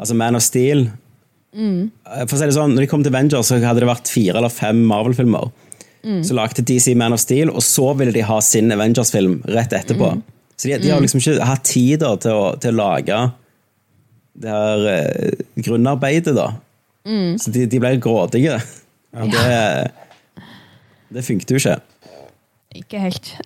Altså 0.00 0.14
Man 0.18 0.34
of 0.36 0.42
Steel 0.42 0.90
Mm. 1.56 1.90
Eh, 2.04 2.26
For 2.26 2.36
å 2.36 2.38
si 2.38 2.44
det 2.44 2.52
sånn, 2.54 2.74
når 2.74 2.80
de 2.84 2.86
kom 2.86 3.02
til 3.02 3.14
Avengers, 3.14 3.46
så 3.48 3.56
hadde 3.64 3.80
det 3.80 3.88
vært 3.88 4.08
fire 4.12 4.36
eller 4.36 4.50
fem 4.52 4.76
Marvel-filmer. 4.84 5.50
Mm. 6.04 6.20
Så 6.22 6.34
lagde 6.36 6.62
DC 6.62 6.94
Man 6.94 7.14
of 7.14 7.20
Steel, 7.20 7.48
og 7.48 7.62
så 7.62 7.94
ville 7.96 8.12
de 8.12 8.20
ha 8.20 8.40
sin 8.40 8.70
Avengers-film 8.70 9.42
rett 9.48 9.72
etterpå. 9.72 10.10
Mm. 10.18 10.22
Så 10.58 10.68
de, 10.68 10.78
de 10.82 10.90
har 10.90 11.00
liksom 11.00 11.18
ikke 11.22 11.40
hatt 11.48 11.64
tid 11.64 12.00
til, 12.00 12.30
å, 12.30 12.60
til 12.60 12.72
å 12.72 12.76
lage 12.76 13.32
det 14.38 14.50
her 14.52 14.86
eh, 14.86 15.30
grunnarbeidet, 15.64 16.34
da. 16.36 16.50
Mm. 17.06 17.36
Så 17.38 17.52
de, 17.54 17.66
de 17.70 17.80
ble 17.82 17.94
grådige. 18.02 18.56
Og 19.16 19.30
det, 19.32 19.44
det 21.14 21.24
funket 21.24 21.52
jo 21.54 21.60
ikke. 21.60 21.76
Ikke 22.76 23.00
helt. 23.00 23.30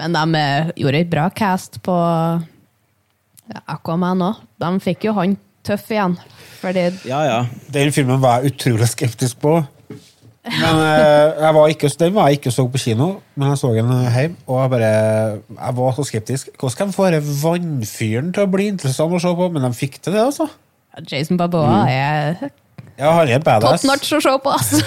Men 0.00 0.16
de 0.16 0.40
eh, 0.40 0.70
gjorde 0.80 1.02
et 1.04 1.10
bra 1.12 1.26
cast 1.36 1.76
på 1.84 1.94
ja, 3.50 3.60
Aquaman 3.76 4.24
òg. 4.30 4.40
De 4.60 4.70
fikk 4.82 5.10
jo 5.10 5.14
han 5.18 5.36
tøff 5.66 5.90
igjen. 5.92 6.16
Fordi 6.60 6.86
Ja, 7.08 7.20
ja. 7.26 7.40
Den 7.72 7.92
filmen 7.92 8.20
var 8.22 8.40
jeg 8.40 8.54
utrolig 8.54 8.88
skeptisk 8.88 9.40
på. 9.44 9.58
Men 10.40 10.78
eh, 10.80 11.36
jeg 11.36 11.52
var 11.54 11.68
ikke, 11.68 11.90
Den 12.00 12.14
var 12.16 12.28
jeg 12.28 12.38
ikke 12.38 12.52
så 12.54 12.64
på 12.72 12.80
kino, 12.80 13.10
men 13.36 13.50
jeg 13.52 13.58
så 13.60 13.74
den 13.76 13.90
hjemme, 13.92 14.38
og 14.46 14.62
jeg 14.62 14.70
bare 14.72 14.88
Jeg 14.88 15.76
var 15.76 15.92
så 15.92 16.04
skeptisk. 16.08 16.48
Hvordan 16.56 16.72
skal 16.72 16.88
de 16.88 16.96
få 16.96 17.10
denne 17.10 17.36
vannfyren 17.42 18.32
til 18.32 18.46
å 18.46 18.50
bli 18.50 18.70
interessant 18.72 19.12
å 19.12 19.20
se 19.20 19.34
på? 19.36 19.50
Men 19.52 19.68
de 19.68 19.72
fikk 19.76 20.00
til 20.00 20.16
det, 20.16 20.24
altså. 20.24 20.48
Jason 21.10 21.36
Baboa 21.40 21.84
Mm. 21.84 21.88
er 21.88 22.50
Ja, 23.00 23.12
han 23.16 23.28
er 23.28 23.38
top 23.38 23.44
badass. 23.62 23.84
notch 23.88 24.10
å 24.12 24.20
se 24.20 24.32
på! 24.44 24.50
Altså. 24.52 24.80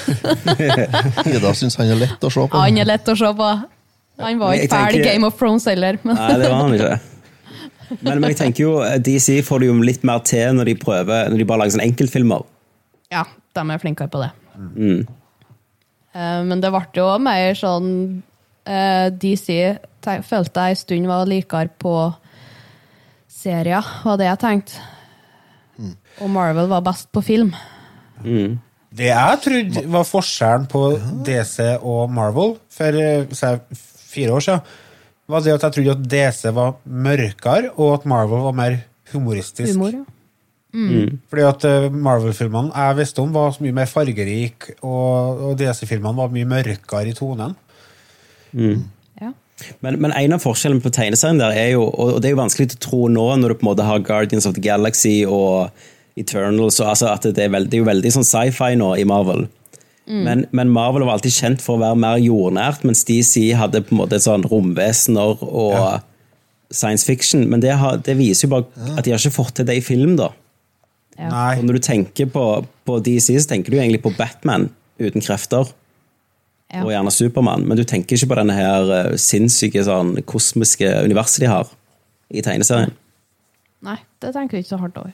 Ida 1.34 1.54
syns 1.58 1.76
han 1.80 1.90
er 1.90 1.96
lett 2.04 2.22
å 2.22 2.30
se 2.30 2.44
på. 2.48 2.60
Han 2.60 2.78
er 2.78 2.86
lett 2.86 3.08
å 3.10 3.16
se 3.18 3.32
på. 3.40 3.48
Han 4.22 4.38
var 4.40 4.54
ikke 4.54 4.70
ferdig 4.70 5.00
tenker- 5.00 5.12
Game 5.14 5.26
of 5.26 5.38
Thrones 5.40 5.66
heller. 5.66 5.98
Men 6.04 6.16
Nei, 6.20 6.34
det 6.38 6.50
var 6.52 6.62
han 6.62 6.74
ikke. 6.78 7.00
Men, 8.02 8.20
men 8.22 8.30
jeg 8.32 8.38
tenker 8.40 8.64
jo 8.64 8.76
eh, 8.82 8.96
DC 9.06 9.42
får 9.46 9.60
det 9.62 9.68
jo 9.68 9.74
litt 9.86 10.04
mer 10.08 10.22
til 10.26 10.54
når 10.58 10.66
de 10.66 10.74
prøver 10.82 11.28
Når 11.30 11.38
de 11.38 11.46
bare 11.46 11.60
lager 11.62 11.76
sånne 11.76 11.86
enkeltfilmer. 11.92 12.46
ja, 13.14 13.24
de 13.54 13.66
er 13.70 13.78
flinkere 13.84 14.10
på 14.10 14.22
det. 14.24 14.30
Eh, 16.16 16.42
men 16.48 16.62
det 16.64 16.72
ble 16.74 16.82
jo 16.98 17.08
mer 17.22 17.54
sånn 17.58 17.90
eh, 18.66 19.10
DC 19.10 19.58
følte 20.04 20.64
jeg 20.68 20.76
en 20.78 20.80
stund 20.80 21.08
var 21.12 21.26
likere 21.30 21.70
på 21.80 21.94
serier, 23.30 23.86
var 24.04 24.18
det 24.20 24.28
jeg 24.32 24.40
tenkte. 24.42 24.82
Og 26.22 26.30
Marvel 26.30 26.70
var 26.70 26.84
best 26.86 27.10
på 27.14 27.24
film. 27.26 27.54
Det 28.94 29.10
jeg 29.10 29.42
trodde 29.42 29.84
var 29.90 30.06
forskjellen 30.06 30.66
på 30.70 30.84
DC 31.26 31.58
og 31.82 32.12
Marvel 32.14 32.58
for 32.74 33.00
eh, 33.02 33.26
fire 34.14 34.36
år 34.36 34.46
siden, 34.46 34.74
var 35.28 35.42
det 35.42 35.54
at 35.56 35.64
jeg 35.66 35.76
trodde 35.78 35.96
at 35.96 36.10
DC 36.12 36.42
var 36.54 36.76
mørkere, 36.86 37.72
og 37.74 37.94
at 37.96 38.06
Marvel 38.06 38.44
var 38.46 38.58
mer 38.58 38.76
humoristisk. 39.14 39.74
Humor, 39.74 39.96
ja. 39.96 40.04
Fordi 41.30 41.44
at 41.46 41.66
eh, 41.70 41.92
Marvel-filmene 41.94 42.74
jeg 42.74 42.98
visste 42.98 43.22
om, 43.22 43.34
var 43.34 43.52
så 43.54 43.64
mye 43.66 43.76
mer 43.78 43.90
fargerik, 43.90 44.72
og, 44.82 45.42
og 45.50 45.58
DC-filmene 45.60 46.18
var 46.18 46.34
mye 46.34 46.50
mørkere 46.50 47.10
i 47.10 47.18
tonen. 47.18 47.56
ja. 49.22 49.32
Men, 49.86 50.00
men 50.02 50.14
en 50.18 50.34
av 50.36 50.42
forskjellene 50.44 50.84
på 50.84 50.92
tegneserien 50.94 51.42
der 51.42 51.54
er 51.56 51.70
jo, 51.76 51.86
og 51.88 52.18
det 52.22 52.30
er 52.30 52.34
jo 52.34 52.42
vanskelig 52.42 52.74
å 52.74 52.82
tro 52.82 53.02
nå 53.10 53.26
når 53.40 53.54
du 53.54 53.58
på 53.60 53.66
en 53.66 53.72
måte 53.72 53.86
har 53.88 54.06
Guardians 54.06 54.50
of 54.50 54.58
the 54.58 54.64
Galaxy 54.66 55.22
og 55.30 55.70
Eternals, 56.20 56.80
og 56.82 56.92
altså 56.92 57.10
at 57.10 57.26
det 57.26 57.42
er, 57.42 57.52
veldig, 57.54 57.72
det 57.72 57.80
er 57.80 57.84
jo 57.84 57.90
veldig 57.90 58.14
sånn 58.18 58.28
sci-fi 58.28 58.74
nå 58.78 58.94
i 59.02 59.06
Marvel. 59.10 59.48
Men, 60.06 60.46
men 60.52 60.72
Marvel 60.74 61.06
var 61.08 61.16
alltid 61.16 61.32
kjent 61.32 61.62
for 61.64 61.78
å 61.78 61.82
være 61.82 62.00
mer 62.00 62.18
jordnært, 62.20 62.84
mens 62.84 63.06
DC 63.08 63.54
hadde 63.56 63.86
på 63.86 63.96
en 63.96 64.02
måte 64.02 64.20
sånn 64.20 64.44
romvesener 64.52 65.40
og 65.48 66.04
science 66.74 67.08
fiction. 67.08 67.46
Men 67.50 67.64
det, 67.64 67.72
har, 67.80 68.02
det 68.04 68.18
viser 68.20 68.48
jo 68.48 68.58
bare 68.58 68.90
at 68.98 69.06
de 69.06 69.14
har 69.14 69.22
ikke 69.22 69.38
fått 69.38 69.56
til 69.60 69.70
det 69.70 69.78
i 69.80 69.86
film, 69.86 70.18
da. 70.20 70.34
Ja. 71.16 71.30
Nei. 71.30 71.54
Og 71.62 71.70
når 71.70 71.80
du 71.80 71.86
tenker 71.88 72.28
på, 72.34 72.44
på 72.90 73.00
DC, 73.06 73.32
så 73.38 73.54
tenker 73.54 73.72
du 73.72 73.80
egentlig 73.80 74.02
på 74.04 74.12
Batman 74.18 74.68
uten 75.00 75.24
krefter. 75.24 75.72
Ja. 76.74 76.84
Og 76.84 76.92
gjerne 76.92 77.14
Supermann, 77.14 77.68
men 77.70 77.78
du 77.78 77.86
tenker 77.88 78.18
ikke 78.18 78.32
på 78.34 78.40
denne 78.40 78.58
her 78.58 78.94
eh, 78.98 79.12
sinnssyke 79.22 79.84
sånn, 79.86 80.16
kosmiske 80.28 80.90
universet 81.06 81.46
de 81.46 81.52
har 81.52 81.70
i 82.34 82.42
tegneserien. 82.44 82.96
Nei, 83.86 84.00
det 84.24 84.32
tenker 84.34 84.58
jeg 84.58 84.66
ikke 84.66 84.74
så 84.74 84.82
hardt 84.82 84.98
over. 84.98 85.14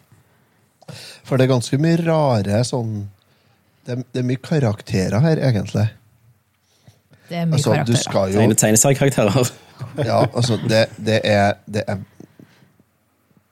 For 1.24 1.38
det 1.38 1.46
er 1.48 1.54
ganske 1.54 1.78
mye 1.82 1.98
rare 2.06 2.64
sånn 2.68 3.08
Det, 3.86 3.96
er- 3.98 4.04
det 4.14 4.20
er 4.22 4.28
mye 4.28 4.42
karakterer 4.44 5.20
her, 5.24 5.38
egentlig. 5.50 5.88
Det 7.30 7.38
er 7.38 7.46
mye 7.46 7.58
Altså, 7.58 7.72
karakterer. 7.74 7.98
skal 8.04 8.32
jo 8.34 8.40
Tegne, 8.40 8.56
tegneseriekarakterer. 8.56 9.52
Ja, 10.06 10.20
altså, 10.34 10.58
det, 10.68 10.88
det 10.98 11.22
er 11.26 11.54
Det 11.70 11.84
er 11.88 12.00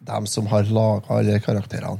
dem 0.07 0.25
som 0.27 0.45
har 0.47 0.63
laga 0.71 1.17
alle 1.17 1.39
karakterene. 1.43 1.99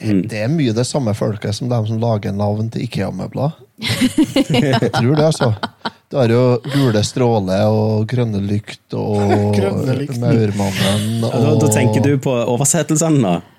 Det 0.00 0.40
er 0.42 0.48
mye 0.50 0.72
det 0.74 0.84
samme 0.86 1.12
folket 1.14 1.54
som 1.54 1.68
dem 1.70 1.86
som 1.86 1.98
lager 2.02 2.32
navn 2.34 2.66
til 2.70 2.82
Ikea-møbler. 2.82 3.52
Jeg 3.78 4.90
tror 4.92 5.14
det, 5.16 5.24
altså. 5.24 5.52
Du 6.10 6.16
har 6.18 6.28
jo 6.34 6.40
Gule 6.66 7.00
stråler 7.06 7.62
og 7.70 8.04
Grønne 8.10 8.40
Lykt 8.42 8.94
og 8.98 9.16
Maurmannen 10.20 11.24
og 11.24 11.30
Ja, 11.30 11.40
da, 11.40 11.54
da 11.62 11.70
tenker 11.72 12.02
du 12.04 12.12
på 12.22 12.34
oversettelsene, 12.52 13.22
da. 13.22 13.53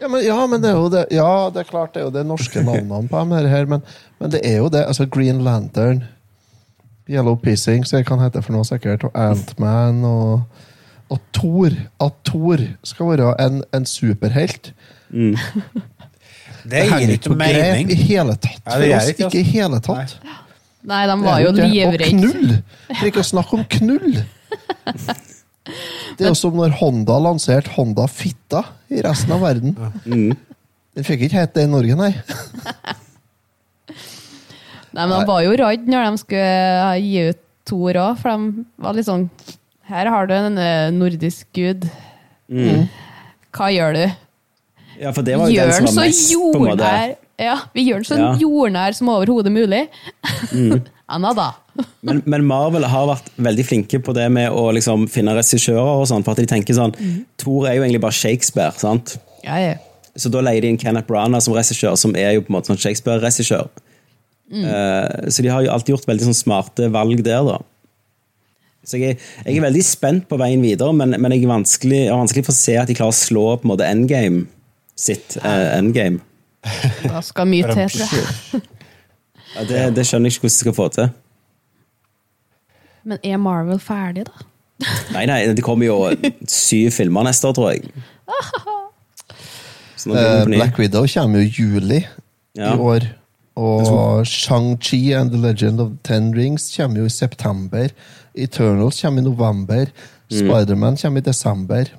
Ja, 0.00 0.08
men, 0.08 0.24
ja, 0.24 0.38
men 0.48 0.62
det 0.62 0.70
er 0.70 0.78
jo 0.78 0.88
det 0.92 1.02
Ja, 1.12 1.50
det 1.52 1.60
er 1.60 1.68
klart 1.68 1.92
det 1.94 2.00
er 2.00 2.06
jo 2.08 2.14
det 2.14 2.24
norske 2.26 2.62
navnene 2.64 3.08
på 3.10 3.20
dem 3.20 3.34
her, 3.36 3.66
men, 3.68 3.82
men 4.20 4.32
det 4.32 4.40
er 4.48 4.56
jo 4.62 4.70
det. 4.72 4.86
Altså 4.88 5.06
Green 5.06 5.42
Lantern, 5.44 6.04
Yellow 7.10 7.36
Pissing, 7.36 7.84
som 7.86 8.00
jeg 8.00 8.06
kan 8.08 8.22
hete 8.22 8.40
for 8.42 8.56
noe 8.56 8.64
sikkert, 8.64 9.04
og 9.04 9.16
Antman 9.18 10.04
og 10.08 10.40
og 11.10 11.18
Thor. 11.34 11.74
At 12.00 12.12
Thor 12.24 12.60
skal 12.86 13.06
være 13.06 13.34
en, 13.42 13.62
en 13.74 13.86
superhelt. 13.86 14.72
Det 16.70 16.84
gir 16.86 17.14
ikke 17.16 17.34
mening. 17.34 17.90
i 17.90 17.94
hele 17.94 18.36
tatt. 18.36 18.60
Ja, 18.66 18.70
For 18.70 18.78
det 18.80 18.88
gjør 18.88 19.00
oss 19.00 19.08
ikke, 19.08 19.26
ikke 19.26 19.40
i 19.40 19.42
hele 19.42 19.80
tatt. 19.84 20.16
Nei, 20.86 21.00
de 21.10 21.16
var 21.24 21.40
jo 21.42 21.50
livredde. 21.56 22.06
Og 22.06 22.14
knull! 22.14 22.54
For 22.94 23.10
ikke 23.10 23.24
å 23.24 23.28
snakke 23.32 23.58
om 23.58 23.66
knull! 23.76 24.20
Det 25.66 26.24
er 26.24 26.30
jo 26.30 26.38
som 26.38 26.54
når 26.56 26.72
Honda 26.80 27.18
lanserte 27.22 27.70
Honda 27.76 28.06
Fitta 28.10 28.62
i 28.90 29.02
resten 29.04 29.32
av 29.36 29.42
verden. 29.44 29.74
Den 30.06 31.06
fikk 31.06 31.26
ikke 31.26 31.38
hete 31.42 31.60
det 31.60 31.66
i 31.68 31.70
Norge, 31.70 31.96
nei. 32.00 32.12
Nei, 34.90 35.04
men 35.06 35.12
de 35.20 35.26
var 35.28 35.44
jo 35.44 35.52
redd 35.54 35.84
når 35.86 36.08
de 36.08 36.18
skulle 36.24 36.94
gi 37.04 37.20
ut 37.30 37.42
Thor 37.70 37.98
òg, 38.00 38.16
for 38.18 38.32
de 38.32 38.64
var 38.82 38.96
litt 38.96 39.06
sånn 39.06 39.28
Her 39.90 40.08
har 40.10 40.26
du 40.26 40.32
en 40.34 40.56
eh, 40.58 40.88
nordisk 40.94 41.46
gud. 41.54 41.84
Hva 43.54 43.68
gjør 43.70 43.94
du? 43.94 44.04
Ja, 45.00 45.12
for 45.14 45.22
det 45.26 45.36
var 45.38 45.46
jo 45.50 45.54
Gjør 45.54 45.70
den 45.70 45.76
som 45.78 45.86
så 45.86 46.00
var 46.00 46.08
mest 46.08 46.32
på 46.34 46.40
en 46.48 46.64
måte 46.64 46.88
jordnær 46.90 47.14
Ja, 47.40 47.54
vi 47.76 47.84
gjør 47.86 48.02
den 48.02 48.08
så 48.10 48.18
Ja. 48.18 48.32
jordnær 48.42 48.96
som 48.98 49.12
overhodet 49.14 49.52
mulig. 49.54 49.84
Anna, 50.50 50.80
da. 51.36 51.48
men, 52.06 52.22
men 52.30 52.44
Marvel 52.46 52.84
har 52.86 53.06
vært 53.10 53.28
veldig 53.42 53.64
flinke 53.66 53.98
på 54.04 54.12
det 54.16 54.28
med 54.32 54.50
å 54.52 54.68
liksom 54.76 55.08
finne 55.10 55.34
regissører 55.36 56.00
og 56.02 56.06
sånn, 56.10 56.22
for 56.26 56.32
at 56.36 56.42
de 56.42 56.46
tenker 56.50 56.76
sånn 56.76 56.92
Thor 57.40 57.66
er 57.70 57.76
jo 57.78 57.82
egentlig 57.86 58.02
bare 58.04 58.16
Shakespeare, 58.16 58.72
sant? 58.78 59.16
Ja, 59.44 59.56
ja. 59.58 59.74
Så 60.18 60.28
da 60.32 60.42
leier 60.42 60.60
de 60.64 60.68
inn 60.74 60.78
Kenneth 60.80 61.06
Branagh 61.08 61.42
som 61.44 61.54
regissør, 61.56 61.94
som 61.96 62.14
er 62.18 62.34
jo 62.36 62.42
på 62.44 62.50
en 62.52 62.56
måte 62.58 62.72
sånn 62.72 62.80
Shakespeare-regissør. 62.82 63.68
Eh, 64.50 65.28
så 65.30 65.42
de 65.46 65.50
har 65.54 65.62
jo 65.62 65.70
alltid 65.70 65.94
gjort 65.94 66.08
veldig 66.10 66.26
sånn 66.26 66.34
smarte 66.40 66.88
valg 66.92 67.22
der, 67.24 67.44
da. 67.46 67.58
Så 68.84 68.98
jeg, 68.98 69.14
er- 69.14 69.46
jeg 69.46 69.60
er 69.60 69.64
veldig 69.68 69.84
spent 69.86 70.26
på 70.28 70.38
veien 70.40 70.62
videre, 70.64 70.92
men, 70.96 71.14
men 71.20 71.32
jeg, 71.36 71.44
er 71.46 71.52
vanskelig, 71.52 72.00
jeg 72.06 72.10
er 72.10 72.18
vanskelig 72.18 72.44
for 72.48 72.54
å 72.56 72.58
se 72.58 72.74
at 72.80 72.90
de 72.90 72.96
klarer 72.98 73.14
å 73.14 73.18
slå 73.20 73.44
på 73.60 73.68
en 73.68 73.72
måte 73.74 73.86
endgame 73.86 74.46
sitt 74.98 75.36
eh, 75.40 75.66
endgame. 75.78 76.18
Da 77.06 77.22
skal 77.24 77.46
mye 77.48 77.70
til, 77.70 77.86
tror 77.94 78.18
jeg. 78.18 78.64
Ja, 79.56 79.64
det, 79.66 79.80
det 79.96 80.06
skjønner 80.06 80.30
jeg 80.30 80.36
ikke 80.38 80.46
hvordan 80.46 80.54
de 80.54 80.62
skal 80.62 80.76
få 80.76 80.88
til. 80.94 81.10
Men 83.04 83.18
er 83.24 83.36
Marvel 83.40 83.80
ferdig, 83.82 84.26
da? 84.28 84.46
Nei, 85.14 85.26
nei, 85.28 85.42
det 85.52 85.64
kommer 85.64 85.84
jo 85.90 85.96
syv 86.48 86.90
filmer 86.96 87.26
neste 87.26 87.48
år, 87.48 87.56
tror 87.56 87.70
jeg. 87.74 87.90
Eh, 90.06 90.46
ny. 90.48 90.56
Black 90.56 90.78
Widow 90.80 91.04
kommer 91.12 91.42
jo 91.42 91.44
i 91.44 91.50
juli 91.52 91.98
Ja. 92.56 92.74
i 92.74 92.78
år. 92.78 93.04
Og 93.60 94.24
Shang-Chi 94.26 95.12
and 95.12 95.30
The 95.34 95.40
Legend 95.42 95.80
of 95.80 95.90
the 95.90 95.98
Ten 96.04 96.30
Rings 96.36 96.70
kommer 96.76 97.02
jo 97.02 97.04
i 97.10 97.12
september. 97.12 97.90
Eternals 98.34 99.00
kommer 99.02 99.20
i 99.20 99.24
november. 99.24 99.90
Spiderman 100.30 100.96
kommer 100.96 101.20
i 101.20 101.26
desember. 101.26 101.90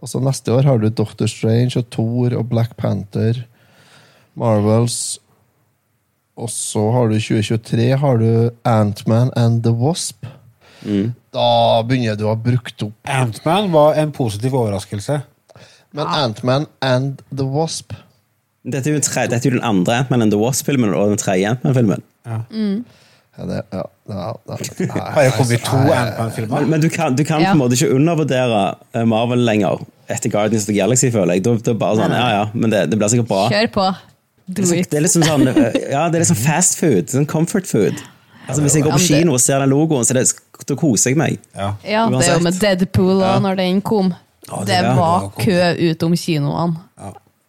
Og 0.00 0.08
så 0.08 0.18
neste 0.24 0.52
år 0.52 0.62
har 0.66 0.78
du 0.78 0.88
Doctor 0.88 1.26
Strange 1.30 1.76
og 1.78 1.90
Thor 1.92 2.34
og 2.38 2.48
Black 2.48 2.74
Panther. 2.76 3.44
Marvels. 4.34 5.20
Og 6.40 6.48
så 6.52 6.82
har 6.94 7.10
du 7.10 7.18
2023 7.20 7.88
har 8.00 8.20
du 8.20 8.28
Ant-Man 8.68 9.30
and 9.36 9.62
the 9.66 9.72
Wasp. 9.76 10.24
Da 11.30 11.48
begynner 11.86 12.16
du 12.16 12.24
å 12.24 12.30
ha 12.32 12.38
brukt 12.40 12.80
opp 12.86 13.10
Ant-Man 13.12 13.68
var 13.74 13.98
en 14.00 14.12
positiv 14.16 14.54
overraskelse. 14.56 15.18
Men 15.92 16.06
Ant-Man 16.08 16.64
and 16.86 17.20
the 17.34 17.44
Wasp 17.44 17.92
Dette 18.64 18.88
er 18.90 18.94
jo, 18.94 19.00
den 19.00 19.04
tre, 19.06 19.22
dette 19.28 19.48
er 19.48 19.52
jo 19.54 19.56
den 19.58 19.64
andre 19.64 19.94
Ant-Man 20.02 20.22
and 20.26 20.32
the 20.34 20.38
Wasp-filmen 20.40 20.92
og 20.94 21.14
den 21.14 21.20
tredje 21.20 21.48
Ant-Man-filmen. 21.48 22.02
ja, 22.28 22.40
det, 23.48 23.60
ja, 23.72 23.84
ja, 24.10 24.26
ja, 24.50 24.56
Har 25.14 25.22
det 25.24 25.30
kommet 25.38 25.64
to 25.64 25.78
Ant-Man-filmer? 25.80 26.60
Men, 26.60 26.68
men 26.74 26.84
du 26.84 26.88
kan, 26.92 27.16
du 27.16 27.24
kan 27.24 27.40
Ja. 27.40 27.54
på 27.54 27.56
en 27.56 27.62
måte 27.62 27.78
ikke 27.78 27.94
undervurdere 27.96 28.60
eh, 28.92 29.06
Marvel 29.08 29.44
lenger 29.48 29.80
etter 30.12 30.28
Guardians 30.32 30.64
of 30.66 30.72
the 30.72 30.76
Galaxy, 30.76 31.08
føler 31.14 31.38
jeg. 31.38 31.44
Da, 31.46 31.54
da 31.70 31.74
bare 31.80 32.00
sånn, 32.02 32.12
ja, 32.12 32.28
ja, 32.36 32.44
men 32.52 32.72
det, 32.72 32.84
det 32.92 32.98
blir 33.00 33.12
sikkert 33.12 33.30
bra. 33.32 33.42
Kjør 33.52 33.72
på. 33.78 33.88
Det 34.54 34.64
er, 34.66 34.82
det 34.90 34.98
er 34.98 35.04
liksom 35.06 35.22
sånn, 35.26 35.46
eh, 35.48 35.76
ja, 35.92 36.08
det 36.10 36.18
er 36.20 36.24
liksom 36.24 36.38
fast 36.40 36.78
food. 36.80 37.06
Sånn 37.12 37.26
comfort 37.30 37.66
food. 37.70 37.94
Altså, 38.48 38.62
hvis 38.64 38.74
jeg 38.74 38.82
går 38.82 38.92
på 38.96 38.98
Ja, 38.98 39.06
det- 39.06 39.20
kino 39.22 39.32
og 39.36 39.40
ser 39.40 39.60
den 39.62 39.70
logoen, 39.70 40.04
så 40.04 40.14
det, 40.16 40.24
da 40.66 40.74
koser 40.74 41.10
jeg 41.10 41.16
meg. 41.20 41.38
Ja. 41.54 41.74
Ja, 41.86 42.08
det 42.10 42.26
er 42.28 42.34
jo 42.38 42.44
med 42.48 42.58
Deadpool 42.60 43.20
da, 43.20 43.38
når 43.38 43.56
den 43.56 43.80
kom. 43.82 44.14
det 44.50 44.66
Det 44.66 44.80
ja. 44.82 44.94
var 44.96 45.30
kø 45.38 45.74
utom 45.90 46.12
kinoene. 46.16 46.76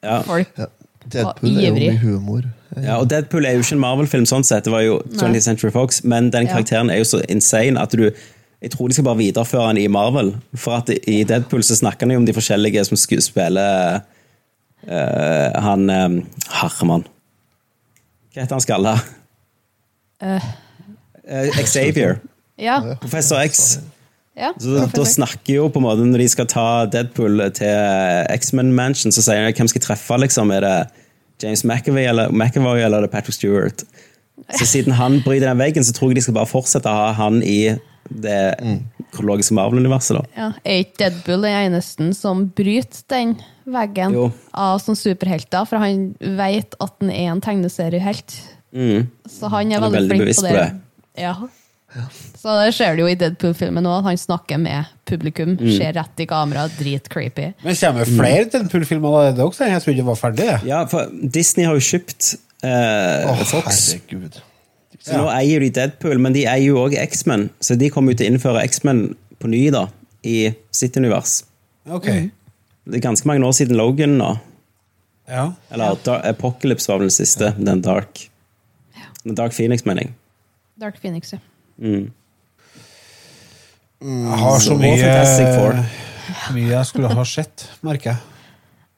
Ja. 0.04 0.22
Folk 0.24 0.48
Ja, 0.58 0.66
Deadpool 1.10 1.50
jo 1.50 1.72
ivrig. 1.74 2.00
humor. 2.00 2.44
Ja, 2.82 2.98
og 3.00 3.10
Deadpool 3.10 3.46
er 3.46 3.54
jo 3.54 3.60
ikke 3.66 3.74
en 3.74 3.80
Marvel-film 3.80 4.26
sånn 4.26 4.46
sett, 4.46 4.64
det 4.64 4.72
var 4.72 4.82
jo 4.82 5.02
20th 5.18 5.42
Century 5.44 5.72
Fox, 5.72 6.04
men 6.04 6.30
den 6.30 6.46
Ja. 6.48 6.54
karakteren 6.54 6.90
er 6.92 6.98
jo 6.98 7.04
så 7.04 7.22
insane 7.28 7.78
at 7.82 7.92
du 7.92 8.12
jeg 8.62 8.72
tror 8.72 8.88
de 8.90 8.94
skal 8.94 9.04
bare 9.06 9.18
videreføre 9.18 9.74
den 9.74 9.78
i 9.84 9.88
Marvel. 9.88 10.36
For 10.56 10.74
at 10.78 10.90
i 11.08 11.24
Deadpool 11.24 11.64
så 11.64 11.74
snakker 11.76 12.02
han 12.02 12.12
jo 12.12 12.18
om 12.18 12.26
de 12.26 12.34
forskjellige 12.34 12.86
som 12.86 12.96
spiller 13.20 14.02
eh, 14.88 15.62
Han 15.62 15.90
um, 15.90 16.18
Herman 16.50 17.06
Hva 18.32 18.44
heter 18.44 18.56
han 18.56 18.64
skalla? 18.64 18.94
Eh, 20.22 21.64
Xavier. 21.66 22.20
Ja. 22.62 22.96
Professor 23.02 23.42
X. 23.42 23.80
ja. 24.38 24.54
Så 24.60 24.76
da, 24.76 24.86
da 24.94 25.06
snakker 25.06 25.54
jo 25.56 25.68
på 25.74 25.82
en 25.82 25.86
måte 25.88 26.06
Når 26.06 26.24
de 26.24 26.28
skal 26.30 26.50
ta 26.50 26.68
Deadpool 26.92 27.42
til 27.58 28.30
X-Men 28.38 28.74
Mansion, 28.78 29.14
så 29.14 29.24
sier 29.26 29.48
de 29.48 29.56
hvem 29.58 29.70
skal 29.72 29.84
treffe, 29.84 30.18
liksom. 30.22 30.54
Er 30.56 30.66
det 30.66 30.76
James 31.44 31.66
McAvoy 31.66 32.06
eller, 32.06 32.32
McAvoy, 32.32 32.82
eller 32.82 33.02
er 33.02 33.08
det 33.08 33.14
Patrick 33.14 33.38
Stewart? 33.38 33.86
Så 34.58 34.66
siden 34.66 34.94
han 34.98 35.22
bryter 35.26 35.48
den 35.48 35.60
veggen, 35.62 35.84
så 35.84 35.94
tror 35.94 36.12
jeg 36.12 36.20
de 36.20 36.26
skal 36.26 36.38
bare 36.38 36.50
fortsette 36.50 36.90
å 36.90 36.98
ha 36.98 37.12
han 37.18 37.42
i 37.46 37.76
det 38.10 38.42
kronologiske 39.14 39.56
Marvel-universet. 39.58 40.18
da. 40.18 40.24
ja. 40.38 40.50
Er 40.66 40.84
ikke 40.86 40.98
Deadpool 41.04 41.42
den 41.48 41.58
eneste 41.66 42.10
som 42.18 42.46
bryter 42.58 43.04
den 43.12 43.36
veggen 43.72 44.14
Jo. 44.18 44.28
av 44.54 44.80
sånne 44.84 45.00
superhelter? 45.00 45.66
For 45.70 45.78
han 45.84 46.12
vet 46.20 46.76
at 46.80 46.94
han 47.02 47.12
er 47.14 47.32
en 47.32 47.42
tegneseriehelt. 47.42 48.38
Mm. 48.74 49.10
Så 49.28 49.50
han 49.52 49.72
er 49.72 49.80
Han 49.84 49.90
er 49.94 49.98
veldig, 50.00 50.18
veldig 50.20 50.36
flink 50.36 50.38
på 50.38 50.48
på 50.48 50.54
det. 50.56 50.70
det. 50.72 51.24
Ja. 51.24 51.36
Så 52.40 52.54
det 52.64 52.70
ser 52.78 52.96
du 52.96 53.02
jo 53.04 53.08
i 53.12 53.18
Deadpool-filmen 53.20 53.84
òg, 53.84 53.98
at 54.00 54.06
han 54.06 54.18
snakker 54.18 54.58
med 54.64 54.88
publikum. 55.06 55.58
Mm. 55.60 55.74
Ser 55.76 55.92
rett 55.98 56.22
i 56.24 56.26
kamera, 56.30 56.70
dritcreepy. 56.80 57.50
Men 57.66 57.76
kommer 57.76 58.06
det 58.06 58.14
flere 58.16 58.46
Deadpool-filmer 58.54 59.10
allerede 59.12 59.44
også? 59.44 59.68
Jeg 59.68 59.84
trodde 59.84 59.98
det 60.00 60.06
var 60.08 60.16
ferdig. 60.22 60.46
det. 60.48 60.62
Ja, 60.72 60.86
for 60.88 61.12
Disney 61.12 61.66
har 61.68 61.76
jo 61.76 61.84
kjøpt 61.84 62.30
eh, 62.64 63.28
oh, 63.28 63.44
Fox. 63.44 63.82
herregud. 63.92 64.40
Så 65.02 65.18
nå 65.18 65.30
eier 65.34 65.64
de 65.64 65.72
Deadpool, 65.74 66.20
men 66.22 66.36
de 66.36 66.46
eier 66.46 66.68
jo 66.70 66.82
òg 66.84 66.94
X-Men. 67.02 67.50
Så 67.64 67.78
de 67.80 67.90
kommer 67.94 68.14
jo 68.14 68.22
til 68.22 68.30
å 68.30 68.34
innføre 68.36 68.62
X-Men 68.70 69.16
på 69.42 69.50
ny 69.50 69.64
da, 69.74 69.88
i 70.22 70.52
sitt 70.76 70.98
univers. 71.00 71.40
Ok. 71.90 72.08
Det 72.86 73.00
er 73.00 73.04
ganske 73.08 73.30
mange 73.30 73.46
år 73.48 73.56
siden 73.58 73.80
Logan 73.80 74.18
nå. 74.22 74.36
Ja. 75.32 75.52
Eller 75.74 75.98
ja. 76.06 76.18
Apocalypse 76.30 76.92
var 76.92 77.02
vel 77.02 77.10
den 77.10 77.16
siste. 77.16 77.54
Den 77.58 77.82
Dark. 77.86 78.28
Den 79.24 79.38
Dark 79.38 79.54
Phoenix, 79.58 79.86
mener 79.90 80.06
jeg. 80.06 80.14
Dark 80.82 80.98
Phoenix, 81.02 81.34
ja. 81.34 81.42
Jeg 84.02 84.38
har 84.42 84.60
så 84.62 84.78
mye, 84.78 85.10
mye 86.56 86.70
jeg 86.70 86.86
skulle 86.90 87.10
ha 87.14 87.26
sett, 87.26 87.68
merker 87.86 88.14
jeg. 88.14 88.20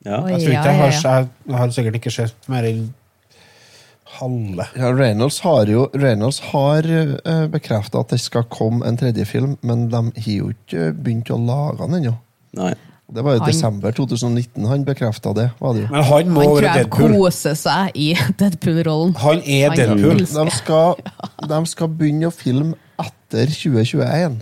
Ja. 0.03 0.19
Jeg, 0.27 0.43
tror 0.43 0.51
ikke 0.51 0.67
jeg, 0.67 0.79
har, 0.79 1.27
jeg 1.47 1.57
har 1.59 1.71
sikkert 1.75 1.95
ikke 1.99 2.11
sett 2.11 2.47
mer 2.51 2.67
enn 2.67 2.85
halve. 4.19 4.65
Ja, 4.77 4.91
Reynolds 4.93 5.39
har 5.45 5.65
jo 5.71 5.87
Reynolds 5.93 6.39
har 6.51 6.87
uh, 6.87 7.47
bekrefta 7.53 8.01
at 8.03 8.13
det 8.13 8.19
skal 8.23 8.43
komme 8.53 8.85
en 8.87 8.97
tredje 8.99 9.25
film, 9.29 9.57
men 9.61 9.87
de 9.89 10.01
har 10.25 10.33
jo 10.37 10.49
ikke 10.53 10.89
begynt 10.93 11.31
å 11.33 11.39
lage 11.41 11.79
den 11.87 11.99
ennå. 12.01 12.15
Det 13.13 13.21
var 13.21 13.35
i 13.35 13.39
Han- 13.43 13.47
desember 13.51 13.91
2019 13.93 14.65
han 14.69 14.85
bekrefta 14.87 15.33
det. 15.37 15.49
var 15.59 15.73
det 15.75 15.81
jo. 15.83 15.87
Men 15.91 16.03
han 16.07 16.29
må 16.33 16.41
Han 16.41 16.49
tror 16.55 16.67
jeg 16.77 16.89
koser 16.89 17.53
seg 17.59 17.91
i 17.99 18.07
Deadpool-rollen. 18.39 19.13
Han 19.21 19.41
er 19.45 19.67
Han 19.69 19.77
Deadpool. 19.77 20.23
De 20.25 20.45
skal, 20.55 20.95
de 21.49 21.59
skal 21.69 21.91
begynne 21.99 22.29
å 22.31 22.33
filme 22.33 22.73
etter 23.03 23.51
2021. 23.51 24.39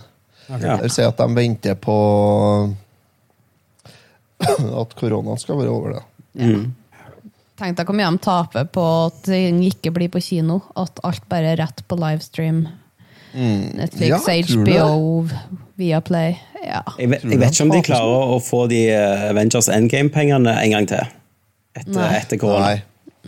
Okay. 0.51 0.61
Det 0.67 0.77
vil 0.85 0.91
si 0.93 1.03
at 1.07 1.17
de 1.17 1.27
venter 1.35 1.75
på 1.79 1.97
at 4.81 4.95
koronaen 4.99 5.39
skal 5.41 5.59
være 5.59 5.73
over. 5.73 5.97
det. 5.99 6.53
Tenk 7.61 7.77
deg 7.77 7.89
hvor 7.89 7.97
mye 7.97 8.09
de 8.09 8.21
taper 8.25 8.69
på 8.73 8.83
at 9.05 9.19
ting 9.27 9.59
ikke 9.67 9.91
blir 9.93 10.09
på 10.09 10.21
kino. 10.23 10.61
At 10.79 10.97
alt 11.05 11.27
bare 11.29 11.53
er 11.53 11.59
rett 11.61 11.83
på 11.85 11.97
livestream. 11.99 12.63
Netflix, 13.31 14.09
Ja, 14.09 14.17
HBO, 14.49 15.27
Viaplay. 15.79 16.33
Ja. 16.65 16.81
Jeg, 16.97 17.09
vet, 17.13 17.23
jeg 17.23 17.39
vet 17.39 17.53
ikke 17.53 17.67
om 17.67 17.73
de 17.73 17.81
klarer 17.85 18.33
å 18.35 18.39
få 18.43 18.65
de 18.69 18.81
eh, 18.91 19.27
Avengers 19.29 19.69
Endgame-pengene 19.71 20.55
en 20.57 20.73
gang 20.75 20.89
til. 20.89 21.13
Etter, 21.77 21.95
Nei. 21.95 22.09
etter 22.17 22.41
korona. 22.41 22.73
Nei, 22.73 22.81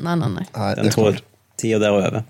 Nei, 0.03 0.15
nei, 0.19 0.30
nei. 0.39 0.45
Den 0.80 0.89
tror 0.93 1.22
tida 1.61 1.80
der 1.80 1.93
er 1.93 1.99
over. 1.99 2.26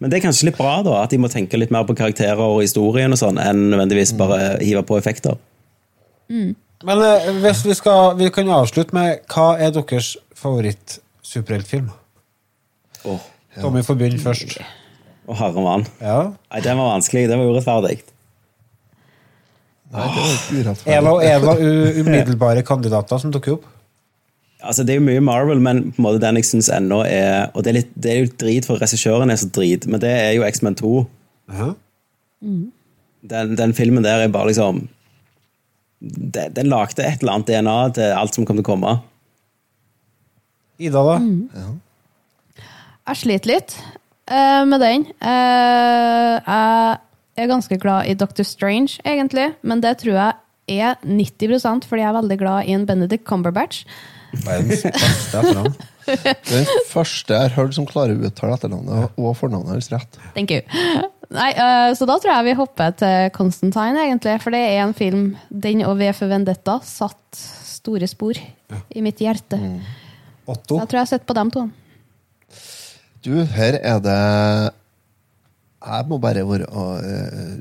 Men 0.00 0.12
det 0.12 0.18
er 0.18 0.26
kanskje 0.28 0.50
litt 0.50 0.58
bra, 0.60 0.78
da, 0.84 1.00
at 1.02 1.12
de 1.12 1.18
må 1.20 1.28
tenke 1.32 1.58
litt 1.60 1.72
mer 1.74 1.84
på 1.88 1.96
karakterer 1.96 2.40
og 2.40 2.62
historien 2.62 3.12
og 3.12 3.20
sånn, 3.20 3.40
enn 3.40 3.66
nødvendigvis 3.72 4.14
bare 4.16 4.56
hive 4.62 4.84
på 4.88 5.00
effekter. 5.00 5.36
Men 6.28 7.02
eh, 7.02 7.28
hvis 7.40 7.62
vi 7.64 7.74
skal 7.78 8.16
Vi 8.18 8.28
kan 8.34 8.48
avslutte 8.52 8.96
med 8.96 9.22
hva 9.32 9.54
er 9.62 9.72
deres 9.72 10.16
favoritt-superheltfilm? 11.26 11.90
Åh, 13.04 13.20
Tommy 13.60 13.82
får 13.82 13.94
begynne 13.96 14.18
først. 14.20 14.58
oh, 15.26 15.34
herre 15.38 15.62
mann. 15.62 15.86
Ja. 16.00 16.32
Nei, 16.52 16.60
den 16.64 16.76
var 16.78 16.92
vanskelig. 16.94 17.28
Den 17.28 17.38
var 17.40 17.46
urettferdig. 17.54 18.02
Nei, 19.92 20.02
det 20.02 20.16
var 20.16 20.26
En 20.26 20.66
urettferdig. 20.66 21.06
av, 21.06 21.22
en 21.22 21.48
av 21.48 21.60
umiddelbare 22.06 22.62
kandidater 22.66 23.18
som 23.22 23.30
dukker 23.34 23.52
opp. 23.56 23.64
Altså, 24.66 24.82
Det 24.84 24.94
er 24.96 25.00
jo 25.00 25.06
mye 25.06 25.20
Marvel, 25.22 25.60
men 25.62 25.92
på 25.92 26.00
en 26.00 26.06
måte 26.08 26.20
den 26.22 26.36
jeg 26.40 26.44
syns 26.48 26.68
ennå 26.72 27.02
er 27.06 27.50
Og 27.54 27.62
det 27.62 27.70
er, 27.70 27.76
litt, 27.76 27.90
det 27.94 28.10
er 28.10 28.22
jo 28.24 28.30
drit, 28.40 28.64
for 28.66 28.80
regissøren 28.80 29.30
er 29.30 29.36
så 29.38 29.46
drit, 29.52 29.86
men 29.86 30.00
det 30.02 30.10
er 30.10 30.32
jo 30.34 30.46
X-Men 30.48 30.74
2. 30.80 30.92
Ja. 31.52 31.68
Den, 33.26 33.54
den 33.58 33.74
filmen 33.76 34.02
der 34.04 34.24
er 34.24 34.28
bare 34.32 34.48
liksom 34.50 34.88
Den, 36.00 36.52
den 36.56 36.66
lagde 36.72 37.04
et 37.04 37.20
eller 37.22 37.36
annet 37.36 37.46
DNA 37.52 37.76
til 37.96 38.12
alt 38.16 38.34
som 38.36 38.44
kom 38.48 38.56
til 38.58 38.64
å 38.64 38.68
komme. 38.72 38.96
Ida, 40.76 41.02
da? 41.02 41.16
Jeg 43.06 43.20
sliter 43.22 43.52
litt 43.52 43.76
eh, 44.28 44.64
med 44.68 44.82
den. 44.82 45.06
Eh, 45.20 46.50
jeg 47.36 47.44
er 47.44 47.52
ganske 47.52 47.78
glad 47.80 48.10
i 48.10 48.16
Doctor 48.18 48.46
Strange, 48.48 48.98
egentlig, 49.04 49.52
men 49.62 49.80
det 49.84 49.98
tror 50.02 50.18
jeg 50.18 50.36
er 50.80 50.96
90% 51.06 51.86
fordi 51.86 52.02
jeg 52.02 52.10
er 52.10 52.16
veldig 52.16 52.38
glad 52.40 52.68
i 52.68 52.74
en 52.76 52.86
Benedict 52.88 53.26
Cumberbatch. 53.28 53.84
Verdens 54.44 54.82
beste 54.84 55.38
etternavn. 55.38 55.76
Den 56.06 56.66
første 56.90 57.34
jeg 57.34 57.48
har 57.48 57.54
hørt 57.56 57.74
som 57.74 57.86
klarer 57.88 58.18
å 58.18 58.28
uttale 58.28 58.56
etternavnet 58.58 59.18
og 59.18 59.36
fornavnet 59.38 59.74
hans 59.74 59.90
rett. 59.94 60.18
Thank 60.34 60.52
you. 60.54 60.62
Nei, 61.34 61.50
uh, 61.58 61.90
så 61.98 62.06
da 62.06 62.18
tror 62.22 62.32
jeg 62.32 62.46
vi 62.46 62.58
hopper 62.58 62.92
til 63.00 63.30
Constantine, 63.34 64.04
egentlig. 64.04 64.36
For 64.42 64.54
det 64.54 64.62
er 64.68 64.82
en 64.84 64.94
film, 64.94 65.28
den 65.50 65.82
og 65.86 65.96
V 65.98 66.12
for 66.14 66.30
Vendetta, 66.30 66.78
satt 66.86 67.40
store 67.66 68.06
spor 68.10 68.38
i 68.38 69.02
mitt 69.02 69.22
hjerte. 69.22 69.58
Otto. 70.46 70.78
Jeg 70.78 70.88
tror 70.88 70.98
jeg 70.98 71.04
har 71.04 71.10
sett 71.10 71.26
på 71.26 71.34
dem 71.36 71.50
to. 71.50 71.66
Du, 73.26 73.32
her 73.56 73.78
er 73.82 73.98
det 73.98 74.18
Jeg 75.86 76.04
må 76.08 76.18
bare 76.18 76.44
være 76.46 76.66
eh, 77.02 77.58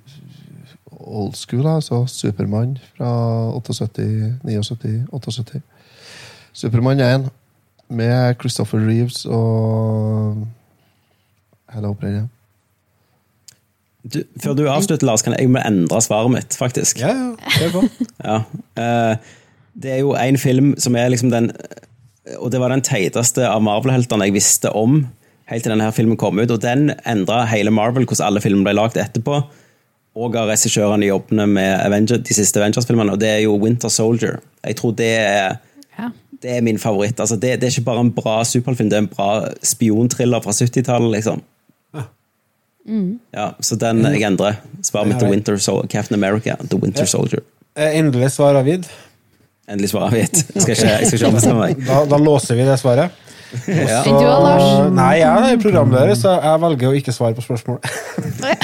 old 1.05 1.33
school, 1.33 1.67
altså. 1.67 2.05
Supermann 2.07 2.77
fra 2.97 3.09
78, 3.55 4.37
79, 4.43 5.07
78. 5.11 5.61
Supermann 6.53 6.99
1 6.99 7.29
med 7.89 8.35
Christopher 8.39 8.79
Reeves 8.79 9.25
og 9.25 10.47
Hele 11.73 11.95
Brenna. 11.95 12.27
Du, 14.13 14.21
før 14.43 14.53
du 14.53 14.67
avslutter, 14.69 15.07
Lars, 15.07 15.21
kan 15.21 15.33
jeg 15.39 15.49
må 15.49 15.59
endre 15.65 16.01
svaret 16.01 16.31
mitt, 16.31 16.55
faktisk. 16.57 16.99
Ja, 17.01 17.09
ja. 17.09 17.31
Det 17.59 17.71
er. 17.73 17.89
Ja. 18.25 18.37
Eh, 18.81 19.17
det 19.81 19.91
er 19.91 19.97
jo 19.97 20.13
en 20.15 20.37
film 20.37 20.75
som 20.79 20.95
er 20.95 21.09
liksom 21.09 21.31
den 21.33 21.49
Og 22.39 22.49
det 22.51 22.59
var 22.61 22.73
den 22.73 22.81
teiteste 22.85 23.45
av 23.47 23.61
Marvel-heltene 23.65 24.25
jeg 24.29 24.33
visste 24.35 24.71
om 24.73 25.03
helt 25.51 25.61
til 25.61 25.69
denne 25.75 25.85
her 25.85 25.93
filmen 25.93 26.17
kom 26.17 26.39
ut. 26.41 26.49
Og 26.49 26.61
den 26.63 26.87
endra 27.05 27.43
hele 27.51 27.69
Marvel, 27.73 28.07
hvordan 28.09 28.25
alle 28.31 28.41
filmer 28.41 28.65
ble 28.65 28.73
lagd 28.79 28.97
etterpå. 28.97 29.43
Og 30.15 30.31
ga 30.33 30.45
regissørene 30.47 31.05
jobbene 31.09 31.45
med 31.51 31.73
Avenger, 31.83 32.17
de 32.23 32.33
siste 32.33 32.57
Avengers-filmene, 32.61 33.13
og 33.13 33.19
det 33.21 33.29
er 33.29 33.41
jo 33.43 33.57
Winter 33.61 33.91
Soldier. 33.93 34.39
Jeg 34.65 34.77
tror 34.79 34.95
det 34.97 35.11
er, 35.19 35.57
Ja. 35.99 36.09
det 36.41 36.57
er 36.57 36.61
min 36.65 36.79
favoritt. 36.79 37.19
Altså, 37.19 37.35
det, 37.35 37.59
det 37.61 37.67
er 37.67 37.75
ikke 37.75 37.85
bare 37.91 37.99
en 38.07 38.13
bra 38.15 38.39
superheltfilm, 38.47 38.89
det 38.89 38.97
er 38.97 39.03
en 39.05 39.11
bra 39.11 39.29
spionthriller 39.61 40.41
fra 40.41 40.51
70-tallet, 40.55 41.11
liksom. 41.19 41.43
Ja, 43.33 43.47
så 43.65 43.75
den 43.81 44.03
jeg 44.05 44.21
endrer. 44.27 44.59
Svaret 44.85 45.09
mitt 45.09 45.19
til 45.19 45.31
Winter 45.33 45.57
Sol 45.57 45.87
Captain 45.89 46.15
America, 46.19 46.53
The 46.69 46.77
Winter 46.77 47.07
Soldier. 47.09 47.41
Eh, 47.75 47.95
Endelig 47.97 48.29
svar 48.35 48.55
avgitt. 48.59 48.85
Endelig 49.65 49.89
svar 49.91 50.09
avgitt. 50.11 50.43
Jeg 50.53 50.61
skal 50.61 50.75
ikke, 50.75 50.89
jeg 50.89 51.07
skal 51.07 51.19
ikke 51.19 51.29
ombestemme 51.31 51.61
meg. 51.63 51.85
Da, 51.87 52.01
da 52.09 52.19
låser 52.21 52.57
vi 52.59 52.67
det 52.67 52.75
svaret. 52.81 53.21
Ja. 53.69 54.01
Enn 54.03 54.17
du, 54.17 54.25
Lars? 54.25 54.65
Nei, 54.93 55.11
jeg 55.21 55.51
er 55.53 55.61
programleder, 55.61 56.17
så 56.19 56.33
jeg 56.41 56.61
velger 56.63 56.89
å 56.89 56.97
ikke 56.97 57.13
svare 57.15 57.37
på 57.37 57.43
spørsmål. 57.45 57.79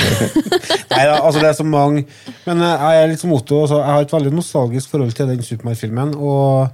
Nei 0.91 1.03
da, 1.07 1.19
altså 1.21 1.39
det 1.39 1.47
er 1.51 1.55
så 1.55 1.65
mange 1.67 2.03
Men 2.47 2.63
eh, 2.65 2.83
jeg 2.83 3.01
er 3.01 3.09
litt 3.11 3.21
som 3.21 3.33
Otto. 3.35 3.61
Altså, 3.63 3.79
jeg 3.79 3.95
har 3.95 4.05
et 4.05 4.15
veldig 4.15 4.33
nostalgisk 4.35 4.91
forhold 4.91 5.15
til 5.15 5.29
den 5.31 5.45
Supermark-filmen. 5.45 6.13
Og 6.17 6.67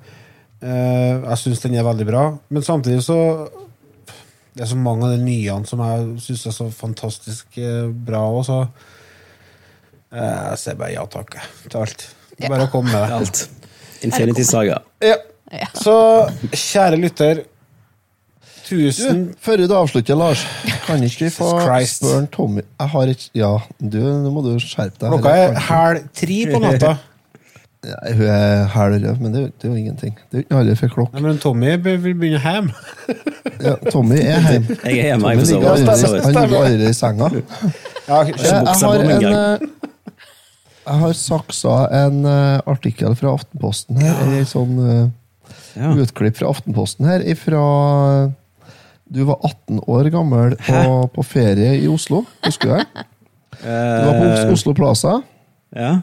eh, 0.64 1.14
jeg 1.14 1.40
syns 1.44 1.64
den 1.66 1.78
er 1.78 1.88
veldig 1.88 2.10
bra. 2.10 2.26
Men 2.50 2.66
samtidig 2.66 3.06
så 3.06 3.20
Det 4.58 4.66
er 4.66 4.72
så 4.72 4.80
mange 4.82 5.06
av 5.06 5.14
de 5.14 5.22
nye 5.22 5.60
som 5.70 5.84
jeg 5.86 6.08
syns 6.26 6.48
er 6.50 6.58
så 6.58 6.70
fantastisk 6.74 7.60
eh, 7.62 7.86
bra 7.92 8.24
òg, 8.32 8.42
så 8.48 8.64
eh, 10.16 10.42
Jeg 10.52 10.64
sier 10.64 10.80
bare 10.80 10.96
ja 10.96 11.06
takk 11.06 11.38
til 11.68 11.80
alt. 11.84 12.10
Det 12.38 12.48
er 12.48 12.54
bare 12.54 12.68
å 12.70 12.74
komme 12.74 12.94
med 12.94 13.02
det. 13.04 13.22
Alt. 13.22 13.57
Infinity 14.04 14.46
Saga. 14.48 14.82
Ja. 15.04 15.16
Ja. 15.48 15.68
Så 15.80 15.94
kjære 16.52 16.98
lytter 17.00 17.46
Tusen 18.68 19.22
Du, 19.30 19.36
før 19.40 19.62
du 19.64 19.74
avslutter, 19.78 20.18
Lars, 20.20 20.42
kan 20.84 21.04
ikke 21.04 21.28
vi 21.28 21.30
få 21.32 21.54
spørre 21.88 22.26
Tommy 22.34 22.64
Jeg 22.66 22.90
har 22.92 23.12
ikke 23.14 23.30
Ja, 23.40 23.52
du, 23.80 24.02
nå 24.26 24.32
må 24.36 24.44
du 24.44 24.58
skjerpe 24.60 25.00
deg. 25.00 25.14
Klokka 25.14 25.36
er 25.46 25.62
hæl 25.70 26.02
tre 26.12 26.40
på 26.52 26.60
natta. 26.66 26.98
Nei, 27.88 28.12
hun 28.18 28.28
er 28.34 28.66
hæl, 28.74 28.98
men 29.22 29.32
det, 29.32 29.44
det 29.62 29.70
er 29.70 29.72
jo 29.72 29.76
ingenting. 29.80 30.18
Det 30.28 30.40
er 30.40 30.42
jo 30.42 30.46
ikke 30.48 30.60
alle 30.60 30.76
for 30.82 30.92
klokk. 30.98 31.14
Nei, 31.16 31.24
men 31.30 31.40
Tommy 31.40 31.78
vil 31.86 32.02
begynne 32.04 32.42
hjem. 32.44 32.72
Ja, 33.64 33.76
Tommy 33.94 34.20
er 34.20 34.44
hjemme. 34.52 34.78
Jeg 34.84 34.98
er 34.98 35.12
hjemme, 35.14 35.32
Tommy 35.32 35.38
jeg 35.38 35.48
ligger 35.54 36.42
allerede 36.44 36.90
i 36.90 36.98
senga. 36.98 37.30
Ja, 38.08 38.20
Jeg, 38.26 38.36
jeg 38.44 38.80
har 38.82 39.06
en 39.06 39.70
Jeg 40.88 41.02
har 41.04 41.16
saksa 41.20 41.76
en 42.06 42.22
uh, 42.24 42.60
artikkel 42.72 43.16
fra 43.20 43.34
Aftenposten 43.36 44.00
her. 44.00 44.22
En 44.40 44.48
sånn 44.48 44.78
uh, 44.80 45.08
Ja. 45.78 45.92
utklipp 45.94 46.40
fra 46.40 46.50
Aftenposten 46.52 47.06
her 47.08 47.22
ifra 47.28 47.60
Du 49.08 49.22
var 49.28 49.40
18 49.46 49.82
år 49.88 50.10
gammel 50.12 50.56
på, 50.60 50.80
på 51.16 51.24
ferie 51.24 51.76
i 51.80 51.88
Oslo. 51.92 52.24
Husker 52.44 52.72
du 52.72 52.76
det? 52.82 53.06
Du 53.62 54.08
var 54.08 54.18
på 54.20 54.54
Oslo 54.56 54.74
Plaza. 54.76 55.18
Ja. 55.76 55.94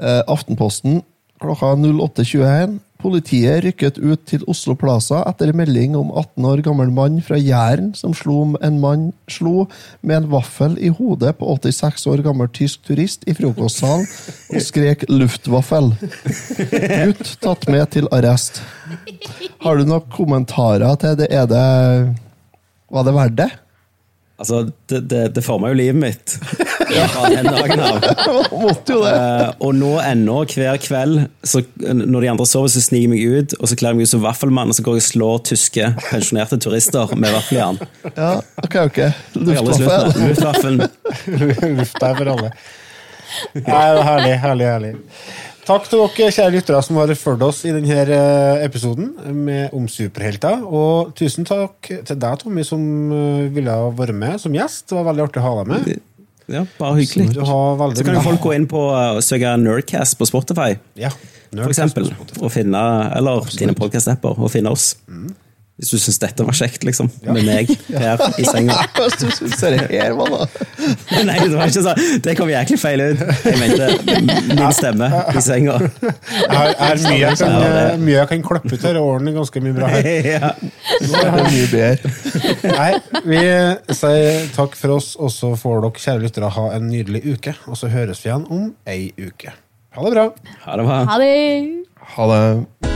Uh, 0.00 0.22
Aftenposten 0.28 1.02
klokka 1.40 1.74
08.21. 1.76 2.78
Politiet 3.04 3.60
rykket 3.66 3.98
ut 4.00 4.22
til 4.24 4.44
Oslo 4.48 4.72
Plaza 4.80 5.18
etter 5.28 5.50
melding 5.52 5.92
om 5.98 6.08
18 6.08 6.46
år 6.48 6.62
gammel 6.64 6.92
mann 6.94 7.18
fra 7.24 7.36
Jæren 7.36 7.90
som 7.98 8.14
slo 8.16 8.54
en 8.64 8.78
mann 8.80 9.10
slo 9.28 9.66
med 10.00 10.22
en 10.22 10.30
vaffel 10.32 10.78
i 10.80 10.88
hodet 10.88 11.34
på 11.36 11.50
86 11.60 12.06
år 12.14 12.22
gammel 12.24 12.48
tysk 12.56 12.86
turist 12.88 13.26
i 13.28 13.34
frokostsalen 13.36 14.06
og 14.54 14.64
skrek 14.64 15.04
'luftvaffel'. 15.10 15.92
Gutt 17.04 17.34
tatt 17.44 17.68
med 17.68 17.84
til 17.92 18.08
arrest. 18.08 18.62
Har 19.60 19.76
du 19.76 19.84
noen 19.84 20.08
kommentarer 20.08 20.96
til 20.96 21.20
det? 21.20 21.28
Er 21.28 21.44
det 21.44 21.68
Var 22.88 23.04
det 23.04 23.14
verdt 23.14 23.36
det? 23.36 23.50
Altså, 24.38 24.64
det, 24.90 25.04
det, 25.10 25.22
det 25.36 25.44
forma 25.44 25.70
jo 25.70 25.78
livet 25.78 26.00
mitt 26.00 26.38
fra 27.12 27.30
den 27.32 27.48
dagen 27.48 27.82
av. 27.84 28.06
Måtte 28.52 28.96
jo 28.96 29.02
det. 29.04 29.14
Uh, 29.14 29.64
og 29.66 29.74
nå 29.78 29.92
ennå, 30.04 30.36
hver 30.54 30.78
kveld, 30.82 31.24
så, 31.46 31.62
når 31.80 32.26
de 32.26 32.32
andre 32.34 32.48
sover, 32.48 32.72
så 32.72 32.82
sniker 32.84 33.04
jeg 33.04 33.12
meg 33.12 33.24
ut, 33.24 33.56
og 33.60 33.70
så 33.70 33.78
kler 33.80 33.92
jeg 33.94 34.00
meg 34.00 34.08
ut 34.08 34.14
som 34.14 34.24
vaffelmann, 34.24 34.70
og 34.72 34.78
så 34.78 34.84
går 34.86 34.98
jeg 34.98 35.04
og 35.04 35.08
slår 35.08 35.42
tyske 35.50 35.90
pensjonerte 36.10 36.60
turister 36.62 37.16
med 37.18 37.34
vaffeljern. 37.34 37.80
Ja, 38.14 38.36
ok, 38.64 38.78
ok. 38.86 39.02
Luftvaffel. 39.40 40.84
Luftvaffel. 41.80 42.34
Alle. 42.34 42.54
Nei, 43.54 43.64
det 43.64 43.74
er 43.74 44.06
herlig, 44.06 44.38
herlig, 44.44 44.70
herlig. 44.70 44.94
Takk 45.64 45.86
til 45.88 46.02
dere 46.02 46.32
kjære 46.36 46.52
lyttere 46.52 46.80
som 46.84 46.98
har 47.00 47.10
fulgt 47.16 47.42
oss 47.46 47.62
i 47.64 47.70
denne 47.72 48.02
eh, 48.04 48.64
episoden 48.66 49.14
med, 49.32 49.72
om 49.72 49.86
superhelter. 49.88 50.60
Og 50.68 51.14
tusen 51.16 51.48
takk 51.48 51.88
til 51.88 52.18
deg, 52.20 52.42
Tommy, 52.42 52.66
som 52.68 52.82
ville 53.54 53.64
ville 53.64 53.76
være 53.98 54.16
med 54.16 54.40
som 54.40 54.54
gjest. 54.54 54.88
Det 54.88 54.98
var 54.98 55.08
veldig 55.10 55.24
artig 55.26 55.42
å 55.42 55.46
ha 55.46 55.54
deg 55.62 55.72
med. 55.72 56.02
Ja, 56.50 56.64
bare 56.78 56.98
hyggelig. 57.00 57.30
Så 57.34 58.04
kan 58.04 58.18
jo 58.18 58.24
folk 58.24 58.42
gå 58.44 58.52
inn 58.56 58.66
på 58.68 58.82
uh, 58.90 59.14
og 59.16 59.22
søke 59.24 59.54
Nerdcast 59.60 60.18
på 60.20 60.28
Spotify, 60.28 60.74
Ja, 61.00 61.10
for 61.54 61.70
eksempel, 61.70 62.10
og 62.40 62.50
finne, 62.52 62.82
eller 63.16 63.46
dine 63.54 63.76
podcast-apper, 63.78 64.36
og 64.40 64.50
finne 64.52 64.72
oss. 64.74 64.92
Hvis 65.74 65.90
du 65.90 65.98
syns 65.98 66.20
dette 66.22 66.44
var 66.46 66.54
kjekt, 66.54 66.84
liksom. 66.86 67.08
Med 67.26 67.40
meg 67.48 67.70
her 68.02 68.20
i 68.38 68.44
senga. 68.46 68.76
Hvis 68.98 69.16
du 69.18 69.26
syns 69.34 69.56
det 69.58 69.80
her 69.90 70.12
var 70.14 70.30
da 70.30 70.44
Nei, 71.26 71.34
det 71.42 71.56
var 71.56 71.72
ikke 71.72 71.82
sånn. 71.82 72.20
Det 72.22 72.34
kom 72.38 72.52
jæklig 72.52 72.78
feil 72.78 73.02
ut. 73.02 73.24
Jeg 73.42 73.58
mente 73.58 73.88
min 74.54 74.62
stemme 74.76 75.08
i 75.34 75.42
senga. 75.42 75.80
Jeg 75.82 76.54
har, 76.54 76.70
jeg 76.70 76.78
har 76.78 77.02
mye, 77.02 77.18
jeg 77.24 77.40
kan, 77.42 78.00
mye 78.04 78.16
jeg 78.20 78.30
kan 78.30 78.46
klippe 78.46 78.78
ut 78.78 78.86
her, 78.86 79.00
Årene 79.02 79.32
er 79.32 79.38
ganske 79.40 79.64
mye 79.66 79.76
bra 79.80 79.90
her. 79.96 80.30
Ja. 80.30 80.52
Nå 81.10 81.24
er 81.24 81.34
det 81.40 81.44
mye 81.50 81.68
bedre. 81.74 82.14
Nei, 82.70 82.88
vi 83.26 83.42
sier 83.98 84.48
takk 84.54 84.78
for 84.78 84.96
oss, 85.00 85.12
og 85.18 85.34
så 85.34 85.54
får 85.58 85.84
dere 85.88 86.06
kjære 86.06 86.26
lyttere 86.28 86.54
ha 86.54 86.70
en 86.78 86.86
nydelig 86.92 87.24
uke. 87.34 87.58
Og 87.66 87.80
så 87.82 87.90
høres 87.90 88.22
vi 88.22 88.30
igjen 88.30 88.46
om 88.46 88.70
ei 88.86 89.08
uke. 89.18 89.58
Ha 89.94 90.06
det 90.06 90.14
bra. 90.14 90.28
Ha 90.68 90.78
det 90.78 90.90
bra. 90.90 91.04
Ha 91.10 91.22
det! 91.22 91.32
Ha 92.14 92.30
det. 92.30 92.93